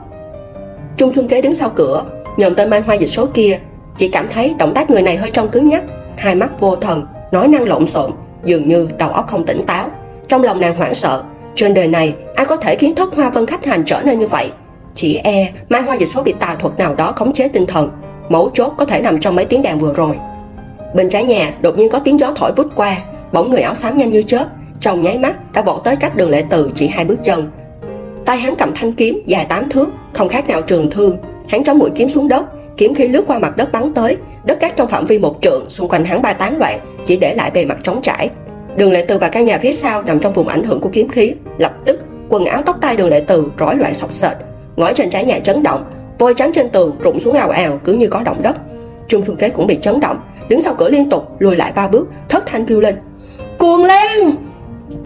Trung 0.98 1.14
Xuân 1.16 1.28
Kế 1.28 1.42
đứng 1.42 1.56
sau 1.56 1.70
cửa, 1.76 2.04
nhầm 2.38 2.56
tên 2.56 2.70
Mai 2.70 2.82
Hoa 2.82 2.96
dịch 2.96 3.10
số 3.10 3.26
kia 3.34 3.60
chỉ 4.00 4.08
cảm 4.08 4.28
thấy 4.32 4.56
động 4.58 4.74
tác 4.74 4.90
người 4.90 5.02
này 5.02 5.18
hơi 5.18 5.32
trông 5.32 5.50
cứng 5.50 5.70
nhắc, 5.70 5.84
hai 6.18 6.36
mắt 6.36 6.60
vô 6.60 6.76
thần, 6.76 7.06
nói 7.32 7.48
năng 7.48 7.64
lộn 7.64 7.88
xộn, 7.88 8.12
dường 8.46 8.68
như 8.68 8.90
đầu 8.98 9.10
óc 9.10 9.28
không 9.28 9.46
tỉnh 9.46 9.66
táo. 9.66 9.90
Trong 10.28 10.44
lòng 10.44 10.62
nàng 10.62 10.76
hoảng 10.76 10.94
sợ, 10.94 11.24
trên 11.56 11.74
đời 11.74 11.88
này 11.88 12.16
ai 12.36 12.46
có 12.46 12.56
thể 12.56 12.76
khiến 12.76 12.96
thất 12.96 13.16
hoa 13.16 13.30
vân 13.30 13.46
khách 13.46 13.66
hành 13.66 13.84
trở 13.86 14.02
nên 14.02 14.20
như 14.20 14.28
vậy? 14.28 14.52
Chỉ 14.96 15.16
e 15.16 15.52
mai 15.70 15.82
hoa 15.82 15.96
dịch 15.96 16.06
số 16.06 16.24
bị 16.24 16.34
tà 16.40 16.56
thuật 16.60 16.78
nào 16.78 16.96
đó 16.96 17.12
khống 17.16 17.34
chế 17.34 17.48
tinh 17.48 17.66
thần, 17.66 17.90
mấu 18.30 18.50
chốt 18.54 18.74
có 18.78 18.86
thể 18.86 19.02
nằm 19.02 19.20
trong 19.20 19.36
mấy 19.36 19.46
tiếng 19.46 19.62
đàn 19.62 19.80
vừa 19.80 19.94
rồi. 19.94 20.16
Bên 20.96 21.10
trái 21.10 21.24
nhà, 21.24 21.54
đột 21.62 21.78
nhiên 21.78 21.90
có 21.90 22.00
tiếng 22.00 22.20
gió 22.20 22.32
thổi 22.36 22.52
vút 22.56 22.68
qua, 22.76 22.98
bóng 23.32 23.50
người 23.50 23.62
áo 23.62 23.76
xám 23.76 23.98
nhanh 23.98 24.10
như 24.10 24.22
chớp, 24.22 24.46
trong 24.80 25.02
nháy 25.02 25.18
mắt 25.18 25.54
đã 25.54 25.62
vọt 25.62 25.84
tới 25.84 25.96
cách 25.96 26.16
đường 26.16 26.30
lệ 26.30 26.44
từ 26.50 26.72
chỉ 26.76 26.88
hai 26.88 27.06
bước 27.06 27.20
chân. 27.24 27.52
Tay 28.26 28.38
hắn 28.38 28.56
cầm 28.56 28.72
thanh 28.76 28.94
kiếm 28.94 29.22
dài 29.26 29.46
tám 29.50 29.70
thước, 29.70 29.90
không 30.14 30.30
khác 30.30 30.48
nào 30.48 30.62
trường 30.62 30.92
thương, 30.92 31.18
hắn 31.48 31.64
chống 31.64 31.78
mũi 31.78 31.90
kiếm 31.96 32.10
xuống 32.10 32.28
đất 32.28 32.46
kiếm 32.80 32.94
khí 32.94 33.08
lướt 33.08 33.24
qua 33.28 33.40
mặt 33.40 33.58
đất 33.58 33.72
bắn 33.72 33.94
tới. 33.94 34.18
Đất 34.44 34.60
cát 34.60 34.76
trong 34.76 34.88
phạm 34.88 35.06
vi 35.06 35.20
một 35.20 35.38
trượng, 35.42 35.70
xung 35.70 35.88
quanh 35.90 36.06
hắn 36.06 36.22
ba 36.22 36.34
tán 36.34 36.58
loạn, 36.58 36.80
chỉ 37.06 37.18
để 37.18 37.36
lại 37.36 37.52
bề 37.52 37.66
mặt 37.66 37.78
trống 37.84 38.00
trải. 38.02 38.30
Đường 38.76 38.92
lệ 38.92 39.06
từ 39.08 39.18
và 39.18 39.30
căn 39.30 39.46
nhà 39.46 39.58
phía 39.58 39.74
sau 39.74 40.04
nằm 40.04 40.20
trong 40.20 40.34
vùng 40.34 40.48
ảnh 40.48 40.64
hưởng 40.64 40.82
của 40.82 40.90
kiếm 40.94 41.10
khí, 41.10 41.34
lập 41.58 41.74
tức 41.86 42.00
quần 42.30 42.46
áo 42.46 42.62
tóc 42.66 42.78
tai 42.82 42.98
đường 42.98 43.10
lệ 43.10 43.24
từ 43.28 43.52
rối 43.58 43.76
loạn 43.76 43.94
sọc 43.94 44.12
sệt. 44.12 44.32
Ngói 44.76 44.94
trên 44.94 45.10
trái 45.10 45.26
nhà 45.26 45.40
chấn 45.40 45.64
động, 45.64 45.84
vôi 46.20 46.34
trắng 46.34 46.52
trên 46.54 46.70
tường 46.70 46.98
rụng 47.04 47.20
xuống 47.20 47.34
ào 47.36 47.50
ào 47.50 47.80
cứ 47.84 47.94
như 47.94 48.08
có 48.08 48.22
động 48.24 48.42
đất. 48.42 48.56
Trung 49.08 49.22
phương 49.22 49.36
kế 49.36 49.50
cũng 49.50 49.68
bị 49.68 49.78
chấn 49.82 50.00
động, 50.00 50.20
đứng 50.50 50.62
sau 50.62 50.76
cửa 50.76 50.90
liên 50.90 51.10
tục, 51.10 51.24
lùi 51.40 51.56
lại 51.56 51.72
ba 51.76 51.88
bước, 51.88 52.08
thất 52.30 52.44
thanh 52.46 52.66
kêu 52.66 52.82
lên, 52.82 52.96
cuồng 53.58 53.84
lan 53.84 54.32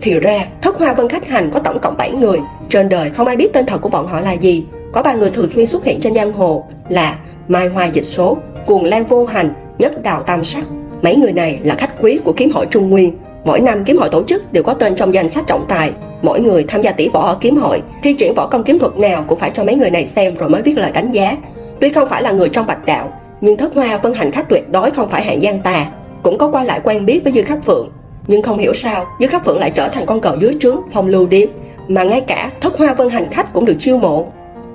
thì 0.02 0.20
ra, 0.20 0.46
thất 0.62 0.78
hoa 0.78 0.94
vân 0.94 1.10
khách 1.10 1.28
hành 1.28 1.52
có 1.52 1.60
tổng 1.60 1.80
cộng 1.80 1.98
7 1.98 2.12
người. 2.12 2.40
Trên 2.70 2.90
đời 2.90 3.10
không 3.10 3.28
ai 3.28 3.36
biết 3.36 3.54
tên 3.54 3.66
thật 3.66 3.82
của 3.82 3.90
bọn 3.90 4.08
họ 4.08 4.20
là 4.20 4.34
gì. 4.34 4.66
Có 4.92 5.04
ba 5.04 5.14
người 5.14 5.30
thường 5.32 5.50
xuyên 5.50 5.66
xuất 5.66 5.86
hiện 5.86 6.00
trên 6.02 6.16
giang 6.16 6.34
hồ 6.34 6.66
là 6.90 7.18
mai 7.54 7.68
hoa 7.68 7.86
dịch 7.86 8.06
số, 8.06 8.38
cuồng 8.66 8.84
lan 8.84 9.04
vô 9.04 9.26
hành 9.26 9.54
nhất 9.78 10.04
đào 10.04 10.24
tam 10.24 10.44
sắc. 10.44 10.64
Mấy 11.02 11.16
người 11.16 11.32
này 11.32 11.60
là 11.64 11.76
khách 11.76 12.02
quý 12.02 12.20
của 12.24 12.34
kiếm 12.34 12.52
hội 12.52 12.66
trung 12.70 12.90
nguyên. 12.90 13.18
Mỗi 13.44 13.60
năm 13.60 13.84
kiếm 13.86 13.98
hội 13.98 14.10
tổ 14.10 14.24
chức 14.24 14.54
đều 14.54 14.64
có 14.64 14.74
tên 14.74 14.96
trong 14.96 15.14
danh 15.14 15.30
sách 15.30 15.44
trọng 15.48 15.66
tài. 15.68 15.92
Mỗi 16.22 16.40
người 16.40 16.66
tham 16.68 16.82
gia 16.82 16.92
tỷ 16.92 17.08
võ 17.08 17.22
ở 17.22 17.38
kiếm 17.42 17.58
hội 17.58 17.82
thi 18.04 18.14
triển 18.14 18.34
võ 18.36 18.48
công 18.48 18.64
kiếm 18.64 18.80
thuật 18.80 18.98
nào 18.98 19.26
cũng 19.28 19.40
phải 19.40 19.52
cho 19.54 19.64
mấy 19.64 19.76
người 19.76 19.90
này 19.90 20.06
xem 20.06 20.36
rồi 20.36 20.50
mới 20.50 20.62
viết 20.62 20.78
lời 20.78 20.92
đánh 20.92 21.12
giá. 21.12 21.38
Tuy 21.82 21.90
không 21.90 22.10
phải 22.10 22.24
là 22.24 22.32
người 22.32 22.50
trong 22.50 22.68
bạch 22.68 22.86
đạo, 22.86 23.14
nhưng 23.42 23.58
thất 23.58 23.74
hoa 23.74 23.98
vân 23.98 24.14
hành 24.14 24.32
khách 24.32 24.50
tuyệt 24.50 24.70
đối 24.72 24.92
không 24.92 25.10
phải 25.10 25.24
hạng 25.24 25.42
gian 25.42 25.62
tà, 25.62 25.86
cũng 26.24 26.38
có 26.38 26.52
qua 26.52 26.64
lại 26.64 26.80
quen 26.84 27.06
biết 27.06 27.24
với 27.24 27.34
dư 27.34 27.42
khắc 27.42 27.66
phượng. 27.66 27.90
Nhưng 28.28 28.42
không 28.42 28.58
hiểu 28.58 28.74
sao, 28.74 29.06
dư 29.20 29.28
khắc 29.28 29.46
phượng 29.46 29.60
lại 29.60 29.72
trở 29.72 29.88
thành 29.88 30.06
con 30.06 30.22
cờ 30.22 30.38
dưới 30.40 30.56
trướng 30.60 30.78
phong 30.92 31.08
lưu 31.08 31.28
điếm, 31.28 31.48
mà 31.88 32.04
ngay 32.04 32.22
cả 32.22 32.52
thất 32.62 32.78
hoa 32.78 32.94
vân 32.94 33.10
hành 33.10 33.32
khách 33.32 33.54
cũng 33.54 33.66
được 33.66 33.76
chiêu 33.80 33.98
mộ 33.98 34.28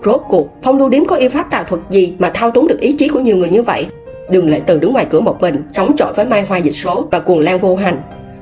rốt 0.04 0.22
cuộc, 0.28 0.48
phong 0.62 0.78
lưu 0.78 0.88
điếm 0.88 1.04
có 1.04 1.16
yêu 1.16 1.30
pháp 1.30 1.50
tà 1.50 1.62
thuật 1.62 1.80
gì 1.90 2.14
mà 2.18 2.30
thao 2.34 2.50
túng 2.50 2.68
được 2.68 2.80
ý 2.80 2.92
chí 2.92 3.08
của 3.08 3.20
nhiều 3.20 3.36
người 3.36 3.48
như 3.48 3.62
vậy? 3.62 3.86
Đường 4.30 4.50
lệ 4.50 4.60
từ 4.66 4.78
đứng 4.78 4.92
ngoài 4.92 5.06
cửa 5.10 5.20
một 5.20 5.40
mình, 5.40 5.62
chống 5.72 5.96
chọi 5.96 6.12
với 6.14 6.24
mai 6.24 6.42
hoa 6.42 6.58
dịch 6.58 6.70
số 6.70 7.06
và 7.10 7.18
cuồng 7.18 7.38
lan 7.38 7.58
vô 7.58 7.76
hành. 7.76 7.96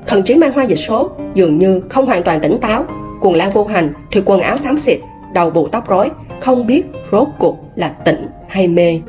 Thần 0.07 0.23
trí 0.23 0.35
mai 0.35 0.51
hoa 0.51 0.65
dịch 0.65 0.79
số 0.79 1.11
dường 1.35 1.59
như 1.59 1.81
không 1.89 2.07
hoàn 2.07 2.23
toàn 2.23 2.41
tỉnh 2.41 2.59
táo. 2.61 2.85
Cuồng 3.21 3.35
lan 3.35 3.51
vô 3.53 3.65
hành 3.65 3.93
thì 4.13 4.23
quần 4.25 4.41
áo 4.41 4.57
xám 4.57 4.79
xịt, 4.79 5.01
đầu 5.35 5.51
bù 5.51 5.69
tóc 5.69 5.89
rối, 5.89 6.11
không 6.41 6.67
biết 6.67 6.83
rốt 7.13 7.29
cuộc 7.39 7.57
là 7.75 7.89
tỉnh 7.89 8.27
hay 8.49 8.69
mê. 8.69 9.01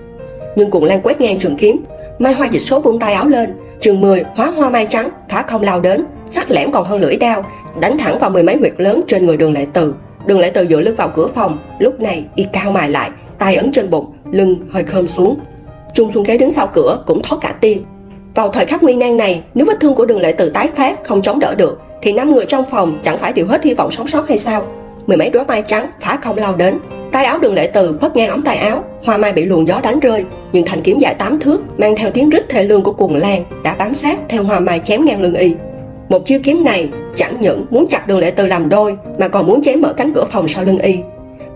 Nhưng 0.56 0.72
cuồng 0.72 0.84
lan 0.84 1.02
quét 1.04 1.22
ngang 1.22 1.40
trường 1.40 1.58
kiếm, 1.58 1.84
mai 2.20 2.34
hoa 2.34 2.48
dịch 2.48 2.60
số 2.60 2.80
vung 2.80 3.00
tay 3.00 3.14
áo 3.14 3.28
lên, 3.28 3.54
trường 3.80 4.02
mười 4.02 4.24
hóa 4.36 4.46
hoa 4.46 4.70
mai 4.70 4.88
trắng, 4.90 5.10
phá 5.30 5.42
không 5.42 5.62
lao 5.62 5.80
đến, 5.80 6.06
sắc 6.30 6.52
lẻm 6.52 6.72
còn 6.72 6.86
hơn 6.86 7.02
lưỡi 7.02 7.18
đao, 7.18 7.44
đánh 7.80 7.98
thẳng 7.98 8.20
vào 8.20 8.30
mười 8.30 8.44
mấy 8.44 8.58
huyệt 8.58 8.74
lớn 8.78 9.02
trên 9.08 9.26
người 9.26 9.38
đường 9.38 9.54
lệ 9.54 9.66
từ 9.74 9.94
đường 10.28 10.40
lệ 10.40 10.50
từ 10.50 10.68
dựa 10.68 10.80
lưng 10.80 10.96
vào 10.96 11.10
cửa 11.10 11.28
phòng. 11.28 11.58
Lúc 11.80 12.02
này, 12.02 12.26
y 12.36 12.46
cao 12.54 12.72
mài 12.72 12.90
lại, 12.90 13.10
tay 13.40 13.56
ấn 13.56 13.72
trên 13.72 13.90
bụng, 13.90 14.06
lưng 14.32 14.58
hơi 14.72 14.84
khom 14.84 15.08
xuống. 15.08 15.40
Trung 15.94 16.12
xuân 16.14 16.26
kế 16.26 16.38
đứng 16.38 16.52
sau 16.52 16.68
cửa, 16.68 17.04
cũng 17.06 17.22
thoát 17.22 17.38
cả 17.42 17.54
tiên 17.62 17.84
vào 18.38 18.50
thời 18.50 18.66
khắc 18.66 18.84
nguy 18.84 18.96
nan 18.96 19.18
này, 19.18 19.42
nếu 19.54 19.66
vết 19.66 19.80
thương 19.80 19.96
của 19.96 20.06
đường 20.06 20.22
lệ 20.22 20.32
từ 20.32 20.50
tái 20.50 20.68
phát, 20.68 21.04
không 21.04 21.22
chống 21.22 21.40
đỡ 21.40 21.56
được, 21.56 21.82
thì 22.02 22.12
năm 22.12 22.32
người 22.32 22.46
trong 22.46 22.66
phòng 22.70 23.00
chẳng 23.04 23.18
phải 23.18 23.34
đều 23.34 23.48
hết 23.48 23.64
hy 23.64 23.74
vọng 23.74 23.92
sống 23.92 24.08
sót 24.08 24.28
hay 24.28 24.38
sao? 24.38 24.66
Mười 25.08 25.18
mấy 25.18 25.30
đóa 25.30 25.44
mai 25.44 25.62
trắng 25.62 25.88
phá 26.02 26.20
không 26.22 26.38
lao 26.38 26.56
đến. 26.56 26.80
Tay 27.12 27.26
áo 27.26 27.40
đường 27.40 27.54
lệ 27.54 27.68
từ 27.74 27.98
vất 28.02 28.16
ngang 28.16 28.30
ống 28.30 28.42
tay 28.42 28.58
áo, 28.58 28.84
hoa 29.06 29.18
mai 29.18 29.34
bị 29.34 29.46
luồng 29.46 29.68
gió 29.68 29.80
đánh 29.84 30.00
rơi, 30.00 30.26
nhưng 30.52 30.66
thanh 30.66 30.82
kiếm 30.82 31.00
dài 31.00 31.16
tám 31.16 31.40
thước, 31.40 31.64
mang 31.80 31.96
theo 31.96 32.12
tiếng 32.12 32.30
rít 32.30 32.46
thê 32.50 32.64
lương 32.64 32.84
của 32.84 32.94
cuồng 32.94 33.16
lan, 33.16 33.44
đã 33.64 33.76
bám 33.80 33.94
sát 33.94 34.20
theo 34.30 34.44
hoa 34.44 34.60
mai 34.60 34.80
chém 34.80 35.06
ngang 35.06 35.22
lưng 35.22 35.36
y 35.36 35.56
một 36.10 36.26
chiêu 36.26 36.40
kiếm 36.44 36.64
này 36.64 36.90
chẳng 37.16 37.38
những 37.40 37.66
muốn 37.70 37.88
chặt 37.88 38.08
đường 38.08 38.20
lệ 38.20 38.32
từ 38.32 38.46
làm 38.46 38.70
đôi, 38.70 38.98
mà 39.18 39.28
còn 39.28 39.48
muốn 39.48 39.62
chém 39.64 39.82
mở 39.82 39.94
cánh 39.94 40.14
cửa 40.14 40.26
phòng 40.26 40.48
sau 40.48 40.64
lưng 40.64 40.78
y. 40.78 41.00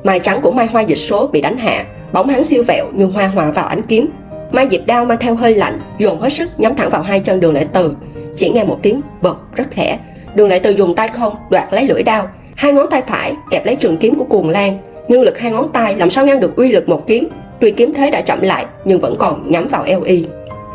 Mai 0.04 0.20
trắng 0.20 0.40
của 0.42 0.52
mai 0.52 0.66
hoa 0.66 0.82
dịch 0.82 0.98
số 0.98 1.28
bị 1.28 1.42
đánh 1.42 1.58
hạ, 1.58 1.86
bóng 2.14 2.30
hắn 2.30 2.44
siêu 2.44 2.64
vẹo 2.68 2.86
như 2.94 3.06
hoa 3.06 3.28
hòa 3.28 3.52
vào 3.52 3.66
ánh 3.66 3.82
kiếm. 3.82 4.10
Mai 4.52 4.68
diệp 4.72 4.82
đao 4.86 5.06
mang 5.06 5.18
theo 5.22 5.36
hơi 5.36 5.56
lạnh 5.56 5.80
dồn 5.98 6.22
hết 6.22 6.30
sức 6.30 6.60
nhắm 6.60 6.76
thẳng 6.76 6.90
vào 6.90 7.02
hai 7.02 7.20
chân 7.20 7.40
đường 7.40 7.54
lệ 7.54 7.66
từ. 7.74 7.96
Chỉ 8.36 8.50
nghe 8.50 8.64
một 8.64 8.80
tiếng 8.82 9.02
bật 9.22 9.38
rất 9.56 9.72
khẽ. 9.72 10.00
Đường 10.36 10.48
lệ 10.48 10.60
từ 10.60 10.72
dùng 10.72 10.96
tay 10.96 11.08
không, 11.08 11.36
đoạt 11.50 11.74
lấy 11.74 11.88
lưỡi 11.88 12.04
đao. 12.04 12.28
Hai 12.56 12.74
ngón 12.74 12.90
tay 12.90 13.02
phải 13.02 13.34
kẹp 13.52 13.66
lấy 13.66 13.76
trường 13.76 13.98
kiếm 13.98 14.16
của 14.16 14.24
cuồng 14.24 14.50
lan. 14.50 14.78
Nhưng 15.08 15.22
lực 15.22 15.38
hai 15.38 15.52
ngón 15.52 15.72
tay 15.74 15.96
làm 15.96 16.10
sao 16.10 16.26
ngăn 16.26 16.40
được 16.40 16.56
uy 16.56 16.72
lực 16.72 16.90
một 16.90 17.08
kiếm? 17.08 17.28
Tuy 17.60 17.72
kiếm 17.72 17.94
thế 17.94 18.12
đã 18.12 18.22
chậm 18.22 18.42
lại, 18.42 18.66
nhưng 18.86 19.00
vẫn 19.00 19.16
còn 19.20 19.52
nhắm 19.52 19.68
vào 19.68 19.84
eo 19.84 20.02
y. 20.02 20.26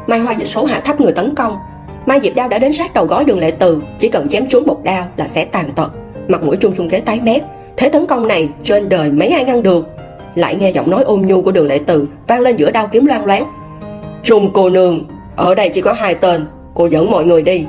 Mai 0.07 0.18
hoa 0.18 0.35
dịch 0.35 0.49
số 0.49 0.64
hạ 0.64 0.81
thấp 0.81 1.01
người 1.01 1.12
tấn 1.12 1.35
công 1.35 1.57
mai 2.07 2.20
diệp 2.22 2.34
đao 2.34 2.48
đã 2.48 2.59
đến 2.59 2.72
sát 2.72 2.94
đầu 2.94 3.07
gói 3.07 3.24
đường 3.24 3.38
lệ 3.38 3.50
từ, 3.50 3.82
chỉ 3.98 4.09
cần 4.09 4.28
chém 4.28 4.48
trúng 4.48 4.66
một 4.66 4.84
đao 4.84 5.07
là 5.16 5.28
sẽ 5.28 5.44
tàn 5.44 5.64
tật. 5.76 5.90
Mặt 6.28 6.42
mũi 6.42 6.57
trung 6.57 6.74
xuân 6.74 6.90
kế 6.90 7.00
tái 7.00 7.20
mét. 7.22 7.42
Thế 7.76 7.88
tấn 7.88 8.07
công 8.07 8.28
này 8.28 8.48
trên 8.62 8.88
đời 8.88 9.11
mấy 9.11 9.28
ai 9.28 9.44
ngăn 9.44 9.62
được? 9.62 9.88
Lại 10.34 10.57
nghe 10.57 10.70
giọng 10.70 10.90
nói 10.90 11.04
ôn 11.04 11.22
nhu 11.22 11.42
của 11.42 11.50
đường 11.52 11.66
lệ 11.66 11.80
từ 11.86 12.09
vang 12.26 12.40
lên 12.40 12.57
giữa 12.57 12.70
đao 12.70 12.88
kiếm 12.92 13.07
loang 13.07 13.26
loáng. 13.26 13.44
Trung 14.22 14.50
cô 14.52 14.70
nương, 14.70 15.04
ở 15.36 15.54
đây 15.54 15.68
chỉ 15.68 15.80
có 15.80 15.92
hai 15.92 16.14
tên, 16.14 16.46
cô 16.74 16.86
dẫn 16.86 17.11
mọi 17.11 17.24
người 17.24 17.42
đi. 17.42 17.64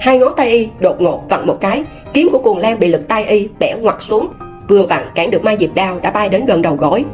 Hai 0.00 0.18
ngón 0.18 0.32
tay 0.36 0.50
y 0.50 0.68
đột 0.78 1.00
ngột 1.00 1.22
vặn 1.28 1.46
một 1.46 1.60
cái, 1.60 1.84
kiếm 2.12 2.28
của 2.32 2.38
cuồng 2.38 2.58
lan 2.58 2.78
bị 2.78 2.88
lực 2.88 3.08
tay 3.08 3.24
y 3.24 3.48
bẻ 3.58 3.74
ngoặt 3.80 3.96
xuống. 3.98 4.28
Vừa 4.68 4.86
vặn 4.86 5.02
cản 5.14 5.30
được 5.30 5.44
mai 5.44 5.56
diệp 5.60 5.74
đao 5.74 5.98
đã 6.02 6.10
bay 6.10 6.28
đến 6.28 6.44
gần 6.44 6.62
đầu 6.62 6.74
gối. 6.74 7.04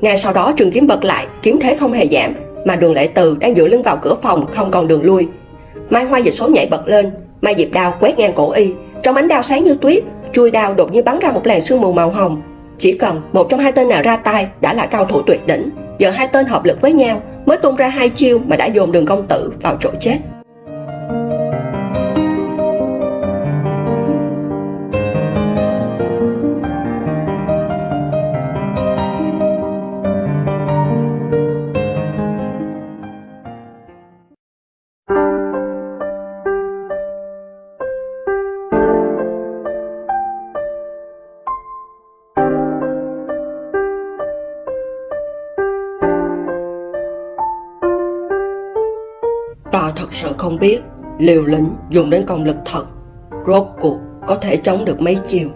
Ngay 0.00 0.16
sau 0.16 0.32
đó 0.32 0.52
trường 0.56 0.70
kiếm 0.70 0.86
bật 0.86 1.04
lại, 1.04 1.26
kiếm 1.42 1.58
thế 1.60 1.76
không 1.76 1.92
hề 1.92 2.06
giảm, 2.12 2.34
mà 2.64 2.76
đường 2.76 2.92
lệ 2.92 3.06
từ 3.06 3.36
đang 3.40 3.54
dựa 3.54 3.66
lưng 3.66 3.82
vào 3.82 3.98
cửa 4.02 4.14
phòng, 4.22 4.46
không 4.46 4.70
còn 4.70 4.88
đường 4.88 5.02
lui 5.02 5.28
mai 5.90 6.04
hoa 6.04 6.18
dịch 6.18 6.34
số 6.34 6.48
nhảy 6.48 6.66
bật 6.66 6.88
lên. 6.88 7.10
Mai 7.40 7.54
diệp 7.58 7.72
đao 7.72 7.94
quét 8.00 8.18
ngang 8.18 8.32
cổ 8.34 8.50
y. 8.50 8.72
Trong 9.02 9.16
ánh 9.16 9.28
đao 9.28 9.42
sáng 9.42 9.64
như 9.64 9.74
tuyết, 9.80 10.04
chui 10.32 10.50
đao 10.50 10.74
đột 10.74 10.92
nhiên 10.92 11.04
bắn 11.04 11.18
ra 11.18 11.30
một 11.30 11.46
làn 11.46 11.60
sương 11.60 11.80
mù 11.80 11.92
màu 11.92 12.10
hồng. 12.10 12.42
Chỉ 12.78 12.92
cần 12.92 13.20
một 13.32 13.46
trong 13.50 13.60
hai 13.60 13.72
tên 13.72 13.88
nào 13.88 14.02
ra 14.02 14.16
tay 14.16 14.46
đã 14.60 14.74
là 14.74 14.86
cao 14.86 15.04
thủ 15.04 15.22
tuyệt 15.22 15.46
đỉnh. 15.46 15.70
Giờ 15.98 16.10
hai 16.10 16.28
tên 16.28 16.46
hợp 16.46 16.64
lực 16.64 16.80
với 16.80 16.92
nhau, 16.92 17.22
mới 17.46 17.56
tung 17.56 17.76
ra 17.76 17.88
hai 17.88 18.08
chiêu 18.08 18.40
mà 18.46 18.56
đã 18.56 18.66
dồn 18.66 18.92
đường 18.92 19.06
công 19.06 19.26
tử 19.26 19.52
vào 19.62 19.76
chỗ 19.80 19.90
chết. 20.00 20.18
Thực 50.10 50.16
sự 50.16 50.34
không 50.38 50.58
biết. 50.58 50.80
Liều 51.18 51.44
lĩnh 51.44 51.68
dùng 51.90 52.10
đến 52.10 52.22
công 52.26 52.44
lực 52.44 52.56
thật, 52.64 52.84
rốt 53.46 53.66
cuộc 53.80 53.98
có 54.26 54.36
thể 54.36 54.56
chống 54.56 54.84
được 54.84 55.00
mấy 55.00 55.18
chiều. 55.28 55.48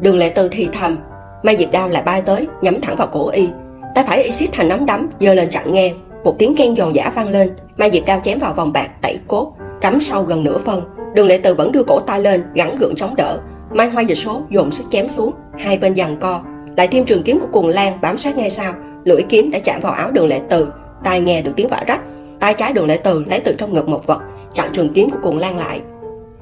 Đường 0.00 0.18
lệ 0.18 0.28
tư 0.28 0.48
thì 0.52 0.68
thầm 0.72 0.98
mai 1.42 1.56
diệp 1.56 1.72
đao 1.72 1.88
lại 1.88 2.02
bay 2.02 2.22
tới, 2.22 2.48
nhắm 2.62 2.80
thẳng 2.80 2.96
vào 2.96 3.08
cổ 3.12 3.28
y. 3.28 3.48
Tay 3.94 4.04
phải 4.08 4.22
y 4.22 4.30
siết 4.30 4.48
thành 4.52 4.68
nắm 4.68 4.86
đấm, 4.86 5.10
giơ 5.20 5.34
lên 5.34 5.48
chặn 5.50 5.72
nghe 5.72 5.92
một 6.24 6.36
tiếng 6.38 6.54
khen 6.54 6.76
giòn 6.76 6.92
giả 6.92 7.12
vang 7.14 7.28
lên 7.28 7.50
mai 7.76 7.90
diệp 7.90 8.06
đao 8.06 8.20
chém 8.24 8.38
vào 8.38 8.54
vòng 8.54 8.72
bạc, 8.72 8.88
tẩy 9.02 9.18
cốt, 9.28 9.52
cắm 9.80 10.00
sâu 10.00 10.22
gần 10.22 10.44
nửa 10.44 10.58
phân 10.58 10.82
đường 11.14 11.26
lệ 11.26 11.38
tư 11.38 11.54
vẫn 11.54 11.72
đưa 11.72 11.82
cổ 11.82 12.00
tay 12.00 12.20
lên 12.20 12.44
gắn 12.54 12.76
gượng 12.76 12.94
chống 12.96 13.16
đỡ. 13.16 13.38
Mai 13.70 13.88
hoa 13.88 14.02
dịch 14.02 14.18
số 14.18 14.42
dồn 14.50 14.70
sức 14.70 14.84
chém 14.90 15.08
xuống, 15.08 15.32
hai 15.58 15.78
bên 15.78 15.96
giằng 15.96 16.16
co. 16.16 16.40
Lại 16.76 16.88
thêm 16.88 17.04
trường 17.04 17.22
kiếm 17.22 17.40
của 17.40 17.46
cuồng 17.52 17.68
lan 17.68 17.98
bám 18.00 18.18
sát 18.18 18.36
ngay 18.36 18.50
sau, 18.50 18.72
lưỡi 19.04 19.22
kiếm 19.28 19.50
đã 19.50 19.58
chạm 19.58 19.80
vào 19.80 19.92
áo 19.92 20.10
đường 20.10 20.26
lệ 20.26 20.40
từ 20.48 20.68
tai 21.04 21.20
nghe 21.20 21.42
được 21.42 21.52
tiếng 21.56 21.68
vả 21.68 21.84
rách 21.86 22.00
tay 22.40 22.54
trái 22.54 22.72
đường 22.72 22.86
Lễ 22.86 22.98
từ 23.04 23.24
lấy 23.26 23.40
từ 23.40 23.54
trong 23.58 23.74
ngực 23.74 23.88
một 23.88 24.06
vật, 24.06 24.20
chặn 24.54 24.68
trường 24.72 24.92
kiếm 24.92 25.10
của 25.10 25.18
cuồng 25.22 25.38
lan 25.38 25.56
lại. 25.56 25.80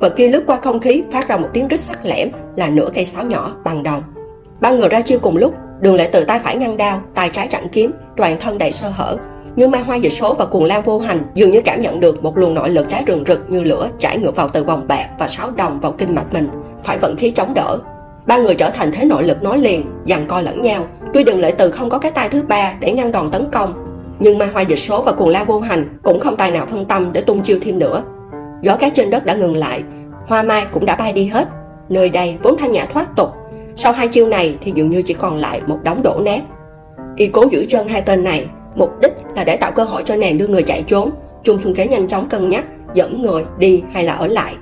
Vật 0.00 0.16
kia 0.16 0.28
lướt 0.28 0.42
qua 0.46 0.58
không 0.62 0.80
khí, 0.80 1.02
phát 1.12 1.28
ra 1.28 1.36
một 1.36 1.48
tiếng 1.52 1.68
rít 1.68 1.80
sắc 1.80 2.04
lẻm, 2.04 2.30
là 2.56 2.68
nửa 2.68 2.88
cây 2.94 3.04
sáo 3.04 3.24
nhỏ 3.24 3.56
bằng 3.64 3.82
đồng. 3.82 4.02
Ba 4.60 4.70
người 4.70 4.88
ra 4.88 5.00
chiêu 5.00 5.18
cùng 5.18 5.36
lúc, 5.36 5.54
đường 5.80 5.94
lệ 5.94 6.08
từ 6.12 6.24
tay 6.24 6.40
phải 6.44 6.56
ngăn 6.56 6.76
đao, 6.76 7.00
tay 7.14 7.30
trái 7.32 7.48
chặn 7.48 7.68
kiếm, 7.72 7.92
toàn 8.16 8.36
thân 8.40 8.58
đầy 8.58 8.72
sơ 8.72 8.88
hở. 8.88 9.16
Nhưng 9.56 9.70
mai 9.70 9.82
hoa 9.82 9.96
dịch 9.96 10.12
số 10.12 10.34
và 10.34 10.46
cuồng 10.46 10.64
lan 10.64 10.82
vô 10.82 10.98
hành 10.98 11.26
dường 11.34 11.50
như 11.50 11.60
cảm 11.60 11.80
nhận 11.80 12.00
được 12.00 12.22
một 12.22 12.38
luồng 12.38 12.54
nội 12.54 12.70
lực 12.70 12.88
cháy 12.88 13.02
rừng 13.06 13.24
rực 13.26 13.50
như 13.50 13.62
lửa 13.62 13.88
chảy 13.98 14.18
ngược 14.18 14.36
vào 14.36 14.48
từ 14.48 14.64
vòng 14.64 14.84
bạc 14.88 15.06
và 15.18 15.28
sáo 15.28 15.50
đồng 15.50 15.80
vào 15.80 15.92
kinh 15.92 16.14
mạch 16.14 16.32
mình, 16.32 16.48
phải 16.84 16.98
vận 16.98 17.16
khí 17.16 17.30
chống 17.30 17.54
đỡ. 17.54 17.78
Ba 18.26 18.38
người 18.38 18.54
trở 18.54 18.70
thành 18.70 18.92
thế 18.92 19.04
nội 19.04 19.22
lực 19.22 19.42
nói 19.42 19.58
liền 19.58 19.84
dằn 20.04 20.26
co 20.26 20.40
lẫn 20.40 20.62
nhau. 20.62 20.84
Tuy 21.14 21.24
đường 21.24 21.40
lệ 21.40 21.54
từ 21.58 21.70
không 21.70 21.90
có 21.90 21.98
cái 21.98 22.10
tay 22.10 22.28
thứ 22.28 22.42
ba 22.42 22.74
để 22.80 22.92
ngăn 22.92 23.12
đòn 23.12 23.30
tấn 23.30 23.50
công 23.52 23.72
nhưng 24.18 24.38
mai 24.38 24.48
hoa 24.48 24.62
dịch 24.62 24.78
số 24.78 25.02
và 25.02 25.12
cuồng 25.12 25.28
la 25.28 25.44
vô 25.44 25.60
hành 25.60 25.98
cũng 26.02 26.20
không 26.20 26.36
tài 26.36 26.50
nào 26.50 26.66
phân 26.66 26.84
tâm 26.84 27.12
để 27.12 27.20
tung 27.20 27.42
chiêu 27.42 27.58
thêm 27.62 27.78
nữa. 27.78 28.02
Gió 28.62 28.76
cát 28.76 28.94
trên 28.94 29.10
đất 29.10 29.24
đã 29.24 29.34
ngừng 29.34 29.56
lại, 29.56 29.82
hoa 30.26 30.42
mai 30.42 30.66
cũng 30.72 30.86
đã 30.86 30.96
bay 30.96 31.12
đi 31.12 31.26
hết. 31.26 31.48
Nơi 31.88 32.08
đây 32.08 32.38
vốn 32.42 32.56
thanh 32.56 32.70
nhã 32.70 32.84
thoát 32.84 33.16
tục, 33.16 33.28
sau 33.76 33.92
hai 33.92 34.08
chiêu 34.08 34.26
này 34.26 34.56
thì 34.60 34.72
dường 34.74 34.90
như 34.90 35.02
chỉ 35.02 35.14
còn 35.14 35.36
lại 35.36 35.60
một 35.66 35.78
đống 35.82 36.02
đổ 36.02 36.20
nát. 36.24 36.40
Y 37.16 37.26
cố 37.26 37.44
giữ 37.50 37.64
chân 37.68 37.88
hai 37.88 38.02
tên 38.02 38.24
này, 38.24 38.46
mục 38.74 38.90
đích 39.02 39.12
là 39.36 39.44
để 39.44 39.56
tạo 39.56 39.72
cơ 39.72 39.84
hội 39.84 40.02
cho 40.04 40.16
nàng 40.16 40.38
đưa 40.38 40.46
người 40.46 40.62
chạy 40.62 40.82
trốn. 40.82 41.10
Chung 41.42 41.58
Phương 41.58 41.74
Kế 41.74 41.86
nhanh 41.86 42.08
chóng 42.08 42.28
cân 42.28 42.50
nhắc 42.50 42.64
dẫn 42.94 43.22
người 43.22 43.44
đi 43.58 43.82
hay 43.92 44.04
là 44.04 44.12
ở 44.12 44.26
lại. 44.26 44.56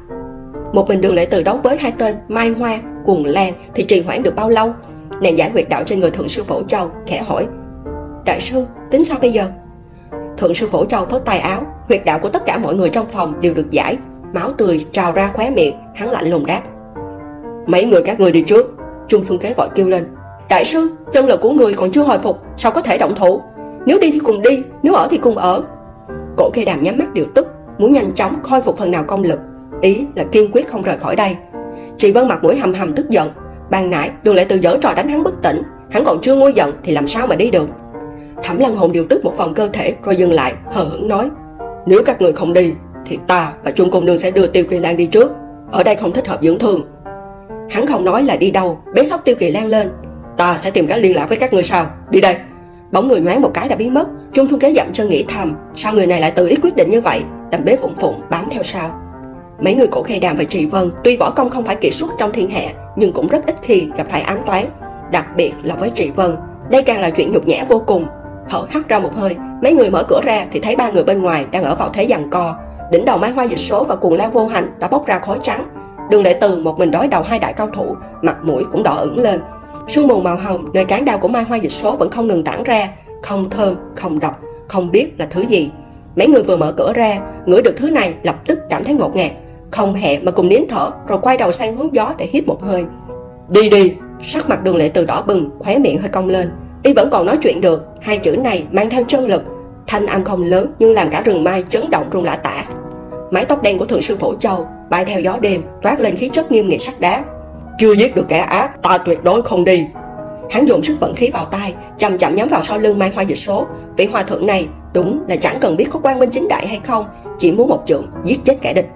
Một 0.72 0.88
mình 0.88 1.00
đường 1.00 1.14
lệ 1.14 1.26
từ 1.26 1.42
đấu 1.42 1.56
với 1.62 1.78
hai 1.78 1.92
tên 1.98 2.14
Mai 2.28 2.48
Hoa, 2.48 2.80
Cuồng 3.04 3.24
Lan 3.24 3.52
thì 3.74 3.82
trì 3.82 4.00
hoãn 4.00 4.22
được 4.22 4.36
bao 4.36 4.50
lâu? 4.50 4.72
Nàng 5.20 5.38
giải 5.38 5.50
huyệt 5.50 5.68
đạo 5.68 5.82
trên 5.86 6.00
người 6.00 6.10
thượng 6.10 6.28
sư 6.28 6.42
Phổ 6.44 6.62
Châu, 6.62 6.90
khẽ 7.06 7.22
hỏi. 7.22 7.46
Đại 8.24 8.40
sư, 8.40 8.66
tính 8.94 9.04
sao 9.04 9.18
bây 9.20 9.32
giờ? 9.32 9.44
Thượng 10.36 10.54
sư 10.54 10.68
Phổ 10.70 10.84
Châu 10.84 11.04
phớt 11.04 11.24
tay 11.24 11.38
áo, 11.38 11.62
huyệt 11.88 12.04
đạo 12.04 12.18
của 12.18 12.28
tất 12.28 12.46
cả 12.46 12.58
mọi 12.58 12.74
người 12.74 12.88
trong 12.88 13.06
phòng 13.08 13.40
đều 13.40 13.54
được 13.54 13.70
giải, 13.70 13.96
máu 14.32 14.52
tươi 14.52 14.86
trào 14.92 15.12
ra 15.12 15.30
khóe 15.34 15.50
miệng, 15.50 15.74
hắn 15.94 16.10
lạnh 16.10 16.30
lùng 16.30 16.46
đáp. 16.46 16.62
Mấy 17.66 17.84
người 17.84 18.02
các 18.02 18.20
người 18.20 18.32
đi 18.32 18.42
trước, 18.42 18.74
Trung 19.08 19.24
Phương 19.24 19.38
Kế 19.38 19.54
vội 19.56 19.68
kêu 19.74 19.88
lên. 19.88 20.06
Đại 20.48 20.64
sư, 20.64 20.96
chân 21.12 21.26
lực 21.26 21.40
của 21.40 21.50
người 21.50 21.74
còn 21.74 21.90
chưa 21.90 22.02
hồi 22.02 22.18
phục, 22.18 22.38
sao 22.56 22.72
có 22.72 22.80
thể 22.80 22.98
động 22.98 23.14
thủ? 23.16 23.42
Nếu 23.86 23.98
đi 24.00 24.10
thì 24.10 24.18
cùng 24.18 24.42
đi, 24.42 24.62
nếu 24.82 24.94
ở 24.94 25.08
thì 25.10 25.18
cùng 25.18 25.36
ở. 25.36 25.62
Cổ 26.36 26.50
cây 26.54 26.64
đàm 26.64 26.82
nhắm 26.82 26.98
mắt 26.98 27.12
điều 27.12 27.26
tức, 27.34 27.46
muốn 27.78 27.92
nhanh 27.92 28.14
chóng 28.14 28.42
khôi 28.42 28.60
phục 28.60 28.76
phần 28.76 28.90
nào 28.90 29.04
công 29.06 29.22
lực. 29.22 29.40
Ý 29.80 30.06
là 30.14 30.24
kiên 30.24 30.50
quyết 30.52 30.68
không 30.68 30.82
rời 30.82 30.96
khỏi 30.96 31.16
đây. 31.16 31.36
Trị 31.98 32.12
Vân 32.12 32.28
mặt 32.28 32.44
mũi 32.44 32.56
hầm 32.56 32.74
hầm 32.74 32.94
tức 32.94 33.10
giận. 33.10 33.30
Ban 33.70 33.90
nãy 33.90 34.10
đường 34.22 34.34
lại 34.34 34.46
từ 34.48 34.56
dở 34.56 34.78
trò 34.80 34.94
đánh 34.96 35.08
hắn 35.08 35.22
bất 35.22 35.42
tỉnh, 35.42 35.62
hắn 35.90 36.04
còn 36.04 36.18
chưa 36.22 36.34
nguôi 36.34 36.52
giận 36.52 36.72
thì 36.82 36.92
làm 36.92 37.06
sao 37.06 37.26
mà 37.26 37.36
đi 37.36 37.50
được. 37.50 37.68
Thẩm 38.44 38.58
Lăng 38.58 38.76
Hồn 38.76 38.92
điều 38.92 39.06
tức 39.10 39.24
một 39.24 39.34
phần 39.36 39.54
cơ 39.54 39.68
thể 39.68 39.94
rồi 40.04 40.16
dừng 40.16 40.32
lại, 40.32 40.54
hờ 40.66 40.84
hững 40.84 41.08
nói: 41.08 41.30
"Nếu 41.86 42.02
các 42.06 42.22
người 42.22 42.32
không 42.32 42.52
đi, 42.52 42.72
thì 43.06 43.18
ta 43.26 43.52
và 43.64 43.70
Trung 43.70 43.90
Công 43.90 44.04
Nương 44.04 44.18
sẽ 44.18 44.30
đưa 44.30 44.46
Tiêu 44.46 44.64
Kỳ 44.70 44.78
Lan 44.78 44.96
đi 44.96 45.06
trước. 45.06 45.32
Ở 45.72 45.82
đây 45.82 45.96
không 45.96 46.12
thích 46.12 46.28
hợp 46.28 46.40
dưỡng 46.42 46.58
thương." 46.58 46.82
Hắn 47.70 47.86
không 47.86 48.04
nói 48.04 48.22
là 48.22 48.36
đi 48.36 48.50
đâu, 48.50 48.78
bế 48.94 49.04
sóc 49.04 49.20
Tiêu 49.24 49.34
Kỳ 49.38 49.50
Lan 49.50 49.66
lên. 49.66 49.90
"Ta 50.36 50.58
sẽ 50.58 50.70
tìm 50.70 50.86
cách 50.86 50.98
liên 50.98 51.16
lạc 51.16 51.28
với 51.28 51.38
các 51.38 51.52
người 51.52 51.62
sau, 51.62 51.86
đi 52.10 52.20
đây." 52.20 52.36
Bóng 52.92 53.08
người 53.08 53.20
nhoáng 53.20 53.42
một 53.42 53.50
cái 53.54 53.68
đã 53.68 53.76
biến 53.76 53.94
mất, 53.94 54.08
Trung 54.32 54.48
Xuân 54.48 54.60
Kế 54.60 54.74
dậm 54.74 54.86
chân 54.92 55.08
nghĩ 55.08 55.24
thầm, 55.28 55.56
sao 55.74 55.92
người 55.92 56.06
này 56.06 56.20
lại 56.20 56.30
tự 56.30 56.48
ý 56.48 56.56
quyết 56.62 56.76
định 56.76 56.90
như 56.90 57.00
vậy, 57.00 57.22
đành 57.50 57.64
bế 57.64 57.76
phụng 57.76 57.94
phụng 57.98 58.20
bám 58.30 58.44
theo 58.50 58.62
sau. 58.62 59.00
Mấy 59.60 59.74
người 59.74 59.86
cổ 59.86 60.02
khê 60.02 60.18
đàm 60.18 60.36
và 60.36 60.44
trì 60.44 60.66
vân 60.66 60.90
tuy 61.04 61.16
võ 61.16 61.30
công 61.30 61.50
không 61.50 61.64
phải 61.64 61.76
kiệt 61.76 61.94
xuất 61.94 62.10
trong 62.18 62.32
thiên 62.32 62.50
hạ 62.50 62.62
nhưng 62.96 63.12
cũng 63.12 63.28
rất 63.28 63.46
ít 63.46 63.56
khi 63.62 63.88
gặp 63.96 64.06
phải 64.10 64.20
ám 64.20 64.38
toán 64.46 64.64
đặc 65.12 65.26
biệt 65.36 65.52
là 65.62 65.74
với 65.74 65.90
trì 65.94 66.10
vân 66.10 66.36
đây 66.70 66.82
càng 66.82 67.00
là 67.00 67.10
chuyện 67.10 67.32
nhục 67.32 67.46
nhã 67.46 67.64
vô 67.68 67.82
cùng 67.86 68.06
thở 68.50 68.66
hắt 68.70 68.88
ra 68.88 68.98
một 68.98 69.14
hơi. 69.14 69.36
Mấy 69.62 69.72
người 69.72 69.90
mở 69.90 70.04
cửa 70.08 70.20
ra 70.24 70.46
thì 70.52 70.60
thấy 70.60 70.76
ba 70.76 70.90
người 70.90 71.04
bên 71.04 71.22
ngoài 71.22 71.46
đang 71.52 71.62
ở 71.62 71.74
vào 71.74 71.88
thế 71.88 72.06
giằng 72.10 72.30
co. 72.30 72.54
Đỉnh 72.90 73.04
đầu 73.04 73.18
mai 73.18 73.30
hoa 73.30 73.44
dịch 73.44 73.58
số 73.58 73.84
và 73.84 73.96
cuồng 73.96 74.14
lao 74.14 74.30
vô 74.30 74.46
hành 74.46 74.74
đã 74.78 74.88
bốc 74.88 75.06
ra 75.06 75.18
khói 75.18 75.38
trắng. 75.42 75.66
Đường 76.10 76.22
lệ 76.22 76.38
từ 76.40 76.58
một 76.58 76.78
mình 76.78 76.90
đối 76.90 77.08
đầu 77.08 77.22
hai 77.22 77.38
đại 77.38 77.52
cao 77.52 77.68
thủ, 77.74 77.96
mặt 78.22 78.36
mũi 78.42 78.64
cũng 78.72 78.82
đỏ 78.82 78.94
ửng 78.94 79.18
lên. 79.18 79.40
Sương 79.88 80.08
mù 80.08 80.20
màu 80.20 80.36
hồng 80.36 80.64
nơi 80.72 80.84
cán 80.84 81.04
đao 81.04 81.18
của 81.18 81.28
mai 81.28 81.42
hoa 81.42 81.58
dịch 81.58 81.72
số 81.72 81.96
vẫn 81.96 82.10
không 82.10 82.26
ngừng 82.26 82.44
tản 82.44 82.62
ra. 82.62 82.88
Không 83.22 83.50
thơm, 83.50 83.74
không 83.96 84.20
độc, 84.20 84.40
không 84.68 84.90
biết 84.90 85.20
là 85.20 85.26
thứ 85.30 85.40
gì. 85.40 85.70
Mấy 86.16 86.26
người 86.26 86.42
vừa 86.42 86.56
mở 86.56 86.72
cửa 86.72 86.92
ra, 86.92 87.18
ngửi 87.46 87.62
được 87.62 87.74
thứ 87.76 87.90
này 87.90 88.14
lập 88.22 88.36
tức 88.46 88.58
cảm 88.70 88.84
thấy 88.84 88.94
ngột 88.94 89.16
ngạt. 89.16 89.30
Không 89.70 89.94
hẹ 89.94 90.20
mà 90.20 90.30
cùng 90.30 90.48
nín 90.48 90.64
thở, 90.68 90.90
rồi 91.08 91.18
quay 91.22 91.36
đầu 91.36 91.52
sang 91.52 91.76
hướng 91.76 91.94
gió 91.94 92.14
để 92.18 92.28
hít 92.32 92.46
một 92.46 92.62
hơi. 92.62 92.84
Đi 93.48 93.70
đi! 93.70 93.92
Sắc 94.22 94.48
mặt 94.48 94.64
đường 94.64 94.76
lệ 94.76 94.88
từ 94.88 95.04
đỏ 95.04 95.22
bừng, 95.26 95.50
khóe 95.58 95.78
miệng 95.78 95.98
hơi 95.98 96.08
cong 96.08 96.28
lên 96.28 96.50
y 96.84 96.92
vẫn 96.92 97.08
còn 97.10 97.26
nói 97.26 97.38
chuyện 97.42 97.60
được. 97.60 97.82
Hai 98.00 98.18
chữ 98.18 98.36
này 98.36 98.64
mang 98.72 98.90
theo 98.90 99.02
chân 99.08 99.26
lực. 99.26 99.42
Thanh 99.86 100.06
âm 100.06 100.24
không 100.24 100.42
lớn, 100.42 100.72
nhưng 100.78 100.92
làm 100.92 101.10
cả 101.10 101.20
rừng 101.20 101.44
mai 101.44 101.64
chấn 101.68 101.90
động 101.90 102.04
rung 102.12 102.24
lả 102.24 102.36
tả. 102.36 102.64
Mái 103.30 103.44
tóc 103.44 103.62
đen 103.62 103.78
của 103.78 103.86
thượng 103.86 104.02
sư 104.02 104.16
phổ 104.16 104.34
châu 104.34 104.66
bay 104.90 105.04
theo 105.04 105.20
gió 105.20 105.38
đêm, 105.40 105.62
toát 105.82 106.00
lên 106.00 106.16
khí 106.16 106.28
chất 106.28 106.52
nghiêm 106.52 106.68
nghị 106.68 106.78
sắt 106.78 107.00
đá 107.00 107.24
chưa 107.78 107.92
giết 107.92 108.16
được 108.16 108.24
kẻ 108.28 108.38
ác, 108.38 108.82
ta 108.82 108.98
tuyệt 108.98 109.24
đối 109.24 109.42
không 109.42 109.64
đi. 109.64 109.86
Hắn 110.50 110.66
dồn 110.66 110.82
sức 110.82 111.00
vận 111.00 111.14
khí 111.14 111.30
vào 111.30 111.44
tay, 111.44 111.74
chậm 111.98 112.18
chậm 112.18 112.36
nhắm 112.36 112.48
vào 112.48 112.62
sau 112.62 112.78
lưng 112.78 112.98
mai 112.98 113.10
hoa 113.14 113.22
dịch 113.22 113.38
số. 113.38 113.66
Vị 113.96 114.06
hòa 114.06 114.22
thượng 114.22 114.46
này, 114.46 114.68
đúng 114.92 115.24
là 115.28 115.36
chẳng 115.36 115.56
cần 115.60 115.76
biết 115.76 115.86
có 115.90 116.00
quan 116.02 116.18
minh 116.18 116.30
chính 116.30 116.48
đại 116.48 116.66
hay 116.66 116.80
không, 116.84 117.04
chỉ 117.38 117.52
muốn 117.52 117.68
một 117.68 117.82
trượng 117.86 118.06
giết 118.24 118.40
chết 118.44 118.58
kẻ 118.62 118.72
địch. 118.72 118.88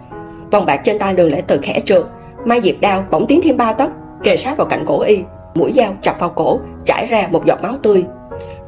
Vòng 0.51 0.66
bạc 0.66 0.80
trên 0.84 0.99
tay 0.99 1.14
đường 1.14 1.30
lễ 1.30 1.43
từ 1.47 1.59
khẽ 1.62 1.80
trượt. 1.84 2.05
Mai 2.45 2.61
diệp 2.64 2.80
đao 2.80 3.05
bỗng 3.11 3.26
tiến 3.26 3.41
thêm 3.45 3.57
ba 3.57 3.72
tấc, 3.72 3.91
kề 4.22 4.36
sát 4.36 4.57
vào 4.57 4.66
cạnh 4.66 4.84
cổ 4.86 5.01
y 5.01 5.18
mũi 5.55 5.72
dao 5.72 5.96
chọc 6.03 6.20
vào 6.20 6.30
cổ, 6.30 6.61
chảy 6.84 7.07
ra 7.07 7.28
một 7.30 7.46
giọt 7.46 7.62
máu 7.62 7.74
tươi. 7.82 8.05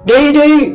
Đi 0.05 0.33
đi! 0.33 0.69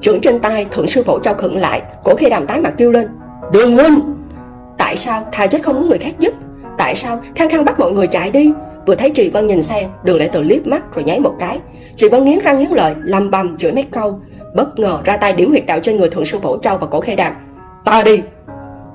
Trưởng 0.00 0.20
trên 0.20 0.38
tay 0.38 0.66
thượng 0.70 0.86
sư 0.86 1.02
phổ 1.02 1.18
cho 1.18 1.34
khựng 1.34 1.56
lại, 1.56 1.82
cổ 2.04 2.14
khi 2.14 2.30
đàm 2.30 2.46
tái 2.46 2.60
mặt 2.60 2.74
kêu 2.76 2.92
lên, 2.92 3.08
đường 3.52 3.76
huynh! 3.76 4.00
Tại 4.78 4.96
sao 4.96 5.22
thà 5.32 5.46
chết 5.46 5.62
không 5.62 5.74
muốn 5.74 5.88
người 5.88 5.98
khác 5.98 6.14
giúp? 6.18 6.34
Tại 6.78 6.94
sao 6.94 7.20
khăng 7.34 7.50
khăng 7.50 7.64
bắt 7.64 7.80
mọi 7.80 7.92
người 7.92 8.06
chạy 8.06 8.30
đi? 8.30 8.52
Vừa 8.86 8.94
thấy 8.94 9.10
trì 9.10 9.28
vân 9.28 9.46
nhìn 9.46 9.62
sang 9.62 9.90
đường 10.04 10.16
Lệ 10.16 10.28
từ 10.32 10.42
liếc 10.42 10.66
mắt 10.66 10.94
rồi 10.94 11.04
nháy 11.04 11.20
một 11.20 11.34
cái. 11.38 11.58
Trì 11.96 12.08
vân 12.08 12.24
nghiến 12.24 12.38
răng 12.38 12.58
nghiến 12.58 12.70
lợi, 12.70 12.94
lầm 12.98 13.30
bầm 13.30 13.56
chửi 13.56 13.72
mấy 13.72 13.82
câu. 13.82 14.20
Bất 14.54 14.78
ngờ 14.78 14.98
ra 15.04 15.16
tay 15.16 15.32
điểm 15.32 15.50
huyệt 15.50 15.66
đạo 15.66 15.80
trên 15.82 15.96
người 15.96 16.10
thượng 16.10 16.24
sư 16.24 16.38
phổ 16.38 16.58
châu 16.58 16.76
và 16.76 16.86
cổ 16.86 17.00
khê 17.00 17.16
đàm, 17.16 17.32
ta 17.84 18.02
đi! 18.02 18.22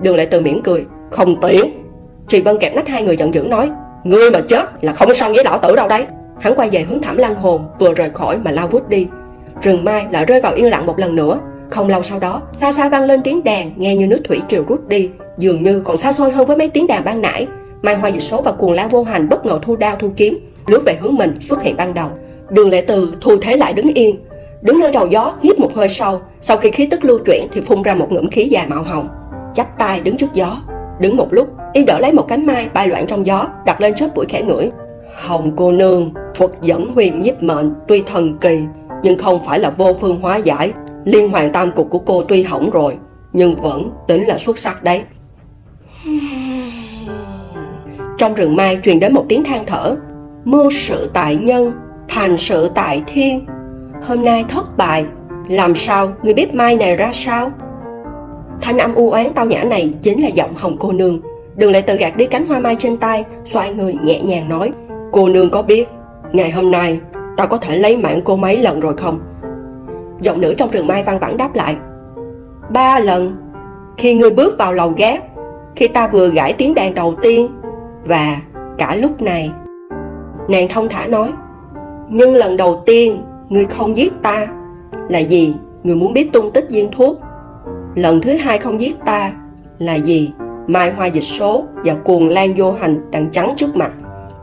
Đường 0.02 0.16
Lệ 0.16 0.26
từ 0.26 0.42
mỉm 0.42 0.62
cười, 0.64 0.86
không 1.12 1.42
tiện 1.42 1.86
Trì 2.28 2.42
Vân 2.42 2.60
kẹp 2.60 2.76
nách 2.76 2.88
hai 2.88 3.04
người 3.04 3.18
giận 3.18 3.34
dữ 3.34 3.42
nói, 3.42 3.70
Ngươi 4.06 4.32
mà 4.32 4.40
chết 4.48 4.66
là 4.82 4.94
không 4.94 5.14
xong 5.14 5.34
với 5.34 5.44
lão 5.44 5.58
tử 5.58 5.76
đâu 5.76 5.88
đấy. 5.88 6.06
Hắn 6.40 6.56
quay 6.56 6.70
về 6.70 6.82
hướng 6.82 7.02
thảm 7.02 7.18
lăng 7.18 7.36
hồn 7.36 7.68
Vừa 7.80 7.94
rời 7.94 8.10
khỏi 8.10 8.38
mà 8.38 8.52
lao 8.52 8.68
vút 8.68 8.90
đi. 8.90 9.08
Rừng 9.62 9.84
mai 9.84 10.06
lại 10.10 10.26
rơi 10.26 10.42
vào 10.42 10.54
yên 10.54 10.70
lặng 10.70 10.86
một 10.86 11.00
lần 11.00 11.16
nữa. 11.16 11.40
Không 11.70 11.88
lâu 11.88 12.02
sau 12.02 12.20
đó 12.20 12.42
xa 12.54 12.72
xa 12.72 12.90
vang 12.90 13.04
lên 13.04 13.22
tiếng 13.24 13.44
đàn 13.44 13.72
Nghe 13.76 13.96
như 13.96 14.08
nước 14.08 14.22
thủy 14.24 14.42
triều 14.48 14.64
rút 14.68 14.88
đi 14.88 15.10
Dường 15.38 15.64
như 15.64 15.82
còn 15.86 15.98
xa 15.98 16.12
xôi 16.12 16.32
hơn 16.32 16.46
với 16.46 16.58
mấy 16.58 16.70
tiếng 16.70 16.88
đàn 16.88 17.04
ban 17.06 17.22
nãy. 17.22 17.48
Mai 17.82 17.96
hoa 17.96 18.10
dịch 18.10 18.20
số 18.24 18.42
và 18.42 18.52
cuồng 18.52 18.72
lan 18.72 18.90
vô 18.90 19.04
hành 19.04 19.30
bất 19.30 19.46
ngờ 19.46 19.60
thu 19.62 19.76
đao 19.76 19.96
thu 19.96 20.12
kiếm 20.16 20.52
lướt 20.68 20.82
về 20.86 20.98
hướng 21.02 21.16
mình 21.16 21.42
xuất 21.42 21.62
hiện 21.62 21.76
ban 21.78 21.94
đầu. 21.94 22.10
Đường 22.50 22.70
lệ 22.70 22.82
từ 22.88 23.14
thu 23.22 23.38
thế 23.42 23.58
lại 23.58 23.74
đứng 23.74 23.94
yên. 23.94 24.16
Đứng 24.62 24.80
nơi 24.80 24.92
đầu 24.92 25.08
gió 25.08 25.34
hít 25.42 25.60
một 25.60 25.72
hơi 25.76 25.88
sâu. 25.88 26.22
Sau 26.42 26.58
khi 26.58 26.72
khí 26.72 26.88
tức 26.92 27.06
lưu 27.06 27.20
chuyển 27.26 27.48
thì 27.52 27.62
phun 27.62 27.84
ra 27.84 27.94
một 27.94 28.12
ngụm 28.12 28.28
khí 28.28 28.44
già 28.44 28.66
màu 28.68 28.84
hồng. 28.84 29.08
Chắp 29.56 29.80
tay 29.80 30.00
đứng 30.00 30.18
trước 30.18 30.34
gió. 30.34 30.58
Đứng 31.00 31.18
một 31.18 31.28
lúc, 31.32 31.48
y 31.74 31.84
đỡ 31.84 32.00
lấy 32.00 32.14
một 32.14 32.28
cánh 32.28 32.46
mai 32.46 32.68
bay 32.74 32.88
loạn 32.88 33.08
trong 33.08 33.26
gió, 33.26 33.48
đặt 33.66 33.82
lên 33.82 33.94
chóp 33.94 34.16
bụi 34.16 34.26
khẽ 34.30 34.42
ngửi. 34.42 34.70
Hồng 35.16 35.52
cô 35.56 35.72
nương, 35.72 36.12
thuật 36.36 36.52
dẫn 36.62 36.88
huyền 36.96 37.20
nhiếp 37.20 37.44
mệnh 37.44 37.74
tuy 37.88 38.04
thần 38.06 38.38
kỳ, 38.38 38.60
nhưng 39.04 39.18
không 39.18 39.40
phải 39.46 39.60
là 39.60 39.70
vô 39.70 39.94
phương 40.02 40.22
hóa 40.22 40.38
giải. 40.38 40.72
Liên 41.06 41.30
hoàn 41.30 41.52
tam 41.52 41.72
cục 41.72 41.90
của 41.90 42.00
cô 42.00 42.24
tuy 42.24 42.44
hỏng 42.44 42.70
rồi, 42.70 42.98
nhưng 43.34 43.56
vẫn 43.56 43.92
tính 44.08 44.28
là 44.28 44.38
xuất 44.38 44.60
sắc 44.60 44.84
đấy. 44.84 45.02
Trong 48.18 48.34
rừng 48.34 48.56
mai 48.56 48.80
truyền 48.84 49.00
đến 49.00 49.14
một 49.14 49.26
tiếng 49.30 49.44
than 49.44 49.66
thở. 49.66 49.96
Mưu 50.46 50.72
sự 50.72 51.10
tại 51.14 51.36
nhân, 51.36 51.72
thành 52.08 52.38
sự 52.38 52.72
tại 52.76 53.04
thiên. 53.08 53.46
Hôm 54.04 54.26
nay 54.26 54.46
thất 54.48 54.78
bại, 54.78 55.06
làm 55.48 55.76
sao 55.76 56.14
người 56.24 56.34
biết 56.34 56.54
mai 56.54 56.76
này 56.76 56.96
ra 56.96 57.12
sao? 57.14 57.52
Thanh 58.62 58.78
âm 58.78 58.96
u 58.96 59.12
oán 59.12 59.28
tao 59.36 59.46
nhã 59.46 59.64
này 59.64 59.94
chính 60.02 60.22
là 60.22 60.28
giọng 60.28 60.56
hồng 60.56 60.76
cô 60.80 60.92
nương. 60.92 61.20
đừng 61.56 61.72
lại 61.72 61.82
tự 61.82 61.96
gạt 61.96 62.18
đi 62.18 62.26
cánh 62.26 62.48
hoa 62.48 62.60
mai 62.60 62.76
trên 62.80 62.98
tay, 62.98 63.26
xoay 63.46 63.74
người 63.74 63.96
nhẹ 64.04 64.22
nhàng 64.22 64.50
nói. 64.50 64.72
Cô 65.16 65.28
nương 65.28 65.50
có 65.50 65.62
biết, 65.62 65.88
ngày 66.32 66.52
hôm 66.52 66.72
nay 66.72 67.00
ta 67.38 67.46
có 67.46 67.58
thể 67.58 67.78
lấy 67.78 67.98
mạng 67.98 68.22
cô 68.24 68.36
mấy 68.36 68.58
lần 68.58 68.80
rồi 68.80 68.94
không? 68.98 69.20
Giọng 70.22 70.42
nữ 70.42 70.54
trong 70.58 70.72
rừng 70.72 70.88
mai 70.88 71.04
văng 71.04 71.20
vẳng 71.20 71.38
đáp 71.38 71.56
lại. 71.56 71.76
Ba 72.70 73.00
lần, 73.00 73.36
khi 73.98 74.14
ngươi 74.14 74.30
bước 74.30 74.58
vào 74.58 74.74
lầu 74.74 74.94
gác, 74.98 75.24
khi 75.76 75.88
ta 75.88 76.08
vừa 76.08 76.30
gãi 76.30 76.54
tiếng 76.54 76.76
đàn 76.76 76.94
đầu 76.94 77.16
tiên, 77.22 77.48
và 78.06 78.38
cả 78.78 78.96
lúc 78.96 79.22
này. 79.22 79.52
Nàng 80.50 80.68
thông 80.70 80.90
thả 80.90 81.06
nói, 81.06 81.30
nhưng 82.10 82.36
lần 82.36 82.58
đầu 82.58 82.84
tiên 82.86 83.24
ngươi 83.50 83.66
không 83.66 83.98
giết 83.98 84.14
ta 84.22 84.48
là 85.10 85.20
gì? 85.20 85.56
Ngươi 85.84 85.96
muốn 85.96 86.14
biết 86.14 86.30
tung 86.34 86.52
tích 86.52 86.66
viên 86.70 86.92
thuốc 86.92 87.20
lần 87.96 88.22
thứ 88.22 88.34
hai 88.34 88.58
không 88.58 88.82
giết 88.82 88.98
ta 89.06 89.32
là 89.80 89.96
gì 89.96 90.32
mai 90.68 90.92
hoa 90.92 91.06
dịch 91.06 91.24
số 91.24 91.64
và 91.76 91.94
cuồng 91.94 92.30
lan 92.30 92.54
vô 92.58 92.72
hành 92.72 93.12
đang 93.12 93.32
trắng 93.32 93.54
trước 93.58 93.76
mặt 93.76 93.92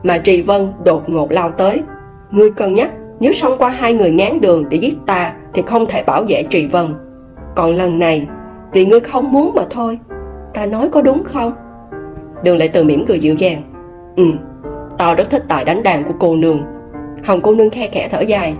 mà 0.02 0.18
trì 0.18 0.42
vân 0.42 0.72
đột 0.84 1.08
ngột 1.08 1.32
lao 1.32 1.50
tới. 1.50 1.82
Ngươi 2.30 2.50
cân 2.50 2.74
nhắc, 2.74 2.90
nếu 3.20 3.32
xông 3.32 3.58
qua 3.58 3.68
hai 3.68 3.94
người 3.94 4.10
ngán 4.10 4.40
đường 4.40 4.68
để 4.68 4.76
giết 4.76 4.94
ta 5.06 5.32
thì 5.54 5.62
không 5.66 5.86
thể 5.86 6.02
bảo 6.02 6.24
vệ 6.28 6.42
trì 6.42 6.66
vân. 6.66 6.86
Còn 7.56 7.74
lần 7.74 7.98
này, 7.98 8.26
vì 8.72 8.86
ngươi 8.86 9.00
không 9.00 9.32
muốn 9.32 9.52
mà 9.54 9.62
thôi, 9.70 9.98
ta 10.54 10.66
nói 10.66 10.88
có 10.88 11.02
đúng 11.02 11.24
không? 11.24 11.52
Đường 12.44 12.58
lại 12.58 12.68
từ 12.68 12.84
mỉm 12.84 13.04
cười 13.06 13.18
dịu 13.20 13.34
dàng. 13.34 13.62
Ừ 14.16 14.24
tao 15.02 15.14
rất 15.14 15.30
thích 15.30 15.44
tài 15.48 15.64
đánh 15.64 15.82
đàn 15.82 16.04
của 16.04 16.14
cô 16.18 16.36
nương. 16.36 16.62
Hồng 17.24 17.40
cô 17.42 17.54
nương 17.54 17.70
khe 17.70 17.88
khẽ 17.92 18.08
thở 18.10 18.20
dài. 18.20 18.54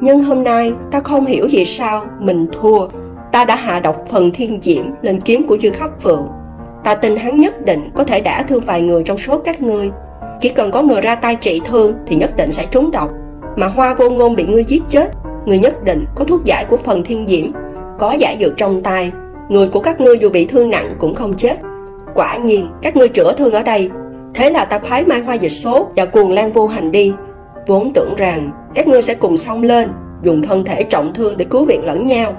Nhưng 0.00 0.22
hôm 0.22 0.44
nay, 0.44 0.72
ta 0.90 1.00
không 1.00 1.26
hiểu 1.26 1.48
vì 1.50 1.64
sao 1.64 2.04
mình 2.20 2.46
thua. 2.52 2.88
Ta 3.32 3.44
đã 3.44 3.56
hạ 3.56 3.80
độc 3.80 3.96
phần 4.08 4.30
thiên 4.30 4.58
diễm 4.62 4.84
lên 5.02 5.20
kiếm 5.20 5.46
của 5.46 5.58
dư 5.58 5.70
khắc 5.70 6.00
phượng. 6.00 6.28
Ta 6.84 6.94
tin 6.94 7.16
hắn 7.16 7.40
nhất 7.40 7.64
định 7.64 7.90
có 7.94 8.04
thể 8.04 8.20
đả 8.20 8.42
thương 8.42 8.62
vài 8.66 8.82
người 8.82 9.02
trong 9.04 9.18
số 9.18 9.38
các 9.38 9.62
ngươi 9.62 9.90
chỉ 10.40 10.48
cần 10.48 10.70
có 10.70 10.82
người 10.82 11.00
ra 11.00 11.14
tay 11.14 11.36
trị 11.36 11.60
thương 11.66 11.94
thì 12.06 12.16
nhất 12.16 12.36
định 12.36 12.50
sẽ 12.50 12.66
trúng 12.70 12.90
độc. 12.90 13.10
Mà 13.56 13.66
hoa 13.66 13.94
vô 13.94 14.10
ngôn 14.10 14.36
bị 14.36 14.44
ngươi 14.44 14.64
giết 14.64 14.82
chết 14.88 15.10
người 15.46 15.58
nhất 15.58 15.84
định 15.84 16.06
có 16.14 16.24
thuốc 16.24 16.44
giải 16.44 16.64
của 16.64 16.76
phần 16.76 17.02
thiên 17.02 17.26
diễm, 17.28 17.46
có 17.98 18.12
giải 18.12 18.36
dược 18.40 18.56
trong 18.56 18.82
tay. 18.82 19.12
Người 19.48 19.68
của 19.68 19.80
các 19.80 20.00
ngươi 20.00 20.18
dù 20.18 20.30
bị 20.30 20.44
thương 20.44 20.70
nặng 20.70 20.94
cũng 20.98 21.14
không 21.14 21.36
chết. 21.36 21.56
Quả 22.14 22.36
nhiên, 22.36 22.68
các 22.82 22.96
ngươi 22.96 23.08
chữa 23.08 23.32
thương 23.32 23.52
ở 23.52 23.62
đây. 23.62 23.90
Thế 24.34 24.50
là 24.50 24.64
ta 24.64 24.78
phái 24.78 25.04
mai 25.04 25.20
hoa 25.20 25.34
dịch 25.34 25.48
số 25.48 25.88
và 25.96 26.04
cuồng 26.04 26.32
lan 26.32 26.52
vô 26.52 26.66
hành 26.66 26.92
đi. 26.92 27.12
Vốn 27.66 27.92
tưởng 27.92 28.14
rằng 28.16 28.50
các 28.74 28.88
ngươi 28.88 29.02
sẽ 29.02 29.14
cùng 29.14 29.36
xông 29.36 29.62
lên, 29.62 29.88
dùng 30.22 30.42
thân 30.42 30.64
thể 30.64 30.82
trọng 30.82 31.14
thương 31.14 31.36
để 31.36 31.44
cứu 31.50 31.64
viện 31.64 31.84
lẫn 31.84 32.06
nhau. 32.06 32.32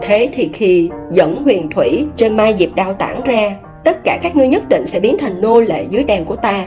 Thế 0.00 0.28
thì 0.32 0.50
khi 0.52 0.90
dẫn 1.10 1.44
huyền 1.44 1.70
thủy 1.70 2.06
trên 2.16 2.36
mai 2.36 2.54
diệp 2.58 2.74
đao 2.74 2.92
tản 2.92 3.20
ra, 3.24 3.56
tất 3.84 4.04
cả 4.04 4.18
các 4.22 4.36
ngươi 4.36 4.48
nhất 4.48 4.62
định 4.68 4.86
sẽ 4.86 5.00
biến 5.00 5.16
thành 5.18 5.40
nô 5.40 5.60
lệ 5.60 5.86
dưới 5.90 6.04
đèn 6.04 6.24
của 6.24 6.36
ta 6.36 6.64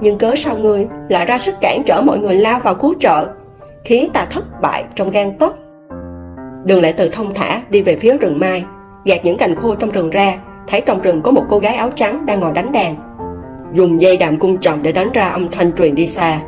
nhưng 0.00 0.18
cớ 0.18 0.34
sao 0.36 0.56
ngươi 0.58 0.86
lại 1.08 1.26
ra 1.26 1.38
sức 1.38 1.54
cản 1.60 1.82
trở 1.86 2.00
mọi 2.00 2.18
người 2.18 2.34
lao 2.34 2.60
vào 2.60 2.74
cứu 2.74 2.94
trợ, 3.00 3.28
khiến 3.84 4.10
ta 4.12 4.26
thất 4.30 4.44
bại 4.62 4.84
trong 4.94 5.10
gan 5.10 5.38
tấc? 5.38 5.56
Đường 6.64 6.80
lệ 6.80 6.92
từ 6.92 7.08
thông 7.08 7.34
thả 7.34 7.62
đi 7.70 7.82
về 7.82 7.96
phía 7.96 8.16
rừng 8.16 8.38
mai, 8.38 8.64
gạt 9.04 9.24
những 9.24 9.36
cành 9.36 9.56
khô 9.56 9.74
trong 9.74 9.90
rừng 9.90 10.10
ra, 10.10 10.34
thấy 10.68 10.80
trong 10.80 11.00
rừng 11.00 11.22
có 11.22 11.30
một 11.30 11.44
cô 11.48 11.58
gái 11.58 11.74
áo 11.74 11.90
trắng 11.94 12.26
đang 12.26 12.40
ngồi 12.40 12.52
đánh 12.52 12.72
đàn. 12.72 12.96
Dùng 13.72 14.00
dây 14.00 14.16
đàn 14.16 14.38
cung 14.38 14.56
trầm 14.56 14.82
để 14.82 14.92
đánh 14.92 15.10
ra 15.12 15.28
âm 15.28 15.50
thanh 15.50 15.72
truyền 15.72 15.94
đi 15.94 16.06
xa. 16.06 16.40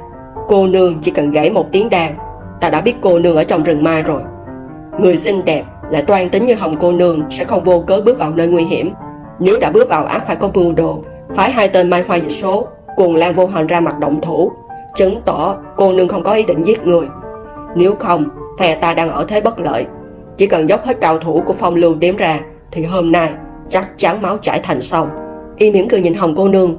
Cô 0.49 0.66
nương 0.66 0.99
chỉ 1.03 1.11
cần 1.11 1.30
gãy 1.30 1.51
một 1.51 1.66
tiếng 1.72 1.90
đàn, 1.90 2.12
ta 2.61 2.70
đã 2.70 2.80
biết 2.80 2.95
cô 3.01 3.18
nương 3.18 3.36
ở 3.36 3.45
trong 3.45 3.62
rừng 3.62 3.84
mai 3.84 4.03
rồi. 4.03 4.22
Người 4.99 5.16
xinh 5.16 5.45
đẹp 5.45 5.64
lại 5.90 6.03
toan 6.03 6.30
tính 6.30 6.47
như 6.47 6.55
hồng 6.55 6.76
cô 6.80 6.92
nương 6.92 7.22
sẽ 7.30 7.45
không 7.45 7.64
vô 7.64 7.84
cớ 7.86 8.01
bước 8.01 8.18
vào 8.18 8.30
nơi 8.30 8.47
nguy 8.47 8.64
hiểm. 8.64 8.90
Nếu 9.38 9.59
đã 9.61 9.70
bước 9.70 9.88
vào 9.88 10.05
ác 10.05 10.26
phải 10.26 10.36
có 10.36 10.51
mưu 10.55 10.72
đồ 10.72 11.05
phải 11.34 11.51
hai 11.51 11.68
tên 11.68 11.90
mai 11.90 12.05
hoa 12.07 12.16
dịch 12.16 12.30
số 12.30 12.68
cùng 12.97 13.14
lan 13.14 13.34
vô 13.34 13.47
hành 13.47 13.66
ra 13.66 13.80
mặt 13.80 13.99
động 13.99 14.20
thủ, 14.20 14.53
chứng 14.95 15.20
tỏ 15.24 15.57
cô 15.76 15.92
nương 15.92 16.09
không 16.09 16.22
có 16.22 16.32
ý 16.32 16.42
định 16.42 16.62
giết 16.62 16.86
người. 16.86 17.07
Nếu 17.74 17.95
không, 17.95 18.24
phe 18.59 18.74
ta 18.74 18.95
đang 18.95 19.11
ở 19.11 19.24
thế 19.28 19.40
bất 19.40 19.59
lợi. 19.59 19.86
Chỉ 20.36 20.47
cần 20.47 20.68
dốc 20.68 20.84
hết 20.84 21.01
cao 21.01 21.18
thủ 21.18 21.42
của 21.47 21.53
phong 21.53 21.74
lưu 21.74 21.95
đếm 21.95 22.16
ra, 22.16 22.40
thì 22.72 22.84
hôm 22.84 23.12
nay 23.12 23.30
chắc 23.68 23.88
chắn 23.97 24.22
máu 24.22 24.36
chảy 24.42 24.61
thành 24.62 24.80
sông. 24.80 25.09
Y 25.57 25.70
mỉm 25.70 25.88
cười 25.88 26.01
nhìn 26.01 26.14
hồng 26.14 26.34
cô 26.36 26.49
nương. 26.49 26.76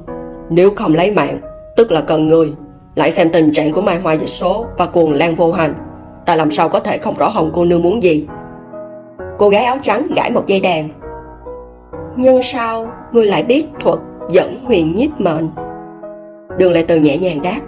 Nếu 0.50 0.70
không 0.76 0.94
lấy 0.94 1.10
mạng, 1.10 1.38
tức 1.76 1.90
là 1.90 2.00
cần 2.00 2.26
người, 2.26 2.52
lại 2.94 3.10
xem 3.10 3.30
tình 3.32 3.52
trạng 3.52 3.72
của 3.72 3.80
mai 3.80 4.00
hoa 4.00 4.12
dịch 4.12 4.26
số 4.26 4.66
và 4.78 4.86
cuồng 4.86 5.12
lan 5.12 5.34
vô 5.34 5.52
hành, 5.52 5.74
ta 6.26 6.36
làm 6.36 6.50
sao 6.50 6.68
có 6.68 6.80
thể 6.80 6.98
không 6.98 7.14
rõ 7.18 7.28
hồng 7.28 7.50
cô 7.54 7.64
nương 7.64 7.82
muốn 7.82 8.02
gì? 8.02 8.26
Cô 9.38 9.48
gái 9.48 9.64
áo 9.64 9.76
trắng 9.82 10.06
gãi 10.16 10.30
một 10.30 10.46
dây 10.46 10.60
đàn. 10.60 10.88
Nhưng 12.16 12.42
sao 12.42 12.88
ngươi 13.12 13.26
lại 13.26 13.42
biết 13.42 13.66
thuật 13.80 13.98
dẫn 14.30 14.64
huyền 14.64 14.94
nhiếp 14.94 15.20
mệnh? 15.20 15.48
Đường 16.58 16.72
lệ 16.72 16.84
từ 16.88 17.00
nhẹ 17.00 17.18
nhàng 17.18 17.42
đáp, 17.42 17.60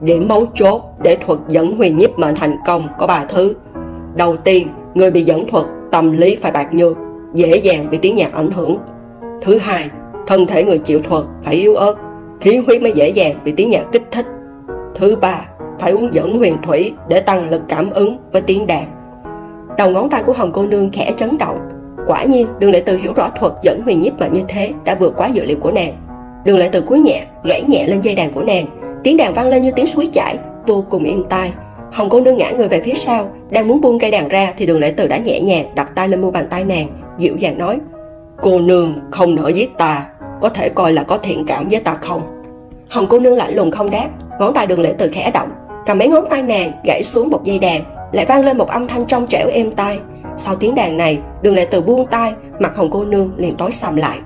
điểm 0.00 0.28
mấu 0.28 0.46
chốt 0.54 0.82
để 1.02 1.16
thuật 1.16 1.38
dẫn 1.48 1.76
huyền 1.76 1.96
nhiếp 1.96 2.18
mệnh 2.18 2.34
thành 2.34 2.56
công 2.66 2.82
có 2.98 3.06
ba 3.06 3.24
thứ. 3.28 3.54
Đầu 4.16 4.36
tiên, 4.36 4.68
người 4.94 5.10
bị 5.10 5.24
dẫn 5.24 5.50
thuật, 5.50 5.64
tâm 5.92 6.12
lý 6.12 6.36
phải 6.36 6.52
bạc 6.52 6.74
nhược, 6.74 6.96
dễ 7.34 7.56
dàng 7.56 7.90
bị 7.90 7.98
tiếng 7.98 8.16
nhạc 8.16 8.32
ảnh 8.32 8.50
hưởng. 8.50 8.78
Thứ 9.42 9.58
hai, 9.58 9.90
thân 10.26 10.46
thể 10.46 10.64
người 10.64 10.78
chịu 10.78 11.00
thuật 11.02 11.24
phải 11.42 11.54
yếu 11.54 11.74
ớt, 11.74 11.94
khí 12.40 12.56
huyết 12.56 12.82
mới 12.82 12.92
dễ 12.92 13.08
dàng 13.08 13.34
bị 13.44 13.52
tiếng 13.52 13.70
nhạc 13.70 13.84
kích 13.92 14.08
thích. 14.10 14.26
Thứ 14.94 15.16
ba, 15.16 15.48
phải 15.80 15.92
uống 15.92 16.14
dẫn 16.14 16.38
huyền 16.38 16.56
thủy 16.62 16.92
để 17.08 17.20
tăng 17.20 17.50
lực 17.50 17.62
cảm 17.68 17.90
ứng 17.90 18.16
với 18.32 18.42
tiếng 18.42 18.66
đàn. 18.66 18.84
Đầu 19.78 19.90
ngón 19.90 20.10
tay 20.10 20.22
của 20.26 20.32
hồng 20.32 20.50
cô 20.52 20.62
nương 20.62 20.90
khẽ 20.90 21.12
chấn 21.16 21.38
động. 21.38 21.58
Quả 22.06 22.24
nhiên, 22.24 22.46
đường 22.58 22.70
lệ 22.70 22.82
từ 22.86 22.96
hiểu 22.96 23.12
rõ 23.16 23.30
thuật 23.40 23.52
dẫn 23.62 23.82
huyền 23.82 24.00
nhiếp 24.00 24.20
mệnh 24.20 24.32
như 24.32 24.42
thế 24.48 24.72
đã 24.84 24.94
vượt 24.94 25.14
quá 25.16 25.26
dự 25.26 25.44
liệu 25.44 25.58
của 25.60 25.70
nàng 25.72 26.05
đường 26.46 26.58
lại 26.58 26.68
từ 26.72 26.80
cúi 26.80 26.98
nhẹ, 26.98 27.24
gãy 27.44 27.62
nhẹ 27.62 27.86
lên 27.86 28.00
dây 28.00 28.14
đàn 28.14 28.32
của 28.32 28.42
nàng. 28.42 28.66
Tiếng 29.04 29.16
đàn 29.16 29.34
vang 29.34 29.48
lên 29.48 29.62
như 29.62 29.70
tiếng 29.70 29.86
suối 29.86 30.10
chảy, 30.12 30.38
vô 30.66 30.84
cùng 30.90 31.04
êm 31.04 31.24
tai. 31.28 31.52
Hồng 31.92 32.08
cô 32.10 32.20
nương 32.20 32.36
ngã 32.36 32.50
người 32.50 32.68
về 32.68 32.80
phía 32.80 32.94
sau, 32.94 33.28
đang 33.50 33.68
muốn 33.68 33.80
buông 33.80 33.98
cây 33.98 34.10
đàn 34.10 34.28
ra 34.28 34.52
thì 34.56 34.66
đường 34.66 34.80
lễ 34.80 34.94
từ 34.96 35.06
đã 35.06 35.16
nhẹ 35.16 35.40
nhàng 35.40 35.64
đặt 35.74 35.92
tay 35.94 36.08
lên 36.08 36.20
mu 36.20 36.30
bàn 36.30 36.46
tay 36.50 36.64
nàng, 36.64 36.88
dịu 37.18 37.36
dàng 37.36 37.58
nói, 37.58 37.78
cô 38.42 38.58
nương 38.58 38.94
không 39.10 39.34
nỡ 39.34 39.48
giết 39.48 39.78
ta, 39.78 40.06
có 40.40 40.48
thể 40.48 40.68
coi 40.68 40.92
là 40.92 41.02
có 41.02 41.18
thiện 41.18 41.44
cảm 41.46 41.68
với 41.68 41.80
ta 41.80 41.94
không? 41.94 42.22
Hồng 42.88 43.06
cô 43.10 43.18
nương 43.18 43.36
lạnh 43.36 43.54
lùng 43.54 43.70
không 43.70 43.90
đáp, 43.90 44.08
ngón 44.40 44.54
tay 44.54 44.66
đường 44.66 44.80
lễ 44.80 44.94
từ 44.98 45.10
khẽ 45.12 45.30
động, 45.34 45.50
cầm 45.86 45.98
mấy 45.98 46.08
ngón 46.08 46.24
tay 46.30 46.42
nàng 46.42 46.72
gãy 46.84 47.02
xuống 47.02 47.30
một 47.30 47.44
dây 47.44 47.58
đàn, 47.58 47.82
lại 48.12 48.26
vang 48.26 48.44
lên 48.44 48.58
một 48.58 48.68
âm 48.68 48.88
thanh 48.88 49.06
trong 49.06 49.26
trẻo 49.26 49.48
êm 49.52 49.70
tai. 49.70 49.98
Sau 50.36 50.56
tiếng 50.56 50.74
đàn 50.74 50.96
này, 50.96 51.18
đường 51.42 51.54
lệ 51.54 51.66
từ 51.70 51.80
buông 51.80 52.06
tay, 52.06 52.32
mặt 52.60 52.76
hồng 52.76 52.90
cô 52.90 53.04
nương 53.04 53.32
liền 53.36 53.56
tối 53.56 53.72
sầm 53.72 53.96
lại 53.96 54.18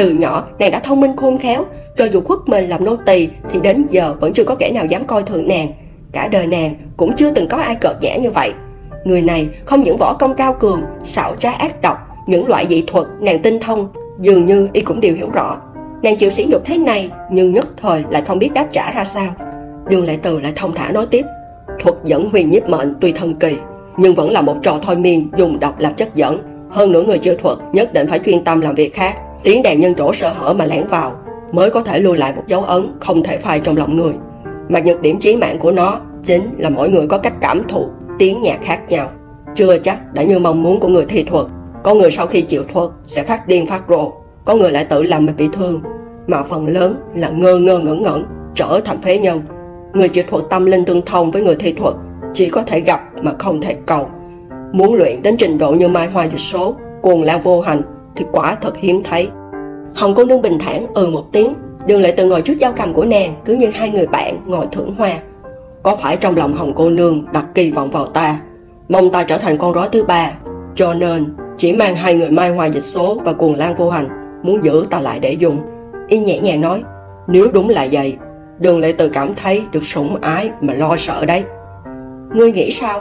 từ 0.00 0.10
nhỏ, 0.10 0.46
nàng 0.58 0.70
đã 0.70 0.78
thông 0.78 1.00
minh 1.00 1.16
khôn 1.16 1.38
khéo. 1.38 1.64
Cho 1.96 2.04
dù 2.04 2.20
khuất 2.20 2.38
mình 2.46 2.68
làm 2.68 2.84
nô 2.84 2.96
tỳ, 2.96 3.28
thì 3.50 3.60
đến 3.60 3.86
giờ 3.90 4.14
vẫn 4.20 4.32
chưa 4.32 4.44
có 4.44 4.54
kẻ 4.54 4.70
nào 4.70 4.86
dám 4.86 5.04
coi 5.06 5.22
thường 5.22 5.48
nàng. 5.48 5.68
Cả 6.12 6.28
đời 6.28 6.46
nàng 6.46 6.74
cũng 6.96 7.16
chưa 7.16 7.30
từng 7.30 7.48
có 7.48 7.56
ai 7.56 7.74
cợt 7.74 7.96
nhã 8.00 8.16
như 8.16 8.30
vậy. 8.30 8.52
Người 9.04 9.22
này 9.22 9.48
không 9.64 9.82
những 9.82 9.96
võ 9.96 10.14
công 10.14 10.34
cao 10.34 10.56
cường, 10.60 10.82
xảo 11.04 11.34
trá 11.34 11.50
ác 11.50 11.82
độc, 11.82 11.98
những 12.26 12.48
loại 12.48 12.66
dị 12.70 12.84
thuật 12.86 13.06
nàng 13.20 13.38
tinh 13.38 13.60
thông, 13.60 13.88
dường 14.20 14.46
như 14.46 14.68
y 14.72 14.80
cũng 14.80 15.00
đều 15.00 15.14
hiểu 15.14 15.28
rõ. 15.32 15.56
Nàng 16.02 16.16
chịu 16.16 16.30
sỉ 16.30 16.46
nhục 16.50 16.64
thế 16.64 16.78
này, 16.78 17.10
nhưng 17.30 17.52
nhất 17.52 17.68
thời 17.76 18.04
lại 18.10 18.22
không 18.22 18.38
biết 18.38 18.52
đáp 18.54 18.66
trả 18.72 18.92
ra 18.92 19.04
sao. 19.04 19.34
Đường 19.88 20.04
lệ 20.04 20.18
từ 20.22 20.40
lại 20.40 20.52
thông 20.56 20.74
thả 20.74 20.92
nói 20.92 21.06
tiếp, 21.10 21.24
thuật 21.82 21.96
dẫn 22.04 22.30
huyền 22.30 22.50
nhiếp 22.50 22.68
mệnh 22.68 22.94
tuy 23.00 23.12
thần 23.12 23.34
kỳ, 23.34 23.56
nhưng 23.96 24.14
vẫn 24.14 24.30
là 24.30 24.42
một 24.42 24.56
trò 24.62 24.78
thôi 24.82 24.96
miên, 24.96 25.30
dùng 25.36 25.60
độc 25.60 25.80
làm 25.80 25.94
chất 25.94 26.14
dẫn. 26.14 26.38
Hơn 26.70 26.92
nữa 26.92 27.02
người 27.02 27.18
chữa 27.18 27.34
thuật, 27.34 27.58
nhất 27.72 27.92
định 27.92 28.06
phải 28.06 28.18
chuyên 28.18 28.44
tâm 28.44 28.60
làm 28.60 28.74
việc 28.74 28.94
khác 28.94 29.14
tiếng 29.42 29.62
đàn 29.62 29.80
nhân 29.80 29.94
chỗ 29.96 30.12
sơ 30.12 30.28
hở 30.28 30.52
mà 30.52 30.64
lẻn 30.64 30.86
vào 30.86 31.12
mới 31.52 31.70
có 31.70 31.82
thể 31.82 32.00
lưu 32.00 32.14
lại 32.14 32.32
một 32.36 32.42
dấu 32.46 32.62
ấn 32.62 32.96
không 33.00 33.22
thể 33.22 33.36
phai 33.36 33.60
trong 33.60 33.76
lòng 33.76 33.96
người. 33.96 34.12
Mà 34.68 34.80
nhược 34.80 35.02
điểm 35.02 35.18
chí 35.18 35.36
mạng 35.36 35.58
của 35.58 35.72
nó 35.72 36.00
chính 36.24 36.42
là 36.58 36.68
mỗi 36.68 36.88
người 36.88 37.06
có 37.06 37.18
cách 37.18 37.32
cảm 37.40 37.62
thụ 37.68 37.88
tiếng 38.18 38.42
nhạc 38.42 38.58
khác 38.62 38.80
nhau. 38.88 39.10
Chưa 39.54 39.78
chắc 39.78 40.14
đã 40.14 40.22
như 40.22 40.38
mong 40.38 40.62
muốn 40.62 40.80
của 40.80 40.88
người 40.88 41.04
thi 41.08 41.24
thuật. 41.24 41.46
Có 41.84 41.94
người 41.94 42.10
sau 42.10 42.26
khi 42.26 42.42
chịu 42.42 42.64
thuật 42.72 42.90
sẽ 43.06 43.22
phát 43.22 43.48
điên 43.48 43.66
phát 43.66 43.82
rồ. 43.88 44.12
Có 44.44 44.54
người 44.54 44.70
lại 44.70 44.84
tự 44.84 45.02
làm 45.02 45.26
mình 45.26 45.36
bị 45.36 45.48
thương. 45.52 45.82
Mà 46.26 46.42
phần 46.42 46.68
lớn 46.68 46.94
là 47.14 47.28
ngơ 47.28 47.56
ngơ 47.58 47.78
ngẩn 47.78 48.02
ngẩn, 48.02 48.24
trở 48.54 48.80
thành 48.84 49.00
phế 49.00 49.18
nhân. 49.18 49.42
Người 49.92 50.08
chịu 50.08 50.24
thuật 50.30 50.44
tâm 50.50 50.66
linh 50.66 50.84
tương 50.84 51.02
thông 51.02 51.30
với 51.30 51.42
người 51.42 51.56
thi 51.56 51.72
thuật 51.72 51.94
chỉ 52.34 52.50
có 52.50 52.62
thể 52.62 52.80
gặp 52.80 53.00
mà 53.22 53.32
không 53.38 53.60
thể 53.60 53.76
cầu. 53.86 54.08
Muốn 54.72 54.94
luyện 54.94 55.22
đến 55.22 55.36
trình 55.36 55.58
độ 55.58 55.72
như 55.72 55.88
mai 55.88 56.06
hoa 56.06 56.24
dịch 56.24 56.38
số, 56.38 56.74
cuồng 57.02 57.22
lao 57.22 57.38
vô 57.38 57.60
hành 57.60 57.82
thì 58.16 58.24
quả 58.32 58.54
thật 58.54 58.76
hiếm 58.76 59.02
thấy. 59.04 59.28
Hồng 59.94 60.14
cô 60.16 60.24
nương 60.24 60.42
bình 60.42 60.58
thản 60.58 60.86
ừ 60.94 61.06
một 61.06 61.24
tiếng, 61.32 61.54
đường 61.86 62.02
lại 62.02 62.14
từ 62.16 62.26
ngồi 62.26 62.42
trước 62.42 62.54
dao 62.60 62.72
cầm 62.72 62.92
của 62.92 63.04
nàng, 63.04 63.34
cứ 63.44 63.54
như 63.54 63.70
hai 63.70 63.90
người 63.90 64.06
bạn 64.06 64.40
ngồi 64.46 64.66
thưởng 64.72 64.94
hoa. 64.98 65.12
Có 65.82 65.96
phải 65.96 66.16
trong 66.16 66.36
lòng 66.36 66.52
hồng 66.52 66.72
cô 66.76 66.90
nương 66.90 67.24
đặt 67.32 67.46
kỳ 67.54 67.70
vọng 67.70 67.90
vào 67.90 68.06
ta, 68.06 68.40
mong 68.88 69.10
ta 69.10 69.22
trở 69.22 69.38
thành 69.38 69.58
con 69.58 69.72
rối 69.72 69.88
thứ 69.92 70.04
ba, 70.04 70.30
cho 70.74 70.94
nên 70.94 71.34
chỉ 71.58 71.72
mang 71.72 71.96
hai 71.96 72.14
người 72.14 72.30
mai 72.30 72.50
hoa 72.50 72.66
dịch 72.66 72.84
số 72.84 73.18
và 73.24 73.32
cuồng 73.32 73.54
lan 73.54 73.74
vô 73.74 73.90
hành 73.90 74.08
muốn 74.42 74.64
giữ 74.64 74.84
ta 74.90 75.00
lại 75.00 75.18
để 75.18 75.32
dùng. 75.32 75.58
Y 76.08 76.18
nhẹ 76.18 76.40
nhàng 76.40 76.60
nói, 76.60 76.82
nếu 77.26 77.46
đúng 77.52 77.68
là 77.68 77.88
vậy, 77.92 78.16
đường 78.58 78.78
lệ 78.78 78.92
từ 78.92 79.08
cảm 79.08 79.34
thấy 79.34 79.64
được 79.72 79.82
sủng 79.82 80.16
ái 80.20 80.50
mà 80.60 80.74
lo 80.74 80.96
sợ 80.96 81.24
đấy. 81.26 81.44
Ngươi 82.34 82.52
nghĩ 82.52 82.70
sao? 82.70 83.00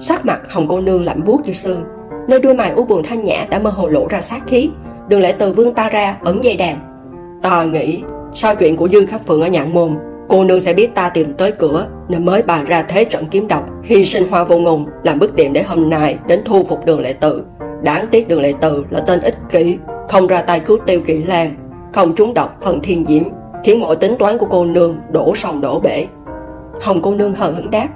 Sắc 0.00 0.26
mặt 0.26 0.40
hồng 0.48 0.66
cô 0.68 0.80
nương 0.80 1.04
lạnh 1.04 1.24
buốt 1.24 1.40
như 1.44 1.52
xương 1.52 1.82
nơi 2.28 2.40
đuôi 2.40 2.54
mày 2.54 2.70
u 2.70 2.84
buồn 2.84 3.02
thanh 3.02 3.22
nhã 3.22 3.46
đã 3.50 3.58
mơ 3.58 3.70
hồ 3.70 3.88
lộ 3.88 4.06
ra 4.08 4.20
sát 4.20 4.46
khí. 4.46 4.70
Đường 5.08 5.20
lễ 5.20 5.32
từ 5.38 5.52
vương 5.52 5.74
ta 5.74 5.88
ra, 5.88 6.16
ẩn 6.24 6.44
dây 6.44 6.56
đàn 6.56 6.76
ta 7.42 7.64
nghĩ, 7.64 8.02
sau 8.34 8.54
chuyện 8.56 8.76
của 8.76 8.88
dư 8.88 9.06
khắc 9.06 9.26
phượng 9.26 9.42
ở 9.42 9.48
nhạn 9.48 9.74
môn, 9.74 9.98
cô 10.28 10.44
nương 10.44 10.60
sẽ 10.60 10.74
biết 10.74 10.94
ta 10.94 11.08
tìm 11.08 11.34
tới 11.34 11.52
cửa, 11.52 11.86
nên 12.08 12.24
mới 12.24 12.42
bàn 12.42 12.64
ra 12.64 12.82
thế 12.82 13.04
trận 13.04 13.24
kiếm 13.30 13.48
độc, 13.48 13.66
hy 13.84 14.04
sinh 14.04 14.30
hoa 14.30 14.44
vô 14.44 14.58
ngùng 14.58 14.86
làm 15.02 15.18
bước 15.18 15.34
điểm 15.34 15.52
để 15.52 15.62
hôm 15.62 15.90
nay 15.90 16.18
đến 16.26 16.42
thu 16.44 16.64
phục 16.64 16.86
đường 16.86 17.00
lệ 17.00 17.12
tự. 17.12 17.44
đáng 17.82 18.06
tiếc 18.10 18.28
đường 18.28 18.40
lệ 18.40 18.52
tự 18.60 18.84
là 18.90 19.00
tên 19.00 19.20
ích 19.20 19.36
kỷ, 19.50 19.78
không 20.08 20.26
ra 20.26 20.42
tay 20.42 20.60
cứu 20.60 20.78
tiêu 20.86 21.00
kỵ 21.00 21.22
lan, 21.22 21.54
không 21.92 22.14
trúng 22.14 22.34
độc 22.34 22.56
phần 22.60 22.80
thiên 22.82 23.04
diễm, 23.08 23.22
khiến 23.64 23.80
mọi 23.80 23.96
tính 23.96 24.14
toán 24.18 24.38
của 24.38 24.46
cô 24.50 24.64
nương 24.64 24.96
đổ 25.10 25.34
sòng 25.34 25.60
đổ 25.60 25.80
bể. 25.80 26.06
Hồng 26.80 27.00
cô 27.02 27.14
nương 27.14 27.34
hờ 27.34 27.50
hững 27.50 27.70
đáp 27.70 27.88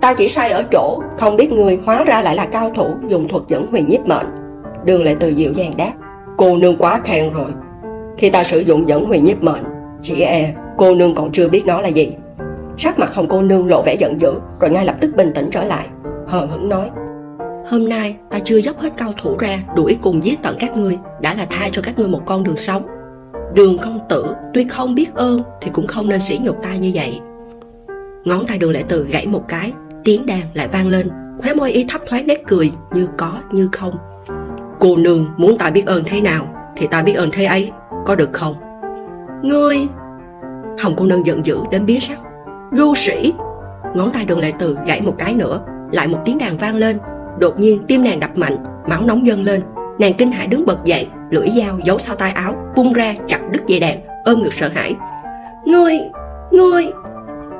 ta 0.00 0.14
chỉ 0.14 0.28
sai 0.28 0.50
ở 0.50 0.62
chỗ, 0.72 1.02
không 1.18 1.36
biết 1.36 1.52
người 1.52 1.80
hóa 1.86 2.04
ra 2.04 2.22
lại 2.22 2.36
là 2.36 2.46
cao 2.46 2.72
thủ 2.76 2.86
dùng 3.08 3.28
thuật 3.28 3.42
dẫn 3.48 3.66
huyền 3.70 3.88
nhiếp 3.88 4.06
mệnh. 4.06 4.26
Đường 4.84 5.04
lệ 5.04 5.16
từ 5.20 5.28
dịu 5.28 5.52
dàng 5.52 5.76
đáp, 5.76 5.92
cô 6.36 6.56
nương 6.56 6.76
quá 6.76 7.00
khen 7.04 7.32
rồi. 7.32 7.50
Khi 8.18 8.30
ta 8.30 8.44
sử 8.44 8.60
dụng 8.60 8.88
dẫn 8.88 9.04
huyền 9.04 9.24
nhiếp 9.24 9.42
mệnh 9.42 9.62
chỉ 10.00 10.20
e 10.20 10.54
cô 10.76 10.94
nương 10.94 11.14
còn 11.14 11.32
chưa 11.32 11.48
biết 11.48 11.66
nó 11.66 11.80
là 11.80 11.88
gì. 11.88 12.12
Sắc 12.76 12.98
mặt 12.98 13.14
hồng 13.14 13.26
cô 13.28 13.42
nương 13.42 13.68
lộ 13.68 13.82
vẻ 13.82 13.94
giận 13.94 14.20
dữ, 14.20 14.32
rồi 14.60 14.70
ngay 14.70 14.84
lập 14.84 14.96
tức 15.00 15.16
bình 15.16 15.32
tĩnh 15.34 15.48
trở 15.50 15.64
lại, 15.64 15.86
hờ 16.26 16.44
hững 16.44 16.68
nói, 16.68 16.90
hôm 17.66 17.88
nay 17.88 18.16
ta 18.30 18.38
chưa 18.44 18.56
dốc 18.56 18.80
hết 18.80 18.92
cao 18.96 19.12
thủ 19.22 19.36
ra 19.38 19.58
đuổi 19.76 19.98
cùng 20.02 20.24
giết 20.24 20.42
tận 20.42 20.56
các 20.58 20.76
ngươi, 20.76 20.98
đã 21.20 21.34
là 21.34 21.46
tha 21.50 21.68
cho 21.72 21.82
các 21.82 21.98
ngươi 21.98 22.08
một 22.08 22.20
con 22.26 22.44
đường 22.44 22.56
sống. 22.56 22.82
Đường 23.54 23.78
công 23.78 23.98
tử 24.08 24.34
tuy 24.54 24.64
không 24.64 24.94
biết 24.94 25.14
ơn 25.14 25.42
thì 25.60 25.70
cũng 25.74 25.86
không 25.86 26.08
nên 26.08 26.20
sỉ 26.20 26.38
nhục 26.38 26.62
ta 26.62 26.76
như 26.76 26.90
vậy. 26.94 27.20
Ngón 28.24 28.46
tay 28.46 28.58
đường 28.58 28.70
lệ 28.70 28.82
từ 28.88 29.06
gãy 29.10 29.26
một 29.26 29.42
cái 29.48 29.72
tiếng 30.04 30.26
đàn 30.26 30.40
lại 30.54 30.68
vang 30.68 30.88
lên, 30.88 31.10
khóe 31.42 31.54
môi 31.54 31.72
y 31.72 31.84
thấp 31.84 32.00
thoáng 32.08 32.26
nét 32.26 32.42
cười, 32.46 32.72
như 32.92 33.06
có, 33.16 33.32
như 33.50 33.68
không. 33.72 33.94
Cô 34.80 34.96
nương, 34.96 35.26
muốn 35.36 35.58
ta 35.58 35.70
biết 35.70 35.86
ơn 35.86 36.02
thế 36.06 36.20
nào, 36.20 36.54
thì 36.76 36.86
ta 36.86 37.02
biết 37.02 37.12
ơn 37.12 37.30
thế 37.32 37.44
ấy, 37.44 37.70
có 38.06 38.14
được 38.14 38.32
không? 38.32 38.54
Ngươi! 39.42 39.78
Hồng 40.78 40.94
cô 40.96 41.06
nương 41.06 41.26
giận 41.26 41.46
dữ 41.46 41.58
đến 41.70 41.86
biến 41.86 42.00
sắc. 42.00 42.18
Vô 42.72 42.94
sĩ! 42.96 43.32
Ngón 43.94 44.10
tay 44.12 44.24
đường 44.24 44.38
lệ 44.38 44.52
từ 44.58 44.78
gãy 44.86 45.00
một 45.00 45.14
cái 45.18 45.34
nữa, 45.34 45.60
lại 45.92 46.08
một 46.08 46.18
tiếng 46.24 46.38
đàn 46.38 46.58
vang 46.58 46.76
lên. 46.76 46.98
Đột 47.38 47.60
nhiên, 47.60 47.84
tim 47.86 48.04
nàng 48.04 48.20
đập 48.20 48.30
mạnh, 48.34 48.56
máu 48.88 49.02
nóng 49.06 49.26
dâng 49.26 49.44
lên. 49.44 49.62
Nàng 49.98 50.14
kinh 50.14 50.32
hãi 50.32 50.46
đứng 50.46 50.66
bật 50.66 50.84
dậy, 50.84 51.08
lưỡi 51.30 51.48
dao 51.50 51.78
giấu 51.84 51.98
sau 51.98 52.16
tay 52.16 52.32
áo, 52.32 52.54
vung 52.76 52.92
ra 52.92 53.14
chặt 53.26 53.40
đứt 53.50 53.66
dây 53.66 53.80
đàn, 53.80 54.00
ôm 54.24 54.42
ngực 54.42 54.52
sợ 54.52 54.68
hãi. 54.74 54.94
Ngươi! 55.64 55.98
Ngươi! 56.50 56.92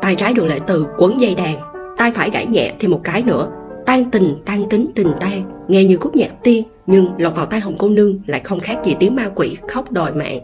Tay 0.00 0.14
trái 0.14 0.34
đường 0.34 0.46
lệ 0.46 0.58
từ 0.66 0.86
quấn 0.98 1.20
dây 1.20 1.34
đàn 1.34 1.69
tay 2.00 2.10
phải 2.10 2.30
gãy 2.30 2.46
nhẹ 2.46 2.72
thì 2.78 2.88
một 2.88 3.00
cái 3.04 3.22
nữa. 3.22 3.48
Tan 3.86 4.10
tình 4.10 4.42
tan 4.46 4.68
tính, 4.68 4.90
tình 4.94 5.12
tan 5.20 5.64
nghe 5.68 5.84
như 5.84 5.96
khúc 5.96 6.16
nhạc 6.16 6.42
tiên 6.42 6.64
nhưng 6.86 7.06
lọt 7.18 7.34
vào 7.34 7.46
tay 7.46 7.60
hồng 7.60 7.74
cô 7.78 7.88
nương 7.88 8.18
lại 8.26 8.40
không 8.44 8.60
khác 8.60 8.78
gì 8.84 8.96
tiếng 9.00 9.16
ma 9.16 9.30
quỷ 9.34 9.56
khóc 9.68 9.92
đòi 9.92 10.12
mạng. 10.12 10.40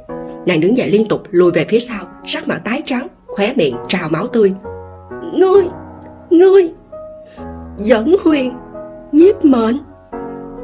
Nàng 0.47 0.61
đứng 0.61 0.77
dậy 0.77 0.91
liên 0.91 1.07
tục, 1.09 1.23
lùi 1.31 1.53
về 1.53 1.65
phía 1.69 1.79
sau, 1.79 2.05
sắc 2.27 2.49
mặt 2.49 2.61
tái 2.65 2.83
trắng, 2.85 3.07
khóe 3.27 3.53
miệng 3.57 3.77
trào 3.89 4.09
máu 4.09 4.27
tươi. 4.27 4.55
Ngươi 5.33 5.63
ngươi, 6.31 6.71
dẫn 7.77 8.17
huyền, 8.25 8.53
nhiếp 9.13 9.45
mệnh. 9.45 9.77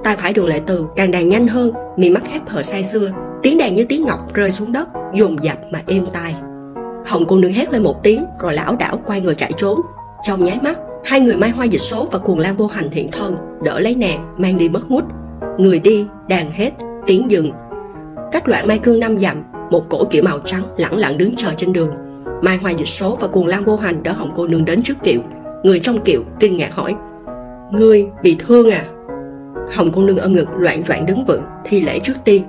Tay 0.05 0.17
phải 0.17 0.33
đường 0.33 0.47
lệ 0.47 0.61
từ 0.67 0.87
càng 0.97 1.11
đàn 1.11 1.29
nhanh 1.29 1.49
hơn, 1.49 1.73
mi 1.97 2.11
mắt 2.11 2.23
khép 2.25 2.43
hờ 2.47 2.63
say 2.63 2.85
xưa, 2.85 3.11
tiếng 3.43 3.59
đàn 3.59 3.77
như 3.77 3.85
tiếng 3.85 4.05
ngọc 4.05 4.35
rơi 4.35 4.53
xuống 4.53 4.73
đất, 4.73 4.89
dồn 5.15 5.37
dập 5.43 5.59
mà 5.71 5.81
êm 5.87 6.07
tai. 6.13 6.35
Hồng 7.07 7.25
cô 7.29 7.37
nương 7.37 7.53
hét 7.53 7.73
lên 7.73 7.83
một 7.83 8.03
tiếng, 8.03 8.25
rồi 8.41 8.55
lão 8.55 8.77
đảo 8.77 9.01
quay 9.07 9.21
người 9.21 9.35
chạy 9.35 9.53
trốn 9.57 9.81
trong 10.23 10.45
nháy 10.45 10.59
mắt, 10.63 10.79
hai 11.05 11.21
người 11.21 11.37
mai 11.37 11.51
hoa 11.51 11.65
dịch 11.65 11.81
số 11.81 12.09
và 12.13 12.19
cuồng 12.19 12.39
lan 12.39 12.57
vô 12.57 12.67
hành 12.67 12.91
hiện 12.91 13.11
thân 13.13 13.37
đỡ 13.63 13.79
lấy 13.79 13.95
nàng 13.95 14.35
mang 14.39 14.59
đi 14.59 14.69
mất 14.69 14.81
hút. 14.89 15.05
Người 15.59 15.79
đi, 15.79 16.07
đàn 16.29 16.53
hết 16.53 16.71
tiếng 17.07 17.31
dừng. 17.31 17.51
Cách 18.33 18.47
đoạn 18.47 18.69
mai 18.69 18.79
cương 18.79 19.01
năm 19.01 19.19
dặm, 19.19 19.43
một 19.71 19.89
cổ 19.89 20.05
kiểu 20.05 20.23
màu 20.23 20.39
trắng 20.45 20.63
lẳng 20.77 20.97
lặng 20.97 21.19
đứng 21.19 21.37
chờ 21.37 21.49
trên 21.57 21.73
đường. 21.73 21.91
Mai 22.43 22.57
hoa 22.57 22.71
dịch 22.71 22.89
số 22.89 23.19
và 23.21 23.29
cuồng 23.29 23.47
lan 23.47 23.65
vô 23.65 23.77
hành 23.77 24.03
đỡ 24.03 24.13
hồng 24.13 24.31
cô 24.35 24.47
nương 24.47 24.65
đến 24.65 24.83
trước 24.83 25.03
kiệu. 25.03 25.21
Người 25.63 25.81
trong 25.81 26.01
kiệu 26.01 26.23
kinh 26.41 26.57
ngạc 26.57 26.75
hỏi, 26.75 26.95
ngươi 27.73 28.07
bị 28.23 28.37
thương 28.39 28.71
à? 28.71 28.85
Hồng 29.71 29.91
cô 29.93 30.03
nương 30.03 30.19
ôm 30.19 30.35
ngực 30.35 30.49
loạn 30.57 30.85
choạng 30.85 31.07
đứng 31.07 31.25
vững, 31.25 31.43
thi 31.65 31.81
lễ 31.81 31.99
trước 31.99 32.15
tiên. 32.25 32.43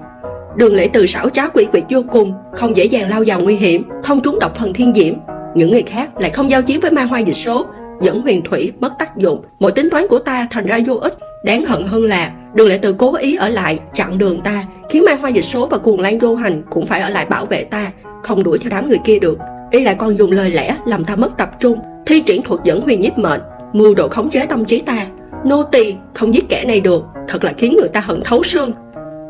Đường 0.55 0.75
lễ 0.75 0.89
từ 0.93 1.05
xảo 1.05 1.29
trá 1.29 1.47
quỷ 1.47 1.65
quyệt 1.65 1.83
vô 1.89 2.03
cùng, 2.11 2.33
không 2.55 2.77
dễ 2.77 2.85
dàng 2.85 3.09
lao 3.09 3.23
vào 3.27 3.41
nguy 3.41 3.55
hiểm 3.55 3.83
thông 4.03 4.21
trúng 4.21 4.39
độc 4.39 4.55
phần 4.55 4.73
thiên 4.73 4.93
diễm 4.95 5.13
những 5.55 5.71
người 5.71 5.83
khác 5.83 6.17
lại 6.17 6.29
không 6.29 6.51
giao 6.51 6.61
chiến 6.61 6.79
với 6.79 6.91
mai 6.91 7.05
hoa 7.05 7.19
dịch 7.19 7.33
số. 7.33 7.65
Dẫn 8.01 8.21
huyền 8.21 8.41
thủy 8.41 8.71
mất 8.79 8.93
tác 8.99 9.17
dụng. 9.17 9.43
Mọi 9.59 9.71
tính 9.71 9.89
toán 9.89 10.07
của 10.07 10.19
ta 10.19 10.47
thành 10.51 10.65
ra 10.65 10.79
vô 10.87 10.95
ích. 10.95 11.17
Đáng 11.45 11.65
hận 11.65 11.83
hơn 11.83 12.03
là, 12.03 12.31
đường 12.53 12.67
lệ 12.67 12.79
từ 12.81 12.93
cố 12.93 13.15
ý 13.15 13.35
ở 13.35 13.49
lại, 13.49 13.79
chặn 13.93 14.17
đường 14.17 14.41
ta, 14.41 14.65
khiến 14.89 15.05
mai 15.05 15.15
hoa 15.15 15.29
dịch 15.29 15.45
số 15.45 15.67
và 15.67 15.77
cuồng 15.77 15.99
lan 15.99 16.19
đô 16.19 16.35
hành 16.35 16.63
cũng 16.69 16.85
phải 16.85 17.01
ở 17.01 17.09
lại 17.09 17.25
bảo 17.25 17.45
vệ 17.45 17.63
ta. 17.63 17.91
Không 18.23 18.43
đuổi 18.43 18.57
theo 18.59 18.69
đám 18.69 18.87
người 18.87 18.99
kia 19.05 19.19
được. 19.19 19.37
Y 19.71 19.79
lại 19.79 19.95
còn 19.95 20.17
dùng 20.17 20.31
lời 20.31 20.49
lẽ 20.49 20.77
làm 20.85 21.05
ta 21.05 21.15
mất 21.15 21.37
tập 21.37 21.51
trung. 21.59 21.79
Thi 22.05 22.21
triển 22.21 22.41
thuật 22.41 22.63
dẫn 22.63 22.81
huyền 22.81 22.99
nhiếp 22.99 23.17
mệnh, 23.17 23.41
mưu 23.73 23.95
đồ 23.95 24.07
khống 24.07 24.29
chế 24.29 24.45
tâm 24.45 24.65
trí 24.65 24.79
ta. 24.79 25.07
Nô 25.45 25.63
tỳ 25.63 25.95
không 26.13 26.33
giết 26.33 26.49
kẻ 26.49 26.63
này 26.67 26.81
được. 26.81 27.03
Thật 27.27 27.43
là 27.43 27.53
khiến 27.57 27.75
người 27.77 27.87
ta 27.87 27.99
hận 27.99 28.21
thấu 28.25 28.43
xương. 28.43 28.71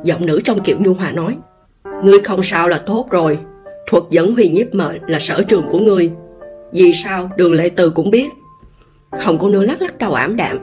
Giọng 0.04 0.26
nữ 0.26 0.42
trong 0.44 0.60
kiệu 0.60 0.78
nhu 0.80 0.94
hòa 0.94 1.12
nói, 1.12 1.38
ngươi 2.04 2.20
không 2.20 2.44
sao 2.44 2.68
là 2.68 2.78
tốt 2.78 3.08
rồi 3.10 3.38
thuật 3.88 4.04
dẫn 4.10 4.34
huyền 4.34 4.54
nhiếp 4.54 4.76
mệnh 4.76 5.02
là 5.08 5.20
sở 5.20 5.44
trường 5.48 5.64
của 5.72 5.80
ngươi. 5.80 6.12
Vì 6.74 6.94
sao? 6.94 7.30
Đường 7.38 7.54
lệ 7.54 7.70
từ 7.70 7.90
cũng 7.90 8.12
biết. 8.12 8.30
Hồng 9.12 9.38
cô 9.40 9.50
nương 9.50 9.64
lắc 9.64 9.82
lắc 9.82 9.98
đầu 9.98 10.14
ảm 10.14 10.36
đạm. 10.36 10.60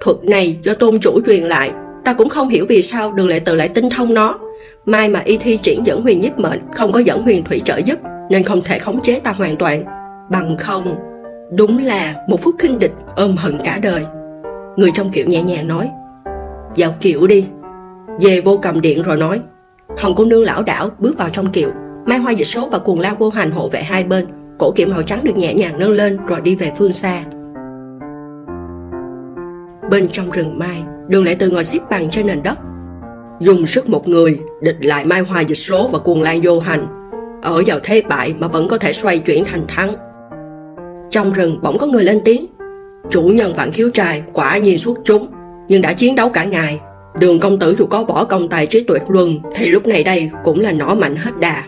Thuật 0.00 0.24
này 0.24 0.58
do 0.62 0.74
tôn 0.74 1.00
chủ 1.00 1.20
truyền 1.26 1.42
lại, 1.42 1.70
ta 2.04 2.12
cũng 2.12 2.28
không 2.28 2.48
hiểu 2.48 2.66
vì 2.68 2.82
sao 2.82 3.12
đường 3.12 3.28
lệ 3.28 3.38
từ 3.38 3.54
lại 3.54 3.68
tinh 3.68 3.90
thông 3.90 4.14
nó. 4.14 4.38
Mai 4.86 5.08
mà 5.08 5.20
y 5.24 5.36
thi 5.36 5.58
triển 5.62 5.86
dẫn 5.86 6.02
huyền 6.02 6.20
nhiếp 6.20 6.38
mệnh, 6.38 6.60
không 6.72 6.92
có 6.92 7.00
dẫn 7.00 7.22
huyền 7.22 7.44
thủy 7.44 7.60
trợ 7.64 7.76
giúp, 7.76 7.98
nên 8.30 8.42
không 8.42 8.62
thể 8.62 8.78
khống 8.78 9.02
chế 9.02 9.20
ta 9.20 9.30
hoàn 9.30 9.56
toàn. 9.56 9.84
Bằng 10.30 10.56
không, 10.56 10.96
đúng 11.56 11.78
là 11.78 12.14
một 12.28 12.40
phút 12.40 12.54
khinh 12.58 12.78
địch 12.78 12.92
ôm 13.16 13.36
hận 13.36 13.58
cả 13.64 13.78
đời. 13.82 14.04
Người 14.76 14.90
trong 14.94 15.10
kiệu 15.10 15.26
nhẹ 15.26 15.42
nhàng 15.42 15.68
nói, 15.68 15.90
vào 16.76 16.94
kiệu 17.00 17.26
đi. 17.26 17.46
Về 18.20 18.40
vô 18.40 18.58
cầm 18.62 18.80
điện 18.80 19.02
rồi 19.02 19.16
nói, 19.16 19.40
hồng 19.98 20.14
cô 20.16 20.24
nương 20.24 20.42
lão 20.42 20.62
đảo 20.62 20.90
bước 20.98 21.18
vào 21.18 21.28
trong 21.32 21.52
kiệu 21.52 21.70
mai 22.06 22.18
hoa 22.18 22.32
dịch 22.32 22.44
số 22.44 22.68
và 22.72 22.78
cuồng 22.78 23.00
lao 23.00 23.14
vô 23.18 23.28
hành 23.28 23.50
hộ 23.50 23.68
vệ 23.68 23.82
hai 23.82 24.04
bên. 24.04 24.26
Cổ 24.58 24.72
kiếm 24.76 24.90
màu 24.90 25.02
trắng 25.02 25.20
được 25.22 25.36
nhẹ 25.36 25.54
nhàng 25.54 25.78
nâng 25.78 25.90
lên 25.90 26.18
rồi 26.26 26.40
đi 26.40 26.54
về 26.54 26.72
phương 26.76 26.92
xa. 26.92 27.24
Bên 29.90 30.08
trong 30.08 30.30
rừng 30.30 30.58
mai, 30.58 30.82
đường 31.08 31.24
lệ 31.24 31.34
từ 31.34 31.50
ngồi 31.50 31.64
xếp 31.64 31.78
bằng 31.90 32.10
trên 32.10 32.26
nền 32.26 32.42
đất. 32.42 32.58
Dùng 33.40 33.66
sức 33.66 33.88
một 33.88 34.08
người, 34.08 34.38
địch 34.62 34.76
lại 34.80 35.04
mai 35.04 35.20
hoa 35.20 35.40
dịch 35.40 35.54
số 35.54 35.88
và 35.92 35.98
cuồng 35.98 36.22
lan 36.22 36.40
vô 36.42 36.60
hành. 36.60 36.86
Ở 37.42 37.62
vào 37.66 37.78
thế 37.82 38.02
bại 38.08 38.34
mà 38.38 38.48
vẫn 38.48 38.68
có 38.68 38.78
thể 38.78 38.92
xoay 38.92 39.18
chuyển 39.18 39.44
thành 39.44 39.64
thắng. 39.68 39.94
Trong 41.10 41.32
rừng 41.32 41.58
bỗng 41.62 41.78
có 41.78 41.86
người 41.86 42.04
lên 42.04 42.20
tiếng. 42.24 42.46
Chủ 43.10 43.22
nhân 43.22 43.52
vạn 43.56 43.72
khiếu 43.72 43.90
trai 43.90 44.22
quả 44.32 44.58
nhiên 44.58 44.78
xuất 44.78 44.98
chúng, 45.04 45.26
nhưng 45.68 45.82
đã 45.82 45.92
chiến 45.92 46.14
đấu 46.14 46.28
cả 46.28 46.44
ngày. 46.44 46.80
Đường 47.20 47.40
công 47.40 47.58
tử 47.58 47.74
dù 47.78 47.86
có 47.86 48.04
bỏ 48.04 48.24
công 48.24 48.48
tài 48.48 48.66
trí 48.66 48.84
tuyệt 48.84 49.02
luân, 49.08 49.38
thì 49.54 49.66
lúc 49.66 49.86
này 49.86 50.04
đây 50.04 50.30
cũng 50.44 50.60
là 50.60 50.72
nỏ 50.72 50.94
mạnh 50.94 51.16
hết 51.16 51.30
đà 51.40 51.64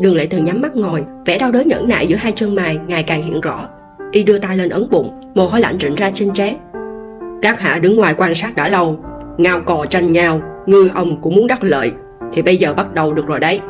đường 0.00 0.14
lệ 0.14 0.26
thường 0.26 0.44
nhắm 0.44 0.60
mắt 0.60 0.76
ngồi 0.76 1.04
vẻ 1.26 1.38
đau 1.38 1.52
đớn 1.52 1.68
nhẫn 1.68 1.88
nại 1.88 2.06
giữa 2.06 2.16
hai 2.16 2.32
chân 2.32 2.54
mày 2.54 2.78
ngày 2.86 3.02
càng 3.02 3.22
hiện 3.22 3.40
rõ. 3.40 3.68
Y 4.12 4.22
đưa 4.22 4.38
tay 4.38 4.56
lên 4.56 4.68
ấn 4.68 4.90
bụng 4.90 5.20
mồ 5.34 5.46
hôi 5.46 5.60
lạnh 5.60 5.78
rịn 5.80 5.94
ra 5.94 6.10
trên 6.14 6.32
trán. 6.32 6.56
Các 7.42 7.60
hạ 7.60 7.78
đứng 7.78 7.96
ngoài 7.96 8.14
quan 8.18 8.34
sát 8.34 8.56
đã 8.56 8.68
lâu 8.68 8.98
ngao 9.38 9.60
cò 9.60 9.86
tranh 9.90 10.12
nhau 10.12 10.40
ngươi 10.66 10.88
ông 10.94 11.20
cũng 11.20 11.34
muốn 11.34 11.46
đắc 11.46 11.64
lợi 11.64 11.92
thì 12.32 12.42
bây 12.42 12.56
giờ 12.56 12.74
bắt 12.74 12.94
đầu 12.94 13.12
được 13.12 13.26
rồi 13.26 13.40
đấy. 13.40 13.60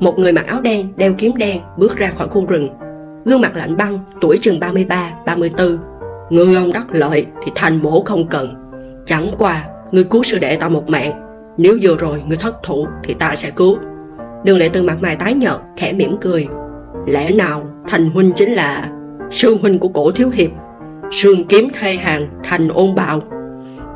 Một 0.00 0.18
người 0.18 0.32
mặc 0.32 0.46
áo 0.46 0.60
đen 0.60 0.92
đeo 0.96 1.14
kiếm 1.18 1.36
đen 1.36 1.60
bước 1.76 1.96
ra 1.96 2.10
khỏi 2.10 2.28
khu 2.28 2.46
rừng. 2.46 2.68
Gương 3.24 3.40
mặt 3.40 3.56
lạnh 3.56 3.76
băng 3.76 3.98
tuổi 4.20 4.38
chừng 4.40 4.60
33, 4.60 5.10
34 5.26 5.78
ngươi 6.30 6.54
ông 6.54 6.72
đắc 6.72 6.86
lợi 6.90 7.26
thì 7.42 7.52
thành 7.54 7.82
mổ 7.82 8.02
không 8.02 8.28
cần. 8.28 8.54
Chẳng 9.06 9.30
qua 9.38 9.64
ngươi 9.90 10.04
cứu 10.04 10.22
sư 10.22 10.38
đệ 10.38 10.56
ta 10.56 10.68
một 10.68 10.90
mạng. 10.90 11.12
Nếu 11.56 11.78
vừa 11.82 11.96
rồi 11.96 12.22
ngươi 12.26 12.36
thất 12.36 12.62
thủ 12.62 12.86
thì 13.02 13.14
ta 13.14 13.34
sẽ 13.34 13.50
cứu 13.50 13.78
đường 14.44 14.58
lệ 14.58 14.68
từ 14.72 14.82
mặt 14.82 14.96
mày 15.00 15.16
tái 15.16 15.34
nhợt, 15.34 15.56
khẽ 15.76 15.92
mỉm 15.92 16.16
cười. 16.20 16.46
Lẽ 17.06 17.30
nào 17.30 17.66
thành 17.88 18.10
huynh 18.10 18.32
chính 18.32 18.52
là 18.52 18.90
sư 19.30 19.56
huynh 19.62 19.78
của 19.78 19.88
cổ 19.88 20.10
thiếu 20.10 20.30
hiệp? 20.30 20.50
Sương 21.10 21.44
kiếm 21.44 21.68
thê 21.74 21.94
hàng 21.94 22.28
thành 22.42 22.68
ôn 22.68 22.94
bạo 22.94 23.20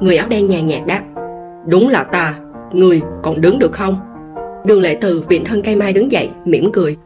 người 0.01 0.17
áo 0.17 0.29
đen 0.29 0.49
nhàn 0.49 0.67
nhạt 0.67 0.87
đáp. 0.87 1.03
Đúng 1.67 1.89
là 1.89 2.05
ta, 2.05 2.35
người 2.73 3.01
còn 3.23 3.41
đứng 3.41 3.59
được 3.59 3.73
không? 3.73 4.01
Đường 4.65 4.83
lệ 4.83 4.99
từ 5.01 5.25
viện 5.29 5.45
thân 5.45 5.63
cây 5.63 5.77
mai 5.77 5.93
đứng 5.93 6.13
dậy, 6.13 6.31
mỉm 6.45 6.73
cười. 6.73 6.97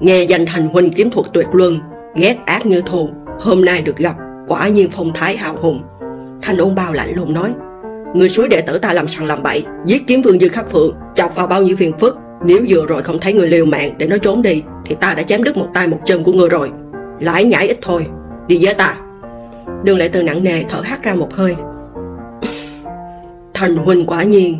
Nghe 0.00 0.22
danh 0.22 0.46
thành 0.46 0.68
huynh 0.68 0.90
kiếm 0.90 1.10
thuật 1.10 1.26
tuyệt 1.32 1.46
luân, 1.52 1.78
ghét 2.14 2.36
ác 2.44 2.66
như 2.66 2.82
thù, 2.86 3.08
hôm 3.40 3.64
nay 3.64 3.82
được 3.82 3.96
gặp, 3.96 4.16
quả 4.48 4.68
nhiên 4.68 4.88
phong 4.90 5.10
thái 5.14 5.36
hào 5.36 5.56
hùng. 5.56 5.80
Thành 6.42 6.56
ôn 6.56 6.74
bao 6.74 6.92
lạnh 6.92 7.12
lùng 7.16 7.34
nói. 7.34 7.54
Người 8.14 8.28
suối 8.28 8.48
đệ 8.48 8.60
tử 8.60 8.78
ta 8.78 8.92
làm 8.92 9.08
sằng 9.08 9.26
làm 9.26 9.42
bậy, 9.42 9.64
giết 9.84 10.02
kiếm 10.06 10.22
vương 10.22 10.38
dư 10.38 10.48
khắc 10.48 10.70
phượng, 10.70 10.96
chọc 11.14 11.36
vào 11.36 11.46
bao 11.46 11.62
nhiêu 11.62 11.76
phiền 11.76 11.92
phức 11.98 12.18
nếu 12.44 12.64
vừa 12.68 12.86
rồi 12.86 13.02
không 13.02 13.18
thấy 13.20 13.32
người 13.32 13.48
liều 13.48 13.64
mạng 13.64 13.94
để 13.98 14.06
nó 14.06 14.18
trốn 14.18 14.42
đi, 14.42 14.62
thì 14.84 14.94
ta 14.94 15.14
đã 15.14 15.22
chém 15.22 15.42
đứt 15.42 15.56
một 15.56 15.68
tay 15.74 15.88
một 15.88 15.98
chân 16.04 16.24
của 16.24 16.32
người 16.32 16.48
rồi. 16.48 16.70
Lãi 17.20 17.44
nhãi 17.44 17.68
ít 17.68 17.78
thôi. 17.82 18.06
Đi 18.46 18.64
với 18.64 18.74
ta. 18.74 18.96
Đường 19.84 19.98
lệ 19.98 20.08
từ 20.08 20.22
nặng 20.22 20.44
nề 20.44 20.62
thở 20.68 20.80
hắt 20.80 21.02
ra 21.02 21.14
một 21.14 21.34
hơi. 21.34 21.56
Thành 23.54 23.76
huynh 23.76 24.06
quả 24.06 24.22
nhiên, 24.22 24.58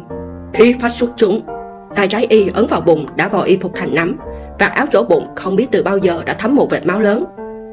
khí 0.53 0.75
phát 0.81 0.89
xuất 0.89 1.11
chúng. 1.17 1.41
Tay 1.95 2.09
trái 2.09 2.27
y 2.29 2.49
ấn 2.55 2.67
vào 2.67 2.81
bụng 2.81 3.07
đã 3.17 3.29
vò 3.29 3.43
y 3.43 3.57
phục 3.57 3.73
thành 3.75 3.95
nắm 3.95 4.17
vạt 4.61 4.73
áo 4.73 4.87
chỗ 4.91 5.05
bụng 5.05 5.27
không 5.37 5.57
biết 5.57 5.67
từ 5.71 5.83
bao 5.83 5.99
giờ 5.99 6.23
đã 6.27 6.35
thấm 6.35 6.57
một 6.57 6.71
vệt 6.71 6.87
máu 6.87 7.01
lớn. 7.01 7.25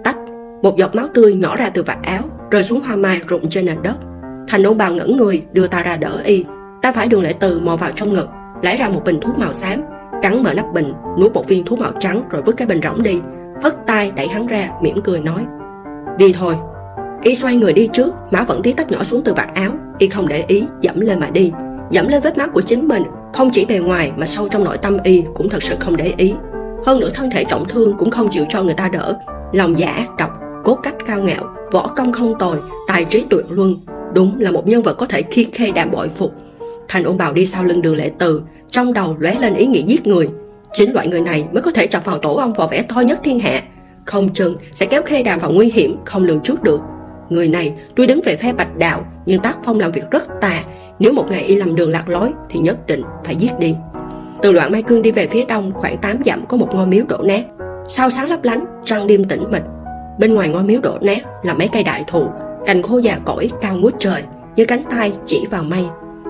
Tách 0.03 0.17
một 0.61 0.77
giọt 0.77 0.95
máu 0.95 1.07
tươi 1.13 1.33
nhỏ 1.33 1.55
ra 1.55 1.69
từ 1.69 1.83
vạt 1.83 1.97
áo, 2.03 2.21
rơi 2.51 2.63
xuống 2.63 2.81
hoa 2.81 2.95
mai 2.95 3.21
rụng 3.27 3.49
trên 3.49 3.65
nền 3.65 3.77
đất. 3.81 3.95
Thành 4.47 4.63
ôn 4.63 4.77
bào 4.77 4.93
ngẩn 4.93 5.17
người, 5.17 5.41
đưa 5.53 5.67
ta 5.67 5.83
ra 5.83 5.97
đỡ 5.97 6.21
y. 6.23 6.45
Ta 6.81 6.91
phải 6.91 7.07
đường 7.07 7.21
lệ 7.21 7.33
từ 7.39 7.59
mò 7.59 7.75
vào 7.75 7.91
trong 7.95 8.13
ngực, 8.13 8.27
lấy 8.61 8.77
ra 8.77 8.89
một 8.89 9.01
bình 9.05 9.19
thuốc 9.21 9.37
màu 9.37 9.53
xám 9.53 9.81
cắn 10.21 10.43
mở 10.43 10.53
nắp 10.53 10.73
bình, 10.73 10.93
nuốt 11.19 11.33
một 11.33 11.47
viên 11.47 11.65
thuốc 11.65 11.79
màu 11.79 11.91
trắng 11.99 12.23
rồi 12.29 12.41
vứt 12.41 12.57
cái 12.57 12.67
bình 12.67 12.79
rỗng 12.83 13.03
đi. 13.03 13.19
Vất 13.61 13.85
tay 13.85 14.11
đẩy 14.15 14.27
hắn 14.27 14.47
ra, 14.47 14.69
mỉm 14.81 15.01
cười 15.03 15.19
nói, 15.19 15.45
đi 16.17 16.33
thôi. 16.33 16.55
Y 17.21 17.35
xoay 17.35 17.55
người 17.55 17.73
đi 17.73 17.89
trước 17.93 18.13
máu 18.31 18.45
vẫn 18.45 18.61
tí 18.61 18.73
tách 18.73 18.91
nhỏ 18.91 19.03
xuống 19.03 19.21
từ 19.23 19.33
vạt 19.33 19.47
áo. 19.53 19.71
Y 19.97 20.07
không 20.07 20.27
để 20.27 20.43
ý, 20.47 20.63
dẫm 20.81 20.99
lên 20.99 21.19
mà 21.19 21.29
đi. 21.29 21.51
Dẫm 21.89 22.07
lên 22.07 22.21
vết 22.21 22.37
máu 22.37 22.47
của 22.53 22.61
chính 22.61 22.87
mình, 22.87 23.03
không 23.33 23.49
chỉ 23.53 23.65
bề 23.65 23.79
ngoài 23.79 24.11
mà 24.17 24.25
sâu 24.25 24.49
trong 24.49 24.63
nội 24.63 24.77
tâm 24.77 24.97
y 25.03 25.23
cũng 25.33 25.49
thật 25.49 25.63
sự 25.63 25.75
không 25.79 25.97
để 25.97 26.13
ý. 26.17 26.33
Hơn 26.85 26.99
nữa 26.99 27.09
thân 27.13 27.29
thể 27.31 27.43
trọng 27.43 27.67
thương 27.67 27.97
cũng 27.97 28.11
không 28.11 28.27
chịu 28.31 28.45
cho 28.49 28.63
người 28.63 28.73
ta 28.73 28.89
đỡ. 28.89 29.19
Lòng 29.53 29.79
dạ 29.79 29.87
ác 29.87 30.15
độc, 30.17 30.31
cốt 30.63 30.79
cách 30.83 30.95
cao 31.05 31.21
ngạo, 31.21 31.43
võ 31.71 31.87
công 31.95 32.11
không 32.11 32.33
tồi, 32.39 32.57
tài 32.87 33.05
trí 33.05 33.25
tuyệt 33.29 33.45
luân, 33.49 33.75
đúng 34.13 34.39
là 34.39 34.51
một 34.51 34.67
nhân 34.67 34.81
vật 34.81 34.93
có 34.93 35.05
thể 35.05 35.21
khiên 35.21 35.51
khê 35.51 35.71
đạm 35.71 35.91
bội 35.91 36.07
phục. 36.07 36.33
Thành 36.87 37.03
ôn 37.03 37.17
bào 37.17 37.33
đi 37.33 37.45
sau 37.45 37.63
lưng 37.63 37.81
đường 37.81 37.95
lệ 37.95 38.11
từ 38.19 38.41
trong 38.71 38.93
đầu 38.93 39.15
lóe 39.19 39.35
lên 39.39 39.53
ý 39.53 39.65
nghĩ 39.65 39.81
giết 39.81 40.07
người. 40.07 40.29
Chính 40.71 40.93
loại 40.93 41.07
người 41.07 41.21
này 41.21 41.45
mới 41.51 41.61
có 41.61 41.71
thể 41.71 41.87
chọc 41.87 42.05
vào 42.05 42.17
tổ 42.17 42.33
ong 42.33 42.53
vò 42.53 42.67
vẽ 42.67 42.81
to 42.81 43.01
nhất 43.01 43.19
thiên 43.23 43.39
hạ. 43.39 43.61
Không 44.05 44.33
chừng 44.33 44.55
sẽ 44.71 44.85
kéo 44.85 45.01
khê 45.01 45.23
đàm 45.23 45.39
vào 45.39 45.51
nguy 45.51 45.71
hiểm, 45.71 45.97
không 46.05 46.23
lường 46.23 46.39
trước 46.39 46.63
được. 46.63 46.79
Người 47.29 47.47
này 47.47 47.73
tuy 47.95 48.07
đứng 48.07 48.21
về 48.25 48.35
phe 48.35 48.53
bạch 48.53 48.77
đạo, 48.77 49.05
nhưng 49.25 49.39
tác 49.39 49.57
phong 49.63 49.79
làm 49.79 49.91
việc 49.91 50.11
rất 50.11 50.41
tà. 50.41 50.63
Nếu 50.99 51.13
một 51.13 51.31
ngày 51.31 51.43
y 51.43 51.55
lầm 51.55 51.75
đường 51.75 51.91
lạc 51.91 52.09
lối, 52.09 52.31
thì 52.49 52.59
nhất 52.59 52.87
định 52.87 53.03
phải 53.23 53.35
giết 53.35 53.59
đi. 53.59 53.75
Từ 54.41 54.53
đoạn 54.53 54.71
mai 54.71 54.83
cương 54.83 55.01
đi 55.01 55.11
về 55.11 55.27
phía 55.27 55.45
đông, 55.45 55.71
khoảng 55.73 55.97
8 55.97 56.17
dặm 56.25 56.45
có 56.45 56.57
một 56.57 56.67
ngôi 56.73 56.87
miếu 56.87 57.05
đổ 57.05 57.17
nát. 57.17 57.45
Sao 57.89 58.09
sáng 58.09 58.29
lấp 58.29 58.43
lánh, 58.43 58.65
trăng 58.85 59.07
đêm 59.07 59.23
tĩnh 59.23 59.43
mịch. 59.51 59.63
Bên 60.19 60.33
ngoài 60.33 60.49
ngôi 60.49 60.63
miếu 60.63 60.81
đổ 60.81 60.97
nát 61.01 61.19
là 61.43 61.53
mấy 61.53 61.67
cây 61.67 61.83
đại 61.83 62.03
thụ, 62.07 62.27
cành 62.65 62.81
khô 62.81 62.97
già 62.97 63.19
cỗi 63.25 63.51
cao 63.61 63.75
ngút 63.75 63.95
trời 63.99 64.23
như 64.55 64.65
cánh 64.65 64.83
tay 64.89 65.13
chỉ 65.25 65.45
vào 65.49 65.63
mây. 65.63 65.85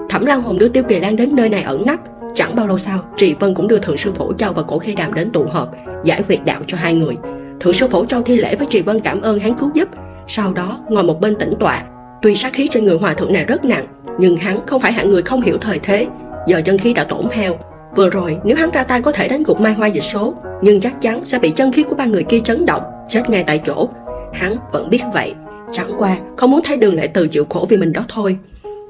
Thẩm 0.09 0.25
Lan 0.25 0.41
Hồn 0.41 0.57
đưa 0.57 0.67
Tiêu 0.67 0.83
Kỳ 0.83 0.99
Lan 0.99 1.15
đến 1.15 1.35
nơi 1.35 1.49
này 1.49 1.63
ẩn 1.63 1.85
nấp. 1.85 1.99
Chẳng 2.33 2.55
bao 2.55 2.67
lâu 2.67 2.77
sau, 2.77 2.99
Trì 3.15 3.33
Vân 3.33 3.53
cũng 3.53 3.67
đưa 3.67 3.79
Thượng 3.79 3.97
sư 3.97 4.11
Phổ 4.15 4.33
Châu 4.33 4.53
và 4.53 4.63
Cổ 4.63 4.79
Khê 4.79 4.95
Đàm 4.95 5.13
đến 5.13 5.29
tụ 5.31 5.45
họp, 5.51 5.71
giải 6.03 6.21
huyệt 6.27 6.39
đạo 6.45 6.61
cho 6.67 6.77
hai 6.77 6.93
người. 6.93 7.15
Thượng 7.59 7.73
sư 7.73 7.87
Phổ 7.87 8.05
Châu 8.05 8.21
thi 8.21 8.35
lễ 8.35 8.55
với 8.55 8.67
Trì 8.69 8.81
Vân 8.81 8.99
cảm 8.99 9.21
ơn 9.21 9.39
hắn 9.39 9.53
cứu 9.57 9.71
giúp, 9.73 9.89
sau 10.27 10.53
đó 10.53 10.79
ngồi 10.89 11.03
một 11.03 11.21
bên 11.21 11.35
tĩnh 11.35 11.53
tọa. 11.59 11.83
Tuy 12.21 12.35
sát 12.35 12.53
khí 12.53 12.67
trên 12.71 12.85
người 12.85 12.97
hòa 12.97 13.13
thượng 13.13 13.33
này 13.33 13.45
rất 13.45 13.65
nặng, 13.65 13.87
nhưng 14.19 14.35
hắn 14.35 14.59
không 14.67 14.81
phải 14.81 14.93
hạng 14.93 15.09
người 15.09 15.21
không 15.21 15.41
hiểu 15.41 15.57
thời 15.61 15.79
thế, 15.79 16.07
giờ 16.47 16.61
chân 16.65 16.77
khí 16.77 16.93
đã 16.93 17.03
tổn 17.03 17.25
hao. 17.31 17.59
Vừa 17.95 18.09
rồi, 18.09 18.37
nếu 18.43 18.57
hắn 18.57 18.69
ra 18.71 18.83
tay 18.83 19.01
có 19.01 19.11
thể 19.11 19.27
đánh 19.27 19.43
gục 19.43 19.61
Mai 19.61 19.73
Hoa 19.73 19.87
dịch 19.87 20.03
số, 20.03 20.33
nhưng 20.61 20.79
chắc 20.79 21.01
chắn 21.01 21.23
sẽ 21.23 21.39
bị 21.39 21.51
chân 21.51 21.71
khí 21.71 21.83
của 21.83 21.95
ba 21.95 22.05
người 22.05 22.23
kia 22.23 22.39
chấn 22.39 22.65
động, 22.65 22.81
chết 23.07 23.29
ngay 23.29 23.43
tại 23.43 23.61
chỗ. 23.65 23.89
Hắn 24.33 24.55
vẫn 24.71 24.89
biết 24.89 25.01
vậy, 25.13 25.33
chẳng 25.71 25.91
qua 25.97 26.17
không 26.37 26.51
muốn 26.51 26.61
thấy 26.63 26.77
đường 26.77 26.95
lại 26.95 27.07
từ 27.07 27.27
chịu 27.27 27.45
khổ 27.49 27.65
vì 27.69 27.77
mình 27.77 27.93
đó 27.93 28.05
thôi. 28.09 28.37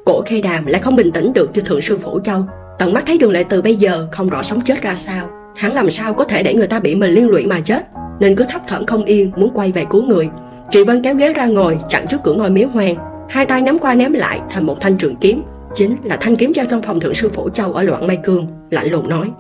Cổ 0.06 0.22
Khê 0.26 0.42
Đàm 0.42 0.66
lại 0.66 0.82
không 0.82 0.96
bình 0.96 1.12
tĩnh 1.12 1.34
được 1.34 1.52
như 1.54 1.62
Thượng 1.62 1.82
sư 1.82 1.98
Phổ 1.98 2.20
Châu, 2.20 2.46
tận 2.80 2.94
mắt 2.94 3.04
thấy 3.08 3.18
đường 3.18 3.32
lệ 3.32 3.44
từ 3.50 3.62
bây 3.62 3.76
giờ 3.76 4.08
không 4.12 4.30
rõ 4.30 4.44
sống 4.44 4.62
chết 4.62 4.82
ra 4.82 4.96
sao. 4.96 5.30
Hắn 5.56 5.74
làm 5.74 5.90
sao 5.90 6.14
có 6.14 6.24
thể 6.24 6.44
để 6.44 6.54
người 6.54 6.68
ta 6.68 6.80
bị 6.80 6.96
mình 6.96 7.12
liên 7.12 7.30
lụy 7.30 7.46
mà 7.46 7.60
chết? 7.60 7.88
Nên 8.20 8.36
cứ 8.36 8.46
thấp 8.50 8.62
thỏm 8.68 8.86
không 8.86 9.06
yên, 9.06 9.32
muốn 9.36 9.52
quay 9.54 9.72
về 9.72 9.86
cứu 9.90 10.04
người. 10.04 10.30
Chị 10.72 10.84
vân 10.84 11.04
kéo 11.04 11.16
ghế 11.16 11.34
ra 11.34 11.46
ngồi, 11.46 11.78
chặn 11.90 12.06
trước 12.10 12.18
cửa 12.24 12.34
ngôi 12.34 12.50
miếu 12.50 12.68
hoang. 12.68 12.96
Hai 13.30 13.46
tay 13.46 13.62
nắm 13.62 13.80
qua 13.80 13.96
ném 13.96 14.14
lại, 14.14 14.40
thành 14.50 14.66
một 14.66 14.78
thanh 14.82 14.98
trường 14.98 15.16
kiếm. 15.16 15.42
Chính 15.76 15.96
là 16.04 16.18
thanh 16.22 16.36
kiếm 16.36 16.54
treo 16.54 16.66
trong 16.66 16.82
phòng 16.82 17.00
thượng 17.00 17.14
sư 17.14 17.30
phổ 17.30 17.50
châu 17.50 17.74
ở 17.74 17.84
loạn 17.84 18.08
mây 18.08 18.18
cương, 18.24 18.48
lạnh 18.70 18.92
lùng 18.92 19.10
nói. 19.10 19.32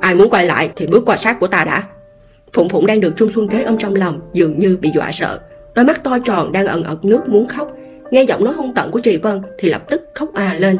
Ai 0.00 0.14
muốn 0.14 0.30
quay 0.30 0.46
lại 0.46 0.70
thì 0.76 0.86
bước 0.86 1.06
qua 1.06 1.16
sát 1.16 1.40
của 1.40 1.46
ta 1.46 1.64
đã. 1.64 1.82
Phụng 2.52 2.68
phụng 2.68 2.86
đang 2.86 3.00
được 3.00 3.16
trung 3.16 3.30
xuân 3.30 3.48
kế 3.48 3.62
ôm 3.62 3.78
trong 3.78 3.94
lòng, 3.94 4.20
dường 4.32 4.58
như 4.58 4.78
bị 4.80 4.90
dọa 4.94 5.12
sợ. 5.12 5.38
Đôi 5.74 5.84
mắt 5.84 6.04
to 6.04 6.18
tròn 6.24 6.52
đang 6.52 6.66
ẩn 6.66 6.84
ẩn 6.84 6.98
nước 7.02 7.28
muốn 7.28 7.48
khóc. 7.48 7.72
Nghe 8.10 8.22
giọng 8.22 8.44
nói 8.44 8.54
hung 8.54 8.74
tận 8.74 8.90
của 8.90 8.98
Trì 8.98 9.16
vân 9.16 9.42
thì 9.58 9.68
lập 9.68 9.82
tức 9.90 10.02
khóc 10.14 10.34
à 10.34 10.54
lên. 10.58 10.76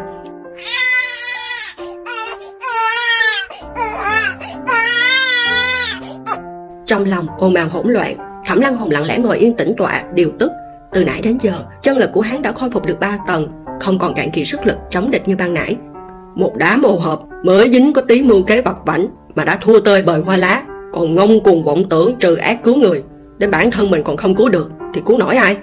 Trong 6.88 7.04
lòng 7.04 7.26
ồn 7.38 7.54
ào 7.54 7.68
hỗn 7.68 7.92
loạn, 7.92 8.14
Thẩm 8.46 8.60
Lăng 8.60 8.76
hồn 8.76 8.90
lặng 8.90 9.04
lẽ 9.04 9.18
ngồi 9.18 9.38
yên 9.38 9.56
tĩnh 9.56 9.74
tọa, 9.76 10.02
điều 10.14 10.32
tức. 10.38 10.52
Từ 10.92 11.04
nãy 11.04 11.20
đến 11.22 11.38
giờ, 11.40 11.52
chân 11.82 11.98
lực 11.98 12.10
của 12.12 12.20
hắn 12.20 12.42
đã 12.42 12.52
khôi 12.52 12.70
phục 12.70 12.86
được 12.86 13.00
3 13.00 13.18
tầng, 13.26 13.48
không 13.80 13.98
còn 13.98 14.14
cạn 14.14 14.30
kiệt 14.30 14.46
sức 14.46 14.66
lực 14.66 14.76
chống 14.90 15.10
địch 15.10 15.28
như 15.28 15.36
ban 15.36 15.54
nãy. 15.54 15.76
Một 16.34 16.56
đá 16.56 16.76
mồ 16.76 16.98
hợp 16.98 17.20
mới 17.44 17.70
dính 17.70 17.92
có 17.92 18.02
tí 18.02 18.22
mưu 18.22 18.42
kế 18.42 18.62
vặt 18.62 18.76
vảnh 18.86 19.06
mà 19.34 19.44
đã 19.44 19.58
thua 19.60 19.80
tơi 19.80 20.02
bời 20.02 20.20
hoa 20.20 20.36
lá, 20.36 20.62
còn 20.92 21.14
ngông 21.14 21.40
cuồng 21.40 21.62
vọng 21.62 21.88
tưởng 21.88 22.14
trừ 22.20 22.36
ác 22.36 22.62
cứu 22.62 22.76
người, 22.76 23.02
đến 23.38 23.50
bản 23.50 23.70
thân 23.70 23.90
mình 23.90 24.02
còn 24.04 24.16
không 24.16 24.34
cứu 24.34 24.48
được 24.48 24.70
thì 24.94 25.00
cứu 25.06 25.18
nổi 25.18 25.36
ai? 25.36 25.56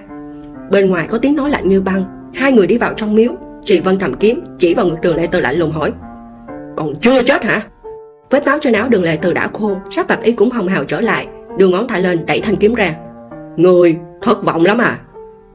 Bên 0.70 0.90
ngoài 0.90 1.06
có 1.08 1.18
tiếng 1.18 1.36
nói 1.36 1.50
lạnh 1.50 1.68
như 1.68 1.80
băng, 1.80 2.04
hai 2.34 2.52
người 2.52 2.66
đi 2.66 2.78
vào 2.78 2.92
trong 2.96 3.14
miếu, 3.14 3.32
Trị 3.64 3.80
Vân 3.80 3.98
cầm 3.98 4.14
kiếm 4.14 4.44
chỉ 4.58 4.74
vào 4.74 4.86
ngực 4.86 5.00
Đường 5.00 5.16
Lệ 5.16 5.26
tư 5.26 5.40
lạnh 5.40 5.56
lùng 5.56 5.72
hỏi: 5.72 5.92
"Còn 6.76 6.94
chưa 7.00 7.22
chết 7.22 7.44
hả?" 7.44 7.62
Vết 8.36 8.46
máu 8.46 8.58
trên 8.60 8.72
áo 8.72 8.88
đường 8.88 9.02
lệ 9.02 9.18
từ 9.22 9.32
đã 9.32 9.48
khô, 9.52 9.76
sắc 9.90 10.08
mặt 10.08 10.18
y 10.22 10.32
cũng 10.32 10.50
hồng 10.50 10.68
hào 10.68 10.84
trở 10.84 11.00
lại, 11.00 11.26
đưa 11.58 11.68
ngón 11.68 11.88
tay 11.88 12.02
lên 12.02 12.26
đẩy 12.26 12.40
thanh 12.40 12.56
kiếm 12.56 12.74
ra. 12.74 12.94
Người, 13.56 13.96
thất 14.22 14.44
vọng 14.44 14.64
lắm 14.64 14.78
à. 14.78 14.98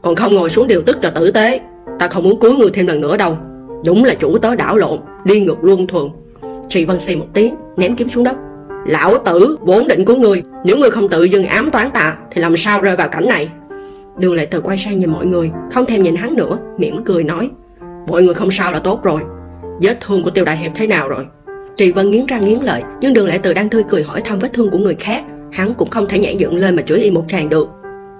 Còn 0.02 0.16
không 0.16 0.36
ngồi 0.36 0.50
xuống 0.50 0.68
điều 0.68 0.82
tức 0.82 0.98
cho 1.02 1.10
tử 1.10 1.32
tế, 1.32 1.60
ta 2.00 2.08
không 2.08 2.24
muốn 2.24 2.40
cưới 2.40 2.52
người 2.52 2.70
thêm 2.74 2.88
lần 2.88 3.02
nữa 3.02 3.18
đâu. 3.18 3.38
Đúng 3.86 4.04
là 4.04 4.14
chủ 4.14 4.38
tớ 4.38 4.56
đảo 4.56 4.78
lộn, 4.78 5.00
đi 5.24 5.42
ngược 5.42 5.64
luân 5.64 5.88
thường. 5.88 6.12
Trị 6.70 6.86
Vân 6.86 7.00
xì 7.00 7.16
một 7.16 7.26
tiếng, 7.34 7.56
ném 7.78 7.96
kiếm 7.96 8.10
xuống 8.10 8.24
đất. 8.24 8.36
Lão 8.86 9.18
tử 9.18 9.58
vốn 9.62 9.88
định 9.88 10.06
của 10.06 10.16
người, 10.16 10.44
nếu 10.64 10.78
người 10.78 10.92
không 10.92 11.10
tự 11.10 11.24
dưng 11.24 11.46
ám 11.46 11.72
toán 11.72 11.92
ta, 11.92 12.18
thì 12.32 12.42
làm 12.42 12.58
sao 12.58 12.82
rơi 12.82 12.96
vào 12.96 13.08
cảnh 13.08 13.28
này? 13.28 13.50
Đường 14.18 14.34
lệ 14.34 14.46
từ 14.46 14.62
quay 14.62 14.78
sang 14.78 14.98
nhìn 14.98 15.10
mọi 15.10 15.26
người, 15.26 15.52
không 15.72 15.86
thèm 15.86 16.04
nhìn 16.04 16.16
hắn 16.16 16.36
nữa, 16.36 16.58
mỉm 16.78 17.04
cười 17.06 17.24
nói. 17.24 17.50
Mọi 18.08 18.24
người 18.24 18.34
không 18.34 18.52
sao 18.52 18.72
là 18.72 18.80
tốt 18.80 19.04
rồi. 19.04 19.22
Vết 19.82 19.98
thương 20.02 20.24
của 20.24 20.30
tiêu 20.30 20.46
đại 20.46 20.58
hiệp 20.58 20.72
thế 20.76 20.88
nào 20.88 21.10
rồi? 21.10 21.26
Trì 21.78 21.92
Vân 21.92 22.12
nghiến 22.12 22.26
răng 22.26 22.46
nghiến 22.46 22.60
lợi, 22.60 22.84
nhưng 23.02 23.14
Đường 23.14 23.26
Lệ 23.26 23.40
Từ 23.44 23.54
đang 23.54 23.70
tươi 23.70 23.84
cười 23.90 24.04
hỏi 24.04 24.22
thăm 24.22 24.40
vết 24.40 24.54
thương 24.54 24.70
của 24.72 24.78
người 24.78 24.96
khác, 24.96 25.24
hắn 25.52 25.74
cũng 25.74 25.90
không 25.90 26.08
thể 26.08 26.20
nhảy 26.20 26.36
dựng 26.36 26.58
lên 26.58 26.76
mà 26.76 26.82
chửi 26.82 27.00
y 27.00 27.12
một 27.12 27.26
tràng 27.28 27.50
được. 27.50 27.70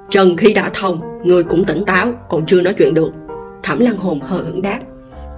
Trần 0.10 0.38
khi 0.38 0.54
đã 0.54 0.70
thông, 0.74 1.02
người 1.24 1.44
cũng 1.44 1.66
tỉnh 1.66 1.86
táo, 1.86 2.14
còn 2.30 2.46
chưa 2.46 2.62
nói 2.62 2.74
chuyện 2.74 2.94
được. 2.94 3.12
Thẩm 3.64 3.80
Lăng 3.80 3.98
Hồn 3.98 4.20
hờ 4.20 4.38
hững 4.38 4.62
đáp, 4.62 4.80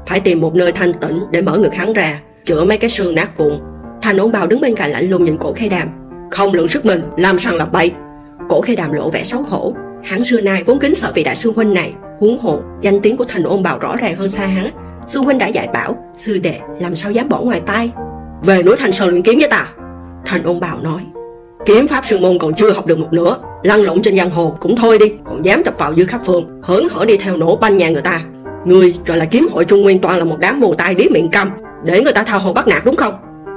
phải 0.07 0.19
tìm 0.19 0.41
một 0.41 0.55
nơi 0.55 0.71
thanh 0.71 0.93
tĩnh 0.93 1.19
để 1.31 1.41
mở 1.41 1.57
ngực 1.57 1.73
hắn 1.73 1.93
ra, 1.93 2.19
chữa 2.45 2.63
mấy 2.63 2.77
cái 2.77 2.89
xương 2.89 3.15
nát 3.15 3.37
vụn. 3.37 3.53
Thành 4.01 4.17
ổn 4.17 4.31
bào 4.31 4.47
đứng 4.47 4.61
bên 4.61 4.75
cạnh 4.75 4.91
lạnh 4.91 5.09
lùng 5.09 5.23
nhìn 5.23 5.37
cổ 5.37 5.53
khe 5.53 5.69
đàm, 5.69 5.87
không 6.31 6.53
lượng 6.53 6.67
sức 6.67 6.85
mình, 6.85 7.01
làm 7.17 7.39
sằng 7.39 7.55
lập 7.55 7.71
bậy. 7.71 7.91
Cổ 8.49 8.61
khe 8.61 8.75
đàm 8.75 8.93
lộ 8.93 9.09
vẻ 9.09 9.23
xấu 9.23 9.41
hổ, 9.41 9.73
hắn 10.03 10.23
xưa 10.23 10.41
nay 10.41 10.63
vốn 10.65 10.79
kính 10.79 10.95
sợ 10.95 11.11
vị 11.15 11.23
đại 11.23 11.35
sư 11.35 11.53
huynh 11.55 11.73
này, 11.73 11.93
huống 12.19 12.37
hộ 12.37 12.59
danh 12.81 12.99
tiếng 12.99 13.17
của 13.17 13.25
thành 13.27 13.43
ôn 13.43 13.63
bào 13.63 13.79
rõ 13.79 13.95
ràng 13.95 14.15
hơn 14.15 14.29
xa 14.29 14.45
hắn. 14.45 14.69
Sư 15.07 15.19
huynh 15.19 15.37
đã 15.37 15.47
dạy 15.47 15.67
bảo, 15.73 15.95
sư 16.13 16.37
đệ 16.37 16.59
làm 16.79 16.95
sao 16.95 17.11
dám 17.11 17.29
bỏ 17.29 17.41
ngoài 17.41 17.61
tay? 17.65 17.91
Về 18.43 18.63
núi 18.63 18.75
thành 18.79 18.91
Sơn 18.91 19.09
luyện 19.09 19.23
kiếm 19.23 19.39
với 19.39 19.47
ta. 19.47 19.67
Thành 20.25 20.43
ôn 20.43 20.59
bào 20.59 20.79
nói 20.81 21.01
Kiếm 21.65 21.87
pháp 21.87 22.05
sư 22.05 22.19
môn 22.19 22.37
còn 22.39 22.53
chưa 22.53 22.71
học 22.71 22.85
được 22.85 22.99
một 22.99 23.13
nửa 23.13 23.37
Lăn 23.63 23.81
lộn 23.81 24.01
trên 24.01 24.17
giang 24.17 24.29
hồ 24.29 24.57
cũng 24.59 24.75
thôi 24.75 24.99
đi 24.99 25.13
Còn 25.25 25.45
dám 25.45 25.63
tập 25.63 25.73
vào 25.77 25.95
dư 25.95 26.05
khắp 26.05 26.21
phường 26.25 26.61
Hớn 26.63 26.87
hở 26.91 27.05
đi 27.05 27.17
theo 27.17 27.37
nổ 27.37 27.55
banh 27.55 27.77
nhà 27.77 27.89
người 27.89 28.01
ta. 28.01 28.21
Người 28.65 28.95
rồi 29.05 29.17
là 29.17 29.25
kiếm 29.25 29.47
hội 29.51 29.65
Trung 29.65 29.81
Nguyên 29.81 29.99
toàn 29.99 30.17
là 30.17 30.25
một 30.25 30.37
đám 30.39 30.59
mù 30.59 30.73
tai 30.73 30.95
điếc 30.95 31.11
miệng 31.11 31.29
câm 31.31 31.49
Để 31.85 32.01
người 32.01 32.13
ta 32.13 32.23
tha 32.23 32.37
hồ 32.37 32.53
bắt 32.53 32.67
nạt 32.67 32.85
đúng 32.85 32.95
không? 32.95 33.13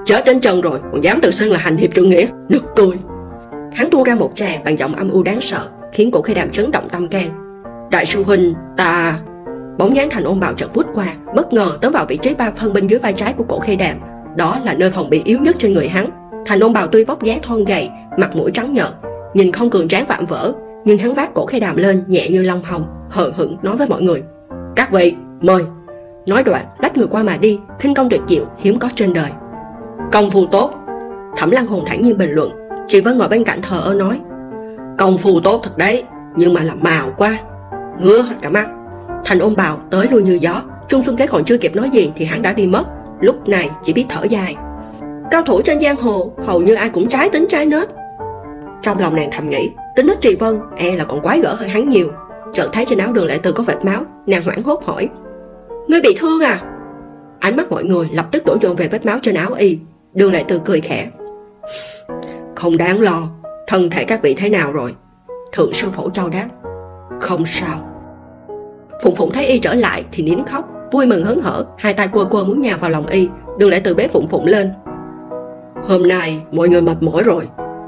Chết 0.07 0.25
đến 0.25 0.41
chân 0.41 0.61
rồi 0.61 0.79
còn 0.93 1.05
dám 1.05 1.21
tự 1.21 1.31
xưng 1.31 1.53
là 1.53 1.59
hành 1.59 1.77
hiệp 1.77 1.95
trượng 1.95 2.09
nghĩa 2.09 2.27
Nực 2.49 2.65
cười. 2.77 2.97
Hắn 3.75 3.91
tuôn 3.91 4.03
ra 4.03 4.15
một 4.15 4.33
tràng 4.35 4.65
bằng 4.65 4.79
giọng 4.79 4.95
âm 4.95 5.11
u 5.11 5.23
đáng 5.23 5.41
sợ 5.41 5.69
Khiến 5.93 6.11
cổ 6.11 6.23
khê 6.23 6.35
đàm 6.35 6.51
chấn 6.51 6.71
động 6.71 6.89
tâm 6.93 7.09
can. 7.09 7.29
Đại 7.91 8.07
sư 8.07 8.23
huynh 8.23 8.55
ta 8.77 9.19
Bóng 9.79 9.97
dáng 9.97 10.11
thành 10.11 10.25
ôn 10.25 10.41
bào 10.41 10.55
chợt 10.55 10.75
vút 10.75 10.87
qua, 10.95 11.07
Bất 11.35 11.53
ngờ 11.53 11.79
tóm 11.81 11.93
vào 11.93 12.07
vị 12.09 12.17
trí 12.17 12.35
ba 12.35 12.51
phân 12.51 12.73
bên 12.73 12.87
dưới 12.87 12.99
vai 12.99 13.13
trái 13.13 13.33
của 13.33 13.45
cổ 13.49 13.61
khê 13.61 13.77
đàm. 13.77 13.97
Đó 14.37 14.59
là 14.65 14.75
nơi 14.75 14.91
phòng 14.91 15.11
bị 15.11 15.23
yếu 15.25 15.39
nhất 15.39 15.57
trên 15.59 15.75
người 15.75 15.89
hắn. 15.89 16.11
Thành 16.47 16.61
ôn 16.61 16.73
bào 16.73 16.87
tuy 16.87 17.05
vóc 17.05 17.23
dáng 17.23 17.43
thon 17.43 17.65
gầy, 17.65 17.91
mặt 18.19 18.37
mũi 18.37 18.51
trắng 18.55 18.73
nhợt, 18.73 18.91
nhìn 19.35 19.53
không 19.53 19.71
cường 19.71 19.89
tráng 19.89 20.07
vạm 20.07 20.25
vỡ, 20.25 20.53
nhưng 20.85 20.99
hắn 20.99 21.15
vác 21.15 21.35
cổ 21.35 21.47
khê 21.47 21.61
đàm 21.61 21.77
lên 21.77 22.05
nhẹ 22.07 22.29
như 22.29 22.43
long 22.43 22.63
hồng, 22.63 22.87
hờ 23.11 23.33
hững 23.37 23.57
nói 23.63 23.77
với 23.77 23.89
mọi 23.89 24.03
người. 24.03 24.23
Các 24.77 24.93
vị, 24.93 25.15
mời. 25.41 25.63
Nói 26.27 26.43
đoạn, 26.43 26.65
lách 26.79 26.97
người 26.97 27.07
qua 27.07 27.23
mà 27.23 27.37
đi, 27.37 27.59
khinh 27.79 27.95
công 27.95 28.09
tuyệt 28.09 28.21
diệu 28.29 28.45
hiếm 28.59 28.79
có 28.79 28.89
trên 28.95 29.13
đời. 29.13 29.31
Công 30.13 30.31
phu 30.31 30.47
tốt. 30.47 30.71
Thẩm 31.37 31.51
lăng 31.51 31.67
hồn 31.67 31.85
thản 31.87 32.03
nhiên 32.03 32.19
bình 32.19 32.31
luận. 32.31 32.51
Chị 32.89 33.01
vân 33.01 33.19
ngồi 33.19 33.29
bên 33.29 33.45
cạnh 33.45 33.63
thờ 33.63 33.81
ơ 33.85 33.95
nói. 33.95 34.21
Công 34.99 35.19
phu 35.19 35.41
tốt 35.41 35.61
thật 35.63 35.79
đấy, 35.79 36.05
nhưng 36.37 36.55
mà 36.55 36.63
làm 36.63 36.79
màu 36.81 37.11
quá, 37.17 37.39
ngứa 38.01 38.23
hết 38.23 38.35
cả 38.43 38.51
mắt 38.51 38.69
thành 39.25 39.39
ôm 39.39 39.55
bào 39.57 39.81
tới 39.91 40.07
lui 40.11 40.23
như 40.23 40.39
gió. 40.41 40.63
Trung 40.89 41.03
xuân 41.05 41.17
cái 41.17 41.27
còn 41.27 41.45
chưa 41.45 41.59
kịp 41.59 41.77
nói 41.77 41.91
gì 41.91 42.13
thì 42.17 42.25
hắn 42.25 42.43
đã 42.43 42.53
đi 42.53 42.67
mất. 42.67 42.85
Lúc 43.21 43.49
này 43.49 43.71
chỉ 43.83 43.93
biết 43.93 44.07
thở 44.09 44.25
dài. 44.25 44.57
Cao 45.31 45.43
thủ 45.43 45.63
trên 45.63 45.81
giang 45.81 45.97
hồ, 45.97 46.33
hầu 46.47 46.61
như 46.61 46.75
ai 46.75 46.89
cũng 46.89 47.09
trái 47.09 47.31
tính 47.31 47.47
trái 47.49 47.67
nết. 47.67 47.89
Trong 48.83 48.99
lòng 48.99 49.17
nàng 49.17 49.31
thầm 49.33 49.51
nghĩ, 49.51 49.71
tính 49.97 50.07
nết 50.07 50.21
trì 50.21 50.35
vân 50.35 50.61
e 50.77 50.97
là 50.97 51.05
còn 51.05 51.23
quái 51.23 51.41
gở 51.41 51.55
hơn 51.55 51.69
hắn 51.69 51.89
nhiều. 51.89 52.13
Chợt 52.53 52.69
thấy 52.73 52.85
trên 52.85 52.99
áo 52.99 53.13
đường 53.13 53.27
lệ 53.27 53.39
từ 53.43 53.53
có 53.53 53.63
vệt 53.63 53.85
máu, 53.85 54.03
nàng 54.27 54.45
hoảng 54.45 54.63
hốt 54.63 54.85
hỏi, 54.85 55.09
ngươi 55.89 56.01
bị 56.01 56.17
thương 56.19 56.41
à? 56.41 56.61
Ánh 57.41 57.57
mắt 57.57 57.71
mọi 57.71 57.85
người 57.85 58.09
lập 58.13 58.27
tức 58.31 58.47
đổ 58.47 58.57
dồn 58.61 58.77
về 58.77 58.89
vết 58.89 59.07
máu 59.07 59.19
trên 59.23 59.35
áo 59.35 59.53
y. 59.53 59.79
Đường 60.15 60.33
lệ 60.33 60.45
từ 60.49 60.61
cười 60.65 60.81
khẽ, 60.81 61.09
không 62.57 62.77
đáng 62.77 63.01
lo, 63.01 63.29
thân 63.67 63.91
thể 63.91 64.05
các 64.05 64.23
vị 64.23 64.35
thế 64.35 64.49
nào 64.49 64.73
rồi? 64.73 64.95
Thượng 65.53 65.73
sư 65.73 65.89
phổ 65.93 66.11
châu 66.11 66.29
đáp, 66.29 66.49
không 67.21 67.47
sao 67.47 67.96
phụng 69.03 69.15
phụng 69.15 69.33
thấy 69.33 69.47
y 69.47 69.59
trở 69.59 69.75
lại 69.75 70.05
thì 70.13 70.23
nín 70.23 70.45
khóc, 70.45 70.69
vui 70.93 71.07
mừng 71.07 71.25
hớn 71.25 71.41
hở, 71.41 71.65
hai 71.79 71.93
tay 71.93 72.09
quơ 72.09 72.25
quơ 72.25 72.45
muốn 72.45 72.61
nhào 72.61 72.79
vào 72.79 72.91
lòng 72.91 73.07
y 73.07 73.29
đường 73.59 73.71
lại 73.71 73.81
từ 73.81 73.95
bế 73.95 74.09
phụng 74.09 74.29
phụng 74.29 74.47
lên. 74.47 74.73
Hôm 75.85 76.09
nay 76.09 76.41
mọi 76.53 76.69
người 76.69 76.83
mệt 76.83 77.03
mỏi 77.03 77.23
rồi, 77.23 77.45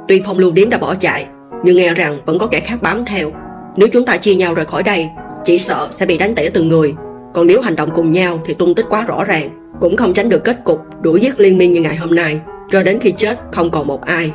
tuy 0.09 0.22
phong 0.26 0.39
lưu 0.39 0.52
điếm 0.52 0.70
đã 0.70 0.78
bỏ 0.78 0.94
chạy, 0.94 1.26
nhưng 1.64 1.76
nghe 1.76 1.94
rằng 1.94 2.18
vẫn 2.26 2.39
có 2.39 2.47
kẻ 2.47 2.60
khác 2.60 2.82
bám 2.82 3.05
theo. 3.05 3.30
Nếu 3.76 3.89
chúng 3.93 4.05
ta 4.05 4.16
chia 4.16 4.35
nhau 4.35 4.55
rời 4.55 4.64
khỏi 4.64 4.82
đây, 4.82 5.09
chỉ 5.44 5.59
sợ 5.59 5.89
sẽ 5.90 6.06
bị 6.06 6.18
đánh 6.18 6.35
tỉa 6.35 6.48
từng 6.48 6.68
người. 6.68 6.94
Còn 7.35 7.47
nếu 7.47 7.60
hành 7.60 7.76
động 7.76 7.90
cùng 7.94 8.10
nhau 8.10 8.40
thì 8.44 8.55
tung 8.55 8.74
tích 8.74 8.86
quá 8.90 9.05
rõ 9.09 9.24
ràng, 9.24 9.48
cũng 9.80 9.97
không 9.97 10.12
tránh 10.12 10.28
được 10.28 10.44
kết 10.44 10.56
cục 10.64 10.80
đuổi 11.01 11.20
giết 11.20 11.40
liên 11.40 11.59
miên 11.59 11.72
như 11.72 11.80
ngày 11.80 11.97
hôm 11.97 12.14
nay, 12.14 12.40
cho 12.70 12.82
đến 12.82 12.98
khi 13.01 13.12
chết 13.12 13.39
không 13.52 13.70
còn 13.70 13.86
một 13.86 14.05
ai. 14.05 14.32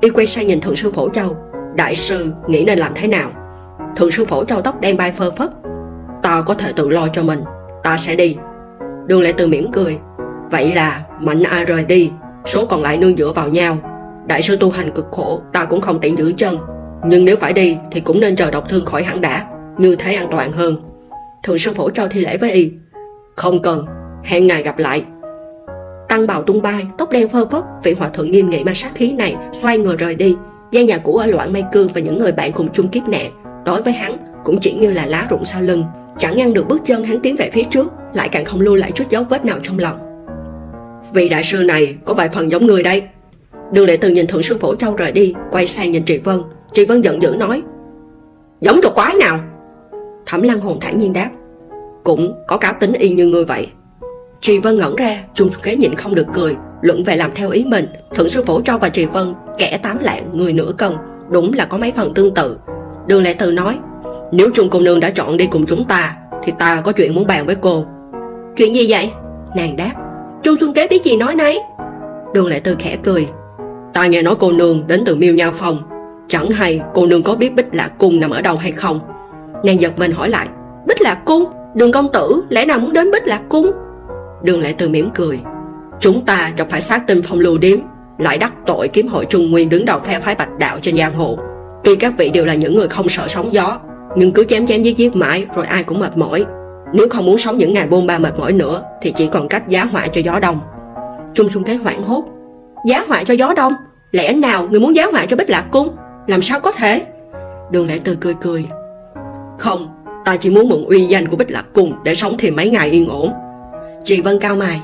Y 0.00 0.10
quay 0.10 0.26
sang 0.26 0.46
nhìn 0.46 0.60
thượng 0.60 0.76
sư 0.76 0.92
phổ 0.92 1.08
châu. 1.08 1.36
Đại 1.76 1.94
sư, 1.94 2.32
nghĩ 2.48 2.64
nên 2.64 2.78
làm 2.78 2.92
thế 2.94 3.08
nào? 3.08 3.30
Thượng 3.96 4.10
sư 4.10 4.24
phổ 4.24 4.44
châu 4.44 4.60
tóc 4.60 4.80
đen 4.80 4.96
bay 4.96 5.12
phơ 5.12 5.30
phất 5.30 5.50
ta 6.24 6.42
có 6.42 6.54
thể 6.54 6.72
tự 6.76 6.88
lo 6.88 7.08
cho 7.08 7.22
mình. 7.22 7.40
Ta 7.82 7.96
sẽ 7.96 8.16
đi. 8.16 8.36
Đường 9.06 9.20
lệ 9.20 9.32
từ 9.36 9.46
mỉm 9.46 9.72
cười. 9.72 9.98
Vậy 10.50 10.72
là 10.74 11.04
mạnh 11.20 11.42
ai 11.42 11.64
rời 11.64 11.84
đi, 11.84 12.10
số 12.44 12.66
còn 12.66 12.82
lại 12.82 12.96
nương 12.96 13.16
dựa 13.16 13.32
vào 13.32 13.48
nhau. 13.48 13.76
Đại 14.26 14.42
sư 14.42 14.56
tu 14.56 14.70
hành 14.70 14.90
cực 14.90 15.06
khổ, 15.10 15.40
ta 15.52 15.64
cũng 15.64 15.80
không 15.80 16.00
tiện 16.00 16.18
giữ 16.18 16.32
chân. 16.36 16.58
Nhưng 17.06 17.24
nếu 17.24 17.36
phải 17.36 17.52
đi, 17.52 17.76
thì 17.90 18.00
cũng 18.00 18.20
nên 18.20 18.36
chờ 18.36 18.50
độc 18.50 18.68
thương 18.68 18.86
khỏi 18.86 19.02
hẳn 19.02 19.20
đã, 19.20 19.46
như 19.78 19.96
thế 19.96 20.14
an 20.14 20.26
toàn 20.30 20.52
hơn. 20.52 20.76
Thượng 21.42 21.58
sư 21.58 21.72
phổ 21.74 21.90
cho 21.90 22.08
thi 22.08 22.20
lễ 22.20 22.36
với 22.36 22.50
y. 22.50 22.72
Không 23.36 23.62
cần, 23.62 23.86
hẹn 24.22 24.46
ngày 24.46 24.62
gặp 24.62 24.78
lại. 24.78 25.04
Tăng 26.08 26.26
bào 26.26 26.42
tung 26.42 26.62
bay, 26.62 26.86
tóc 26.98 27.10
đen 27.10 27.28
phơ 27.28 27.46
phất, 27.46 27.62
vị 27.82 27.94
hòa 27.98 28.08
thượng 28.08 28.30
nghiêm 28.30 28.50
nghị 28.50 28.64
mang 28.64 28.74
sát 28.74 28.94
khí 28.94 29.12
này 29.12 29.36
xoay 29.52 29.78
người 29.78 29.96
rời 29.96 30.14
đi. 30.14 30.36
Gian 30.70 30.86
nhà 30.86 30.98
cũ 30.98 31.16
ở 31.16 31.26
loạn 31.26 31.52
mây 31.52 31.64
cư 31.72 31.88
và 31.94 32.00
những 32.00 32.18
người 32.18 32.32
bạn 32.32 32.52
cùng 32.52 32.68
chung 32.72 32.88
kiếp 32.88 33.08
nạn 33.08 33.30
đối 33.64 33.82
với 33.82 33.92
hắn 33.92 34.16
cũng 34.44 34.60
chỉ 34.60 34.74
như 34.74 34.90
là 34.90 35.06
lá 35.06 35.26
rụng 35.30 35.44
sau 35.44 35.62
lưng. 35.62 35.84
Chẳng 36.18 36.36
ngăn 36.36 36.54
được 36.54 36.68
bước 36.68 36.80
chân 36.84 37.04
hắn 37.04 37.20
tiến 37.20 37.36
về 37.36 37.50
phía 37.52 37.64
trước 37.64 37.92
Lại 38.12 38.28
càng 38.28 38.44
không 38.44 38.60
lưu 38.60 38.74
lại 38.74 38.92
chút 38.94 39.04
dấu 39.10 39.24
vết 39.24 39.44
nào 39.44 39.58
trong 39.62 39.78
lòng. 39.78 39.98
Vị 41.14 41.28
đại 41.28 41.44
sư 41.44 41.62
này 41.62 41.96
có 42.04 42.14
vài 42.14 42.28
phần 42.28 42.50
giống 42.50 42.66
người 42.66 42.82
đây. 42.82 43.02
Đường 43.72 43.86
lệ 43.86 43.96
từ 43.96 44.08
nhìn 44.08 44.26
thượng 44.26 44.42
sư 44.42 44.56
phổ 44.60 44.74
châu 44.74 44.96
rời 44.96 45.12
đi 45.12 45.34
Quay 45.50 45.66
sang 45.66 45.92
nhìn 45.92 46.02
Trị 46.02 46.18
Vân. 46.18 46.42
Trị 46.72 46.84
Vân 46.84 47.00
giận 47.00 47.22
dữ 47.22 47.36
nói 47.38 47.62
Giống 48.60 48.80
cho 48.82 48.90
quái 48.90 49.14
nào? 49.14 49.40
Thẩm 50.26 50.42
lăng 50.42 50.60
hồn 50.60 50.78
thản 50.80 50.98
nhiên 50.98 51.12
đáp 51.12 51.30
Cũng 52.04 52.34
có 52.48 52.56
cá 52.56 52.72
tính 52.72 52.92
y 52.92 53.10
như 53.10 53.26
người 53.26 53.44
vậy. 53.44 53.66
Trị 54.40 54.58
Vân 54.58 54.76
ngẩn 54.76 54.96
ra, 54.96 55.24
Trung 55.34 55.50
Kế 55.62 55.76
nhịn 55.76 55.94
không 55.94 56.14
được 56.14 56.26
cười, 56.34 56.56
luận 56.82 57.02
về 57.04 57.16
làm 57.16 57.30
theo 57.34 57.50
ý 57.50 57.64
mình, 57.64 57.86
Thượng 58.14 58.28
sư 58.28 58.42
phổ 58.46 58.60
Châu 58.60 58.78
và 58.78 58.88
Trị 58.88 59.04
Vân, 59.04 59.34
kẻ 59.58 59.78
tám 59.82 59.98
lạng, 60.00 60.32
người 60.32 60.52
nửa 60.52 60.72
cân, 60.78 60.92
đúng 61.30 61.52
là 61.52 61.64
có 61.64 61.78
mấy 61.78 61.92
phần 61.92 62.14
tương 62.14 62.34
tự. 62.34 62.58
Đường 63.06 63.22
Lệ 63.22 63.34
Từ 63.34 63.50
nói, 63.50 63.78
nếu 64.36 64.50
Trung 64.54 64.68
cô 64.70 64.80
nương 64.80 65.00
đã 65.00 65.10
chọn 65.10 65.36
đi 65.36 65.46
cùng 65.46 65.66
chúng 65.66 65.84
ta, 65.84 66.16
thì 66.42 66.52
ta 66.58 66.80
có 66.84 66.92
chuyện 66.92 67.14
muốn 67.14 67.26
bàn 67.26 67.46
với 67.46 67.54
cô. 67.54 67.84
Chuyện 68.56 68.74
gì 68.74 68.86
vậy? 68.88 69.10
Nàng 69.56 69.76
đáp, 69.76 69.92
Trung 70.42 70.56
Xuân 70.60 70.74
Kế 70.74 70.86
tí 70.86 70.98
gì 71.04 71.16
nói 71.16 71.34
nấy. 71.34 71.60
Đường 72.34 72.46
Lệ 72.46 72.60
tư 72.60 72.76
khẽ 72.78 72.96
cười, 73.04 73.28
ta 73.92 74.06
nghe 74.06 74.22
nói 74.22 74.34
cô 74.38 74.52
nương 74.52 74.86
đến 74.86 75.02
từ 75.06 75.14
Miêu 75.14 75.34
Nha 75.34 75.50
Phong, 75.50 75.78
chẳng 76.28 76.50
hay 76.50 76.80
cô 76.94 77.06
nương 77.06 77.22
có 77.22 77.34
biết 77.34 77.54
Bích 77.54 77.66
Lạc 77.72 77.90
Cung 77.98 78.20
nằm 78.20 78.30
ở 78.30 78.42
đâu 78.42 78.56
hay 78.56 78.72
không? 78.72 79.00
Nàng 79.64 79.80
giật 79.80 79.98
mình 79.98 80.12
hỏi 80.12 80.28
lại, 80.28 80.48
Bích 80.86 81.02
Lạc 81.02 81.22
Cung? 81.24 81.44
Đường 81.74 81.92
công 81.92 82.12
tử 82.12 82.42
lẽ 82.48 82.64
nào 82.64 82.78
muốn 82.78 82.92
đến 82.92 83.10
Bích 83.10 83.26
Lạc 83.26 83.42
Cung? 83.48 83.70
Đường 84.42 84.60
Lệ 84.60 84.72
tư 84.72 84.88
mỉm 84.88 85.10
cười 85.14 85.38
Chúng 86.00 86.24
ta 86.24 86.52
chẳng 86.56 86.68
phải 86.68 86.80
sát 86.80 87.06
tinh 87.06 87.22
phong 87.24 87.38
lưu 87.38 87.58
điếm 87.58 87.78
Lại 88.18 88.38
đắc 88.38 88.52
tội 88.66 88.88
kiếm 88.88 89.08
hội 89.08 89.24
Trung 89.24 89.50
Nguyên 89.50 89.68
đứng 89.68 89.84
đầu 89.84 89.98
phe 89.98 90.20
phái 90.20 90.34
bạch 90.34 90.58
đạo 90.58 90.78
trên 90.82 90.96
giang 90.96 91.14
hồ 91.14 91.38
Tuy 91.84 91.96
các 91.96 92.12
vị 92.18 92.30
đều 92.30 92.44
là 92.44 92.54
những 92.54 92.74
người 92.74 92.88
không 92.88 93.08
sợ 93.08 93.28
sóng 93.28 93.54
gió 93.54 93.78
nhưng 94.16 94.32
cứ 94.32 94.44
chém 94.44 94.66
chém 94.66 94.82
giết 94.82 94.96
giết 94.96 95.16
mãi, 95.16 95.46
Rồi 95.54 95.66
ai 95.66 95.82
cũng 95.82 96.00
mệt 96.00 96.16
mỏi. 96.16 96.44
Nếu 96.92 97.08
không 97.10 97.26
muốn 97.26 97.38
sống 97.38 97.58
những 97.58 97.74
ngày 97.74 97.86
bôn 97.86 98.06
ba 98.06 98.18
mệt 98.18 98.38
mỏi 98.38 98.52
nữa, 98.52 98.82
Thì 99.02 99.12
chỉ 99.16 99.26
còn 99.26 99.48
cách 99.48 99.68
giá 99.68 99.84
họa 99.84 100.06
cho 100.06 100.20
gió 100.20 100.40
đông. 100.40 100.60
Trung 101.34 101.48
Xuân 101.48 101.64
Thế 101.64 101.74
hoảng 101.74 102.02
hốt. 102.02 102.24
Giá 102.86 103.04
họa 103.08 103.24
cho 103.24 103.34
gió 103.34 103.54
đông? 103.56 103.72
Lẽ 104.12 104.32
nào 104.32 104.68
người 104.70 104.80
muốn 104.80 104.96
giá 104.96 105.06
họa 105.12 105.26
cho 105.26 105.36
Bích 105.36 105.50
Lạc 105.50 105.64
Cung? 105.70 105.96
Làm 106.26 106.42
sao 106.42 106.60
có 106.60 106.72
thể? 106.72 107.02
Đường 107.70 107.86
Lễ 107.86 107.98
Từ 108.04 108.16
cười 108.20 108.34
cười. 108.40 108.66
Không, 109.58 109.88
Ta 110.24 110.36
chỉ 110.36 110.50
muốn 110.50 110.68
mượn 110.68 110.84
uy 110.84 111.04
danh 111.04 111.28
của 111.28 111.36
Bích 111.36 111.50
Lạc 111.50 111.64
Cung 111.72 111.92
Để 112.04 112.14
sống 112.14 112.34
thêm 112.38 112.56
mấy 112.56 112.70
ngày 112.70 112.90
yên 112.90 113.08
ổn. 113.08 113.32
Trì 114.04 114.20
Vân 114.20 114.38
cao 114.38 114.56
mày. 114.56 114.80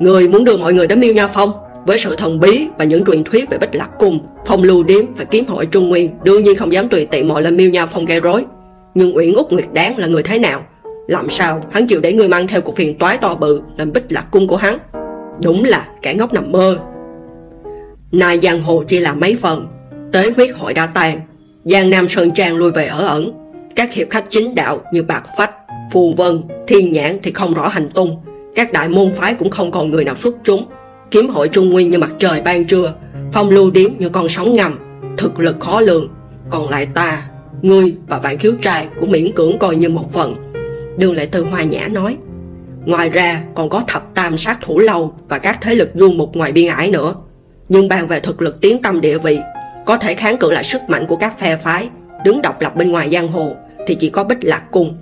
Người 0.00 0.28
muốn 0.28 0.44
đưa 0.44 0.56
mọi 0.56 0.72
người 0.72 0.86
đến 0.86 1.00
Miêu 1.00 1.14
Nha 1.14 1.26
Phong? 1.26 1.52
Với 1.86 1.98
sự 1.98 2.16
thần 2.16 2.40
bí 2.40 2.66
và 2.78 2.84
những 2.84 3.04
truyền 3.04 3.24
thuyết 3.24 3.50
về 3.50 3.58
Bích 3.58 3.74
Lạc 3.74 3.88
Cung 3.98 4.18
Phong 4.46 4.62
lưu 4.62 4.82
điếm 4.82 5.04
và 5.18 5.24
kiếm 5.24 5.44
hội 5.46 5.66
Trung 5.66 5.88
Nguyên 5.88 6.10
Đương 6.24 6.44
nhiên 6.44 6.56
không 6.56 6.72
dám 6.72 6.88
tùy 6.88 7.06
tiện 7.06 7.28
mọi 7.28 7.42
lên 7.42 7.56
Miêu 7.56 7.70
nhau 7.70 7.86
Phong 7.86 8.04
gây 8.04 8.20
rối. 8.20 8.44
Nhưng 8.94 9.16
Uyển 9.16 9.34
Úc 9.34 9.52
Nguyệt 9.52 9.72
Đáng 9.72 9.98
là 9.98 10.06
người 10.06 10.22
thế 10.22 10.38
nào? 10.38 10.62
Làm 11.06 11.30
sao 11.30 11.60
hắn 11.70 11.86
chịu 11.86 12.00
để 12.00 12.12
người 12.12 12.28
mang 12.28 12.46
theo 12.46 12.60
cuộc 12.60 12.76
phiền 12.76 12.98
toái 12.98 13.18
to 13.18 13.34
bự 13.34 13.60
Lên 13.76 13.92
Bích 13.92 14.12
Lạc 14.12 14.26
Cung 14.30 14.48
của 14.48 14.56
hắn? 14.56 14.78
Đúng 15.42 15.64
là 15.64 15.86
kẻ 16.02 16.14
ngốc 16.14 16.32
nằm 16.32 16.52
mơ. 16.52 16.78
Nay 18.12 18.38
giang 18.42 18.62
hồ 18.62 18.84
chỉ 18.86 18.98
là 18.98 19.14
mấy 19.14 19.34
phần. 19.34 19.66
Tế 20.12 20.30
huyết 20.36 20.50
hội 20.56 20.74
đã 20.74 20.86
tàn 20.86 21.20
Giang 21.64 21.90
Nam 21.90 22.08
Sơn 22.08 22.30
Trang 22.30 22.56
lui 22.56 22.70
về 22.70 22.86
ở 22.86 23.06
ẩn. 23.06 23.32
Các 23.76 23.92
hiệp 23.92 24.10
khách 24.10 24.24
chính 24.30 24.54
đạo 24.54 24.80
như 24.92 25.02
Bạc 25.02 25.22
Phách 25.38 25.50
Phù 25.92 26.14
Vân, 26.16 26.42
Thiên 26.66 26.92
Nhãn 26.92 27.18
thì 27.22 27.30
không 27.30 27.54
rõ 27.54 27.68
hành 27.68 27.90
tung. 27.94 28.16
Các 28.54 28.72
đại 28.72 28.88
môn 28.88 29.12
phái 29.12 29.34
cũng 29.34 29.50
không 29.50 29.70
còn 29.70 29.90
người 29.90 30.04
nào 30.04 30.16
xuất 30.16 30.34
chúng. 30.44 30.66
Kiếm 31.12 31.28
hội 31.28 31.48
Trung 31.48 31.70
Nguyên 31.70 31.90
như 31.90 31.98
mặt 31.98 32.14
trời 32.18 32.40
ban 32.40 32.64
trưa 32.64 32.94
Phong 33.32 33.50
lưu 33.50 33.70
điếm 33.70 33.90
như 33.98 34.08
con 34.08 34.28
sóng 34.28 34.52
ngầm 34.52 34.78
Thực 35.18 35.38
lực 35.38 35.56
khó 35.60 35.80
lường. 35.80 36.08
Còn 36.50 36.68
lại 36.68 36.86
ta, 36.86 37.28
ngươi 37.62 37.94
và 38.06 38.18
vạn 38.18 38.38
khiếu 38.38 38.52
trai 38.62 38.86
Cũng 39.00 39.10
miễn 39.10 39.32
cưỡng 39.32 39.58
coi 39.58 39.76
như 39.76 39.88
một 39.88 40.12
phần. 40.12 40.34
Đường 40.98 41.14
Lệ 41.14 41.26
Từ 41.26 41.44
Hoa 41.44 41.62
Nhã 41.62 41.88
nói 41.88 42.16
Ngoài 42.84 43.08
ra 43.08 43.42
còn 43.54 43.68
có 43.68 43.82
thập 43.86 44.14
tam 44.14 44.38
sát 44.38 44.58
thủ 44.60 44.78
lâu 44.78 45.14
Và 45.28 45.38
các 45.38 45.58
thế 45.60 45.74
lực 45.74 45.90
du 45.94 46.10
mục 46.10 46.36
ngoài 46.36 46.52
biên 46.52 46.68
ải 46.68 46.90
nữa. 46.90 47.14
Nhưng 47.68 47.88
bàn 47.88 48.06
về 48.06 48.20
thực 48.20 48.42
lực 48.42 48.60
tiến 48.60 48.82
tâm 48.82 49.00
địa 49.00 49.18
vị 49.18 49.38
Có 49.86 49.96
thể 49.96 50.14
kháng 50.14 50.36
cự 50.36 50.50
lại 50.50 50.64
sức 50.64 50.82
mạnh 50.88 51.06
của 51.08 51.16
các 51.16 51.38
phe 51.38 51.56
phái 51.56 51.88
Đứng 52.24 52.42
độc 52.42 52.60
lập 52.60 52.76
bên 52.76 52.92
ngoài 52.92 53.10
giang 53.12 53.28
hồ 53.28 53.52
Thì 53.86 53.94
chỉ 53.94 54.10
có 54.10 54.24
Bích 54.24 54.44
Lạc 54.44 54.62
Cung. 54.70 54.96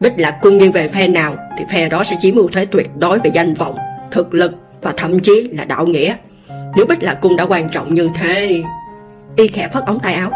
Bích 0.00 0.12
Lạc 0.16 0.38
Cung 0.42 0.58
nghiêng 0.58 0.72
về 0.72 0.88
phe 0.88 1.08
nào 1.08 1.36
thì 1.58 1.64
phe 1.72 1.88
đó 1.88 2.04
sẽ 2.04 2.16
chiếm 2.20 2.34
ưu 2.34 2.48
thế 2.52 2.66
tuyệt 2.66 2.90
đối 2.98 3.18
về 3.18 3.30
danh 3.34 3.54
vọng, 3.54 3.76
thực 4.10 4.34
lực 4.34 4.52
và 4.82 4.92
thậm 4.96 5.20
chí 5.20 5.48
là 5.52 5.64
đạo 5.64 5.86
nghĩa. 5.86 6.14
Nếu 6.76 6.86
Bích 6.86 7.02
Lạc 7.02 7.18
Cung 7.20 7.36
đã 7.36 7.46
quan 7.46 7.68
trọng 7.68 7.94
như 7.94 8.10
thế... 8.14 8.62
Y 9.36 9.48
khẽ 9.48 9.68
phất 9.72 9.84
ống 9.86 10.00
tay 10.00 10.14
áo. 10.14 10.30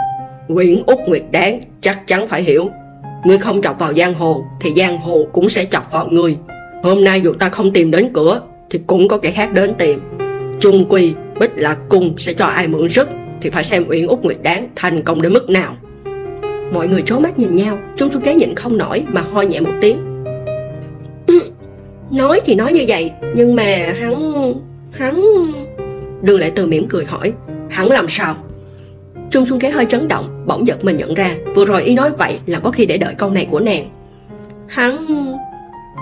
Nguyễn 0.49 0.83
Úc 0.87 1.01
Nguyệt 1.07 1.23
Đáng 1.31 1.61
chắc 1.81 2.07
chắn 2.07 2.29
phải 2.29 2.43
hiểu. 2.43 2.71
Ngươi 3.25 3.39
không 3.39 3.63
chọc 3.63 3.79
vào 3.79 3.95
giang 3.95 4.15
hồ, 4.15 4.45
thì 4.61 4.73
giang 4.77 4.99
hồ 4.99 5.27
cũng 5.33 5.49
sẽ 5.49 5.65
chọc 5.65 5.93
vào 5.93 6.09
ngươi. 6.11 6.37
Hôm 6.83 7.05
nay 7.05 7.21
dù 7.21 7.33
ta 7.33 7.49
không 7.49 7.73
tìm 7.73 7.91
đến 7.91 8.11
cửa, 8.13 8.43
thì 8.71 8.81
cũng 8.87 9.09
có 9.09 9.17
kẻ 9.17 9.31
khác 9.31 9.53
đến 9.53 9.75
tìm. 9.79 10.01
Trung 10.61 10.85
quy, 10.89 11.13
Bích 11.41 11.53
Lạc 11.57 11.79
Cung 11.89 12.15
sẽ 12.19 12.33
cho 12.33 12.47
ai 12.47 12.69
mượn 12.69 12.89
sức, 12.89 13.09
thì 13.41 13.51
phải 13.51 13.65
xem 13.65 13.85
Uyển 13.89 14.07
Úc 14.07 14.25
Nguyệt 14.25 14.39
Đáng 14.43 14.69
thành 14.77 15.03
công 15.03 15.23
đến 15.23 15.33
mức 15.33 15.51
nào. 15.51 15.77
Mọi 16.73 16.89
người 16.89 17.03
trố 17.07 17.19
mắt 17.19 17.39
nhìn 17.39 17.57
nhau, 17.57 17.79
Trung 17.97 18.11
Xuân 18.13 18.23
Kế 18.23 18.35
nhịn 18.35 18.55
không 18.55 18.79
nổi 18.79 19.05
mà 19.09 19.21
ho 19.21 19.43
nhẹ 19.43 19.61
một 19.61 19.73
tiếng 19.81 20.11
Nói 22.11 22.41
thì 22.45 22.55
nói 22.55 22.73
như 22.73 22.85
vậy, 22.89 23.11
Nhưng 23.35 23.57
mà 23.57 23.95
hắn... 24.01 24.15
hắn... 24.91 25.23
Đường 26.23 26.41
lại 26.41 26.51
Từ 26.51 26.67
mỉm 26.67 26.87
cười 26.89 27.05
hỏi, 27.05 27.33
Hắn 27.71 27.89
làm 27.91 28.09
sao? 28.09 28.35
Trung 29.31 29.47
Xuân 29.47 29.61
Kế 29.61 29.71
hơi 29.71 29.87
chấn 29.87 30.09
động, 30.09 30.45
Bỗng 30.47 30.67
giật 30.67 30.85
mình 30.85 30.97
nhận 30.97 31.15
ra, 31.15 31.35
Vừa 31.55 31.65
rồi 31.65 31.83
y 31.83 31.95
nói 31.95 32.11
vậy 32.19 32.39
là 32.47 32.59
có 32.59 32.71
khi 32.71 32.87
để 32.87 32.97
đợi 32.99 33.15
câu 33.19 33.31
này 33.31 33.47
của 33.51 33.61
nàng. 33.61 33.91
Hắn... 34.69 35.07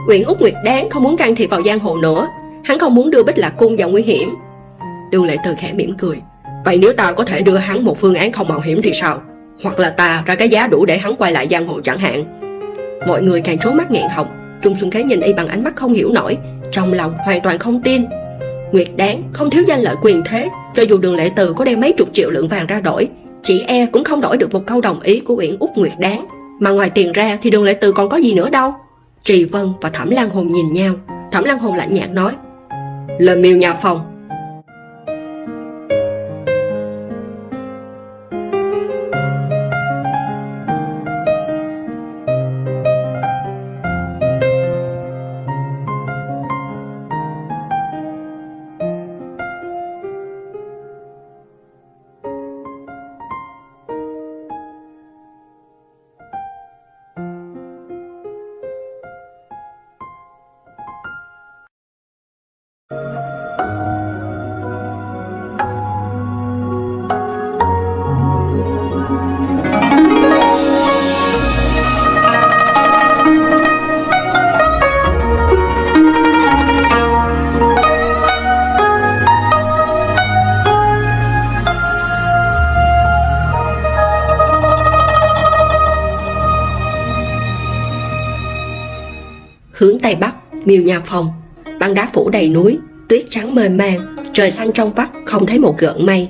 Nguyễn 0.07 0.25
Úc 0.25 0.41
Nguyệt 0.41 0.55
Đáng 0.65 0.91
không 0.91 1.03
muốn 1.03 1.17
can 1.17 1.35
thiệp 1.35 1.51
vào 1.51 1.63
giang 1.65 1.79
hồ 1.79 1.97
nữa, 1.97 2.29
Hắn 2.65 2.79
không 2.79 2.95
muốn 2.95 3.11
đưa 3.11 3.23
Bích 3.23 3.39
Lạc 3.39 3.55
Cung 3.57 3.77
vào 3.77 3.89
nguy 3.89 4.03
hiểm. 4.03 4.29
Đường 5.13 5.25
Lệ 5.25 5.37
Từ 5.45 5.55
khẽ 5.59 5.73
mỉm 5.73 5.95
cười, 5.99 6.17
Vậy 6.65 6.79
nếu 6.79 6.93
ta 6.93 7.13
có 7.13 7.25
thể 7.25 7.41
đưa 7.41 7.57
hắn 7.57 7.85
một 7.85 7.99
phương 7.99 8.15
án 8.15 8.33
không 8.33 8.49
mạo 8.49 8.61
hiểm 8.61 8.83
thì 8.83 8.91
sao? 8.95 9.21
Hoặc 9.63 9.79
là 9.79 9.91
ta 9.91 10.23
ra 10.27 10.35
cái 10.35 10.49
giá 10.49 10.67
đủ 10.67 10.85
để 10.85 10.99
hắn 10.99 11.17
quay 11.17 11.33
lại 11.33 11.49
giang 11.51 11.67
hồ 11.67 11.81
chẳng 11.81 11.99
hạn? 11.99 12.25
Mọi 13.07 13.23
người 13.23 13.41
càng 13.41 13.59
trố 13.59 13.71
mắt 13.71 13.91
nghẹn 13.91 14.09
họng 14.09 14.38
Trung 14.63 14.77
Xuân 14.77 14.91
Khế 14.91 15.03
nhìn 15.05 15.21
y 15.21 15.33
bằng 15.33 15.49
ánh 15.49 15.65
mắt 15.65 15.77
không 15.77 15.93
hiểu 15.93 16.11
nổi, 16.13 16.39
Trong 16.73 16.93
lòng 16.93 17.15
hoàn 17.25 17.41
toàn 17.41 17.59
không 17.59 17.83
tin. 17.83 18.05
Nguyệt 18.73 18.89
đáng 18.97 19.23
không 19.33 19.51
thiếu 19.51 19.63
danh 19.67 19.81
lợi 19.81 19.97
quyền 20.03 20.23
thế, 20.27 20.49
Cho 20.75 20.83
dù 20.83 20.99
đường 20.99 21.17
lệ 21.17 21.31
từ 21.37 21.53
có 21.53 21.65
đem 21.65 21.81
mấy 21.81 21.93
chục 21.93 22.09
triệu 22.13 22.31
lượng 22.31 22.49
vàng 22.49 22.67
ra 22.67 22.81
đổi 22.81 23.09
chỉ 23.43 23.65
e 23.67 23.87
cũng 23.87 24.05
không 24.05 24.21
đổi 24.21 24.37
được 24.37 24.55
một 24.55 24.67
câu 24.67 24.81
đồng 24.81 25.01
ý 25.01 25.21
của 25.21 25.35
Uyển 25.35 25.57
Úc 25.59 25.71
Nguyệt 25.77 25.93
đáng. 25.99 26.27
Mà 26.61 26.71
ngoài 26.71 26.91
tiền 26.91 27.13
ra 27.13 27.39
thì 27.43 27.51
đường 27.51 27.65
lệ 27.65 27.75
từ 27.75 27.93
còn 27.93 28.09
có 28.09 28.17
gì 28.17 28.35
nữa 28.35 28.51
đâu? 28.51 28.75
Trì 29.25 29.45
Vân 29.45 29.69
và 29.81 29.91
Thẩm 29.91 30.11
Lan 30.11 30.31
Hồn 30.31 30.49
nhìn 30.49 30.73
nhau. 30.73 30.95
Thẩm 31.33 31.45
Lan 31.45 31.59
Hồn 31.59 31.75
lạnh 31.75 31.95
nhạt 31.95 32.11
nói 32.11 32.33
Lời 33.19 33.37
miêu 33.37 33.57
nhà 33.57 33.75
phòng 33.75 34.18
miêu 90.69 90.83
nhà 90.83 91.01
phòng 91.01 91.29
Băng 91.81 91.95
đá 91.95 92.09
phủ 92.13 92.31
đầy 92.31 92.49
núi, 92.49 92.79
tuyết 93.09 93.25
trắng 93.31 93.55
mê 93.55 93.69
man 93.69 94.17
Trời 94.33 94.51
xanh 94.51 94.73
trong 94.73 94.93
vắt, 94.93 95.11
không 95.27 95.47
thấy 95.47 95.59
một 95.59 95.79
gợn 95.79 96.07
mây. 96.07 96.29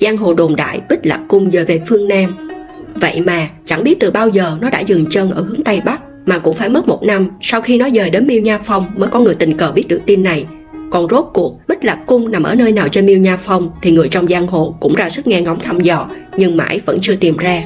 Giang 0.00 0.16
hồ 0.16 0.34
đồn 0.34 0.56
đại 0.56 0.80
bích 0.88 1.06
lạc 1.06 1.20
cung 1.28 1.52
giờ 1.52 1.64
về 1.68 1.80
phương 1.86 2.08
Nam. 2.08 2.48
Vậy 2.94 3.20
mà 3.20 3.48
chẳng 3.64 3.84
biết 3.84 4.00
từ 4.00 4.10
bao 4.10 4.28
giờ 4.28 4.58
nó 4.60 4.70
đã 4.70 4.80
dừng 4.80 5.06
chân 5.10 5.30
ở 5.30 5.42
hướng 5.42 5.64
Tây 5.64 5.80
Bắc 5.80 6.00
Mà 6.26 6.38
cũng 6.38 6.54
phải 6.54 6.68
mất 6.68 6.88
một 6.88 7.02
năm 7.02 7.28
sau 7.40 7.60
khi 7.60 7.76
nó 7.76 7.90
dời 7.90 8.10
đến 8.10 8.26
miêu 8.26 8.42
nha 8.42 8.58
phong 8.64 8.86
Mới 8.96 9.08
có 9.08 9.20
người 9.20 9.34
tình 9.34 9.56
cờ 9.56 9.72
biết 9.72 9.88
được 9.88 10.00
tin 10.06 10.22
này. 10.22 10.46
Còn 10.90 11.08
rốt 11.10 11.26
cuộc 11.34 11.60
Bích 11.68 11.84
Lạc 11.84 11.98
Cung 12.06 12.30
nằm 12.30 12.42
ở 12.42 12.54
nơi 12.54 12.72
nào 12.72 12.88
trên 12.88 13.06
miêu 13.06 13.18
nha 13.18 13.36
phong 13.36 13.70
Thì 13.82 13.90
người 13.90 14.08
trong 14.08 14.28
giang 14.28 14.46
hồ 14.46 14.74
cũng 14.80 14.94
ra 14.94 15.08
sức 15.08 15.26
nghe 15.26 15.42
ngóng 15.42 15.60
thăm 15.60 15.80
dò 15.80 16.08
Nhưng 16.36 16.56
mãi 16.56 16.80
vẫn 16.84 16.98
chưa 17.00 17.16
tìm 17.16 17.36
ra. 17.36 17.62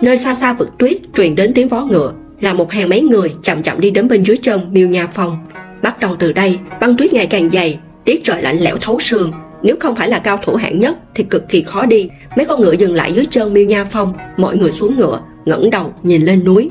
Nơi 0.00 0.18
xa 0.18 0.34
xa 0.34 0.52
vực 0.52 0.68
tuyết 0.78 0.96
truyền 1.14 1.34
đến 1.34 1.54
tiếng 1.54 1.68
vó 1.68 1.84
ngựa 1.84 2.12
là 2.40 2.52
một 2.52 2.72
hàng 2.72 2.88
mấy 2.88 3.00
người 3.00 3.34
chậm 3.42 3.62
chậm 3.62 3.80
đi 3.80 3.90
đến 3.90 4.08
bên 4.08 4.22
dưới 4.22 4.36
chân 4.36 4.72
miêu 4.72 4.88
nha 4.88 5.06
phong. 5.06 5.38
Bắt 5.82 6.00
đầu 6.00 6.16
từ 6.18 6.32
đây, 6.32 6.58
băng 6.80 6.96
tuyết 6.96 7.12
ngày 7.12 7.26
càng 7.26 7.50
dày, 7.50 7.78
tiết 8.04 8.24
trời 8.24 8.42
lạnh 8.42 8.56
lẽo 8.60 8.76
thấu 8.76 9.00
xương 9.00 9.32
nếu 9.62 9.76
không 9.80 9.96
phải 9.96 10.08
là 10.08 10.18
cao 10.18 10.40
thủ 10.44 10.54
hạng 10.54 10.80
nhất 10.80 10.96
thì 11.14 11.24
cực 11.24 11.48
kỳ 11.48 11.62
khó 11.62 11.86
đi. 11.86 12.08
Mấy 12.36 12.46
con 12.46 12.60
ngựa 12.60 12.72
dừng 12.72 12.94
lại 12.94 13.12
dưới 13.12 13.26
chân 13.30 13.54
miêu 13.54 13.64
nha 13.64 13.84
phong, 13.84 14.14
mọi 14.36 14.56
người 14.56 14.72
xuống 14.72 14.96
ngựa, 14.96 15.20
ngẩng 15.44 15.70
đầu 15.70 15.94
nhìn 16.02 16.22
lên 16.22 16.44
núi. 16.44 16.70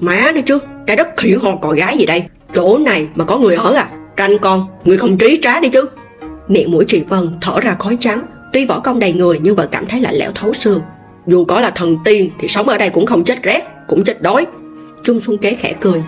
Má 0.00 0.32
đi 0.34 0.42
chứ, 0.42 0.58
cái 0.86 0.96
đất 0.96 1.08
khỉ 1.16 1.34
ho 1.34 1.56
cò 1.56 1.70
gái 1.70 1.98
gì 1.98 2.06
đây? 2.06 2.24
Chỗ 2.54 2.78
này 2.78 3.06
mà 3.14 3.24
có 3.24 3.38
người 3.38 3.54
ở 3.54 3.74
à? 3.74 3.88
Tranh 4.16 4.38
con, 4.38 4.66
người 4.84 4.96
không 4.96 5.18
trí 5.18 5.38
trá 5.42 5.60
đi 5.60 5.68
chứ. 5.68 5.84
Miệng 6.48 6.70
mũi 6.70 6.84
trì 6.88 7.00
vân 7.08 7.28
thở 7.40 7.60
ra 7.60 7.76
khói 7.78 7.96
trắng. 8.00 8.22
Tuy 8.52 8.66
võ 8.66 8.80
công 8.80 8.98
đầy 8.98 9.12
người 9.12 9.38
nhưng 9.42 9.54
vẫn 9.54 9.68
cảm 9.70 9.86
thấy 9.86 10.00
lạnh 10.00 10.14
lẽo 10.14 10.32
thấu 10.34 10.52
xương. 10.52 10.80
Dù 11.26 11.44
có 11.44 11.60
là 11.60 11.70
thần 11.70 11.96
tiên 12.04 12.30
thì 12.38 12.48
sống 12.48 12.68
ở 12.68 12.78
đây 12.78 12.90
cũng 12.90 13.06
không 13.06 13.24
chết 13.24 13.42
rét, 13.42 13.64
cũng 13.88 14.04
chết 14.04 14.22
đói 14.22 14.46
trung 15.04 15.20
xuân 15.20 15.38
kế 15.38 15.54
khẽ 15.54 15.74
cười. 15.80 16.02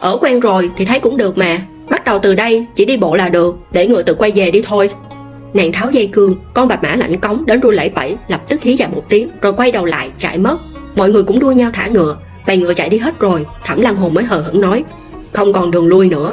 Ở 0.00 0.18
quen 0.20 0.40
rồi 0.40 0.70
thì 0.76 0.84
thấy 0.84 1.00
cũng 1.00 1.16
được 1.16 1.38
mà. 1.38 1.62
Bắt 1.90 2.04
đầu 2.04 2.18
từ 2.22 2.34
đây, 2.34 2.66
chỉ 2.74 2.84
đi 2.84 2.96
bộ 2.96 3.14
là 3.14 3.28
được, 3.28 3.56
để 3.72 3.86
người 3.86 4.02
tự 4.02 4.14
quay 4.14 4.30
về 4.30 4.50
đi 4.50 4.62
thôi. 4.66 4.90
Nàng 5.54 5.72
tháo 5.72 5.90
dây 5.90 6.06
cương, 6.12 6.36
con 6.54 6.68
bạch 6.68 6.82
mã 6.82 6.96
lạnh 6.96 7.16
cống 7.16 7.46
đến 7.46 7.60
run 7.60 7.74
lẩy 7.74 7.88
bẩy, 7.88 8.16
lập 8.28 8.40
tức 8.48 8.62
hí 8.62 8.76
dài 8.76 8.88
một 8.94 9.02
tiếng, 9.08 9.28
rồi 9.42 9.52
quay 9.52 9.72
đầu 9.72 9.84
lại, 9.84 10.10
chạy 10.18 10.38
mất. 10.38 10.58
Mọi 10.96 11.10
người 11.10 11.22
cũng 11.22 11.38
đua 11.38 11.52
nhau 11.52 11.70
thả 11.72 11.86
ngựa 11.86 12.16
Bày 12.48 12.56
ngựa 12.56 12.74
chạy 12.74 12.88
đi 12.88 12.98
hết 12.98 13.20
rồi, 13.20 13.46
thẩm 13.64 13.80
lăng 13.80 13.96
hồn 13.96 14.14
mới 14.14 14.24
hờ 14.24 14.40
hững 14.40 14.60
nói, 14.60 14.84
không 15.32 15.52
còn 15.52 15.70
đường 15.70 15.86
lui 15.86 16.08
nữa. 16.08 16.32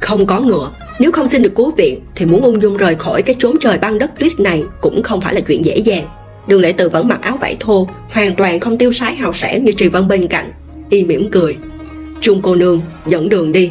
Không 0.00 0.26
có 0.26 0.40
ngựa, 0.40 0.70
nếu 0.98 1.12
không 1.12 1.28
xin 1.28 1.42
được 1.42 1.54
cứu 1.54 1.70
viện, 1.70 2.00
thì 2.14 2.26
muốn 2.26 2.42
ung 2.42 2.62
dung 2.62 2.76
rời 2.76 2.94
khỏi 2.94 3.22
cái 3.22 3.36
chốn 3.38 3.56
trời 3.60 3.78
băng 3.78 3.98
đất 3.98 4.10
tuyết 4.18 4.40
này 4.40 4.64
cũng 4.80 5.02
không 5.02 5.20
phải 5.20 5.34
là 5.34 5.40
chuyện 5.40 5.64
dễ 5.64 5.76
dàng. 5.76 6.04
Đường 6.46 6.60
lệ 6.60 6.72
từ 6.72 6.88
vẫn 6.88 7.08
mặc 7.08 7.22
áo 7.22 7.36
vải 7.36 7.56
thô, 7.60 7.88
hoàn 8.10 8.34
toàn 8.34 8.60
không 8.60 8.78
tiêu 8.78 8.92
sái 8.92 9.14
hào 9.14 9.32
sảng 9.32 9.64
như 9.64 9.72
trì 9.72 9.88
vân 9.88 10.08
bên 10.08 10.28
cạnh 10.28 10.52
y 10.90 11.04
mỉm 11.04 11.30
cười. 11.30 11.56
Trung 12.20 12.40
cô 12.42 12.54
nương 12.54 12.80
dẫn 13.06 13.28
đường 13.28 13.52
đi. 13.52 13.70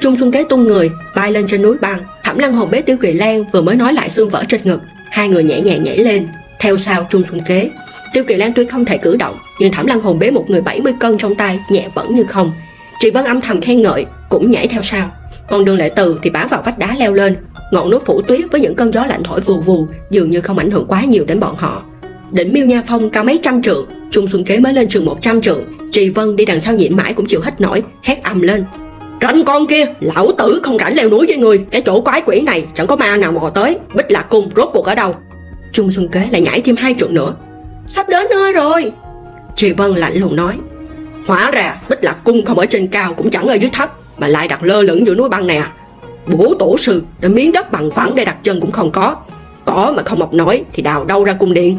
Trung 0.00 0.16
xuân 0.16 0.32
kế 0.32 0.44
tung 0.48 0.64
người, 0.64 0.90
bay 1.16 1.32
lên 1.32 1.46
trên 1.48 1.62
núi 1.62 1.76
băng. 1.80 2.00
Thẩm 2.24 2.38
lăng 2.38 2.52
hồn 2.52 2.70
bế 2.70 2.82
tiêu 2.82 2.96
kỳ 3.00 3.12
lan 3.12 3.44
vừa 3.52 3.62
mới 3.62 3.76
nói 3.76 3.92
lại 3.92 4.08
xương 4.08 4.28
vỡ 4.28 4.44
trên 4.48 4.60
ngực. 4.64 4.80
Hai 5.10 5.28
người 5.28 5.44
nhẹ 5.44 5.60
nhàng 5.60 5.82
nhảy 5.82 5.98
lên. 5.98 6.28
Theo 6.60 6.76
sau 6.76 7.06
trung 7.10 7.22
xuân 7.30 7.40
kế. 7.46 7.70
Tiêu 8.12 8.24
kỳ 8.24 8.34
lan 8.34 8.52
tuy 8.56 8.64
không 8.64 8.84
thể 8.84 8.98
cử 8.98 9.16
động, 9.16 9.38
nhưng 9.60 9.72
thẩm 9.72 9.86
lăng 9.86 10.00
hồn 10.00 10.18
bế 10.18 10.30
một 10.30 10.50
người 10.50 10.60
70 10.60 10.92
cân 11.00 11.18
trong 11.18 11.34
tay, 11.34 11.58
nhẹ 11.70 11.88
vẫn 11.94 12.14
như 12.14 12.24
không. 12.24 12.52
Chị 13.00 13.10
vân 13.10 13.24
âm 13.24 13.40
thầm 13.40 13.60
khen 13.60 13.82
ngợi, 13.82 14.06
cũng 14.28 14.50
nhảy 14.50 14.68
theo 14.68 14.82
sau. 14.82 15.10
Còn 15.48 15.64
đường 15.64 15.76
lệ 15.76 15.90
từ 15.96 16.18
thì 16.22 16.30
bám 16.30 16.48
vào 16.48 16.62
vách 16.62 16.78
đá 16.78 16.96
leo 16.98 17.14
lên. 17.14 17.36
Ngọn 17.72 17.90
núi 17.90 18.00
phủ 18.00 18.22
tuyết 18.22 18.40
với 18.50 18.60
những 18.60 18.74
cơn 18.74 18.92
gió 18.92 19.06
lạnh 19.06 19.22
thổi 19.22 19.40
vù 19.40 19.60
vù, 19.60 19.86
dường 20.10 20.30
như 20.30 20.40
không 20.40 20.58
ảnh 20.58 20.70
hưởng 20.70 20.86
quá 20.88 21.04
nhiều 21.04 21.24
đến 21.24 21.40
bọn 21.40 21.54
họ 21.56 21.82
đỉnh 22.30 22.52
miêu 22.52 22.66
nha 22.66 22.82
phong 22.86 23.10
cao 23.10 23.24
mấy 23.24 23.38
trăm 23.42 23.62
trượng, 23.62 23.86
trung 24.10 24.28
xuân 24.28 24.44
kế 24.44 24.58
mới 24.58 24.72
lên 24.72 24.88
trường 24.88 25.04
một 25.04 25.18
trăm 25.20 25.40
trượng, 25.40 25.64
trì 25.92 26.08
vân 26.08 26.36
đi 26.36 26.44
đằng 26.44 26.60
sau 26.60 26.74
nhịn 26.74 26.96
mãi 26.96 27.12
cũng 27.12 27.26
chịu 27.26 27.40
hết 27.40 27.60
nổi, 27.60 27.82
hét 28.02 28.22
ầm 28.22 28.42
lên. 28.42 28.64
Ranh 29.22 29.44
con 29.44 29.66
kia, 29.66 29.84
lão 30.00 30.32
tử 30.38 30.60
không 30.62 30.78
rảnh 30.78 30.96
leo 30.96 31.08
núi 31.08 31.26
với 31.26 31.36
người, 31.36 31.64
cái 31.70 31.80
chỗ 31.80 32.00
quái 32.00 32.22
quỷ 32.26 32.40
này 32.40 32.66
chẳng 32.74 32.86
có 32.86 32.96
ma 32.96 33.16
nào 33.16 33.32
mò 33.32 33.50
tới, 33.54 33.78
bích 33.94 34.10
lạc 34.10 34.22
cung 34.22 34.50
rốt 34.56 34.68
cuộc 34.72 34.86
ở 34.86 34.94
đâu? 34.94 35.14
Trung 35.72 35.90
xuân 35.90 36.08
kế 36.08 36.28
lại 36.30 36.40
nhảy 36.40 36.60
thêm 36.60 36.76
hai 36.76 36.94
trượng 36.98 37.14
nữa. 37.14 37.34
Sắp 37.88 38.08
đến 38.08 38.26
nơi 38.30 38.52
rồi. 38.52 38.92
Trì 39.56 39.72
vân 39.72 39.94
lạnh 39.94 40.16
lùng 40.16 40.36
nói. 40.36 40.54
Hóa 41.26 41.50
ra 41.50 41.76
bích 41.88 42.04
lạc 42.04 42.16
cung 42.24 42.44
không 42.44 42.58
ở 42.58 42.66
trên 42.66 42.86
cao 42.86 43.14
cũng 43.14 43.30
chẳng 43.30 43.46
ở 43.48 43.54
dưới 43.54 43.70
thấp, 43.72 43.92
mà 44.18 44.28
lại 44.28 44.48
đặt 44.48 44.62
lơ 44.62 44.82
lửng 44.82 45.06
giữa 45.06 45.14
núi 45.14 45.28
băng 45.28 45.46
nè 45.46 45.56
à. 45.56 45.72
bố 46.26 46.54
tổ 46.58 46.78
sư 46.78 47.02
đã 47.20 47.28
miếng 47.28 47.52
đất 47.52 47.72
bằng 47.72 47.90
phẳng 47.90 48.14
để 48.14 48.24
đặt 48.24 48.36
chân 48.42 48.60
cũng 48.60 48.72
không 48.72 48.90
có. 48.90 49.16
Có 49.64 49.92
mà 49.96 50.02
không 50.02 50.18
mọc 50.18 50.34
nổi 50.34 50.64
thì 50.72 50.82
đào 50.82 51.04
đâu 51.04 51.24
ra 51.24 51.32
cung 51.32 51.54
điện? 51.54 51.78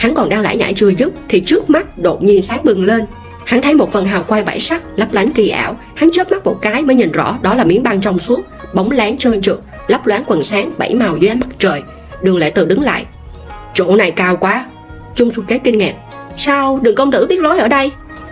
Hắn 0.00 0.14
còn 0.14 0.28
đang 0.28 0.40
lải 0.40 0.56
nhải 0.56 0.74
chưa 0.74 0.88
dứt 0.88 1.12
thì 1.28 1.40
trước 1.40 1.70
mắt 1.70 1.98
đột 1.98 2.22
nhiên 2.22 2.42
sáng 2.42 2.64
bừng 2.64 2.84
lên. 2.84 3.04
Hắn 3.44 3.62
thấy 3.62 3.74
một 3.74 3.92
phần 3.92 4.06
hào 4.06 4.22
quang 4.22 4.44
bảy 4.44 4.60
sắc 4.60 4.82
lấp 4.96 5.12
lánh 5.12 5.32
kỳ 5.32 5.48
ảo. 5.48 5.76
Hắn 5.94 6.10
chớp 6.10 6.30
mắt 6.30 6.44
một 6.44 6.58
cái 6.62 6.82
mới 6.82 6.96
nhìn 6.96 7.12
rõ 7.12 7.38
đó 7.42 7.54
là 7.54 7.64
miếng 7.64 7.82
băng 7.82 8.00
trong 8.00 8.18
suốt, 8.18 8.40
bóng 8.74 8.90
láng 8.90 9.18
trơn 9.18 9.40
trượt, 9.40 9.58
lấp 9.88 10.06
loáng 10.06 10.24
quần 10.26 10.42
sáng 10.42 10.72
bảy 10.78 10.94
màu 10.94 11.16
dưới 11.16 11.28
ánh 11.28 11.40
mặt 11.40 11.48
trời. 11.58 11.82
Đường 12.22 12.36
lệ 12.36 12.50
từ 12.50 12.64
đứng 12.64 12.82
lại. 12.82 13.04
Chỗ 13.74 13.96
này 13.96 14.10
cao 14.10 14.36
quá. 14.36 14.66
Trung 15.14 15.30
xuân 15.30 15.46
kế 15.46 15.58
kinh 15.58 15.78
ngạc. 15.78 15.94
Sao 16.36 16.78
đường 16.82 16.94
công 16.94 17.12
tử 17.12 17.26
biết 17.26 17.40
lối 17.40 17.58
ở 17.58 17.68
đây? 17.68 17.90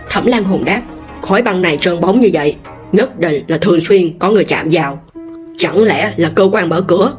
Thẩm 0.09 0.25
lan 0.25 0.43
hùng 0.43 0.65
đáp. 0.65 0.81
Khói 1.21 1.41
băng 1.41 1.61
này 1.61 1.77
trơn 1.77 2.01
bóng 2.01 2.19
như 2.19 2.29
vậy, 2.33 2.55
nhất 2.91 3.19
định 3.19 3.43
là 3.47 3.57
thường 3.57 3.79
xuyên 3.79 4.19
có 4.19 4.31
người 4.31 4.45
chạm 4.45 4.69
vào. 4.71 4.99
Chẳng 5.57 5.83
lẽ 5.83 6.13
là 6.17 6.31
cơ 6.35 6.49
quan 6.51 6.69
mở 6.69 6.81
cửa? 6.81 7.13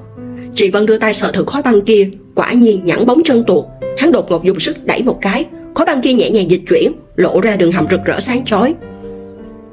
Chị 0.54 0.70
vân 0.70 0.86
đưa 0.86 0.98
tay 0.98 1.14
sờ 1.14 1.32
thử 1.32 1.44
khói 1.46 1.62
băng 1.62 1.82
kia, 1.82 2.10
quả 2.34 2.52
nhiên 2.52 2.84
nhẵn 2.84 3.06
bóng 3.06 3.20
chân 3.24 3.44
tuột 3.46 3.64
hắn 3.98 4.12
đột 4.12 4.30
ngột 4.30 4.44
dùng 4.44 4.60
sức 4.60 4.76
đẩy 4.84 5.02
một 5.02 5.18
cái, 5.20 5.44
khói 5.74 5.86
băng 5.86 6.02
kia 6.02 6.12
nhẹ 6.12 6.30
nhàng 6.30 6.50
dịch 6.50 6.62
chuyển, 6.68 6.92
lộ 7.16 7.40
ra 7.40 7.56
đường 7.56 7.72
hầm 7.72 7.86
rực 7.90 8.00
rỡ 8.04 8.20
sáng 8.20 8.44
chói. 8.44 8.74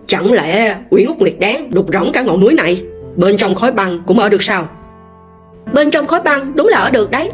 Chẳng 0.08 0.32
lẽ 0.32 0.76
quỷ 0.90 1.04
út 1.04 1.18
nguyệt 1.18 1.36
đáng 1.40 1.72
đục 1.72 1.86
rỗng 1.94 2.12
cả 2.12 2.22
ngọn 2.22 2.40
núi 2.40 2.54
này? 2.54 2.84
Bên 3.16 3.38
trong 3.38 3.56
khói 3.56 3.72
băng 3.72 4.04
cũng 4.08 4.20
ở 4.20 4.30
được 4.30 4.44
sao? 4.44 4.70
Bên 5.74 5.92
trong 5.92 6.08
khói 6.08 6.22
băng 6.22 6.56
đúng 6.56 6.68
là 6.68 6.78
ở 6.78 6.90
được 6.90 7.12
đấy. 7.12 7.32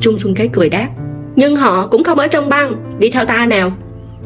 Trung 0.00 0.18
xuân 0.18 0.34
kế 0.34 0.48
cười 0.52 0.68
đáp. 0.68 0.88
Nhưng 1.36 1.56
họ 1.56 1.86
cũng 1.86 2.04
không 2.04 2.18
ở 2.18 2.26
trong 2.26 2.48
băng, 2.48 2.98
đi 2.98 3.10
theo 3.10 3.24
ta 3.24 3.46
nào. 3.46 3.72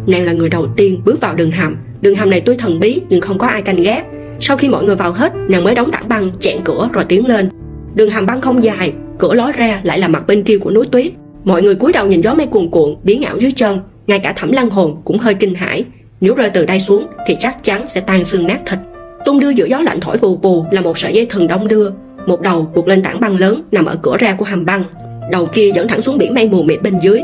Nàng 0.07 0.25
là 0.25 0.33
người 0.33 0.49
đầu 0.49 0.67
tiên 0.77 1.01
bước 1.05 1.21
vào 1.21 1.35
đường 1.35 1.51
hầm. 1.51 1.77
Đường 2.01 2.15
hầm 2.15 2.31
này 2.31 2.41
tuy 2.41 2.57
thần 2.57 2.81
bí, 2.81 3.01
nhưng 3.09 3.21
không 3.21 3.39
có 3.39 3.47
ai 3.47 3.63
canh 3.63 3.83
gác. 3.83 4.07
Sau 4.41 4.57
khi 4.57 4.69
mọi 4.69 4.85
người 4.85 4.97
vào 4.97 5.13
hết, 5.13 5.33
nàng 5.49 5.65
mới 5.65 5.75
đóng 5.75 5.91
tảng 5.91 6.09
băng, 6.09 6.31
chẹn 6.41 6.57
cửa 6.65 6.89
rồi 6.93 7.05
tiến 7.05 7.27
lên. 7.27 7.49
Đường 7.95 8.11
hầm 8.11 8.27
băng 8.27 8.41
không 8.41 8.65
dài, 8.65 8.93
cửa 9.19 9.35
ló 9.35 9.53
ra 9.53 9.81
lại 9.83 9.99
là 9.99 10.09
mặt 10.09 10.27
bên 10.27 10.43
kia 10.43 10.59
của 10.59 10.71
núi 10.71 10.87
tuyết 10.93 11.13
mọi 11.47 11.63
người 11.63 11.75
cúi 11.75 11.93
đầu 11.93 12.07
nhìn 12.07 12.21
gió 12.21 12.35
mây 12.35 12.47
cuồn 12.47 12.71
cuộn, 12.71 12.97
biến 13.03 13.23
ảo 13.23 13.37
dưới 13.39 13.53
chân. 13.53 13.79
Ngay 14.07 14.19
cả 14.19 14.33
thẩm 14.37 14.53
lăng 14.53 14.71
hồn 14.71 14.97
cũng 15.05 15.19
hơi 15.19 15.35
kinh 15.35 15.55
hãi. 15.55 15.85
Nếu 16.21 16.35
rơi 16.35 16.51
từ 16.51 16.67
đây 16.67 16.81
xuống, 16.81 17.07
thì 17.27 17.37
chắc 17.41 17.65
chắn 17.65 17.85
sẽ 17.89 18.01
tan 18.01 18.25
xương 18.25 18.47
nát 18.47 18.59
thịt. 18.67 18.79
Tung 19.25 19.41
đưa 19.41 19.51
giữa 19.51 19.65
gió 19.65 19.81
lạnh 19.81 20.01
thổi 20.01 20.17
vù 20.17 20.37
vù 20.37 20.65
là 20.71 20.81
một 20.81 20.99
sợi 20.99 21.13
dây 21.13 21.27
thừng 21.27 21.47
đông 21.47 21.69
đưa. 21.69 21.91
Một 22.27 22.41
đầu 22.41 22.71
buộc 22.75 22.89
lên 22.89 23.03
tảng 23.03 23.21
băng 23.21 23.37
lớn 23.37 23.63
nằm 23.73 23.85
ở 23.85 23.97
cửa 24.03 24.17
ra 24.17 24.35
của 24.35 24.45
hầm 24.45 24.65
băng. 24.65 24.85
Đầu 25.33 25.47
kia 25.47 25.71
dẫn 25.75 25.89
thẳng 25.89 26.03
xuống 26.03 26.19
biển 26.19 26.35
mây 26.35 26.49
mù 26.49 26.63
mịt 26.63 26.83
bên 26.83 26.99
dưới. 27.03 27.21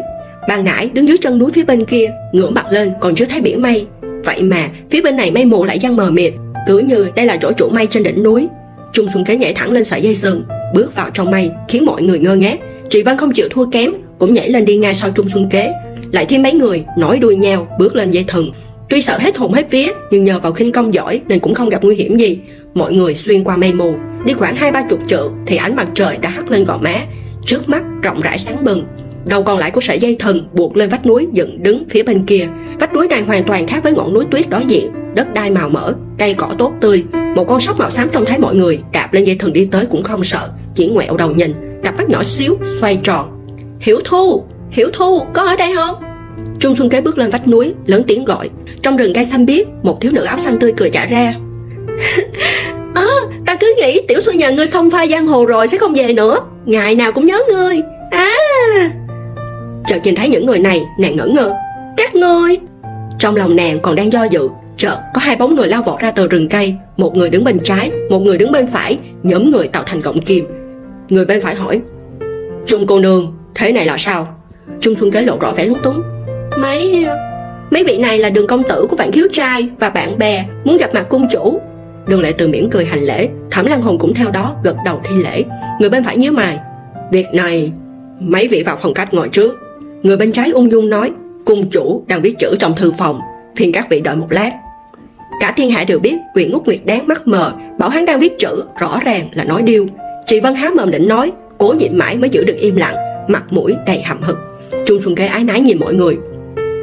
Ban 0.49 0.65
nãy 0.65 0.90
đứng 0.93 1.09
dưới 1.09 1.16
chân 1.19 1.39
núi 1.39 1.51
phía 1.53 1.65
bên 1.65 1.85
kia 1.85 2.11
ngưỡng 2.32 2.55
mặt 2.55 2.66
lên 2.70 2.93
còn 3.01 3.15
chưa 3.15 3.24
thấy 3.24 3.40
biển 3.40 3.62
mây. 3.62 3.86
Vậy 4.24 4.43
mà, 4.43 4.69
phía 4.90 5.03
bên 5.03 5.16
này 5.16 5.31
mây 5.31 5.44
mù 5.44 5.65
lại 5.65 5.78
giăng 5.78 5.97
mờ 5.97 6.11
mịt, 6.11 6.32
cứ 6.66 6.78
như 6.78 7.09
đây 7.16 7.27
là 7.27 7.36
chỗ 7.36 7.53
trụ 7.53 7.69
mây 7.69 7.86
trên 7.86 8.03
đỉnh 8.03 8.23
núi. 8.23 8.49
Trung 8.93 9.07
xuân 9.15 9.24
kế 9.24 9.36
nhảy 9.36 9.55
thẳng 9.55 9.73
lên 9.73 9.85
sợi 9.85 10.03
dây 10.03 10.15
sừng, 10.15 10.44
bước 10.74 10.94
vào 10.94 11.11
trong 11.15 11.31
mây, 11.31 11.51
khiến 11.69 11.85
mọi 11.85 12.03
người 12.03 12.19
ngơ 12.19 12.36
ngác. 12.36 12.59
Chị 12.89 13.03
văn 13.03 13.16
không 13.16 13.32
chịu 13.32 13.49
thua 13.51 13.66
kém 13.66 13.93
cũng 14.23 14.32
nhảy 14.32 14.51
lên 14.51 14.65
đi 14.65 14.77
ngay 14.77 14.94
sau 14.94 15.11
trung 15.11 15.28
xuân 15.28 15.49
kế. 15.51 15.73
Lại 16.12 16.27
thêm 16.27 16.43
mấy 16.43 16.53
người 16.53 16.85
nổi 16.99 17.19
đuôi 17.19 17.36
nhau 17.36 17.66
bước 17.78 17.94
lên 17.94 18.11
dây 18.11 18.24
thừng. 18.28 18.51
Tuy 18.89 19.03
sợ 19.03 19.19
hết 19.19 19.36
hồn 19.36 19.53
hết 19.53 19.70
vía, 19.70 19.93
nhưng 20.11 20.24
nhờ 20.24 20.39
vào 20.39 20.53
khinh 20.53 20.73
công 20.73 20.94
giỏi 20.94 21.20
nên 21.28 21.40
cũng 21.40 21.55
không 21.55 21.69
gặp 21.69 21.85
nguy 21.85 21.94
hiểm 21.94 22.16
gì. 22.16 22.39
Mọi 22.74 22.93
người 22.93 23.15
xuyên 23.15 23.44
qua 23.44 23.57
mây 23.57 23.73
mù. 23.73 23.94
Đi 24.24 24.32
khoảng 24.32 24.57
hai 24.57 24.73
ba 24.73 24.82
chục 24.90 24.99
trượng 25.07 25.32
thì 25.47 25.57
ánh 25.57 25.77
mặt 25.77 25.89
trời 25.94 26.16
đã 26.16 26.28
hắt 26.28 26.51
lên 26.51 26.65
gò 26.65 26.78
má. 26.78 26.94
Trước 27.47 27.69
mắt 27.69 27.82
rộng 28.03 28.20
rãi 28.20 28.39
sáng 28.39 28.65
bừng. 28.65 28.85
Đầu 29.24 29.43
còn 29.43 29.59
lại 29.59 29.70
của 29.70 29.81
sợi 29.81 29.99
dây 29.99 30.16
thần 30.19 30.49
buộc 30.53 30.77
lên 30.77 30.89
vách 30.89 31.07
núi 31.07 31.27
dựng 31.32 31.62
đứng 31.62 31.85
phía 31.90 32.03
bên 32.03 32.27
kia. 32.27 32.49
Vách 32.81 32.94
núi 32.94 33.09
này 33.09 33.23
hoàn 33.23 33.44
toàn 33.44 33.66
khác 33.66 33.82
với 33.82 33.93
ngọn 33.93 34.15
núi 34.15 34.24
tuyết 34.31 34.49
đối 34.49 34.65
diện. 34.65 34.90
Đất 35.15 35.35
đai 35.35 35.51
màu 35.51 35.69
mỡ, 35.69 35.93
cây 36.19 36.35
cỏ 36.35 36.55
tốt 36.59 36.73
tươi. 36.81 37.05
Một 37.36 37.44
con 37.49 37.61
sóc 37.61 37.78
màu 37.78 37.90
xám 37.90 38.09
trông 38.12 38.24
thấy 38.27 38.39
mọi 38.39 38.55
người 38.55 38.78
đạp 38.93 39.12
lên 39.12 39.24
dây 39.24 39.36
thần 39.36 39.53
đi 39.53 39.65
tới 39.65 39.86
cũng 39.86 40.03
không 40.03 40.24
sợ, 40.24 40.49
chỉ 40.74 40.89
ngoẹo 40.89 41.16
đầu 41.16 41.31
nhìn. 41.35 41.53
Cặp 41.85 41.97
mắt 41.97 42.09
nhỏ 42.09 42.23
xíu, 42.23 42.57
xoay 42.81 42.97
tròn 43.03 43.41
hiểu 43.82 44.00
thu 44.04 44.44
hiểu 44.70 44.90
thu 44.92 45.20
có 45.34 45.42
ở 45.42 45.56
đây 45.56 45.74
không? 45.74 45.94
Trung 46.59 46.76
xuân 46.76 46.90
kế 46.90 47.00
bước 47.00 47.18
lên 47.18 47.30
vách 47.30 47.48
núi 47.48 47.74
lớn 47.86 48.02
tiếng 48.06 48.24
gọi. 48.24 48.50
Trong 48.82 48.96
rừng 48.96 49.14
cây 49.14 49.24
xanh 49.24 49.46
biếc 49.46 49.66
một 49.82 50.00
thiếu 50.00 50.12
nữ 50.14 50.24
áo 50.24 50.38
xanh 50.38 50.59
tươi 50.59 50.72
cười 50.76 50.90
trả 50.90 51.06
ra. 51.06 51.34
À, 52.94 53.06
ta 53.46 53.56
cứ 53.60 53.74
nghĩ 53.76 54.00
tiểu 54.09 54.20
xuân 54.20 54.38
nhà 54.38 54.50
ngươi 54.50 54.66
xong 54.66 54.90
pha 54.90 55.06
giang 55.06 55.26
hồ 55.26 55.44
rồi 55.44 55.68
sẽ 55.68 55.78
không 55.78 55.94
về 55.94 56.12
nữa. 56.12 56.38
Ngày 56.66 56.94
nào 56.94 57.12
cũng 57.12 57.26
nhớ 57.26 57.38
ngươi. 57.48 57.80
À. 58.10 58.32
Chợt 59.86 59.98
nhìn 60.04 60.14
thấy 60.14 60.28
những 60.28 60.46
người 60.46 60.59
này 60.59 60.82
nàng 60.98 61.16
ngẩn 61.16 61.34
ngơ. 61.34 61.54
Các 61.96 62.14
ngươi. 62.14 62.59
Trong 63.18 63.36
lòng 63.36 63.56
nàng 63.56 63.80
còn 63.80 63.94
đang 63.94 64.12
do 64.12 64.24
dự 64.24 64.48
chợt 64.76 64.98
có 65.14 65.20
hai 65.20 65.36
bóng 65.36 65.54
người 65.54 65.68
lao 65.68 65.82
vọt 65.82 66.00
ra 66.00 66.10
từ 66.10 66.28
rừng 66.28 66.48
cây. 66.48 66.74
Một 66.96 67.16
người 67.16 67.30
đứng 67.30 67.44
bên 67.44 67.59
trái 67.64 67.90
một 68.10 68.18
người 68.18 68.38
đứng 68.38 68.52
bên 68.52 68.66
phải 68.66 68.98
nhóm 69.22 69.50
người 69.50 69.68
tạo 69.68 69.82
thành 69.86 70.00
gọng 70.00 70.20
kim. 70.20 70.44
Người 71.09 71.24
bên 71.24 71.40
phải 71.40 71.54
hỏi 71.54 71.80
trung 72.66 72.86
cô 72.86 72.98
nương 72.98 73.32
thế 73.55 73.73
này 73.73 73.87
là 73.87 73.97
sao? 73.99 74.29
Trung 74.81 74.95
xuân 74.95 75.11
kế 75.11 75.23
lộ 75.23 75.39
rõ 75.41 75.53
vẻ 75.53 75.66
lúng 75.66 75.83
túng. 75.83 76.03
Mấy 76.59 77.07
mấy 77.70 77.85
vị 77.85 77.99
này 77.99 78.19
là 78.19 78.31
đường 78.31 78.47
công 78.47 78.62
tử 78.69 78.87
của 78.91 78.97
vạn 78.97 79.12
khiếu 79.12 79.27
trai 79.33 79.69
và 79.79 79.91
bạn 79.91 80.19
bè 80.19 80.45
muốn 80.65 80.77
gặp 80.77 80.95
mặt 80.95 81.07
cung 81.09 81.29
chủ. 81.31 81.61
Đường 82.07 82.20
lệ 82.20 82.33
từ 82.39 82.49
mỉm 82.49 82.70
cười 82.70 82.85
hành 82.85 83.01
lễ. 83.01 83.29
Thẩm 83.51 83.66
lan 83.66 83.83
hồn 83.83 83.99
cũng 83.99 84.15
theo 84.15 84.31
đó 84.31 84.57
gật 84.65 84.77
đầu 84.85 85.01
thi 85.05 85.16
lễ. 85.16 85.45
Người 85.81 85.91
bên 85.91 86.05
phải 86.05 86.16
nhíu 86.16 86.33
mày. 86.33 86.59
Việc 87.12 87.27
này, 87.33 87.73
mấy 88.19 88.49
vị 88.49 88.62
vào 88.62 88.77
phòng 88.77 88.95
cách 88.95 89.15
ngồi 89.15 89.29
trước. 89.29 89.59
Người 90.03 90.16
bên 90.16 90.33
trái 90.33 90.51
ung 90.51 90.70
dung 90.70 90.91
nói, 90.91 91.12
cung 91.45 91.70
chủ 91.70 92.05
đang 92.07 92.23
viết 92.23 92.39
chữ 92.39 92.57
trong 92.59 92.77
thư 92.77 92.93
phòng, 92.93 93.20
phiền 93.57 93.73
các 93.73 93.87
vị 93.91 94.01
đợi 94.01 94.16
một 94.16 94.27
lát. 94.31 94.51
Cả 95.41 95.53
thiên 95.57 95.70
hạ 95.70 95.85
đều 95.85 95.99
biết 95.99 96.15
quyền 96.35 96.51
ngút 96.51 96.65
nguyệt 96.65 96.81
đáng 96.85 97.07
mắt 97.07 97.27
mờ, 97.27 97.53
bảo 97.79 97.91
hắn 97.91 98.05
đang 98.05 98.20
viết 98.20 98.39
chữ, 98.39 98.65
rõ 98.81 99.01
ràng 99.05 99.29
là 99.35 99.45
nói 99.45 99.62
điêu. 99.62 99.87
Chị 100.27 100.41
vân 100.41 100.55
há 100.55 100.70
mồm 100.77 100.91
định 100.91 101.09
nói, 101.09 101.33
cố 101.59 101.74
nhịn 101.79 101.99
mãi 101.99 102.16
mới 102.16 102.31
giữ 102.31 102.45
được 102.45 102.57
im 102.59 102.77
lặng 102.77 102.95
mặt 103.32 103.44
mũi 103.50 103.74
đầy 103.86 104.02
hậm 104.02 104.22
hực. 104.22 104.38
Trung 104.86 105.02
xuân 105.04 105.14
kế 105.14 105.26
ái 105.26 105.44
nái 105.44 105.60
nhìn 105.60 105.78
mọi 105.80 105.94
người. 105.94 106.18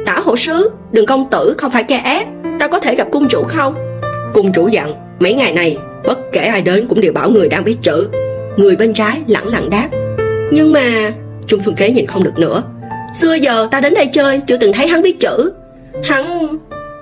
Tả 0.06 0.20
hộ 0.24 0.36
sứ, 0.36 0.70
đừng 0.92 1.06
công 1.06 1.30
tử, 1.30 1.54
không 1.58 1.70
phải 1.70 1.82
kẻ 1.82 1.96
ác. 1.96 2.26
Ta 2.60 2.68
có 2.68 2.80
thể 2.80 2.94
gặp 2.94 3.08
cung 3.12 3.28
chủ 3.28 3.42
không? 3.48 3.74
Cung 4.34 4.52
chủ 4.52 4.68
dặn, 4.68 4.94
mấy 5.20 5.34
ngày 5.34 5.52
này, 5.52 5.76
bất 6.04 6.18
kể 6.32 6.40
ai 6.40 6.62
đến 6.62 6.86
cũng 6.88 7.00
đều 7.00 7.12
bảo 7.12 7.30
người 7.30 7.48
đang 7.48 7.64
viết 7.64 7.76
chữ. 7.82 8.08
Người 8.56 8.76
bên 8.76 8.92
trái 8.92 9.20
lẳng 9.26 9.48
lặng 9.48 9.70
đáp, 9.70 9.88
nhưng 10.52 10.72
mà 10.72 11.12
trung 11.46 11.60
phương 11.64 11.74
kế 11.74 11.90
nhìn 11.90 12.06
không 12.06 12.24
được 12.24 12.38
nữa, 12.38 12.62
xưa 13.14 13.34
giờ 13.34 13.68
ta 13.70 13.80
đến 13.80 13.94
đây 13.94 14.06
chơi, 14.12 14.40
chưa 14.46 14.56
từng 14.56 14.72
thấy 14.72 14.88
hắn 14.88 15.02
viết 15.02 15.20
chữ. 15.20 15.52
Hắn 16.04 16.48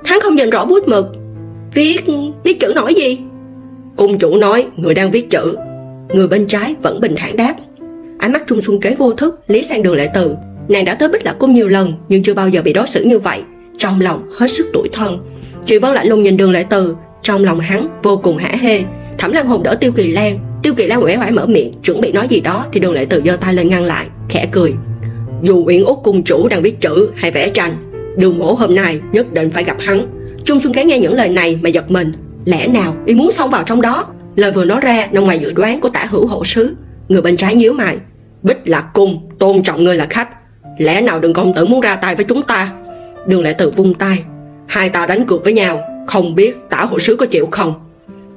hắn 0.04 0.20
không 0.20 0.34
nhìn 0.34 0.50
rõ 0.50 0.64
bút 0.64 0.88
mực. 0.88 1.06
Viết 1.74 2.04
viết 2.44 2.60
chữ 2.60 2.72
nổi 2.74 2.94
gì? 2.94 3.18
Cung 3.96 4.18
chủ 4.18 4.36
nói, 4.36 4.66
người 4.76 4.94
đang 4.94 5.10
viết 5.10 5.30
chữ. 5.30 5.56
Người 6.08 6.28
bên 6.28 6.46
trái 6.46 6.74
vẫn 6.82 7.00
bình 7.00 7.14
thản 7.16 7.36
đáp 7.36 7.54
ánh 8.18 8.32
mắt 8.32 8.42
trung 8.46 8.60
xuân 8.60 8.80
kế 8.80 8.94
vô 8.94 9.12
thức, 9.12 9.40
lý 9.46 9.62
sang 9.62 9.82
đường 9.82 9.94
lệ 9.94 10.08
từ. 10.14 10.34
Nàng 10.68 10.84
đã 10.84 10.94
tới 10.94 11.08
bích 11.08 11.24
lạc 11.24 11.36
cung 11.38 11.54
nhiều 11.54 11.68
lần, 11.68 11.92
nhưng 12.08 12.22
chưa 12.22 12.34
bao 12.34 12.48
giờ 12.48 12.62
bị 12.62 12.72
đối 12.72 12.86
xử 12.86 13.04
như 13.04 13.18
vậy. 13.18 13.42
Trong 13.78 14.00
lòng 14.00 14.22
hết 14.38 14.50
sức 14.50 14.70
tủi 14.72 14.88
thân. 14.92 15.18
Chị 15.66 15.78
vân 15.78 15.94
lại 15.94 16.06
lùng 16.06 16.22
nhìn 16.22 16.36
đường 16.36 16.50
lệ 16.50 16.64
từ. 16.70 16.96
Trong 17.22 17.44
lòng 17.44 17.60
hắn 17.60 17.88
vô 18.02 18.16
cùng 18.16 18.36
hả 18.36 18.54
hê. 18.60 18.82
Thẩm 19.18 19.32
lan 19.32 19.46
hùng 19.46 19.62
đỡ 19.62 19.74
tiêu 19.74 19.92
kỳ 19.92 20.08
lan. 20.08 20.38
Tiêu 20.62 20.74
kỳ 20.74 20.86
lan 20.86 21.04
uể 21.04 21.16
oải 21.16 21.30
mở 21.30 21.46
miệng, 21.46 21.72
chuẩn 21.82 22.00
bị 22.00 22.12
nói 22.12 22.26
gì 22.28 22.40
đó 22.40 22.66
thì 22.72 22.80
đường 22.80 22.92
lệ 22.92 23.04
từ 23.04 23.22
giơ 23.26 23.36
tay 23.36 23.54
lên 23.54 23.68
ngăn 23.68 23.84
lại, 23.84 24.06
khẽ 24.28 24.46
cười. 24.52 24.74
Dù 25.42 25.64
uyển 25.66 25.84
út 25.84 25.98
cung 26.04 26.22
chủ 26.22 26.48
đang 26.48 26.62
viết 26.62 26.80
chữ 26.80 27.10
hay 27.14 27.30
vẽ 27.30 27.48
tranh, 27.48 27.72
đường 28.16 28.38
mổ 28.38 28.52
hôm 28.52 28.74
nay 28.74 29.00
nhất 29.12 29.32
định 29.32 29.50
phải 29.50 29.64
gặp 29.64 29.76
hắn. 29.80 30.06
Trung 30.44 30.60
xuân 30.60 30.72
kế 30.72 30.84
nghe 30.84 30.98
những 30.98 31.14
lời 31.14 31.28
này 31.28 31.58
mà 31.62 31.68
giật 31.68 31.90
mình. 31.90 32.12
Lẽ 32.44 32.66
nào 32.66 32.96
y 33.06 33.14
muốn 33.14 33.30
xông 33.30 33.50
vào 33.50 33.62
trong 33.66 33.80
đó? 33.80 34.06
Lời 34.36 34.52
vừa 34.52 34.64
nói 34.64 34.80
ra 34.80 35.08
nằm 35.12 35.24
ngoài 35.24 35.38
dự 35.38 35.52
đoán 35.52 35.80
của 35.80 35.88
tả 35.88 36.06
hữu 36.10 36.26
hộ 36.26 36.44
sứ 36.44 36.74
người 37.08 37.22
bên 37.22 37.36
trái 37.36 37.54
nhíu 37.54 37.72
mày. 37.72 37.98
Bích 38.42 38.58
là 38.64 38.80
cung 38.80 39.28
tôn 39.38 39.62
trọng 39.62 39.84
ngươi 39.84 39.96
là 39.96 40.06
khách. 40.10 40.28
Lẽ 40.78 41.00
nào 41.00 41.20
đừng 41.20 41.32
công 41.32 41.54
tử 41.54 41.64
muốn 41.66 41.80
ra 41.80 41.96
tay 41.96 42.14
với 42.14 42.24
chúng 42.24 42.42
ta? 42.42 42.72
Đường 43.26 43.42
lệ 43.42 43.52
tự 43.52 43.70
vung 43.70 43.94
tay. 43.94 44.22
Hai 44.66 44.88
ta 44.88 45.06
đánh 45.06 45.26
cược 45.26 45.44
với 45.44 45.52
nhau. 45.52 45.80
Không 46.06 46.34
biết 46.34 46.56
tả 46.70 46.84
hộ 46.84 46.98
sứ 46.98 47.16
có 47.16 47.26
chịu 47.26 47.48
không? 47.50 47.74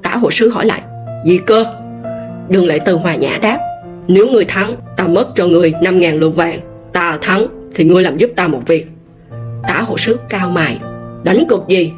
Tả 0.04 0.16
hộ 0.16 0.32
sứ 0.32 0.50
hỏi 0.50 0.66
lại. 0.66 0.82
Gì 1.26 1.40
cơ. 1.46 1.66
Đường 2.50 2.66
lệ 2.66 2.80
tự 2.86 2.96
hòa 2.96 3.16
nhã 3.16 3.38
đáp. 3.42 3.60
Nếu 4.08 4.28
ngươi 4.28 4.46
thắng, 4.46 4.76
ta 4.98 5.08
mất 5.08 5.28
cho 5.36 5.48
ngươi 5.48 5.74
năm 5.82 6.00
ngàn 6.00 6.20
lượng 6.20 6.34
vàng. 6.34 6.60
Ta 6.94 7.18
thắng, 7.22 7.48
thì 7.76 7.84
ngươi 7.84 8.04
làm 8.04 8.18
giúp 8.18 8.30
ta 8.36 8.48
một 8.48 8.62
việc. 8.68 8.88
Tả 9.68 9.82
hộ 9.82 9.98
sứ 9.98 10.20
cao 10.30 10.50
mày. 10.50 10.80
Đánh 11.24 11.46
cược 11.50 11.68
gì? 11.68 11.92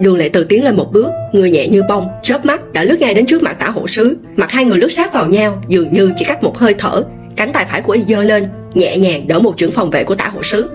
Đường 0.00 0.16
lệ 0.16 0.28
từ 0.28 0.44
tiến 0.44 0.64
lên 0.64 0.76
một 0.76 0.92
bước, 0.92 1.06
người 1.32 1.50
nhẹ 1.50 1.68
như 1.68 1.82
bông, 1.88 2.08
chớp 2.22 2.46
mắt, 2.46 2.72
đã 2.72 2.84
lướt 2.84 3.00
ngay 3.00 3.14
đến 3.14 3.26
trước 3.26 3.42
mặt 3.42 3.56
tả 3.58 3.68
hộ 3.68 3.88
sứ. 3.88 4.16
Mặt 4.36 4.50
hai 4.50 4.64
người 4.64 4.78
lướt 4.78 4.88
sát 4.88 5.12
vào 5.12 5.26
nhau, 5.26 5.62
dường 5.68 5.92
như 5.92 6.12
chỉ 6.16 6.24
cách 6.24 6.42
một 6.42 6.58
hơi 6.58 6.74
thở. 6.78 7.04
Cánh 7.36 7.52
tay 7.52 7.66
phải 7.70 7.80
của 7.80 7.92
y 7.92 8.02
giơ 8.02 8.22
lên, 8.22 8.46
nhẹ 8.74 8.98
nhàng 8.98 9.28
đỡ 9.28 9.38
một 9.38 9.56
trưởng 9.56 9.70
phòng 9.70 9.90
vệ 9.90 10.04
của 10.04 10.14
tả 10.14 10.28
hộ 10.28 10.42
sứ. 10.42 10.70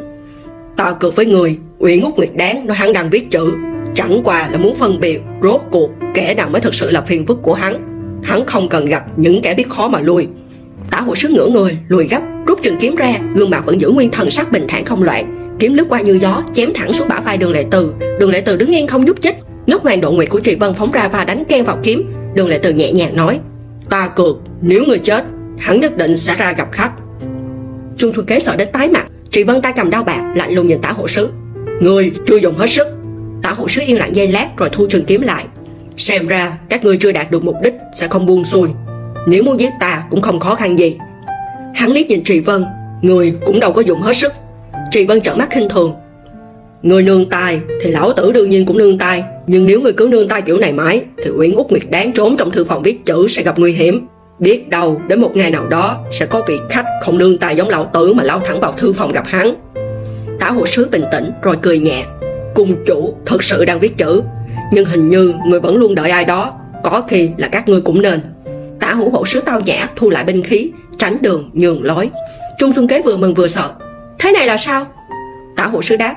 Ta 0.78 0.92
cược 1.00 1.16
với 1.16 1.26
người 1.26 1.58
uyển 1.80 2.02
ngút 2.02 2.16
nguyệt 2.16 2.30
đáng, 2.36 2.68
nói 2.68 2.78
hắn 2.78 2.94
đang 2.94 3.10
viết 3.10 3.32
chữ. 3.32 3.52
Chẳng 3.94 4.22
qua 4.24 4.50
là 4.52 4.58
muốn 4.58 4.76
phân 4.76 5.00
biệt, 5.00 5.22
rốt 5.44 5.62
cuộc 5.72 5.90
kẻ 6.14 6.34
nào 6.34 6.50
mới 6.50 6.62
thực 6.62 6.76
sự 6.76 6.92
là 6.92 7.02
phiền 7.02 7.26
phức 7.26 7.42
của 7.42 7.54
hắn. 7.54 7.88
Hắn 8.24 8.46
không 8.46 8.70
cần 8.70 8.86
gặp 8.86 9.04
những 9.16 9.42
kẻ 9.42 9.54
biết 9.54 9.70
khó 9.70 9.88
mà 9.88 10.00
lui 10.00 10.28
tả 10.92 11.02
hộ 11.02 11.16
sứ 11.16 11.30
ngửa 11.30 11.48
người, 11.48 11.78
lùi 11.88 12.08
gấp, 12.08 12.22
rút 12.48 12.60
trường 12.62 12.78
kiếm 12.80 12.96
ra, 12.96 13.14
gương 13.36 13.50
mặt 13.50 13.66
vẫn 13.66 13.82
giữ 13.82 13.90
nguyên 13.90 14.12
thần 14.12 14.32
sắc 14.32 14.52
bình 14.52 14.66
thản 14.68 14.86
không 14.86 15.04
loạn 15.04 15.41
kiếm 15.62 15.74
lướt 15.74 15.86
qua 15.90 16.02
như 16.02 16.20
gió, 16.22 16.44
chém 16.54 16.74
thẳng 16.76 16.94
xuống 16.94 17.08
bả 17.08 17.20
vai 17.20 17.38
đường 17.38 17.52
lệ 17.52 17.66
từ. 17.72 17.94
Đường 18.20 18.30
lệ 18.30 18.42
từ 18.42 18.56
đứng 18.56 18.72
yên 18.72 18.88
không 18.88 19.06
nhúc 19.06 19.22
nhích. 19.22 19.36
Ngất 19.68 19.82
hoàng 19.82 20.02
độ 20.02 20.12
nguyệt 20.12 20.30
của 20.30 20.40
trị 20.40 20.56
vân 20.56 20.74
phóng 20.74 20.92
ra 20.92 21.08
và 21.08 21.24
đánh 21.24 21.44
ken 21.50 21.64
vào 21.64 21.78
kiếm. 21.84 22.14
Đường 22.34 22.48
lệ 22.48 22.60
từ 22.64 22.74
nhẹ 22.74 22.92
nhàng 22.92 23.16
nói, 23.16 23.40
ta 23.90 24.08
cược, 24.08 24.38
nếu 24.62 24.84
người 24.86 25.00
chết, 25.00 25.24
hắn 25.58 25.80
nhất 25.80 25.98
định 25.98 26.18
sẽ 26.18 26.36
ra 26.36 26.52
gặp 26.52 26.72
khách. 26.72 26.92
Trung 27.98 28.14
thư 28.14 28.22
kế 28.22 28.40
sợ 28.40 28.56
đến 28.56 28.70
tái 28.74 28.90
mặt. 28.90 29.06
Trị 29.30 29.44
vân 29.44 29.62
tay 29.62 29.74
cầm 29.76 29.90
đao 29.90 30.04
bạc, 30.04 30.22
lạnh 30.36 30.54
lùng 30.54 30.68
nhìn 30.68 30.82
tả 30.82 30.92
hộ 30.92 31.08
sứ 31.08 31.30
người 31.82 32.12
chưa 32.28 32.38
dùng 32.38 32.58
hết 32.58 32.70
sức. 32.70 32.88
Tả 33.44 33.52
hộ 33.52 33.68
sứ 33.68 33.82
yên 33.86 33.98
lặng 33.98 34.16
giây 34.16 34.28
lát 34.28 34.48
rồi 34.58 34.70
thu 34.72 34.88
trường 34.90 35.06
kiếm 35.06 35.22
lại. 35.22 35.46
Xem 35.98 36.28
ra 36.28 36.58
các 36.70 36.84
ngươi 36.84 36.98
chưa 36.98 37.12
đạt 37.12 37.32
được 37.32 37.44
mục 37.44 37.56
đích 37.64 37.74
sẽ 37.96 38.08
không 38.08 38.26
buông 38.26 38.46
xuôi. 38.46 38.70
Nếu 39.28 39.44
muốn 39.44 39.60
giết 39.60 39.72
ta 39.80 40.04
cũng 40.10 40.22
không 40.22 40.40
khó 40.40 40.56
khăn 40.56 40.80
gì. 40.80 40.98
Hắn 41.76 41.92
liếc 41.92 42.08
nhìn 42.08 42.24
trị 42.24 42.40
vân 42.40 42.66
người 43.02 43.34
cũng 43.46 43.60
đâu 43.60 43.74
có 43.74 43.82
dùng 43.82 44.02
hết 44.02 44.14
sức 44.14 44.34
trì 44.92 45.06
vân 45.06 45.22
trợn 45.22 45.38
mắt 45.38 45.50
khinh 45.52 45.70
thường. 45.70 45.94
Người 46.82 47.04
nương 47.04 47.30
tay 47.30 47.62
thì 47.82 47.92
lão 47.92 48.14
tử 48.14 48.32
đương 48.32 48.50
nhiên 48.50 48.66
cũng 48.66 48.78
nương 48.78 48.98
tay 48.98 49.24
nhưng 49.48 49.66
nếu 49.66 49.82
người 49.82 49.94
cứ 49.94 50.08
nương 50.12 50.28
tay 50.28 50.42
kiểu 50.42 50.58
này 50.58 50.74
mãi 50.74 51.04
thì 51.24 51.30
uyển 51.30 51.56
út 51.56 51.70
nguyệt 51.70 51.84
đáng 51.90 52.12
trốn 52.14 52.38
trong 52.38 52.52
thư 52.52 52.64
phòng 52.64 52.84
viết 52.84 53.06
chữ 53.06 53.28
sẽ 53.28 53.44
gặp 53.44 53.60
nguy 53.60 53.74
hiểm. 53.74 54.08
Biết 54.40 54.70
đâu 54.70 55.02
đến 55.08 55.22
một 55.22 55.32
ngày 55.36 55.52
nào 55.52 55.68
đó 55.68 55.98
sẽ 56.12 56.26
có 56.26 56.42
vị 56.48 56.60
khách 56.70 56.86
không 57.02 57.18
nương 57.18 57.38
tay 57.38 57.56
giống 57.56 57.70
lão 57.70 57.90
tử 57.94 58.14
mà 58.14 58.24
lao 58.24 58.40
thẳng 58.40 58.60
vào 58.60 58.72
thư 58.72 58.94
phòng 58.94 59.12
gặp 59.12 59.26
hắn. 59.28 59.54
Tả 60.40 60.50
hộ 60.50 60.66
sứ 60.66 60.88
bình 60.92 61.04
tĩnh 61.12 61.32
rồi 61.44 61.56
cười 61.62 61.80
nhẹ. 61.80 62.04
Cung 62.56 62.76
chủ 62.86 63.16
thật 63.26 63.44
sự 63.44 63.66
đang 63.66 63.80
viết 63.80 63.98
chữ, 63.98 64.22
nhưng 64.72 64.86
hình 64.86 65.10
như 65.10 65.34
người 65.48 65.60
vẫn 65.60 65.76
luôn 65.76 65.96
đợi 65.96 66.10
ai 66.10 66.26
đó, 66.26 66.54
có 66.84 67.04
khi 67.08 67.30
là 67.38 67.48
các 67.48 67.68
ngươi 67.68 67.82
cũng 67.82 68.02
nên. 68.02 68.20
Tả 68.80 68.94
hữu 68.94 69.10
hộ 69.10 69.26
sứ 69.26 69.40
tao 69.40 69.62
nhã 69.66 69.90
thu 69.96 70.10
lại 70.10 70.24
binh 70.24 70.44
khí, 70.44 70.72
tránh 70.98 71.18
đường 71.22 71.50
nhường 71.54 71.84
lối. 71.84 72.10
Trung 72.60 72.74
xuân 72.74 72.88
kế 72.88 73.02
vừa 73.02 73.18
mừng 73.18 73.34
vừa 73.34 73.48
sợ 73.48 73.70
thế 74.20 74.32
này 74.32 74.48
là 74.48 74.58
sao? 74.58 74.86
Tả 75.58 75.66
hộ 75.66 75.82
sứ 75.82 75.96
đáp 75.96 76.16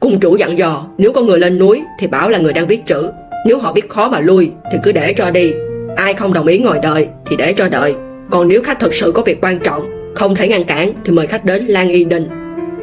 cung 0.00 0.20
chủ 0.20 0.36
dặn 0.36 0.58
dò, 0.58 0.86
nếu 0.98 1.12
có 1.12 1.22
người 1.22 1.38
lên 1.38 1.58
núi 1.58 1.82
thì 1.98 2.06
bảo 2.06 2.30
là 2.30 2.38
người 2.38 2.52
đang 2.52 2.66
viết 2.66 2.86
chữ. 2.86 3.10
Nếu 3.46 3.58
họ 3.58 3.72
biết 3.72 3.88
khó 3.88 4.08
mà 4.08 4.20
lui 4.20 4.50
thì 4.72 4.78
cứ 4.82 4.92
để 4.92 5.14
cho 5.16 5.30
đi. 5.30 5.54
Ai 5.96 6.14
không 6.14 6.32
đồng 6.32 6.46
ý 6.46 6.58
ngồi 6.58 6.78
đợi 6.82 7.08
thì 7.26 7.36
để 7.36 7.52
cho 7.52 7.68
đợi. 7.68 7.94
Còn 8.30 8.48
nếu 8.48 8.62
khách 8.62 8.80
thật 8.80 8.94
sự 8.94 9.12
có 9.12 9.22
việc 9.22 9.38
quan 9.42 9.58
trọng, 9.58 10.12
không 10.14 10.34
thể 10.34 10.48
ngăn 10.48 10.64
cản 10.64 10.92
thì 11.04 11.12
mời 11.12 11.26
khách 11.26 11.44
đến 11.44 11.66
lan 11.66 11.88
y 11.88 12.04
đình. 12.04 12.28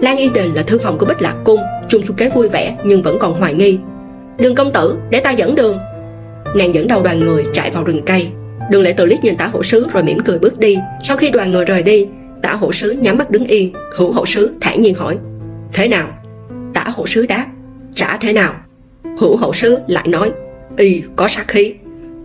Lan 0.01 0.17
y 0.17 0.29
đình 0.29 0.53
là 0.53 0.61
thư 0.61 0.77
phòng 0.77 0.97
của 0.97 1.05
bích 1.05 1.21
lạc 1.21 1.35
cung 1.43 1.59
trung 1.87 2.01
Xu 2.07 2.13
kế 2.13 2.29
vui 2.29 2.49
vẻ 2.49 2.75
nhưng 2.83 3.03
vẫn 3.03 3.19
còn 3.19 3.33
hoài 3.33 3.53
nghi. 3.53 3.79
Đường 4.37 4.55
công 4.55 4.73
tử, 4.73 4.95
để 5.09 5.19
ta 5.19 5.31
dẫn 5.31 5.55
đường. 5.55 5.77
Nàng 6.55 6.75
dẫn 6.75 6.87
đầu 6.87 7.03
đoàn 7.03 7.19
người 7.19 7.45
chạy 7.53 7.71
vào 7.71 7.83
rừng 7.83 8.01
cây. 8.05 8.27
Đường 8.71 8.81
lệ 8.81 8.93
từ 8.97 9.05
liếc 9.05 9.23
nhìn 9.23 9.35
tả 9.35 9.47
hộ 9.47 9.63
sứ 9.63 9.87
rồi 9.93 10.03
mỉm 10.03 10.19
cười 10.19 10.39
bước 10.39 10.59
đi. 10.59 10.77
Sau 11.03 11.17
khi 11.17 11.29
đoàn 11.29 11.51
người 11.51 11.65
rời 11.65 11.83
đi 11.83 12.07
tả 12.43 12.53
hộ 12.53 12.71
sứ 12.71 12.91
nhắm 12.91 13.17
mắt 13.17 13.31
đứng 13.31 13.45
yên 13.45 13.73
hữu 13.95 14.11
hộ 14.11 14.25
sứ 14.25 14.55
thản 14.61 14.81
nhiên 14.81 14.95
hỏi, 14.95 15.17
thế 15.73 15.87
nào? 15.87 16.07
Tả 16.73 16.83
hộ 16.95 17.07
sứ 17.07 17.25
đáp, 17.25 17.45
chả 17.95 18.17
thế 18.21 18.33
nào. 18.33 18.53
Hữu 19.19 19.37
hộ 19.37 19.53
sứ 19.53 19.77
lại 19.87 20.07
nói, 20.07 20.31
y 20.77 21.03
có 21.15 21.27
sát 21.27 21.47
khí. 21.47 21.73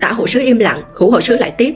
Tả 0.00 0.12
hộ 0.12 0.26
sứ 0.26 0.40
im 0.40 0.58
lặng, 0.58 0.82
hữu 0.94 1.10
hộ 1.10 1.20
sứ 1.20 1.36
lại 1.36 1.50
tiếp, 1.58 1.74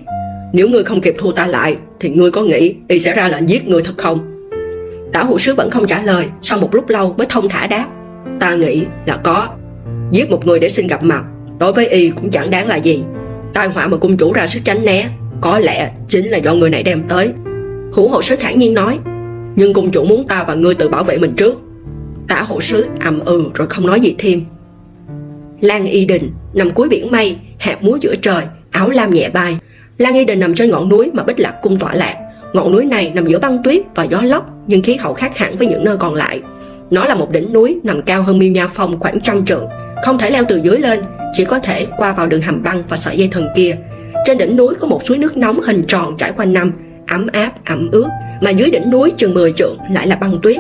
nếu 0.53 0.69
ngươi 0.69 0.85
không 0.85 1.01
kịp 1.01 1.15
thu 1.19 1.33
ta 1.33 1.47
lại, 1.47 1.77
thì 2.01 2.09
ngươi 2.09 2.31
có 2.31 2.43
nghĩ 2.43 2.75
y 2.89 2.99
sẽ 2.99 3.15
ra 3.15 3.29
lệnh 3.29 3.49
giết 3.49 3.69
ngươi 3.69 3.83
thật 3.83 3.95
không? 3.97 4.49
Tả 5.13 5.23
hộ 5.23 5.39
sứ 5.39 5.55
vẫn 5.55 5.71
không 5.71 5.87
trả 5.87 6.03
lời, 6.03 6.27
sau 6.43 6.59
một 6.59 6.75
lúc 6.75 6.89
lâu 6.89 7.15
mới 7.19 7.27
thông 7.31 7.49
thả 7.49 7.67
đáp, 7.67 7.87
ta 8.41 8.55
nghĩ 8.55 8.85
là 9.07 9.17
có. 9.17 9.49
Giết 10.11 10.31
một 10.31 10.47
người 10.47 10.59
để 10.61 10.69
xin 10.69 10.87
gặp 10.87 11.03
mặt, 11.03 11.25
đối 11.59 11.73
với 11.73 11.87
y 11.87 12.11
cũng 12.11 12.31
chẳng 12.31 12.51
đáng 12.51 12.67
là 12.67 12.77
gì. 12.77 13.05
Tai 13.55 13.69
họa 13.69 13.87
mà 13.87 13.97
cung 13.97 14.17
chủ 14.17 14.33
ra 14.33 14.47
sức 14.47 14.61
tránh 14.65 14.85
né, 14.85 15.09
có 15.41 15.59
lẽ 15.59 15.91
chính 16.09 16.27
là 16.27 16.39
do 16.39 16.55
người 16.55 16.71
này 16.71 16.83
đem 16.83 17.03
tới 17.09 17.33
hữu 17.93 18.09
hộ 18.09 18.23
sứ 18.23 18.37
thản 18.37 18.59
nhiên 18.59 18.75
nói, 18.75 18.99
nhưng 19.57 19.73
cung 19.73 19.91
chủ 19.91 20.05
muốn 20.05 20.27
ta 20.27 20.45
và 20.49 20.55
ngươi 20.55 20.75
tự 20.75 20.89
bảo 20.89 21.05
vệ 21.05 21.19
mình 21.19 21.33
trước. 21.37 21.55
Tả 22.29 22.43
hộ 22.43 22.61
sứ 22.61 22.87
ầm 23.01 23.21
ừ 23.21 23.45
rồi 23.55 23.67
không 23.67 23.87
nói 23.87 24.01
gì 24.01 24.15
thêm. 24.19 24.45
Lan 25.61 25.87
y 25.87 26.05
đình 26.05 26.31
nằm 26.55 26.71
cuối 26.71 26.89
biển 26.89 27.11
mây 27.11 27.37
hạt 27.59 27.83
múa 27.83 27.99
giữa 28.01 28.15
trời, 28.15 28.43
áo 28.71 28.89
lam 28.89 29.11
nhẹ 29.11 29.31
bay. 29.31 29.59
Lan 29.99 30.15
y 30.15 30.25
đình 30.25 30.41
nằm 30.41 30.55
trên 30.55 30.71
ngọn 30.71 30.89
núi 30.89 31.11
mà 31.13 31.23
bích 31.23 31.41
lạc 31.41 31.59
cung 31.63 31.79
tọa 31.79 31.95
lạc. 31.95 32.17
Ngọn 32.53 32.73
núi 32.73 32.85
này 32.85 33.13
nằm 33.15 33.27
giữa 33.27 33.39
băng 33.39 33.63
tuyết 33.63 33.83
và 33.95 34.05
gió 34.05 34.23
lốc, 34.23 34.51
nhưng 34.67 34.83
khí 34.83 34.95
hậu 34.95 35.15
khác 35.15 35.37
hẳn 35.37 35.57
với 35.57 35.67
những 35.67 35.85
nơi 35.85 35.97
còn 35.97 36.15
lại. 36.15 36.41
Nó 36.91 37.05
là 37.05 37.15
một 37.15 37.31
đỉnh 37.31 37.53
núi 37.53 37.81
nằm 37.83 38.03
cao 38.03 38.23
hơn 38.23 38.39
miêu 38.39 38.51
nha 38.51 38.67
phong 38.67 39.01
khoảng 39.01 39.21
trăm 39.21 39.45
trượng, 39.45 39.67
không 40.05 40.19
thể 40.19 40.31
leo 40.31 40.45
từ 40.49 40.61
dưới 40.65 40.79
lên, 40.79 41.01
chỉ 41.33 41.45
có 41.45 41.59
thể 41.59 41.87
qua 41.97 42.13
vào 42.13 42.27
đường 42.27 42.43
hầm 42.43 42.63
băng 42.63 42.83
và 42.89 42.97
sợi 42.97 43.17
dây 43.17 43.29
thần 43.33 43.47
kia. 43.57 43.77
Trên 44.27 44.39
đỉnh 44.39 44.57
núi 44.57 44.75
có 44.75 44.89
một 44.89 45.03
suối 45.05 45.19
nước 45.19 45.37
nóng 45.37 45.61
hình 45.63 45.85
tròn 45.89 46.17
trải 46.17 46.33
quanh 46.33 46.53
năm 46.53 46.73
ấm 47.13 47.27
áp, 47.33 47.53
ẩm 47.67 47.89
ướt, 47.93 48.09
mà 48.41 48.51
dưới 48.51 48.71
đỉnh 48.71 48.91
núi 48.91 49.13
chừng 49.17 49.35
10 49.35 49.53
trượng 49.53 49.79
lại 49.91 50.07
là 50.07 50.17
băng 50.17 50.39
tuyết. 50.43 50.57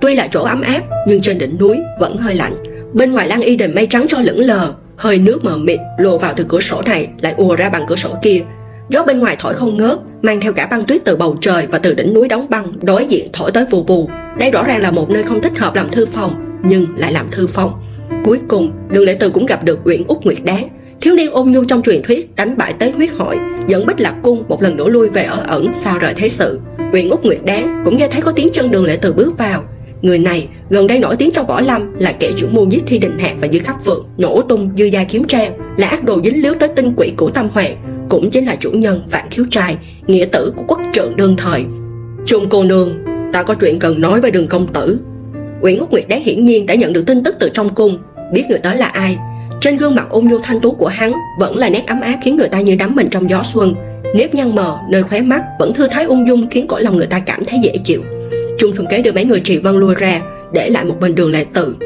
Tuy 0.00 0.14
là 0.14 0.28
chỗ 0.30 0.42
ấm 0.42 0.60
áp, 0.60 0.82
nhưng 1.08 1.20
trên 1.22 1.38
đỉnh 1.38 1.58
núi 1.58 1.78
vẫn 2.00 2.16
hơi 2.16 2.34
lạnh. 2.34 2.54
Bên 2.92 3.12
ngoài 3.12 3.28
lan 3.28 3.40
y 3.40 3.56
đền 3.56 3.74
mây 3.74 3.86
trắng 3.86 4.06
cho 4.08 4.18
lững 4.18 4.40
lờ, 4.40 4.72
hơi 4.96 5.18
nước 5.18 5.44
mờ 5.44 5.56
mịt 5.56 5.80
lùa 5.98 6.18
vào 6.18 6.32
từ 6.36 6.44
cửa 6.48 6.60
sổ 6.60 6.82
này 6.86 7.08
lại 7.20 7.34
ùa 7.36 7.56
ra 7.56 7.68
bằng 7.68 7.84
cửa 7.88 7.96
sổ 7.96 8.10
kia. 8.22 8.42
Gió 8.88 9.04
bên 9.04 9.20
ngoài 9.20 9.36
thổi 9.38 9.54
không 9.54 9.76
ngớt, 9.76 9.98
mang 10.22 10.40
theo 10.40 10.52
cả 10.52 10.66
băng 10.66 10.84
tuyết 10.84 11.04
từ 11.04 11.16
bầu 11.16 11.36
trời 11.40 11.66
và 11.66 11.78
từ 11.78 11.94
đỉnh 11.94 12.14
núi 12.14 12.28
đóng 12.28 12.46
băng, 12.50 12.72
đối 12.82 13.06
diện 13.06 13.28
thổi 13.32 13.50
tới 13.50 13.64
vù 13.70 13.82
vù. 13.82 14.08
Đây 14.38 14.50
rõ 14.50 14.62
ràng 14.62 14.80
là 14.80 14.90
một 14.90 15.10
nơi 15.10 15.22
không 15.22 15.42
thích 15.42 15.58
hợp 15.58 15.74
làm 15.74 15.90
thư 15.90 16.06
phòng, 16.06 16.58
nhưng 16.64 16.86
lại 16.96 17.12
làm 17.12 17.26
thư 17.30 17.46
phòng. 17.46 17.72
Cuối 18.24 18.40
cùng, 18.48 18.72
đường 18.88 19.04
lệ 19.04 19.16
từ 19.20 19.30
cũng 19.30 19.46
gặp 19.46 19.64
được 19.64 19.78
uyển 19.84 20.02
út 20.08 20.24
nguyệt 20.24 20.38
đáng 20.44 20.68
thiếu 21.00 21.14
niên 21.14 21.30
ôn 21.30 21.50
nhu 21.50 21.64
trong 21.64 21.82
truyền 21.82 22.02
thuyết 22.02 22.36
đánh 22.36 22.56
bại 22.56 22.74
tế 22.78 22.90
huyết 22.90 23.10
hội, 23.10 23.36
dẫn 23.68 23.86
bích 23.86 24.00
lạc 24.00 24.14
cung 24.22 24.44
một 24.48 24.62
lần 24.62 24.76
nữa 24.76 24.88
lui 24.88 25.08
về 25.08 25.22
ở 25.22 25.44
ẩn 25.46 25.74
sao 25.74 25.98
rời 25.98 26.14
thế 26.16 26.28
sự. 26.28 26.60
Uyển 26.92 27.08
út 27.08 27.24
nguyệt 27.24 27.44
đáng 27.44 27.82
cũng 27.84 27.96
nghe 27.96 28.08
thấy 28.08 28.22
có 28.22 28.32
tiếng 28.32 28.48
chân 28.52 28.70
đường 28.70 28.84
lệ 28.84 28.98
từ 29.02 29.12
bước 29.12 29.38
vào. 29.38 29.64
Người 30.02 30.18
này, 30.18 30.48
gần 30.70 30.86
đây 30.86 30.98
nổi 30.98 31.16
tiếng 31.16 31.30
trong 31.30 31.46
võ 31.46 31.60
lâm, 31.60 31.98
là 31.98 32.12
kẻ 32.12 32.30
chủ 32.36 32.46
mưu 32.50 32.68
giết 32.68 32.82
thi 32.86 32.98
đình 32.98 33.18
hạt 33.18 33.34
và 33.40 33.48
dư 33.52 33.58
khắp 33.58 33.76
phượng 33.84 34.06
nổ 34.18 34.42
tung, 34.42 34.70
dư 34.76 34.84
gia 34.84 35.04
kiếm 35.04 35.24
trang, 35.24 35.52
là 35.76 35.88
ác 35.88 36.04
đồ 36.04 36.20
dính 36.24 36.42
líu 36.42 36.54
tới 36.54 36.68
tinh 36.68 36.92
quỷ 36.96 37.12
của 37.16 37.30
tâm 37.30 37.48
hoàng, 37.48 37.76
cũng 38.08 38.30
chính 38.30 38.46
là 38.46 38.56
chủ 38.60 38.70
nhân 38.70 39.02
vạn 39.10 39.28
thiếu 39.30 39.44
trai, 39.50 39.76
nghĩa 40.06 40.24
tử 40.24 40.52
của 40.56 40.64
quốc 40.68 40.80
trượng 40.92 41.16
đương 41.16 41.36
thời. 41.36 41.64
Trung 42.26 42.46
cô 42.50 42.64
nương, 42.64 43.04
ta 43.32 43.42
có 43.42 43.54
chuyện 43.54 43.78
cần 43.78 44.00
nói 44.00 44.20
với 44.20 44.30
đường 44.30 44.46
công 44.46 44.72
tử. 44.72 44.98
Uyển 45.60 45.78
út 45.78 45.90
nguyệt 45.90 46.08
đáng 46.08 46.24
hiển 46.24 46.44
nhiên 46.44 46.66
đã 46.66 46.74
nhận 46.74 46.92
được 46.92 47.06
tin 47.06 47.24
tức 47.24 47.36
từ 47.40 47.50
trong 47.54 47.74
cung, 47.74 47.98
biết 48.32 48.42
người 48.48 48.58
tới 48.58 48.76
là 48.76 48.86
ai 48.86 49.18
trên 49.60 49.76
gương 49.76 49.94
mặt 49.94 50.06
ôn 50.10 50.24
nhu 50.24 50.38
thanh 50.38 50.60
tú 50.60 50.72
của 50.72 50.86
hắn 50.86 51.12
vẫn 51.38 51.56
là 51.56 51.68
nét 51.68 51.84
ấm 51.86 52.00
áp 52.00 52.18
khiến 52.22 52.36
người 52.36 52.48
ta 52.48 52.60
như 52.60 52.76
đắm 52.76 52.94
mình 52.94 53.08
trong 53.10 53.30
gió 53.30 53.42
xuân. 53.42 53.74
Nếp 54.14 54.34
nhăn 54.34 54.54
mờ, 54.54 54.78
nơi 54.90 55.02
khóe 55.02 55.20
mắt 55.20 55.42
vẫn 55.58 55.74
thư 55.74 55.88
thái 55.90 56.04
ung 56.04 56.28
dung 56.28 56.48
khiến 56.50 56.66
cõi 56.66 56.82
lòng 56.82 56.96
người 56.96 57.06
ta 57.06 57.18
cảm 57.18 57.44
thấy 57.44 57.58
dễ 57.62 57.72
chịu. 57.84 58.02
Trung 58.58 58.74
xuân 58.74 58.86
kế 58.90 59.02
đưa 59.02 59.12
mấy 59.12 59.24
người 59.24 59.40
trì 59.40 59.58
vân 59.58 59.76
lui 59.76 59.94
ra, 59.94 60.20
để 60.52 60.70
lại 60.70 60.84
một 60.84 60.96
bên 61.00 61.14
đường 61.14 61.30
lệ 61.30 61.44
tử 61.54 61.76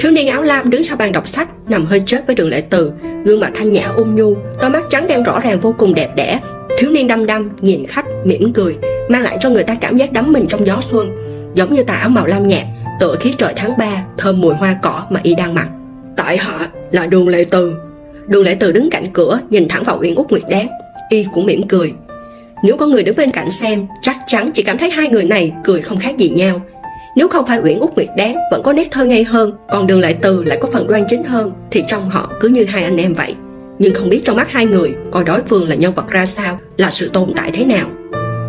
thiếu 0.00 0.12
niên 0.12 0.28
áo 0.28 0.42
lam 0.42 0.70
đứng 0.70 0.84
sau 0.84 0.96
bàn 0.96 1.12
đọc 1.12 1.28
sách, 1.28 1.48
nằm 1.68 1.86
hơi 1.86 2.02
chết 2.06 2.26
với 2.26 2.36
đường 2.36 2.48
lệ 2.48 2.60
tử 2.60 2.92
gương 3.24 3.40
mặt 3.40 3.50
thanh 3.54 3.72
nhã 3.72 3.86
ung 3.96 4.16
nhu, 4.16 4.34
đôi 4.60 4.70
mắt 4.70 4.82
trắng 4.90 5.06
đen 5.06 5.22
rõ 5.22 5.40
ràng 5.40 5.60
vô 5.60 5.74
cùng 5.78 5.94
đẹp 5.94 6.16
đẽ. 6.16 6.40
Thiếu 6.78 6.90
niên 6.90 7.06
đăm 7.06 7.26
đăm, 7.26 7.50
nhìn 7.60 7.86
khách, 7.86 8.04
mỉm 8.24 8.52
cười, 8.52 8.76
mang 9.08 9.22
lại 9.22 9.38
cho 9.40 9.50
người 9.50 9.64
ta 9.64 9.74
cảm 9.74 9.96
giác 9.96 10.12
đắm 10.12 10.32
mình 10.32 10.46
trong 10.48 10.66
gió 10.66 10.80
xuân. 10.80 11.10
Giống 11.54 11.74
như 11.74 11.82
tà 11.82 11.94
áo 11.94 12.08
màu 12.08 12.26
lam 12.26 12.48
nhạt, 12.48 12.62
tựa 13.00 13.16
khí 13.20 13.34
trời 13.38 13.52
tháng 13.56 13.78
3 13.78 14.04
thơm 14.18 14.40
mùi 14.40 14.54
hoa 14.54 14.76
cỏ 14.82 15.06
mà 15.10 15.20
y 15.22 15.34
đang 15.34 15.54
mặc 15.54 15.68
tại 16.16 16.36
hạ 16.36 16.68
là 16.90 17.06
đường 17.06 17.28
lệ 17.28 17.44
từ. 17.50 17.74
Đường 18.26 18.44
lệ 18.44 18.56
từ 18.60 18.72
đứng 18.72 18.90
cạnh 18.90 19.10
cửa, 19.12 19.40
nhìn 19.50 19.68
thẳng 19.68 19.82
vào 19.82 19.98
uyển 20.00 20.14
út 20.14 20.30
nguyệt 20.30 20.42
đáng 20.48 20.68
y 21.10 21.26
cũng 21.32 21.46
mỉm 21.46 21.68
cười. 21.68 21.92
Nếu 22.64 22.76
có 22.76 22.86
người 22.86 23.02
đứng 23.02 23.16
bên 23.16 23.30
cạnh 23.30 23.50
xem, 23.50 23.86
chắc 24.02 24.16
chắn 24.26 24.50
chỉ 24.54 24.62
cảm 24.62 24.78
thấy 24.78 24.90
hai 24.90 25.08
người 25.08 25.24
này 25.24 25.52
cười 25.64 25.80
không 25.80 25.98
khác 25.98 26.16
gì 26.18 26.28
nhau. 26.28 26.62
Nếu 27.16 27.28
không 27.28 27.46
phải 27.46 27.60
uyển 27.64 27.78
út 27.78 27.94
nguyệt 27.94 28.08
đáng 28.16 28.36
vẫn 28.50 28.62
có 28.62 28.72
nét 28.72 28.88
thơ 28.90 29.04
ngây 29.04 29.24
hơn, 29.24 29.52
còn 29.70 29.86
đường 29.86 30.00
lệ 30.00 30.14
từ 30.22 30.44
lại 30.44 30.58
có 30.60 30.68
phần 30.72 30.86
đoan 30.86 31.04
chính 31.08 31.24
hơn, 31.24 31.52
thì 31.70 31.84
trong 31.88 32.10
họ 32.10 32.30
cứ 32.40 32.48
như 32.48 32.64
hai 32.64 32.84
anh 32.84 32.96
em 32.96 33.14
vậy. 33.14 33.34
Nhưng 33.78 33.94
không 33.94 34.08
biết 34.08 34.22
trong 34.24 34.36
mắt 34.36 34.50
hai 34.50 34.66
người, 34.66 34.94
coi 35.10 35.24
đối 35.24 35.42
phương 35.42 35.68
là 35.68 35.74
nhân 35.74 35.94
vật 35.94 36.08
ra 36.10 36.26
sao, 36.26 36.58
là 36.76 36.90
sự 36.90 37.10
tồn 37.12 37.32
tại 37.36 37.50
thế 37.54 37.64
nào. 37.64 37.88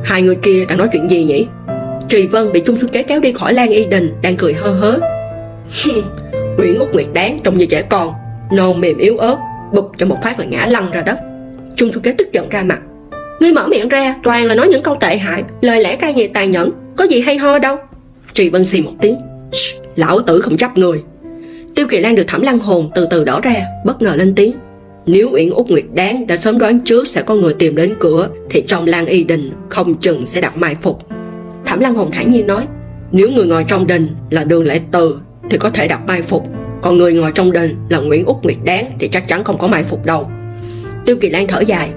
Hai 0.03 0.21
người 0.21 0.35
kia 0.35 0.65
đang 0.65 0.77
nói 0.77 0.87
chuyện 0.91 1.09
gì 1.09 1.23
nhỉ? 1.23 1.47
Trì 2.09 2.27
vân 2.27 2.51
bị 2.51 2.61
trung 2.65 2.77
xuân 2.77 2.91
kế 2.91 3.03
kéo 3.03 3.19
đi 3.19 3.33
khỏi 3.33 3.53
lan 3.53 3.69
y 3.69 3.85
đình 3.85 4.13
đang 4.21 4.37
cười 4.37 4.53
hơ 4.53 4.71
hớ. 4.71 4.99
uyển 6.57 6.75
Úc 6.75 6.93
nguyệt 6.93 7.07
đáng 7.13 7.39
trông 7.43 7.57
như 7.57 7.65
trẻ 7.65 7.81
con 7.81 8.13
Nôn 8.51 8.81
mềm 8.81 8.97
yếu 8.97 9.17
ớt, 9.17 9.37
bụp 9.73 9.91
cho 9.97 10.05
một 10.05 10.17
phát 10.23 10.39
là 10.39 10.45
ngã 10.45 10.65
lăn 10.65 10.91
ra 10.91 11.01
đất. 11.01 11.19
Trung 11.75 11.91
xuân 11.91 12.03
kế 12.03 12.11
tức 12.11 12.31
giận 12.31 12.49
ra 12.49 12.63
mặt. 12.63 12.81
Ngươi 13.39 13.53
mở 13.53 13.67
miệng 13.67 13.89
ra, 13.89 14.15
toàn 14.23 14.45
là 14.45 14.55
nói 14.55 14.67
những 14.67 14.83
câu 14.83 14.97
tệ 14.99 15.17
hại, 15.17 15.43
lời 15.61 15.81
lẽ 15.81 15.95
cay 15.95 16.13
nghiệt 16.13 16.33
tàn 16.33 16.51
nhẫn, 16.51 16.71
có 16.97 17.03
gì 17.03 17.21
hay 17.21 17.37
ho 17.37 17.59
đâu. 17.59 17.77
Trì 18.33 18.49
vân 18.49 18.65
xì 18.65 18.81
một 18.81 18.91
tiếng. 19.01 19.17
Lão 19.95 20.21
tử 20.21 20.41
không 20.41 20.57
chấp 20.57 20.77
người. 20.77 21.03
Tiêu 21.75 21.87
kỳ 21.89 21.99
lan 21.99 22.15
được 22.15 22.27
thẩm 22.27 22.41
lăng 22.41 22.59
hồn 22.59 22.91
từ 22.95 23.07
từ 23.09 23.23
đỏ 23.23 23.39
ra, 23.43 23.65
bất 23.85 24.01
ngờ 24.01 24.15
lên 24.15 24.35
tiếng. 24.35 24.53
Nếu 25.05 25.29
uyển 25.31 25.49
Úc 25.49 25.69
nguyệt 25.69 25.85
đáng 25.93 26.27
đã 26.27 26.37
sớm 26.37 26.57
đoán 26.57 26.79
trước 26.79 27.07
sẽ 27.07 27.21
có 27.21 27.35
người 27.35 27.53
tìm 27.53 27.75
đến 27.75 27.95
cửa, 27.99 28.29
thì 28.49 28.63
trong 28.67 28.85
lan 28.85 29.05
y 29.05 29.23
đình 29.23 29.51
không 29.69 29.97
chừng 29.97 30.25
sẽ 30.25 30.41
đặt 30.41 30.57
mai 30.57 30.75
phục. 30.75 30.99
Thẩm 31.65 31.79
lăng 31.79 31.93
hồn 31.93 32.11
thản 32.11 32.31
nhiên 32.31 32.47
nói, 32.47 32.67
nếu 33.11 33.29
người 33.29 33.45
ngồi 33.45 33.65
trong 33.67 33.87
đình 33.87 34.15
là 34.29 34.43
đường 34.43 34.63
Lễ 34.63 34.79
từ 34.91 35.19
thì 35.51 35.57
có 35.57 35.69
thể 35.69 35.87
đặt 35.87 36.01
mai 36.07 36.21
phục. 36.21 36.47
Còn 36.81 36.97
người 36.97 37.13
ngồi 37.13 37.31
trong 37.35 37.51
đền 37.51 37.77
là 37.89 37.99
nguyễn 37.99 38.25
út 38.25 38.35
nguyệt 38.43 38.57
đáng 38.63 38.85
thì 38.99 39.07
chắc 39.07 39.27
chắn 39.27 39.43
không 39.43 39.57
có 39.57 39.67
mai 39.67 39.83
phục 39.83 40.05
đâu. 40.05 40.29
Tiêu 41.05 41.15
kỳ 41.21 41.29
lan 41.29 41.47
thở 41.47 41.59
dài. 41.59 41.89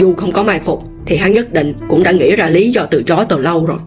Dù 0.00 0.14
không 0.14 0.32
có 0.32 0.42
mai 0.42 0.60
phục 0.60 0.82
thì 1.06 1.16
hắn 1.16 1.32
nhất 1.32 1.52
định 1.52 1.74
cũng 1.88 2.02
đã 2.02 2.12
nghĩ 2.12 2.36
ra 2.36 2.48
lý 2.48 2.70
do 2.70 2.86
từ 2.90 3.02
chối 3.02 3.24
từ 3.28 3.38
lâu 3.38 3.66
rồi. 3.66 3.78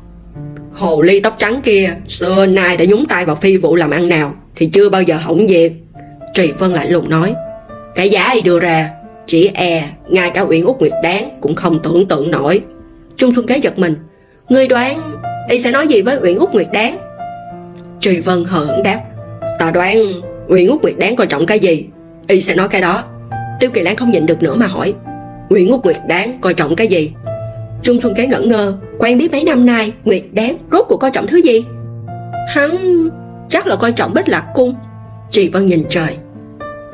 Hồ 0.71 1.01
ly 1.01 1.19
tóc 1.19 1.35
trắng 1.39 1.61
kia, 1.63 1.93
xưa 2.07 2.45
nay 2.45 2.77
đã 2.77 2.85
nhúng 2.85 3.05
tay 3.05 3.25
vào 3.25 3.35
phi 3.35 3.57
vụ 3.57 3.75
làm 3.75 3.91
ăn 3.91 4.09
nào 4.09 4.35
thì 4.55 4.69
chưa 4.73 4.89
bao 4.89 5.01
giờ 5.01 5.15
hỏng 5.15 5.47
việc. 5.47 5.73
Trì 6.33 6.51
vân 6.51 6.73
lạnh 6.73 6.91
lùng 6.91 7.09
nói. 7.09 7.33
Cái 7.95 8.09
giá 8.09 8.31
y 8.33 8.41
đưa 8.41 8.59
ra, 8.59 8.89
chỉ 9.27 9.51
e 9.53 9.89
ngay 10.09 10.31
cả 10.31 10.41
uyển 10.41 10.63
út 10.63 10.79
nguyệt 10.79 10.93
đáng 11.03 11.37
cũng 11.41 11.55
không 11.55 11.79
tưởng 11.83 12.07
tượng 12.07 12.31
nổi. 12.31 12.61
Trung 13.17 13.35
xuân 13.35 13.47
kế 13.47 13.57
giật 13.57 13.79
mình. 13.79 13.95
Ngươi 14.49 14.67
đoán 14.67 15.01
y 15.49 15.59
sẽ 15.59 15.71
nói 15.71 15.87
gì 15.87 16.01
với 16.01 16.19
uyển 16.23 16.37
út 16.37 16.51
nguyệt 16.51 16.67
đáng? 16.73 17.08
Trì 17.99 18.19
vân 18.19 18.43
hờ 18.43 18.65
hững 18.65 18.83
đáp 18.83 19.01
ta 19.59 19.71
đoán, 19.71 19.97
Nguyễn 20.47 20.69
út 20.69 20.81
nguyệt 20.81 20.97
đáng 20.97 21.15
coi 21.15 21.27
trọng 21.27 21.45
cái 21.45 21.59
gì? 21.59 21.85
Y 22.27 22.41
sẽ 22.41 22.55
nói 22.55 22.67
cái 22.67 22.81
đó. 22.81 23.03
Tiêu 23.59 23.69
kỳ 23.73 23.81
lan 23.81 23.95
không 23.95 24.11
nhịn 24.11 24.25
được 24.25 24.43
nữa 24.43 24.55
mà 24.55 24.67
hỏi, 24.67 24.93
Nguyễn 25.49 25.71
út 25.71 25.83
nguyệt 25.83 25.97
đáng 26.07 26.37
coi 26.41 26.53
trọng 26.53 26.75
cái 26.75 26.87
gì? 26.87 27.13
Trung 27.83 27.99
xuân 28.01 28.13
kế 28.15 28.27
ngẩn 28.27 28.49
ngơ 28.49 28.77
quen 28.99 29.17
biết 29.17 29.31
mấy 29.31 29.43
năm 29.43 29.65
nay 29.65 29.93
nguyệt 30.03 30.23
đáng 30.31 30.57
rốt 30.71 30.85
cuộc 30.87 30.97
coi 30.97 31.11
trọng 31.11 31.27
thứ 31.27 31.37
gì? 31.37 31.65
Hắn 32.47 32.77
chắc 33.49 33.67
là 33.67 33.75
coi 33.75 33.91
trọng 33.91 34.13
bích 34.13 34.29
lạc 34.29 34.45
cung. 34.53 34.75
Trì 35.31 35.49
vân 35.49 35.67
nhìn 35.67 35.83
trời, 35.89 36.17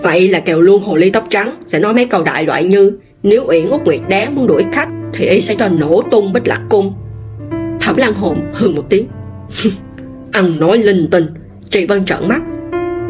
vậy 0.01 0.27
là 0.27 0.39
kèo 0.39 0.61
luôn 0.61 0.83
hồ 0.83 0.95
ly 0.95 1.09
tóc 1.09 1.23
trắng, 1.29 1.55
sẽ 1.65 1.79
nói 1.79 1.93
mấy 1.93 2.05
câu 2.05 2.23
đại 2.23 2.45
loại 2.45 2.63
như, 2.63 2.97
nếu 3.23 3.45
uyển 3.47 3.69
Úc 3.69 3.85
nguyệt 3.85 3.99
đáng 4.09 4.35
muốn 4.35 4.47
đuổi 4.47 4.65
khách, 4.71 4.89
thì 5.13 5.25
y 5.25 5.41
sẽ 5.41 5.55
cho 5.55 5.69
nổ 5.69 6.01
tung 6.11 6.33
bích 6.33 6.47
lạc 6.47 6.61
cung. 6.69 6.93
Thẩm 7.81 7.97
lan 7.97 8.13
hồn 8.13 8.37
hừ 8.53 8.69
một 8.69 8.83
tiếng 8.89 9.07
ăn 10.35 10.59
nói 10.59 10.77
linh 10.77 11.07
tinh 11.11 11.25
Trị 11.69 11.85
vân 11.85 12.05
trợn 12.05 12.27
mắt. 12.27 12.41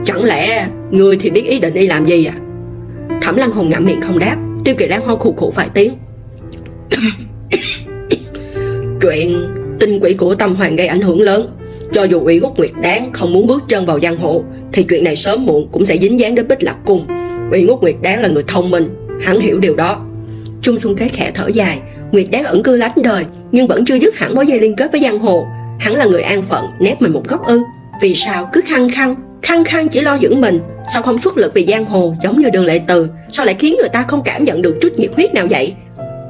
Chẳng 0.05 0.23
lẽ 0.23 0.67
người 0.91 1.17
thì 1.19 1.29
biết 1.29 1.45
ý 1.45 1.59
định 1.59 1.73
y 1.73 1.87
làm 1.87 2.05
gì 2.05 2.25
à? 2.25 2.35
Thẩm 3.21 3.35
lăng 3.35 3.51
Hùng 3.51 3.69
ngậm 3.69 3.85
miệng 3.85 4.01
không 4.01 4.19
đáp 4.19 4.37
tiêu 4.65 4.75
kỳ 4.77 4.87
lan 4.87 5.05
ho 5.05 5.15
khụ 5.15 5.33
khụ 5.37 5.51
vài 5.55 5.69
tiếng. 5.73 5.93
Chuyện 9.01 9.55
tinh 9.79 9.99
quỷ 10.01 10.13
của 10.13 10.35
tâm 10.35 10.55
hoàng 10.55 10.75
gây 10.75 10.87
ảnh 10.87 11.01
hưởng 11.01 11.21
lớn. 11.21 11.49
Cho 11.91 12.03
dù 12.03 12.19
ủy 12.19 12.39
gốc 12.39 12.57
nguyệt 12.57 12.71
đáng 12.81 13.09
không 13.13 13.33
muốn 13.33 13.47
bước 13.47 13.63
chân 13.67 13.85
vào 13.85 13.99
giang 13.99 14.17
Hộ, 14.17 14.43
thì 14.73 14.83
chuyện 14.83 15.03
này 15.03 15.15
sớm 15.15 15.45
muộn 15.45 15.67
cũng 15.71 15.85
sẽ 15.85 15.97
dính 15.97 16.19
dáng 16.19 16.35
đến 16.35 16.47
bích 16.47 16.63
lạc 16.63 16.75
cung. 16.85 17.05
Ủy 17.51 17.65
Ngốc 17.65 17.81
nguyệt 17.81 17.95
đáng 18.01 18.21
là 18.21 18.27
người 18.27 18.43
thông 18.47 18.71
minh 18.71 18.89
hắn 19.21 19.39
hiểu 19.39 19.59
điều 19.59 19.75
đó. 19.75 20.05
Trung 20.61 20.79
xuân 20.79 20.95
Kế 20.95 21.07
khẽ 21.07 21.31
thở 21.35 21.47
dài 21.47 21.81
nguyệt 22.11 22.27
đáng 22.31 22.43
ẩn 22.43 22.63
cư 22.63 22.75
lánh 22.75 22.91
đời 23.03 23.25
nhưng 23.51 23.67
vẫn 23.67 23.85
chưa 23.85 23.99
dứt 23.99 24.15
hẳn 24.15 24.35
mối 24.35 24.47
dây 24.47 24.59
liên 24.59 24.75
kết 24.75 24.91
với 24.91 25.01
giang 25.01 25.19
hồ 25.19 25.47
hắn 25.79 25.95
là 25.95 26.05
người 26.05 26.21
an 26.21 26.41
phận 26.41 26.65
nép 26.79 27.01
mình 27.01 27.13
một 27.13 27.27
góc 27.27 27.45
ư. 27.45 27.63
Vì 28.01 28.15
sao 28.15 28.49
cứ 28.53 28.61
khăng 28.65 28.89
khăng 28.89 29.15
khăng 29.41 29.63
khăng 29.63 29.89
chỉ 29.89 30.01
lo 30.01 30.17
dưỡng 30.21 30.41
mình? 30.41 30.59
Sao 30.93 31.01
không 31.01 31.17
xuất 31.17 31.37
lực 31.37 31.53
vì 31.53 31.65
giang 31.65 31.85
hồ 31.85 32.15
giống 32.23 32.41
như 32.41 32.49
đường 32.49 32.65
lệ 32.65 32.81
từ? 32.87 33.09
Sao 33.29 33.45
lại 33.45 33.55
khiến 33.59 33.75
người 33.79 33.89
ta 33.89 34.03
không 34.07 34.21
cảm 34.25 34.43
nhận 34.43 34.61
được 34.61 34.77
chút 34.81 34.89
nhiệt 34.97 35.11
huyết 35.15 35.33
nào 35.33 35.47
vậy? 35.49 35.73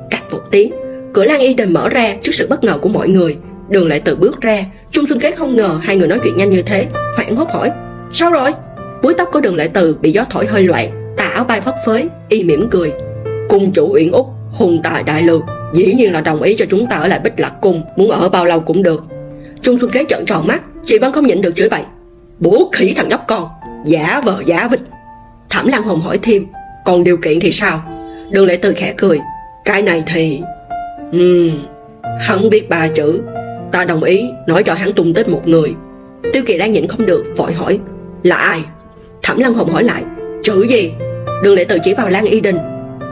Cạch 0.10 0.32
một 0.32 0.40
tiếng, 0.52 0.72
cửa 1.14 1.24
lan 1.24 1.40
y 1.40 1.54
đình 1.54 1.74
mở 1.74 1.90
ra 1.90 2.16
trước 2.22 2.32
sự 2.32 2.48
bất 2.50 2.64
ngờ 2.64 2.78
của 2.82 2.90
mọi 2.90 3.10
người. 3.10 3.38
Đường 3.70 3.88
lệ 3.88 4.00
từ 4.00 4.16
bước 4.16 4.42
ra, 4.42 4.66
trung 4.92 5.08
xuân 5.08 5.20
kế 5.20 5.32
không 5.32 5.56
ngờ 5.56 5.80
hai 5.82 5.96
người 5.96 6.08
nói 6.08 6.20
chuyện 6.24 6.38
nhanh 6.38 6.50
như 6.50 6.62
thế. 6.62 6.86
Hoảng 7.16 7.36
hốt 7.36 7.50
hỏi, 7.50 7.72
sao 8.12 8.32
rồi? 8.32 8.52
Búi 9.02 9.14
tóc 9.18 9.30
của 9.32 9.42
đường 9.42 9.56
lệ 9.56 9.70
từ 9.74 9.98
bị 10.02 10.12
gió 10.12 10.26
thổi 10.30 10.46
hơi 10.46 10.64
loạn, 10.64 11.14
tà 11.18 11.24
áo 11.24 11.44
bay 11.44 11.62
phất 11.62 11.76
phới, 11.86 12.10
y 12.30 12.44
mỉm 12.44 12.68
cười. 12.72 12.94
Cung 13.50 13.72
chủ 13.72 13.94
uyển 13.94 14.12
úc, 14.12 14.28
hùng 14.52 14.80
tài 14.84 15.04
đại 15.04 15.22
lược, 15.22 15.42
dĩ 15.74 15.94
nhiên 15.94 16.14
là 16.14 16.22
đồng 16.22 16.42
ý 16.42 16.56
cho 16.56 16.66
chúng 16.70 16.88
ta 16.90 16.96
ở 16.96 17.08
lại 17.08 17.20
bích 17.24 17.40
lạc 17.40 17.54
cung, 17.62 17.84
muốn 17.96 18.12
ở 18.12 18.30
bao 18.30 18.46
lâu 18.46 18.60
cũng 18.60 18.84
được 18.84 19.04
trung 19.66 19.80
xuân 19.80 19.92
kế 19.92 20.04
trợn 20.10 20.26
tròn 20.26 20.48
mắt, 20.48 20.62
chị 20.86 20.98
vẫn 20.98 21.14
không 21.14 21.28
nhịn 21.28 21.42
được 21.42 21.56
chửi 21.56 21.70
bậy. 21.70 21.82
Bố 22.40 22.70
khỉ 22.74 22.94
thằng 22.96 23.10
nhóc 23.10 23.26
con, 23.28 23.48
giả 23.86 24.22
vờ 24.26 24.42
giả 24.46 24.68
vịt. 24.72 24.80
Thẩm 25.50 25.68
lan 25.68 25.84
hồng 25.84 26.02
hỏi 26.02 26.20
thêm, 26.22 26.46
còn 26.86 27.04
điều 27.04 27.18
kiện 27.18 27.40
thì 27.40 27.52
sao? 27.52 27.84
Đường 28.32 28.46
lệ 28.46 28.58
từ 28.58 28.74
khẽ 28.76 28.94
cười, 28.98 29.20
cái 29.66 29.82
này 29.82 30.04
thì, 30.08 30.42
Ừm, 31.12 31.52
Hắn 32.20 32.50
viết 32.50 32.70
ba 32.70 32.88
chữ. 32.88 33.22
Ta 33.72 33.86
đồng 33.86 34.04
ý, 34.04 34.30
nói 34.48 34.64
cho 34.64 34.74
hắn 34.74 34.94
tung 34.94 35.14
tích 35.14 35.30
một 35.30 35.48
người. 35.48 35.74
Tiêu 36.34 36.44
Kỳ 36.46 36.58
Lan 36.58 36.72
nhịn 36.72 36.88
không 36.88 37.06
được, 37.06 37.26
vội 37.38 37.54
hỏi, 37.54 37.80
Là 38.24 38.36
ai? 38.36 38.62
Thẩm 39.24 39.40
Lan 39.40 39.54
Hồng 39.54 39.72
hỏi 39.72 39.84
lại, 39.84 40.04
Chữ 40.44 40.66
gì? 40.70 40.94
Đường 41.44 41.56
lệ 41.56 41.64
từ 41.64 41.78
chỉ 41.84 41.94
vào 41.94 42.10
Lan 42.10 42.26
Y 42.26 42.42
Đình, 42.42 42.58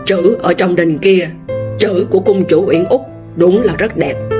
Chữ 0.05 0.37
ở 0.41 0.53
trong 0.53 0.75
đình 0.75 0.97
kia, 0.97 1.29
Chữ 1.79 2.07
của 2.09 2.19
cung 2.19 2.45
chủ 2.45 2.65
Uyển 2.67 2.83
Úc, 2.83 3.01
Đúng 3.35 3.61
là 3.61 3.73
rất 3.77 3.97
đẹp. 3.97 4.32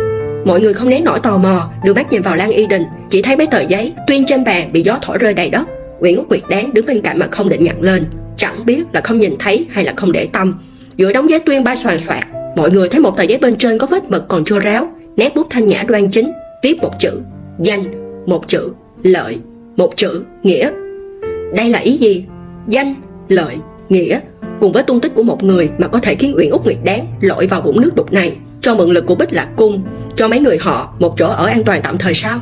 Mọi 0.45 0.60
người 0.61 0.74
không 0.74 0.90
nén 0.90 1.03
nổi 1.03 1.20
tò 1.24 1.38
mò, 1.38 1.70
Đưa 1.86 1.94
mắt 1.94 2.11
nhìn 2.11 2.22
vào 2.22 2.36
Lan 2.36 2.49
Y 2.49 2.68
Đình 2.68 2.84
Chỉ 3.10 3.22
thấy 3.22 3.36
mấy 3.36 3.48
tờ 3.48 3.61
giấy, 3.61 3.94
tuyên 4.07 4.26
trên 4.26 4.44
bàn 4.44 4.74
bị 4.74 4.82
gió 4.82 4.99
thổi 5.02 5.18
rơi 5.18 5.34
đầy 5.34 5.49
đất. 5.49 5.68
Uyển 5.99 6.15
Úc 6.15 6.30
Nguyệt 6.30 6.41
Đáng 6.49 6.74
đứng 6.74 6.86
bên 6.86 7.02
cạnh 7.02 7.20
mà 7.20 7.28
không 7.32 7.49
định 7.49 7.64
nhặt 7.64 7.76
lên. 7.82 8.03
Chẳng 8.38 8.65
biết 8.65 8.84
là 8.94 9.02
không 9.02 9.20
nhìn 9.20 9.36
thấy 9.40 9.68
hay 9.70 9.86
là 9.86 9.94
không 9.95 10.11
để 10.11 10.28
tâm. 10.34 10.60
Giữa 10.98 11.14
đống 11.14 11.30
giấy 11.30 11.40
tuyên 11.40 11.64
bay 11.64 11.78
soàn 11.78 11.99
soạt 11.99 12.24
Mọi 12.56 12.72
người 12.72 12.90
thấy 12.90 12.99
một 12.99 13.18
tờ 13.18 13.24
giấy 13.24 13.38
bên 13.38 13.56
trên 13.56 13.78
có 13.78 13.88
vết 13.88 14.03
mực 14.10 14.28
còn 14.28 14.44
chưa 14.45 14.60
ráo. 14.60 14.88
Nét 15.15 15.36
bút 15.36 15.48
thanh 15.49 15.65
nhã 15.65 15.84
đoan 15.88 16.11
chính, 16.11 16.32
Viết 16.64 16.82
một 16.82 16.91
chữ, 16.99 17.11
Danh, 17.60 17.84
Một 18.26 18.48
chữ, 18.48 18.70
Lợi, 19.03 19.40
Một 19.76 19.94
chữ, 19.95 20.24
Nghĩa. 20.44 20.72
Đây 21.56 21.70
là 21.70 21.80
ý 21.80 21.98
gì? 21.98 22.26
Danh, 22.68 22.95
Lợi, 23.28 23.56
Nghĩa. 23.90 24.20
Cùng 24.61 24.72
với 24.72 24.84
tung 24.84 24.99
tích 24.99 25.15
của 25.15 25.24
một 25.24 25.44
người 25.44 25.70
mà 25.78 25.88
có 25.88 25.99
thể 25.99 26.15
khiến 26.15 26.34
Uyển 26.38 26.49
Úc 26.49 26.65
Nguyệt 26.65 26.78
Đáng 26.84 27.06
lội 27.22 27.48
vào 27.48 27.61
vũng 27.61 27.82
nước 27.82 27.95
đục 27.95 28.14
này. 28.14 28.38
Cho 28.61 28.76
mượn 28.76 28.90
lực 28.90 29.06
của 29.06 29.15
Bích 29.15 29.34
Lạc 29.34 29.48
Cung 29.56 29.84
cho 30.15 30.27
mấy 30.27 30.40
người 30.40 30.57
họ 30.57 30.94
một 30.99 31.14
chỗ 31.18 31.27
ở 31.27 31.45
an 31.45 31.64
toàn 31.65 31.81
tạm 31.84 31.98
thời 31.98 32.14
sao? 32.14 32.40